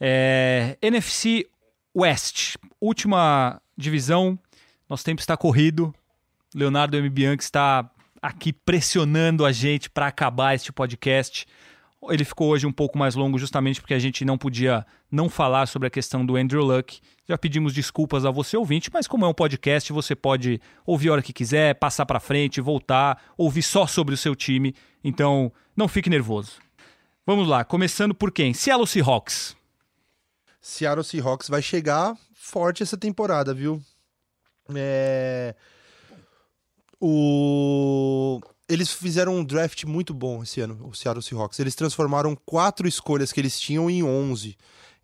É, 0.00 0.76
NFC 0.80 1.46
West, 1.94 2.56
última 2.80 3.60
divisão. 3.76 4.38
Nosso 4.88 5.04
tempo 5.04 5.20
está 5.20 5.36
corrido. 5.36 5.94
Leonardo 6.54 6.96
M. 6.96 7.08
Bianchi 7.10 7.44
está 7.44 7.90
aqui 8.22 8.52
pressionando 8.52 9.44
a 9.44 9.52
gente 9.52 9.90
para 9.90 10.06
acabar 10.06 10.54
este 10.54 10.72
podcast. 10.72 11.46
Ele 12.10 12.24
ficou 12.24 12.50
hoje 12.50 12.66
um 12.66 12.72
pouco 12.72 12.96
mais 12.96 13.16
longo, 13.16 13.38
justamente 13.38 13.80
porque 13.80 13.94
a 13.94 13.98
gente 13.98 14.24
não 14.24 14.38
podia 14.38 14.86
não 15.10 15.28
falar 15.28 15.66
sobre 15.66 15.88
a 15.88 15.90
questão 15.90 16.24
do 16.24 16.36
Andrew 16.36 16.62
Luck. 16.62 17.00
Já 17.28 17.36
pedimos 17.36 17.74
desculpas 17.74 18.24
a 18.24 18.30
você 18.30 18.56
ouvinte, 18.56 18.88
mas 18.92 19.08
como 19.08 19.24
é 19.24 19.28
um 19.28 19.34
podcast, 19.34 19.92
você 19.92 20.14
pode 20.14 20.60
ouvir 20.86 21.08
a 21.08 21.12
hora 21.14 21.22
que 21.22 21.32
quiser, 21.32 21.74
passar 21.74 22.06
para 22.06 22.20
frente, 22.20 22.60
voltar, 22.60 23.20
ouvir 23.36 23.62
só 23.62 23.86
sobre 23.86 24.14
o 24.14 24.18
seu 24.18 24.36
time. 24.36 24.74
Então, 25.02 25.52
não 25.76 25.88
fique 25.88 26.08
nervoso. 26.08 26.52
Vamos 27.26 27.48
lá, 27.48 27.64
começando 27.64 28.14
por 28.14 28.30
quem? 28.30 28.54
Seattle 28.54 28.86
Seahawks. 28.86 29.57
Seattle 30.60 31.04
Seahawks 31.04 31.48
vai 31.48 31.62
chegar 31.62 32.16
forte 32.34 32.82
essa 32.82 32.96
temporada, 32.96 33.52
viu? 33.52 33.82
É... 34.74 35.54
O... 37.00 38.40
Eles 38.68 38.92
fizeram 38.92 39.36
um 39.36 39.44
draft 39.44 39.84
muito 39.84 40.12
bom 40.12 40.42
esse 40.42 40.60
ano, 40.60 40.78
o 40.86 40.94
Seattle 40.94 41.22
Seahawks. 41.22 41.58
Eles 41.58 41.74
transformaram 41.74 42.36
quatro 42.44 42.86
escolhas 42.86 43.32
que 43.32 43.40
eles 43.40 43.58
tinham 43.58 43.88
em 43.88 44.02
11. 44.02 44.56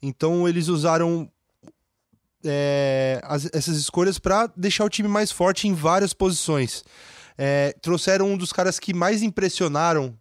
Então 0.02 0.46
eles 0.46 0.68
usaram 0.68 1.30
é, 2.44 3.20
as, 3.24 3.48
essas 3.52 3.76
escolhas 3.76 4.18
para 4.18 4.50
deixar 4.54 4.84
o 4.84 4.90
time 4.90 5.08
mais 5.08 5.30
forte 5.30 5.66
em 5.66 5.72
várias 5.72 6.12
posições. 6.12 6.84
É, 7.38 7.74
trouxeram 7.80 8.30
um 8.30 8.36
dos 8.36 8.52
caras 8.52 8.78
que 8.78 8.92
mais 8.92 9.22
impressionaram 9.22 10.16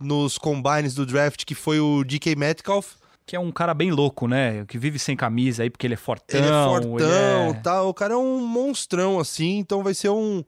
nos 0.00 0.38
combines 0.38 0.94
do 0.94 1.06
draft, 1.06 1.44
que 1.44 1.54
foi 1.54 1.78
o 1.80 2.02
DK 2.02 2.34
Metcalf 2.36 2.94
cara 3.52 3.74
bem 3.74 3.90
louco, 3.90 4.28
né? 4.28 4.64
Que 4.66 4.78
vive 4.78 4.98
sem 4.98 5.16
camisa 5.16 5.62
aí 5.62 5.70
porque 5.70 5.86
ele 5.86 5.94
é 5.94 5.96
fortão. 5.96 6.38
Ele 6.38 6.48
é 6.48 6.64
fortão, 6.64 6.98
ele 6.98 7.50
é... 7.50 7.60
Tá, 7.60 7.82
o 7.82 7.92
cara 7.92 8.14
é 8.14 8.16
um 8.16 8.46
monstrão, 8.46 9.18
assim, 9.18 9.58
então 9.58 9.82
vai 9.82 9.94
ser 9.94 10.10
um, 10.10 10.44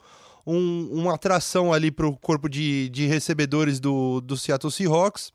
um, 0.47 0.89
uma 0.93 1.14
atração 1.14 1.72
ali 1.72 1.91
pro 1.91 2.16
corpo 2.16 2.49
de, 2.49 2.89
de 2.91 3.07
recebedores 3.07 3.81
do, 3.81 4.20
do 4.20 4.37
Seattle 4.37 4.70
Seahawks. 4.70 5.33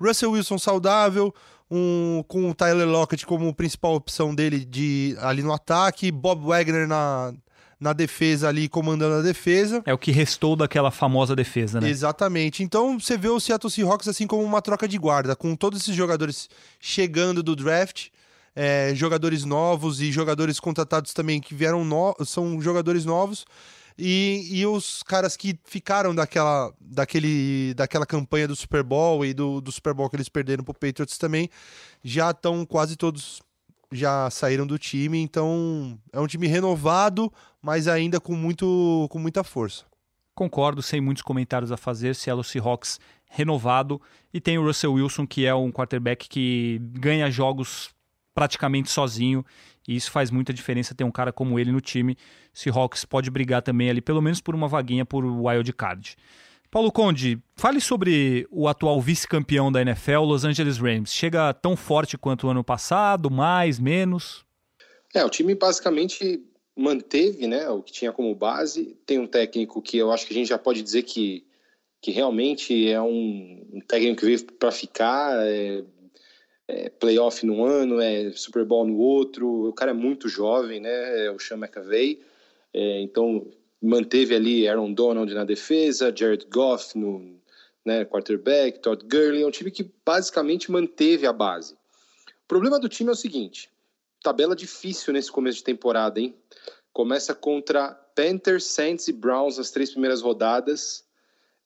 Russell 0.00 0.32
Wilson 0.32 0.58
saudável, 0.58 1.34
um, 1.70 2.24
com 2.26 2.48
o 2.48 2.54
Tyler 2.54 2.88
Lockett 2.88 3.26
como 3.26 3.54
principal 3.54 3.94
opção 3.94 4.34
dele 4.34 4.64
de, 4.64 5.16
ali 5.20 5.42
no 5.42 5.52
ataque, 5.52 6.10
Bob 6.10 6.44
Wagner 6.44 6.88
na, 6.88 7.34
na 7.80 7.94
defesa 7.94 8.48
ali, 8.48 8.68
comandando 8.68 9.16
a 9.16 9.22
defesa. 9.22 9.82
É 9.86 9.94
o 9.94 9.98
que 9.98 10.10
restou 10.10 10.54
daquela 10.54 10.90
famosa 10.90 11.34
defesa, 11.34 11.80
né? 11.80 11.88
Exatamente. 11.88 12.62
Então 12.62 13.00
você 13.00 13.16
vê 13.16 13.28
o 13.28 13.40
Seattle 13.40 13.70
Seahawks 13.70 14.06
assim 14.06 14.26
como 14.26 14.42
uma 14.42 14.60
troca 14.60 14.86
de 14.86 14.98
guarda, 14.98 15.34
com 15.34 15.56
todos 15.56 15.80
esses 15.80 15.96
jogadores 15.96 16.50
chegando 16.78 17.42
do 17.42 17.56
draft, 17.56 18.08
é, 18.54 18.92
jogadores 18.94 19.44
novos 19.46 20.02
e 20.02 20.12
jogadores 20.12 20.60
contratados 20.60 21.14
também 21.14 21.40
que 21.40 21.54
vieram 21.54 21.82
no... 21.84 22.14
são 22.26 22.60
jogadores 22.60 23.06
novos. 23.06 23.46
E, 23.96 24.48
e 24.50 24.66
os 24.66 25.02
caras 25.02 25.36
que 25.36 25.58
ficaram 25.64 26.14
daquela, 26.14 26.72
daquele, 26.80 27.74
daquela 27.74 28.06
campanha 28.06 28.48
do 28.48 28.56
Super 28.56 28.82
Bowl 28.82 29.24
e 29.24 29.34
do, 29.34 29.60
do 29.60 29.70
Super 29.70 29.92
Bowl 29.92 30.08
que 30.08 30.16
eles 30.16 30.28
perderam 30.28 30.64
pro 30.64 30.72
Patriots 30.72 31.18
também, 31.18 31.50
já 32.02 32.30
estão 32.30 32.64
quase 32.64 32.96
todos 32.96 33.42
já 33.92 34.30
saíram 34.30 34.66
do 34.66 34.78
time, 34.78 35.18
então 35.18 35.98
é 36.12 36.20
um 36.20 36.26
time 36.26 36.46
renovado, 36.46 37.32
mas 37.60 37.88
ainda 37.88 38.20
com, 38.20 38.34
muito, 38.34 39.06
com 39.10 39.18
muita 39.18 39.42
força. 39.42 39.84
Concordo, 40.34 40.82
sem 40.82 41.00
muitos 41.00 41.22
comentários 41.22 41.72
a 41.72 41.76
fazer. 41.76 42.14
Seattle 42.14 42.44
Seahawks 42.44 42.98
renovado 43.28 44.00
e 44.32 44.40
tem 44.40 44.58
o 44.58 44.64
Russell 44.64 44.94
Wilson, 44.94 45.26
que 45.26 45.44
é 45.44 45.54
um 45.54 45.70
quarterback 45.70 46.28
que 46.28 46.80
ganha 46.80 47.30
jogos 47.30 47.90
praticamente 48.34 48.90
sozinho 48.90 49.44
e 49.86 49.96
isso 49.96 50.10
faz 50.10 50.30
muita 50.30 50.52
diferença 50.52 50.94
ter 50.94 51.04
um 51.04 51.10
cara 51.10 51.32
como 51.32 51.58
ele 51.58 51.72
no 51.72 51.80
time. 51.80 52.16
Seahawks 52.52 53.04
pode 53.04 53.30
brigar 53.30 53.60
também 53.60 53.90
ali, 53.90 54.00
pelo 54.00 54.22
menos 54.22 54.40
por 54.40 54.54
uma 54.54 54.68
vaguinha 54.68 55.04
por 55.04 55.24
wild 55.24 55.72
card. 55.72 56.16
Paulo 56.70 56.92
Conde, 56.92 57.36
fale 57.56 57.80
sobre 57.80 58.46
o 58.48 58.68
atual 58.68 59.00
vice-campeão 59.00 59.72
da 59.72 59.82
NFL, 59.82 60.20
Los 60.20 60.44
Angeles 60.44 60.78
Rams. 60.78 61.12
Chega 61.12 61.52
tão 61.52 61.76
forte 61.76 62.16
quanto 62.16 62.46
o 62.46 62.50
ano 62.50 62.62
passado, 62.62 63.28
mais, 63.28 63.80
menos? 63.80 64.44
É, 65.12 65.24
o 65.24 65.28
time 65.28 65.52
basicamente 65.56 66.40
manteve 66.76 67.48
né, 67.48 67.68
o 67.68 67.82
que 67.82 67.90
tinha 67.90 68.12
como 68.12 68.32
base. 68.36 68.96
Tem 69.04 69.18
um 69.18 69.26
técnico 69.26 69.82
que 69.82 69.98
eu 69.98 70.12
acho 70.12 70.24
que 70.24 70.32
a 70.32 70.36
gente 70.36 70.48
já 70.48 70.58
pode 70.58 70.80
dizer 70.80 71.02
que, 71.02 71.44
que 72.00 72.12
realmente 72.12 72.88
é 72.88 73.02
um, 73.02 73.66
um 73.72 73.80
técnico 73.80 74.20
que 74.20 74.26
veio 74.26 74.44
para 74.52 74.70
ficar. 74.70 75.44
É, 75.44 75.82
é 76.68 76.88
playoff 76.88 77.44
num 77.44 77.64
ano, 77.64 78.00
é 78.00 78.30
Super 78.30 78.64
Bowl 78.64 78.86
no 78.86 78.96
outro. 78.96 79.70
O 79.70 79.72
cara 79.72 79.90
é 79.90 79.94
muito 79.94 80.28
jovem, 80.28 80.78
né? 80.78 81.26
É 81.26 81.32
o 81.32 81.38
Sean 81.40 81.56
McAvey. 81.56 82.20
É, 82.72 83.00
então 83.00 83.50
manteve 83.80 84.34
ali 84.34 84.68
Aaron 84.68 84.92
Donald 84.92 85.32
na 85.32 85.44
defesa, 85.44 86.12
Jared 86.14 86.46
Goff 86.50 86.96
no 86.98 87.40
né, 87.84 88.04
quarterback, 88.04 88.80
Todd 88.80 89.04
Gurley, 89.06 89.42
é 89.42 89.46
um 89.46 89.50
time 89.50 89.70
que 89.70 89.90
basicamente 90.04 90.70
manteve 90.70 91.26
a 91.26 91.32
base. 91.32 91.74
O 91.74 92.48
problema 92.48 92.78
do 92.78 92.88
time 92.88 93.08
é 93.08 93.12
o 93.12 93.16
seguinte, 93.16 93.70
tabela 94.22 94.54
difícil 94.54 95.12
nesse 95.12 95.30
começo 95.30 95.58
de 95.58 95.64
temporada, 95.64 96.20
hein? 96.20 96.34
Começa 96.92 97.34
contra 97.34 97.94
Panthers, 98.14 98.64
Saints 98.64 99.08
e 99.08 99.12
Browns 99.12 99.56
nas 99.56 99.70
três 99.70 99.90
primeiras 99.90 100.20
rodadas. 100.20 101.04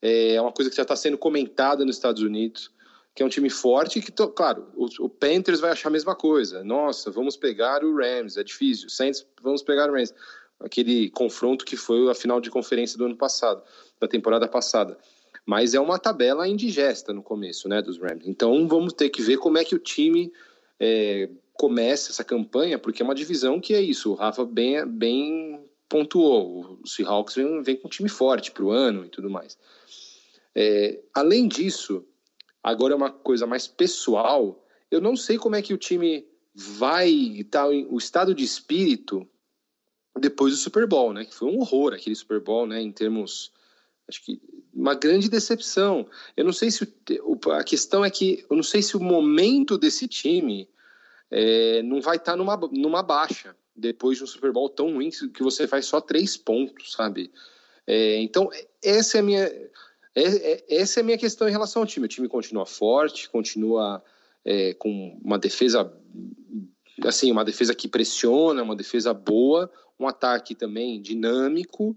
É 0.01 0.41
uma 0.41 0.53
coisa 0.53 0.71
que 0.71 0.77
já 0.77 0.83
está 0.83 0.95
sendo 0.95 1.17
comentada 1.17 1.85
nos 1.85 1.97
Estados 1.97 2.23
Unidos, 2.23 2.71
que 3.15 3.23
é 3.23 3.27
um 3.27 3.31
time 3.31 3.49
forte 3.49 4.03
que, 4.03 4.13
claro, 4.13 4.69
o, 4.75 4.87
o, 5.05 5.09
Panthers 5.09 5.61
vai 5.61 5.71
achar 5.71 5.89
a 5.89 5.93
mesma 5.93 6.15
coisa. 6.15 6.63
Nossa, 6.63 7.11
vamos 7.11 7.37
pegar 7.37 7.83
o 7.83 7.97
Rams, 7.97 8.37
é 8.37 8.45
difícil. 8.45 8.91
Saints, 8.91 9.27
vamos 9.43 9.63
pegar 9.63 9.89
o 9.89 9.95
Rams 9.95 10.13
aquele 10.61 11.11
confronto 11.11 11.65
que 11.65 11.77
foi 11.77 12.11
a 12.11 12.15
final 12.15 12.41
de 12.41 12.51
conferência 12.51 12.97
do 12.99 13.05
ano 13.05 13.17
passado, 13.17 13.63
da 14.01 14.09
temporada 14.09 14.49
passada. 14.49 14.99
Mas 15.47 15.75
é 15.75 15.81
uma 15.81 15.99
tabela 15.99 16.49
indigesta 16.49 17.13
no 17.13 17.23
começo, 17.23 17.69
né, 17.69 17.83
dos 17.83 17.99
Rams. 17.99 18.27
Então 18.27 18.67
vamos 18.67 18.93
ter 18.93 19.11
que 19.11 19.23
ver 19.23 19.37
como 19.37 19.59
é 19.59 19.65
que 19.65 19.75
o 19.75 19.79
time 19.79 20.33
é, 20.81 21.29
começa 21.53 22.11
essa 22.11 22.25
campanha, 22.25 22.79
porque 22.79 23.03
é 23.03 23.05
uma 23.05 23.15
divisão 23.15 23.61
que 23.61 23.75
é 23.75 23.81
isso. 23.81 24.11
O 24.11 24.15
Rafa 24.15 24.45
bem, 24.45 24.87
bem 24.87 25.61
pontuou. 25.89 26.79
O 26.83 26.89
Seahawks 26.89 27.35
vem, 27.35 27.63
vem 27.63 27.77
com 27.77 27.89
um 27.89 27.91
time 27.91 28.09
forte 28.09 28.51
para 28.51 28.65
o 28.65 28.71
ano 28.71 29.05
e 29.05 29.09
tudo 29.09 29.29
mais. 29.29 29.59
É, 30.55 31.01
além 31.13 31.47
disso, 31.47 32.05
agora 32.63 32.95
é 32.95 32.97
uma 32.97 33.11
coisa 33.11 33.47
mais 33.47 33.67
pessoal. 33.67 34.65
Eu 34.91 35.01
não 35.01 35.17
sei 35.17 35.37
como 35.37 35.57
é 35.57 35.63
que 35.63 35.75
o 35.75 35.79
time 35.79 36.27
vai 36.55 37.11
estar, 37.11 37.65
tá, 37.65 37.69
o 37.69 37.99
estado 37.99 38.35
de 38.35 38.45
espírito 38.45 39.29
depois 40.19 40.53
do 40.53 40.59
Super 40.59 40.87
Bowl, 40.87 41.13
né? 41.13 41.25
Que 41.25 41.35
foi 41.35 41.49
um 41.49 41.59
horror 41.59 41.93
aquele 41.93 42.15
Super 42.15 42.41
Bowl, 42.41 42.67
né? 42.67 42.81
Em 42.81 42.93
termos, 42.93 43.53
acho 44.09 44.25
que 44.25 44.41
uma 44.73 44.95
grande 44.95 45.29
decepção. 45.29 46.07
Eu 46.37 46.45
não 46.45 46.53
sei 46.53 46.71
se 46.71 46.85
o, 47.23 47.39
a 47.53 47.65
questão 47.65 48.05
é 48.05 48.11
que 48.11 48.45
eu 48.49 48.57
não 48.57 48.63
sei 48.63 48.83
se 48.83 48.97
o 48.97 49.01
momento 49.01 49.79
desse 49.79 50.09
time 50.09 50.69
é, 51.31 51.83
não 51.83 52.01
vai 52.01 52.17
estar 52.17 52.33
tá 52.33 52.37
numa, 52.37 52.57
numa 52.73 53.03
baixa 53.03 53.57
depois 53.75 54.19
de 54.19 54.25
um 54.25 54.27
Super 54.27 54.53
Bowl 54.53 54.69
tão 54.69 54.93
ruim 54.95 55.11
que 55.11 55.43
você 55.43 55.67
faz 55.67 55.87
só 55.87 56.01
três 56.01 56.37
pontos, 56.37 56.93
sabe? 56.93 57.33
É, 57.87 58.21
então 58.21 58.49
essa 58.83 59.19
é 59.19 59.21
a 59.21 59.23
minha 59.23 59.43
é, 59.43 59.73
é, 60.15 60.65
essa 60.69 61.01
é 61.01 61.03
a 61.03 61.05
minha 61.05 61.19
questão 61.19 61.49
em 61.49 61.53
relação 61.53 61.83
ao 61.83 61.87
time. 61.87 62.07
O 62.07 62.09
time 62.09 62.29
continua 62.29 62.65
forte, 62.65 63.29
continua 63.29 64.03
é, 64.45 64.75
com 64.75 65.19
uma 65.25 65.39
defesa 65.39 65.93
assim, 67.03 67.31
uma 67.31 67.45
defesa 67.45 67.75
que 67.75 67.89
pressiona, 67.89 68.63
uma 68.63 68.77
defesa 68.77 69.13
boa, 69.13 69.71
um 69.99 70.07
ataque 70.07 70.55
também 70.55 71.01
dinâmico, 71.01 71.97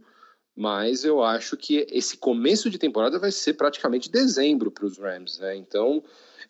mas 0.55 1.03
eu 1.03 1.23
acho 1.23 1.55
que 1.55 1.85
esse 1.91 2.17
começo 2.17 2.69
de 2.69 2.79
temporada 2.79 3.19
vai 3.19 3.31
ser 3.31 3.53
praticamente 3.53 4.09
dezembro 4.09 4.71
para 4.71 4.85
os 4.85 4.97
Rams, 4.97 5.39
né? 5.39 5.55
Então, 5.55 6.03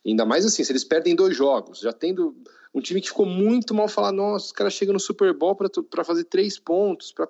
ainda 0.06 0.26
mais 0.26 0.46
assim, 0.46 0.64
se 0.64 0.72
eles 0.72 0.84
perdem 0.84 1.16
dois 1.16 1.36
jogos, 1.36 1.80
já 1.80 1.92
tendo 1.92 2.36
um 2.74 2.80
time 2.80 3.02
que 3.02 3.10
ficou 3.10 3.26
muito 3.26 3.74
mal 3.74 3.88
falar, 3.88 4.12
nossa, 4.12 4.46
os 4.46 4.52
caras 4.52 4.74
chegam 4.74 4.94
no 4.94 5.00
Super 5.00 5.34
Bowl 5.34 5.56
para 5.56 6.04
fazer 6.04 6.24
três 6.26 6.58
pontos, 6.58 7.12
para 7.12 7.28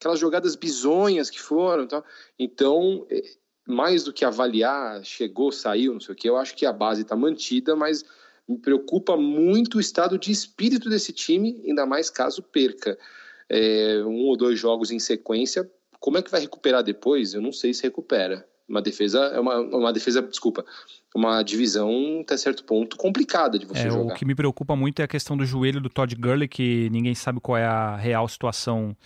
aquelas 0.00 0.18
jogadas 0.18 0.56
bizonhas 0.56 1.30
que 1.30 1.40
foram, 1.40 1.86
tal. 1.86 2.04
então 2.38 3.06
é, 3.08 3.22
mais 3.66 4.02
do 4.02 4.12
que 4.12 4.24
avaliar, 4.24 5.04
chegou, 5.04 5.52
saiu, 5.52 5.92
não 5.92 6.00
sei 6.00 6.14
o 6.14 6.16
que, 6.16 6.28
eu 6.28 6.36
acho 6.36 6.56
que 6.56 6.66
a 6.66 6.72
base 6.72 7.02
está 7.02 7.14
mantida, 7.14 7.76
mas 7.76 8.04
me 8.48 8.58
preocupa 8.58 9.16
muito 9.16 9.78
o 9.78 9.80
estado 9.80 10.18
de 10.18 10.30
espírito 10.30 10.88
desse 10.88 11.12
time, 11.12 11.62
ainda 11.66 11.86
mais 11.86 12.10
caso 12.10 12.42
perca 12.42 12.98
é, 13.48 14.02
um 14.04 14.26
ou 14.26 14.36
dois 14.36 14.58
jogos 14.58 14.90
em 14.90 14.98
sequência. 14.98 15.70
Como 16.00 16.18
é 16.18 16.22
que 16.22 16.30
vai 16.30 16.40
recuperar 16.40 16.82
depois? 16.82 17.34
Eu 17.34 17.40
não 17.40 17.52
sei 17.52 17.72
se 17.72 17.82
recupera. 17.82 18.46
Uma 18.68 18.80
defesa 18.80 19.18
é 19.26 19.38
uma, 19.40 19.58
uma 19.58 19.92
defesa, 19.92 20.22
desculpa, 20.22 20.64
uma 21.14 21.42
divisão 21.42 22.20
até 22.22 22.36
certo 22.36 22.64
ponto 22.64 22.96
complicada 22.96 23.58
de 23.58 23.66
você 23.66 23.86
é, 23.86 23.90
jogar. 23.90 24.14
O 24.14 24.16
que 24.16 24.24
me 24.24 24.34
preocupa 24.34 24.74
muito 24.74 25.00
é 25.00 25.04
a 25.04 25.08
questão 25.08 25.36
do 25.36 25.44
joelho 25.44 25.80
do 25.80 25.90
Todd 25.90 26.14
Gurley, 26.14 26.48
que 26.48 26.88
ninguém 26.90 27.14
sabe 27.14 27.40
qual 27.40 27.58
é 27.58 27.64
a 27.64 27.96
real 27.96 28.26
situação 28.28 28.96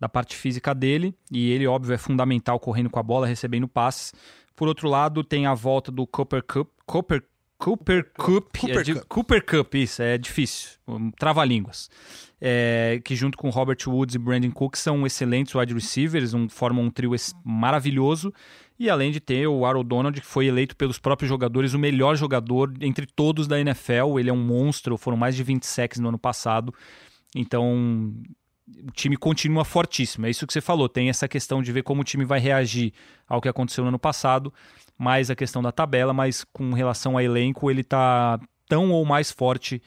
da 0.00 0.08
parte 0.08 0.36
física 0.36 0.74
dele, 0.74 1.14
e 1.30 1.50
ele, 1.52 1.66
óbvio, 1.66 1.94
é 1.94 1.98
fundamental 1.98 2.58
correndo 2.58 2.90
com 2.90 2.98
a 2.98 3.02
bola, 3.02 3.26
recebendo 3.26 3.68
passes. 3.68 4.12
Por 4.56 4.68
outro 4.68 4.88
lado, 4.88 5.22
tem 5.22 5.46
a 5.46 5.54
volta 5.54 5.90
do 5.92 6.06
Cooper 6.06 6.42
Cup, 6.42 6.68
Cooper 6.84 7.22
Cooper 7.64 8.04
Cup, 8.12 8.58
Cooper, 8.58 8.78
é, 8.78 8.84
Cup. 8.84 9.04
Cooper 9.08 9.42
Cup, 9.46 9.74
isso, 9.76 10.02
é 10.02 10.18
difícil, 10.18 10.72
um, 10.86 11.10
trava-línguas. 11.10 11.88
É, 12.38 13.00
que 13.02 13.16
junto 13.16 13.38
com 13.38 13.48
Robert 13.48 13.78
Woods 13.86 14.14
e 14.14 14.18
Brandon 14.18 14.50
Cook 14.50 14.76
são 14.76 15.06
excelentes 15.06 15.54
wide 15.54 15.72
receivers, 15.72 16.34
um, 16.34 16.46
formam 16.46 16.84
um 16.84 16.90
trio 16.90 17.12
maravilhoso. 17.42 18.34
E 18.78 18.90
além 18.90 19.10
de 19.10 19.18
ter 19.18 19.46
o 19.46 19.64
Aaron 19.64 19.82
Donald, 19.82 20.20
que 20.20 20.26
foi 20.26 20.44
eleito 20.44 20.76
pelos 20.76 20.98
próprios 20.98 21.26
jogadores 21.26 21.72
o 21.72 21.78
melhor 21.78 22.16
jogador 22.16 22.70
entre 22.82 23.06
todos 23.06 23.46
da 23.46 23.58
NFL. 23.58 24.18
Ele 24.18 24.28
é 24.28 24.32
um 24.32 24.44
monstro, 24.44 24.98
foram 24.98 25.16
mais 25.16 25.34
de 25.34 25.42
20 25.42 25.64
sacks 25.64 25.98
no 25.98 26.08
ano 26.08 26.18
passado. 26.18 26.74
Então, 27.34 28.12
o 28.68 28.90
time 28.92 29.16
continua 29.16 29.64
fortíssimo. 29.64 30.26
É 30.26 30.30
isso 30.30 30.46
que 30.46 30.52
você 30.52 30.60
falou. 30.60 30.86
Tem 30.86 31.08
essa 31.08 31.26
questão 31.26 31.62
de 31.62 31.72
ver 31.72 31.82
como 31.82 32.02
o 32.02 32.04
time 32.04 32.26
vai 32.26 32.40
reagir 32.40 32.92
ao 33.26 33.40
que 33.40 33.48
aconteceu 33.48 33.84
no 33.84 33.88
ano 33.88 33.98
passado 33.98 34.52
mais 34.98 35.30
a 35.30 35.36
questão 35.36 35.62
da 35.62 35.72
tabela, 35.72 36.12
mas 36.12 36.44
com 36.52 36.72
relação 36.72 37.12
ao 37.12 37.20
elenco, 37.20 37.70
ele 37.70 37.80
está 37.80 38.38
tão 38.68 38.90
ou 38.90 39.04
mais 39.04 39.30
forte 39.30 39.82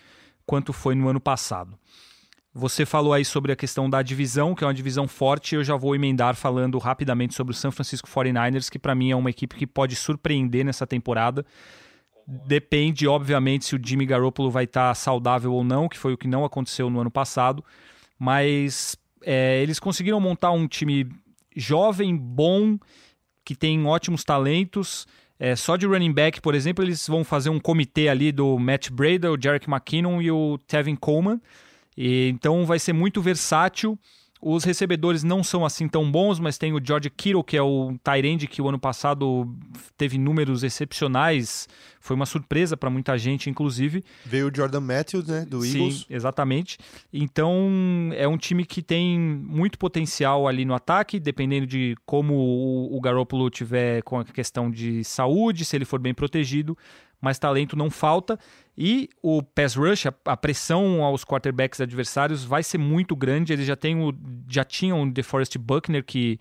quanto 0.46 0.72
foi 0.74 0.96
no 0.96 1.08
ano 1.08 1.20
passado. 1.20 1.78
Você 2.54 2.86
falou 2.86 3.14
aí 3.14 3.24
sobre 3.24 3.52
a 3.52 3.56
questão 3.56 3.88
da 3.88 4.02
divisão, 4.02 4.56
que 4.56 4.64
é 4.64 4.68
uma 4.68 4.74
divisão 4.74 5.08
forte, 5.08 5.54
eu 5.54 5.64
já 5.64 5.76
vou 5.76 5.96
emendar 5.96 6.36
falando 6.36 6.80
rapidamente 6.80 7.36
sobre 7.36 7.52
o 7.52 7.56
San 7.56 7.70
Francisco 7.70 8.10
49ers, 8.10 8.70
que 8.70 8.80
para 8.80 8.96
mim 8.96 9.12
é 9.12 9.16
uma 9.16 9.30
equipe 9.30 9.56
que 9.56 9.68
pode 9.68 9.96
surpreender 9.96 10.66
nessa 10.66 10.88
temporada. 10.88 11.46
Depende, 12.26 13.08
obviamente, 13.08 13.66
se 13.66 13.76
o 13.76 13.80
Jimmy 13.82 14.06
Garoppolo 14.06 14.50
vai 14.50 14.64
estar 14.64 14.90
tá 14.90 14.96
saudável 14.96 15.54
ou 15.54 15.64
não, 15.64 15.88
que 15.88 15.98
foi 15.98 16.14
o 16.14 16.18
que 16.18 16.28
não 16.28 16.44
aconteceu 16.44 16.90
no 16.90 17.00
ano 17.00 17.12
passado, 17.12 17.64
mas 18.18 18.98
é, 19.24 19.62
eles 19.62 19.80
conseguiram 19.80 20.20
montar 20.20 20.52
um 20.52 20.68
time 20.68 21.08
jovem, 21.56 22.18
bom 22.18 22.78
que 23.48 23.56
tem 23.56 23.86
ótimos 23.86 24.26
talentos. 24.26 25.08
É, 25.40 25.56
só 25.56 25.78
de 25.78 25.86
running 25.86 26.12
back, 26.12 26.42
por 26.42 26.54
exemplo, 26.54 26.84
eles 26.84 27.08
vão 27.08 27.24
fazer 27.24 27.50
um 27.50 27.62
comitê 27.62 28.10
ali 28.10 28.30
do 28.30 28.60
Matt 28.60 28.90
Breda, 28.92 29.32
o 29.32 29.42
Jarek 29.42 29.70
McKinnon 29.70 30.22
e 30.22 30.30
o 30.30 30.58
Tevin 30.68 30.98
Coleman. 30.98 31.40
E, 31.96 32.28
então 32.28 32.66
vai 32.66 32.78
ser 32.78 32.92
muito 32.92 33.22
versátil. 33.22 33.98
Os 34.42 34.64
recebedores 34.64 35.24
não 35.24 35.44
são 35.44 35.66
assim 35.66 35.88
tão 35.88 36.10
bons, 36.12 36.40
mas 36.40 36.58
tem 36.58 36.74
o 36.74 36.82
George 36.84 37.10
Kittle, 37.10 37.44
que 37.44 37.58
é 37.58 37.62
o 37.62 37.98
Tyrande 38.04 38.48
que 38.48 38.62
o 38.62 38.70
ano 38.70 38.80
passado 38.80 39.48
teve 39.98 40.18
números 40.18 40.64
excepcionais. 40.64 41.68
Foi 42.00 42.16
uma 42.16 42.26
surpresa 42.26 42.78
para 42.78 42.90
muita 42.90 43.18
gente, 43.18 43.50
inclusive. 43.50 44.04
Veio 44.26 44.50
o 44.50 44.56
Jordan 44.56 44.80
Matthews, 44.80 45.28
né, 45.28 45.46
do 45.46 45.66
Eagles. 45.66 46.00
Sim, 46.00 46.06
exatamente. 46.10 46.78
Então, 47.12 47.70
é 48.16 48.28
um 48.28 48.38
time 48.38 48.66
que 48.66 48.82
tem 48.82 49.20
muito 49.20 49.78
potencial 49.78 50.48
ali 50.48 50.64
no 50.64 50.74
ataque, 50.74 51.20
dependendo 51.20 51.66
de 51.66 51.98
como 52.06 52.36
o, 52.36 52.96
o 52.96 53.02
Garoppolo 53.02 53.50
tiver 53.50 54.04
com 54.04 54.20
a 54.20 54.24
questão 54.24 54.70
de 54.70 55.04
saúde, 55.04 55.66
se 55.66 55.76
ele 55.76 55.86
for 55.86 56.00
bem 56.00 56.14
protegido 56.14 56.78
mas 57.22 57.40
talento 57.40 57.76
não 57.76 57.90
falta. 57.90 58.40
E 58.78 59.10
o 59.22 59.42
pass 59.42 59.76
rush, 59.76 60.06
a, 60.06 60.14
a, 60.26 60.38
pressão 60.38 61.04
aos 61.04 61.26
quarterbacks 61.26 61.82
adversários 61.82 62.44
vai 62.44 62.62
ser 62.62 62.78
muito 62.78 63.16
grande. 63.16 63.54
Eles 63.54 63.66
já, 63.66 63.76
têm 63.76 64.00
o, 64.02 64.14
já 64.48 64.64
tinham 64.64 65.02
o 65.02 65.12
DeForest 65.12 65.58
Buckner, 65.58 66.04
que 66.04 66.40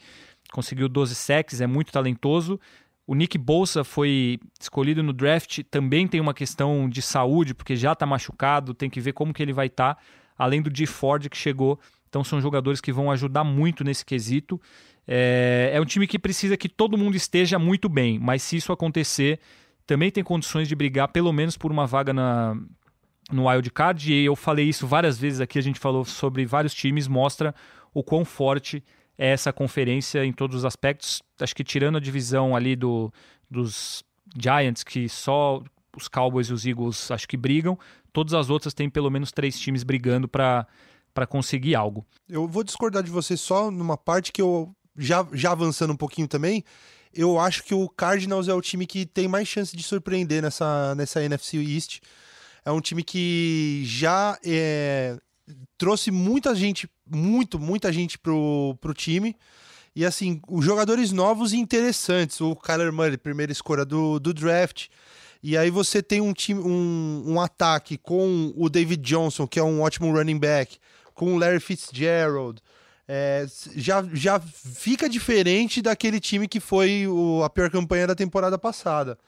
conseguiu 0.53 0.89
12 0.89 1.15
sacks, 1.15 1.61
é 1.61 1.67
muito 1.67 1.91
talentoso. 1.91 2.61
O 3.07 3.15
Nick 3.15 3.39
Bolsa 3.39 3.85
foi 3.85 4.39
escolhido 4.61 5.03
no 5.03 5.13
draft, 5.13 5.63
também 5.71 6.09
tem 6.09 6.21
uma 6.21 6.35
questão 6.35 6.89
de 6.89 7.01
saúde, 7.01 7.55
porque 7.55 7.77
já 7.77 7.93
está 7.93 8.05
machucado, 8.05 8.75
tem 8.75 8.91
que 8.91 9.01
ver 9.01 9.13
como 9.13 9.33
que 9.33 9.43
ele 9.43 9.53
vai 9.53 9.67
estar. 9.67 9.95
Tá, 9.95 10.01
além 10.37 10.61
do 10.61 10.77
G. 10.77 10.87
Ford 10.87 11.29
que 11.29 11.37
chegou, 11.37 11.79
então 12.09 12.23
são 12.23 12.41
jogadores 12.41 12.81
que 12.81 12.93
vão 12.93 13.11
ajudar 13.11 13.45
muito 13.45 13.85
nesse 13.85 14.05
quesito. 14.05 14.61
É, 15.07 15.71
é 15.73 15.81
um 15.81 15.85
time 15.85 16.07
que 16.07 16.19
precisa 16.19 16.57
que 16.57 16.69
todo 16.69 16.99
mundo 16.99 17.17
esteja 17.17 17.59
muito 17.59 17.89
bem, 17.89 18.19
mas 18.19 18.43
se 18.43 18.57
isso 18.57 18.73
acontecer, 18.73 19.39
também 19.87 20.11
tem 20.11 20.25
condições 20.25 20.69
de 20.69 20.75
brigar 20.75 21.09
pelo 21.09 21.33
menos 21.33 21.57
por 21.57 21.71
uma 21.71 21.87
vaga 21.87 22.13
na, 22.13 22.57
no 23.31 23.49
wild 23.49 23.71
card. 23.71 24.13
E 24.13 24.25
eu 24.25 24.35
falei 24.35 24.69
isso 24.69 24.87
várias 24.87 25.19
vezes 25.19 25.41
aqui, 25.41 25.59
a 25.59 25.63
gente 25.63 25.79
falou 25.79 26.05
sobre 26.05 26.45
vários 26.45 26.75
times, 26.75 27.07
mostra 27.07 27.55
o 27.95 28.03
quão 28.03 28.25
forte 28.25 28.83
é 29.19 29.31
essa 29.31 29.53
conferência 29.53 30.25
em 30.25 30.33
todos 30.33 30.57
os 30.57 30.65
aspectos. 30.65 31.23
Acho 31.41 31.55
que 31.55 31.65
tirando 31.65 31.97
a 31.97 32.01
divisão 32.01 32.55
ali 32.55 32.77
do, 32.77 33.13
dos 33.51 34.05
Giants, 34.37 34.85
que 34.85 35.09
só 35.09 35.63
os 35.97 36.09
Cowboys 36.09 36.49
e 36.49 36.53
os 36.53 36.67
Eagles 36.67 37.11
acho 37.11 37.27
que 37.27 37.37
brigam, 37.37 37.79
todas 38.13 38.35
as 38.35 38.51
outras 38.51 38.75
têm 38.75 38.91
pelo 38.91 39.11
menos 39.11 39.33
três 39.33 39.59
times 39.59 39.83
brigando 39.83 40.29
para 40.29 40.67
para 41.15 41.27
conseguir 41.27 41.75
algo. 41.75 42.07
Eu 42.29 42.47
vou 42.47 42.63
discordar 42.63 43.03
de 43.03 43.11
você 43.11 43.39
só 43.39 43.71
numa 43.71 43.97
parte 43.97 44.31
que 44.31 44.43
eu 44.43 44.77
já, 44.99 45.27
já 45.33 45.53
avançando 45.53 45.95
um 45.95 45.97
pouquinho 45.97 46.29
também, 46.29 46.63
eu 47.17 47.39
acho 47.39 47.65
que 47.65 47.75
o 47.75 47.89
Cardinals 47.89 48.47
é 48.47 48.55
o 48.55 48.61
time 48.61 48.87
que 48.87 49.07
tem 49.07 49.27
mais 49.27 49.49
chance 49.49 49.77
de 49.77 49.83
surpreender 49.83 50.43
nessa, 50.43 50.95
nessa 50.95 51.23
NFC 51.25 51.57
East. 51.57 52.01
É 52.65 52.71
um 52.71 52.81
time 52.81 53.03
que 53.03 53.83
já 53.85 54.39
é, 54.45 55.17
trouxe 55.79 56.11
muita 56.11 56.55
gente, 56.55 56.89
muito, 57.09 57.59
muita 57.59 57.93
gente 57.93 58.19
pro, 58.19 58.77
pro 58.81 58.93
time. 58.93 59.35
E 59.95 60.05
assim, 60.05 60.43
os 60.47 60.65
jogadores 60.65 61.11
novos 61.11 61.53
e 61.53 61.57
interessantes. 61.57 62.41
O 62.41 62.55
Kyler 62.55 62.93
Murray, 62.93 63.17
primeira 63.17 63.51
escolha 63.51 63.85
do, 63.85 64.19
do 64.21 64.35
draft. 64.35 64.89
E 65.43 65.57
aí 65.57 65.71
você 65.71 66.03
tem 66.03 66.21
um 66.21 66.33
time, 66.33 66.61
um, 66.61 67.23
um 67.27 67.41
ataque 67.41 67.97
com 67.97 68.53
o 68.57 68.69
David 68.69 69.03
Johnson, 69.03 69.47
que 69.47 69.59
é 69.59 69.63
um 69.63 69.81
ótimo 69.81 70.13
running 70.13 70.39
back, 70.39 70.79
com 71.15 71.35
o 71.35 71.39
Larry 71.39 71.61
Fitzgerald, 71.61 72.61
é, 73.09 73.47
já, 73.77 74.05
já 74.13 74.41
fica 74.41 75.09
diferente 75.09 75.81
daquele 75.81 76.19
time 76.19 76.49
que 76.49 76.59
foi 76.59 77.07
o, 77.07 77.43
a 77.45 77.51
pior 77.51 77.71
campanha 77.71 78.07
da 78.07 78.15
temporada 78.15 78.59
passada. 78.59 79.19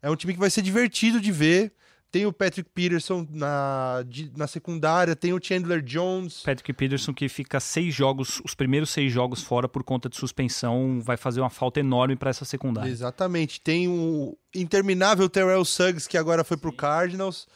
É 0.00 0.10
um 0.10 0.16
time 0.16 0.32
que 0.32 0.38
vai 0.38 0.50
ser 0.50 0.62
divertido 0.62 1.20
de 1.20 1.32
ver. 1.32 1.72
Tem 2.12 2.24
o 2.24 2.32
Patrick 2.32 2.70
Peterson 2.72 3.26
na, 3.28 4.04
de, 4.06 4.30
na 4.36 4.46
secundária, 4.46 5.16
tem 5.16 5.32
o 5.32 5.40
Chandler 5.42 5.82
Jones. 5.82 6.40
Patrick 6.44 6.72
Peterson 6.72 7.12
que 7.12 7.28
fica 7.28 7.58
seis 7.58 7.92
jogos, 7.92 8.40
os 8.44 8.54
primeiros 8.54 8.90
seis 8.90 9.12
jogos 9.12 9.42
fora 9.42 9.68
por 9.68 9.82
conta 9.82 10.08
de 10.08 10.16
suspensão, 10.16 11.00
vai 11.02 11.16
fazer 11.16 11.40
uma 11.40 11.50
falta 11.50 11.80
enorme 11.80 12.14
para 12.14 12.30
essa 12.30 12.44
secundária. 12.44 12.88
Exatamente. 12.88 13.60
Tem 13.60 13.88
o 13.88 14.38
interminável 14.54 15.28
Terrell 15.28 15.64
Suggs 15.64 16.08
que 16.08 16.16
agora 16.16 16.44
foi 16.44 16.56
para 16.56 16.70
o 16.70 16.72
Cardinals. 16.72 17.48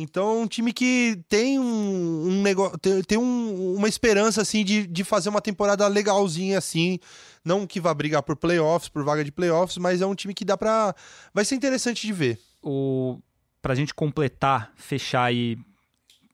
Então 0.00 0.42
um 0.42 0.46
time 0.46 0.72
que 0.72 1.20
tem 1.28 1.58
um, 1.58 2.28
um 2.28 2.42
negócio, 2.42 2.78
tem, 2.78 3.02
tem 3.02 3.18
um, 3.18 3.74
uma 3.74 3.88
esperança 3.88 4.42
assim 4.42 4.64
de, 4.64 4.86
de 4.86 5.02
fazer 5.02 5.28
uma 5.28 5.40
temporada 5.40 5.86
legalzinha 5.88 6.56
assim, 6.56 7.00
não 7.44 7.66
que 7.66 7.80
vá 7.80 7.92
brigar 7.92 8.22
por 8.22 8.36
playoffs, 8.36 8.88
por 8.88 9.02
vaga 9.02 9.24
de 9.24 9.32
playoffs, 9.32 9.76
mas 9.76 10.00
é 10.00 10.06
um 10.06 10.14
time 10.14 10.32
que 10.32 10.44
dá 10.44 10.56
para 10.56 10.94
vai 11.34 11.44
ser 11.44 11.56
interessante 11.56 12.06
de 12.06 12.12
ver. 12.12 12.38
O 12.62 13.18
pra 13.60 13.74
gente 13.74 13.92
completar, 13.92 14.72
fechar 14.76 15.24
aí 15.24 15.58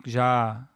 já 0.04 0.68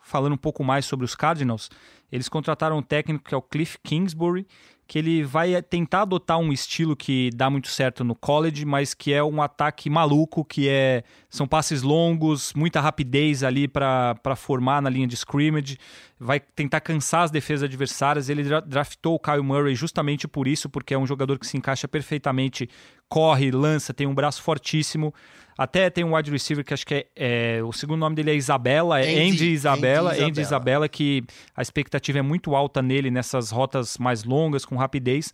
falando 0.00 0.34
um 0.34 0.38
pouco 0.38 0.62
mais 0.62 0.86
sobre 0.86 1.04
os 1.04 1.16
Cardinals, 1.16 1.68
eles 2.12 2.28
contrataram 2.28 2.78
um 2.78 2.82
técnico 2.82 3.24
que 3.24 3.34
é 3.34 3.36
o 3.36 3.42
Cliff 3.42 3.78
Kingsbury, 3.82 4.46
que 4.86 4.98
ele 4.98 5.24
vai 5.24 5.60
tentar 5.62 6.02
adotar 6.02 6.38
um 6.38 6.52
estilo 6.52 6.94
que 6.94 7.30
dá 7.34 7.50
muito 7.50 7.68
certo 7.68 8.04
no 8.04 8.14
college, 8.14 8.64
mas 8.64 8.94
que 8.94 9.12
é 9.12 9.22
um 9.22 9.42
ataque 9.42 9.90
maluco, 9.90 10.44
que 10.44 10.68
é 10.68 11.02
são 11.28 11.46
passes 11.46 11.82
longos, 11.82 12.52
muita 12.54 12.80
rapidez 12.80 13.42
ali 13.42 13.66
para 13.66 14.36
formar 14.36 14.80
na 14.80 14.88
linha 14.88 15.06
de 15.06 15.16
scrimmage, 15.16 15.76
vai 16.20 16.38
tentar 16.38 16.80
cansar 16.80 17.24
as 17.24 17.30
defesas 17.30 17.64
adversárias. 17.64 18.28
Ele 18.28 18.44
draftou 18.66 19.16
o 19.16 19.18
Kyle 19.18 19.42
Murray 19.42 19.74
justamente 19.74 20.28
por 20.28 20.46
isso, 20.46 20.68
porque 20.68 20.94
é 20.94 20.98
um 20.98 21.06
jogador 21.06 21.38
que 21.38 21.46
se 21.46 21.56
encaixa 21.56 21.88
perfeitamente, 21.88 22.68
corre, 23.08 23.50
lança, 23.50 23.92
tem 23.92 24.06
um 24.06 24.14
braço 24.14 24.40
fortíssimo. 24.40 25.12
Até 25.58 25.88
tem 25.88 26.04
um 26.04 26.14
wide 26.14 26.30
receiver 26.30 26.64
que 26.64 26.74
acho 26.74 26.86
que 26.86 26.94
é, 26.94 27.06
é 27.16 27.62
o 27.62 27.72
segundo 27.72 28.00
nome 28.00 28.14
dele 28.14 28.32
é 28.32 28.34
Isabela, 28.34 29.00
é 29.00 29.10
Andy, 29.10 29.32
Andy 29.32 29.52
Isabela, 29.52 30.12
Andy, 30.12 30.22
Andy 30.24 30.40
Isabela, 30.40 30.88
que 30.88 31.24
a 31.54 31.62
expectativa 31.62 32.18
é 32.18 32.22
muito 32.22 32.54
alta 32.54 32.82
nele 32.82 33.10
nessas 33.10 33.50
rotas 33.50 33.96
mais 33.96 34.24
longas, 34.24 34.64
com 34.66 34.76
rapidez. 34.76 35.32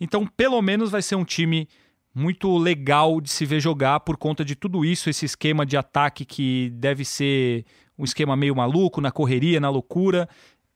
Então, 0.00 0.26
pelo 0.26 0.60
menos 0.60 0.90
vai 0.90 1.02
ser 1.02 1.14
um 1.14 1.24
time 1.24 1.68
muito 2.12 2.56
legal 2.58 3.20
de 3.20 3.30
se 3.30 3.46
ver 3.46 3.60
jogar 3.60 4.00
por 4.00 4.16
conta 4.16 4.44
de 4.44 4.56
tudo 4.56 4.84
isso, 4.84 5.08
esse 5.08 5.24
esquema 5.24 5.64
de 5.64 5.76
ataque 5.76 6.24
que 6.24 6.70
deve 6.74 7.04
ser 7.04 7.64
um 7.96 8.04
esquema 8.04 8.34
meio 8.34 8.56
maluco, 8.56 9.00
na 9.00 9.12
correria, 9.12 9.60
na 9.60 9.70
loucura. 9.70 10.28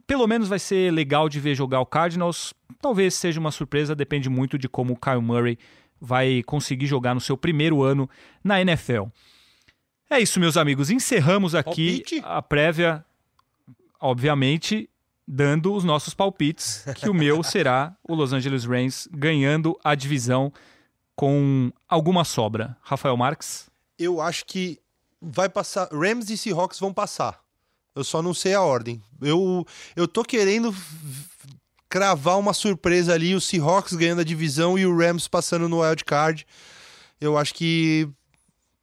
Pelo 0.06 0.26
menos 0.26 0.48
vai 0.48 0.58
ser 0.58 0.92
legal 0.92 1.28
de 1.28 1.40
ver 1.40 1.54
jogar 1.54 1.80
o 1.80 1.86
Cardinals. 1.86 2.54
Talvez 2.80 3.14
seja 3.14 3.40
uma 3.40 3.50
surpresa, 3.50 3.94
depende 3.94 4.28
muito 4.28 4.58
de 4.58 4.68
como 4.68 4.92
o 4.92 4.96
Kyle 4.96 5.22
Murray 5.22 5.58
vai 6.00 6.42
conseguir 6.44 6.86
jogar 6.86 7.14
no 7.14 7.20
seu 7.20 7.36
primeiro 7.36 7.82
ano 7.82 8.08
na 8.42 8.60
NFL. 8.60 9.04
É 10.10 10.20
isso, 10.20 10.38
meus 10.38 10.56
amigos. 10.56 10.90
Encerramos 10.90 11.54
aqui 11.54 11.98
Palpite. 11.98 12.22
a 12.24 12.42
prévia, 12.42 13.04
obviamente, 14.00 14.88
dando 15.26 15.72
os 15.72 15.82
nossos 15.82 16.14
palpites, 16.14 16.84
que 16.96 17.08
o 17.08 17.14
meu 17.14 17.42
será 17.44 17.96
o 18.02 18.14
Los 18.14 18.32
Angeles 18.32 18.64
Rams 18.64 19.08
ganhando 19.10 19.78
a 19.82 19.94
divisão 19.94 20.52
com 21.16 21.72
alguma 21.88 22.24
sobra. 22.24 22.76
Rafael 22.82 23.16
Marques? 23.16 23.70
Eu 23.98 24.20
acho 24.20 24.44
que 24.44 24.78
vai 25.20 25.48
passar. 25.48 25.88
Rams 25.90 26.28
e 26.30 26.36
Seahawks 26.36 26.78
vão 26.78 26.92
passar. 26.92 27.40
Eu 27.94 28.04
só 28.04 28.20
não 28.20 28.34
sei 28.34 28.54
a 28.54 28.60
ordem. 28.60 29.00
Eu, 29.20 29.66
eu 29.94 30.08
tô 30.08 30.22
querendo 30.24 30.74
cravar 31.94 32.40
uma 32.40 32.52
surpresa 32.52 33.14
ali, 33.14 33.36
o 33.36 33.40
Seahawks 33.40 33.92
ganhando 33.92 34.20
a 34.20 34.24
divisão 34.24 34.76
e 34.76 34.84
o 34.84 34.98
Rams 34.98 35.28
passando 35.28 35.68
no 35.68 35.80
wild 35.80 36.04
card. 36.04 36.44
Eu 37.20 37.38
acho 37.38 37.54
que 37.54 38.08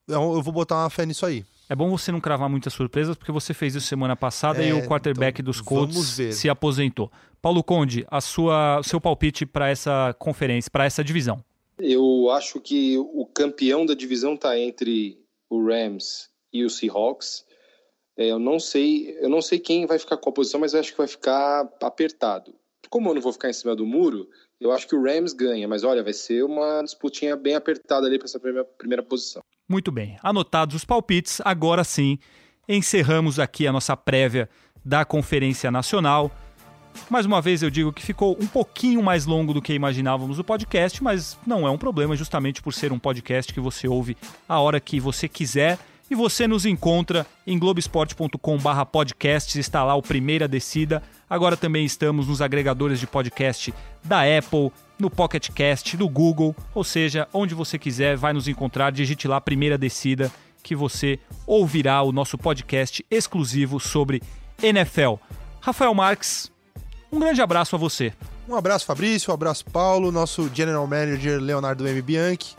eu 0.08 0.42
vou 0.42 0.54
botar 0.54 0.78
uma 0.78 0.90
fé 0.90 1.06
nisso 1.06 1.26
aí. 1.26 1.44
É 1.68 1.76
bom 1.76 1.90
você 1.90 2.10
não 2.10 2.22
cravar 2.22 2.50
muitas 2.50 2.72
surpresas, 2.72 3.18
porque 3.18 3.34
você 3.34 3.54
fez 3.54 3.76
isso 3.76 3.86
semana 3.86 4.16
passada 4.16 4.64
é, 4.64 4.70
e 4.70 4.72
o 4.74 4.88
quarterback 4.88 5.42
então, 5.42 5.52
dos 5.52 5.60
Colts 5.60 6.22
se 6.34 6.48
aposentou. 6.48 7.12
Paulo 7.42 7.62
Conde, 7.62 8.08
a 8.10 8.22
sua, 8.22 8.80
seu 8.82 9.02
palpite 9.02 9.46
para 9.46 9.68
essa 9.68 10.16
conferência, 10.18 10.72
para 10.72 10.86
essa 10.86 11.04
divisão? 11.04 11.44
Eu 11.78 12.30
acho 12.30 12.62
que 12.62 12.98
o 12.98 13.26
campeão 13.26 13.86
da 13.86 13.94
divisão 13.94 14.36
está 14.36 14.58
entre 14.58 15.20
o 15.50 15.62
Rams 15.68 16.30
e 16.54 16.64
o 16.64 16.70
Seahawks. 16.70 17.44
É, 18.16 18.28
eu 18.28 18.40
não 18.40 18.58
sei, 18.58 19.18
eu 19.20 19.28
não 19.28 19.42
sei 19.42 19.60
quem 19.60 19.86
vai 19.86 20.00
ficar 20.00 20.16
com 20.16 20.30
a 20.30 20.34
posição, 20.34 20.62
mas 20.62 20.74
eu 20.74 20.80
acho 20.80 20.94
que 20.94 20.98
vai 20.98 21.08
ficar 21.08 21.70
apertado 21.82 22.56
como 22.92 23.10
eu 23.10 23.16
não 23.16 23.22
vou 23.22 23.32
ficar 23.32 23.50
em 23.50 23.54
cima 23.54 23.74
do 23.74 23.86
muro, 23.86 24.28
eu 24.60 24.70
acho 24.72 24.86
que 24.86 24.96
o 24.96 25.02
Rams 25.02 25.34
ganha, 25.34 25.66
mas 25.66 25.84
olha, 25.84 26.04
vai 26.04 26.12
ser 26.12 26.44
uma 26.44 26.84
disputinha 26.84 27.38
bem 27.38 27.56
apertada 27.56 28.06
ali 28.06 28.20
para 28.20 28.26
essa 28.26 28.40
primeira, 28.40 28.68
primeira 28.78 29.02
posição. 29.02 29.42
Muito 29.68 29.92
bem, 29.92 30.18
anotados 30.22 30.76
os 30.76 30.86
palpites, 30.86 31.42
agora 31.46 31.86
sim 31.86 32.20
encerramos 32.68 33.40
aqui 33.40 33.66
a 33.66 33.72
nossa 33.72 33.96
prévia 33.96 34.50
da 34.84 35.06
Conferência 35.06 35.72
Nacional. 35.72 36.30
Mais 37.10 37.26
uma 37.26 37.42
vez 37.42 37.64
eu 37.64 37.70
digo 37.70 37.94
que 37.94 38.02
ficou 38.02 38.38
um 38.40 38.46
pouquinho 38.48 39.02
mais 39.02 39.26
longo 39.26 39.54
do 39.54 39.62
que 39.62 39.74
imaginávamos 39.74 40.38
o 40.38 40.44
podcast, 40.44 41.02
mas 41.02 41.38
não 41.48 41.66
é 41.66 41.72
um 41.72 41.78
problema, 41.78 42.16
justamente 42.18 42.62
por 42.62 42.74
ser 42.74 42.92
um 42.92 43.00
podcast 43.00 43.54
que 43.54 43.60
você 43.62 43.88
ouve 43.88 44.18
a 44.48 44.60
hora 44.60 44.82
que 44.82 45.00
você 45.00 45.30
quiser 45.30 45.80
E 46.12 46.16
você 46.16 46.46
nos 46.46 46.66
encontra 46.66 47.26
em 47.48 47.58
globesport.com/podcasts, 47.58 49.56
está 49.56 49.82
lá 49.82 49.96
o 49.96 50.02
Primeira 50.02 50.46
Descida. 50.46 51.02
Agora 51.30 51.56
também 51.56 51.86
estamos 51.86 52.28
nos 52.28 52.42
agregadores 52.42 53.00
de 53.00 53.08
podcast 53.08 53.74
da 54.04 54.24
Apple, 54.24 54.74
no 55.00 55.10
Pocket 55.10 55.50
Cast, 55.52 55.96
do 55.96 56.10
Google, 56.10 56.54
ou 56.76 56.84
seja, 56.84 57.30
onde 57.34 57.56
você 57.56 57.80
quiser, 57.80 58.18
vai 58.18 58.34
nos 58.34 58.50
encontrar, 58.50 58.92
digite 58.92 59.26
lá 59.26 59.40
Primeira 59.40 59.78
Descida 59.78 60.30
que 60.62 60.76
você 60.76 61.18
ouvirá 61.48 62.02
o 62.02 62.12
nosso 62.12 62.38
podcast 62.38 63.06
exclusivo 63.10 63.80
sobre 63.80 64.22
NFL. 64.62 65.14
Rafael 65.62 65.94
Marques, 65.94 66.52
um 67.10 67.20
grande 67.20 67.42
abraço 67.42 67.74
a 67.78 67.80
você. 67.80 68.12
Um 68.50 68.56
abraço, 68.56 68.86
Fabrício, 68.86 69.32
um 69.32 69.34
abraço, 69.34 69.64
Paulo, 69.64 70.12
nosso 70.12 70.52
General 70.54 70.86
Manager 70.86 71.40
Leonardo 71.40 71.88
M. 71.88 72.02
Bianchi. 72.02 72.54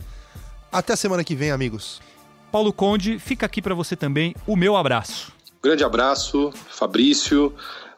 Até 0.72 0.94
a 0.94 0.96
semana 0.96 1.22
que 1.22 1.34
vem, 1.36 1.50
amigos. 1.50 2.00
Paulo 2.52 2.70
Conde, 2.70 3.18
fica 3.18 3.46
aqui 3.46 3.62
para 3.62 3.74
você 3.74 3.96
também 3.96 4.34
o 4.46 4.54
meu 4.54 4.76
abraço. 4.76 5.32
Grande 5.62 5.82
abraço, 5.82 6.52
Fabrício. 6.68 7.54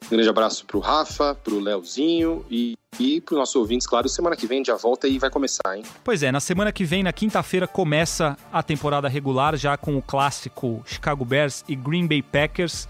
Grande 0.08 0.28
abraço 0.28 0.64
para 0.64 0.76
o 0.76 0.80
Rafa, 0.80 1.34
para 1.34 1.54
o 1.54 1.58
Leozinho 1.58 2.46
e, 2.48 2.76
e 3.00 3.20
para 3.20 3.34
os 3.34 3.38
nossos 3.40 3.56
ouvintes. 3.56 3.84
Claro, 3.84 4.08
semana 4.08 4.36
que 4.36 4.46
vem 4.46 4.64
já 4.64 4.76
volta 4.76 5.08
e 5.08 5.18
vai 5.18 5.28
começar, 5.28 5.76
hein? 5.76 5.82
Pois 6.04 6.22
é, 6.22 6.30
na 6.30 6.38
semana 6.38 6.70
que 6.70 6.84
vem, 6.84 7.02
na 7.02 7.12
quinta-feira, 7.12 7.66
começa 7.66 8.36
a 8.52 8.62
temporada 8.62 9.08
regular, 9.08 9.56
já 9.56 9.76
com 9.76 9.96
o 9.96 10.02
clássico 10.02 10.82
Chicago 10.86 11.24
Bears 11.24 11.64
e 11.66 11.74
Green 11.74 12.06
Bay 12.06 12.22
Packers. 12.22 12.88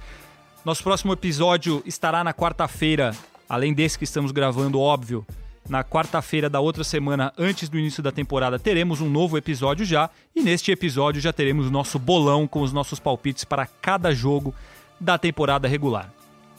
Nosso 0.64 0.82
próximo 0.82 1.14
episódio 1.14 1.82
estará 1.86 2.22
na 2.22 2.34
quarta-feira, 2.34 3.16
além 3.48 3.72
desse 3.72 3.96
que 3.96 4.04
estamos 4.04 4.32
gravando, 4.32 4.78
óbvio. 4.80 5.24
Na 5.68 5.82
quarta-feira 5.82 6.50
da 6.50 6.60
outra 6.60 6.84
semana, 6.84 7.32
antes 7.38 7.68
do 7.68 7.78
início 7.78 8.02
da 8.02 8.12
temporada, 8.12 8.58
teremos 8.58 9.00
um 9.00 9.08
novo 9.08 9.38
episódio 9.38 9.86
já. 9.86 10.10
E 10.36 10.42
neste 10.42 10.70
episódio 10.70 11.22
já 11.22 11.32
teremos 11.32 11.66
o 11.66 11.70
nosso 11.70 11.98
bolão 11.98 12.46
com 12.46 12.60
os 12.60 12.72
nossos 12.72 13.00
palpites 13.00 13.44
para 13.44 13.66
cada 13.66 14.14
jogo 14.14 14.54
da 15.00 15.16
temporada 15.16 15.66
regular. 15.66 16.12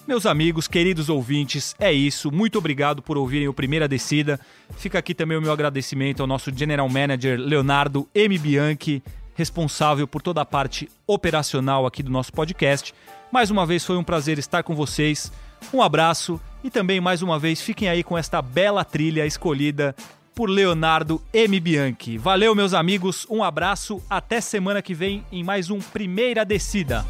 Meus 0.08 0.26
amigos, 0.26 0.68
queridos 0.68 1.10
ouvintes, 1.10 1.76
é 1.80 1.92
isso. 1.92 2.32
Muito 2.32 2.58
obrigado 2.58 3.02
por 3.02 3.18
ouvirem 3.18 3.48
o 3.48 3.54
Primeira 3.54 3.88
Descida. 3.88 4.40
Fica 4.78 5.00
aqui 5.00 5.16
também 5.16 5.38
o 5.38 5.42
meu 5.42 5.52
agradecimento 5.52 6.22
ao 6.22 6.28
nosso 6.28 6.56
General 6.56 6.88
Manager 6.88 7.40
Leonardo 7.40 8.08
M. 8.14 8.38
Bianchi, 8.38 9.02
responsável 9.34 10.08
por 10.08 10.22
toda 10.22 10.42
a 10.42 10.46
parte 10.46 10.90
operacional 11.08 11.88
aqui 11.88 12.04
do 12.04 12.12
nosso 12.12 12.32
podcast. 12.32 12.94
Mais 13.32 13.50
uma 13.50 13.66
vez 13.66 13.84
foi 13.84 13.98
um 13.98 14.04
prazer 14.04 14.38
estar 14.38 14.62
com 14.62 14.76
vocês. 14.76 15.32
Um 15.74 15.82
abraço 15.82 16.40
e 16.64 16.70
também 16.70 17.00
mais 17.00 17.22
uma 17.22 17.38
vez 17.38 17.62
fiquem 17.62 17.90
aí 17.90 18.04
com 18.04 18.18
esta 18.18 18.42
bela 18.42 18.84
trilha 18.84 19.26
escolhida 19.26 19.96
por 20.34 20.50
Leonardo 20.50 21.22
M. 21.34 21.60
Bianchi. 21.60 22.18
Valeu, 22.18 22.54
meus 22.54 22.74
amigos, 22.74 23.26
um 23.30 23.44
abraço, 23.44 24.04
até 24.10 24.42
semana 24.42 24.82
que 24.82 24.94
vem 24.94 25.24
em 25.32 25.44
mais 25.44 25.70
um 25.70 25.80
Primeira 25.80 26.44
Descida. 26.44 27.06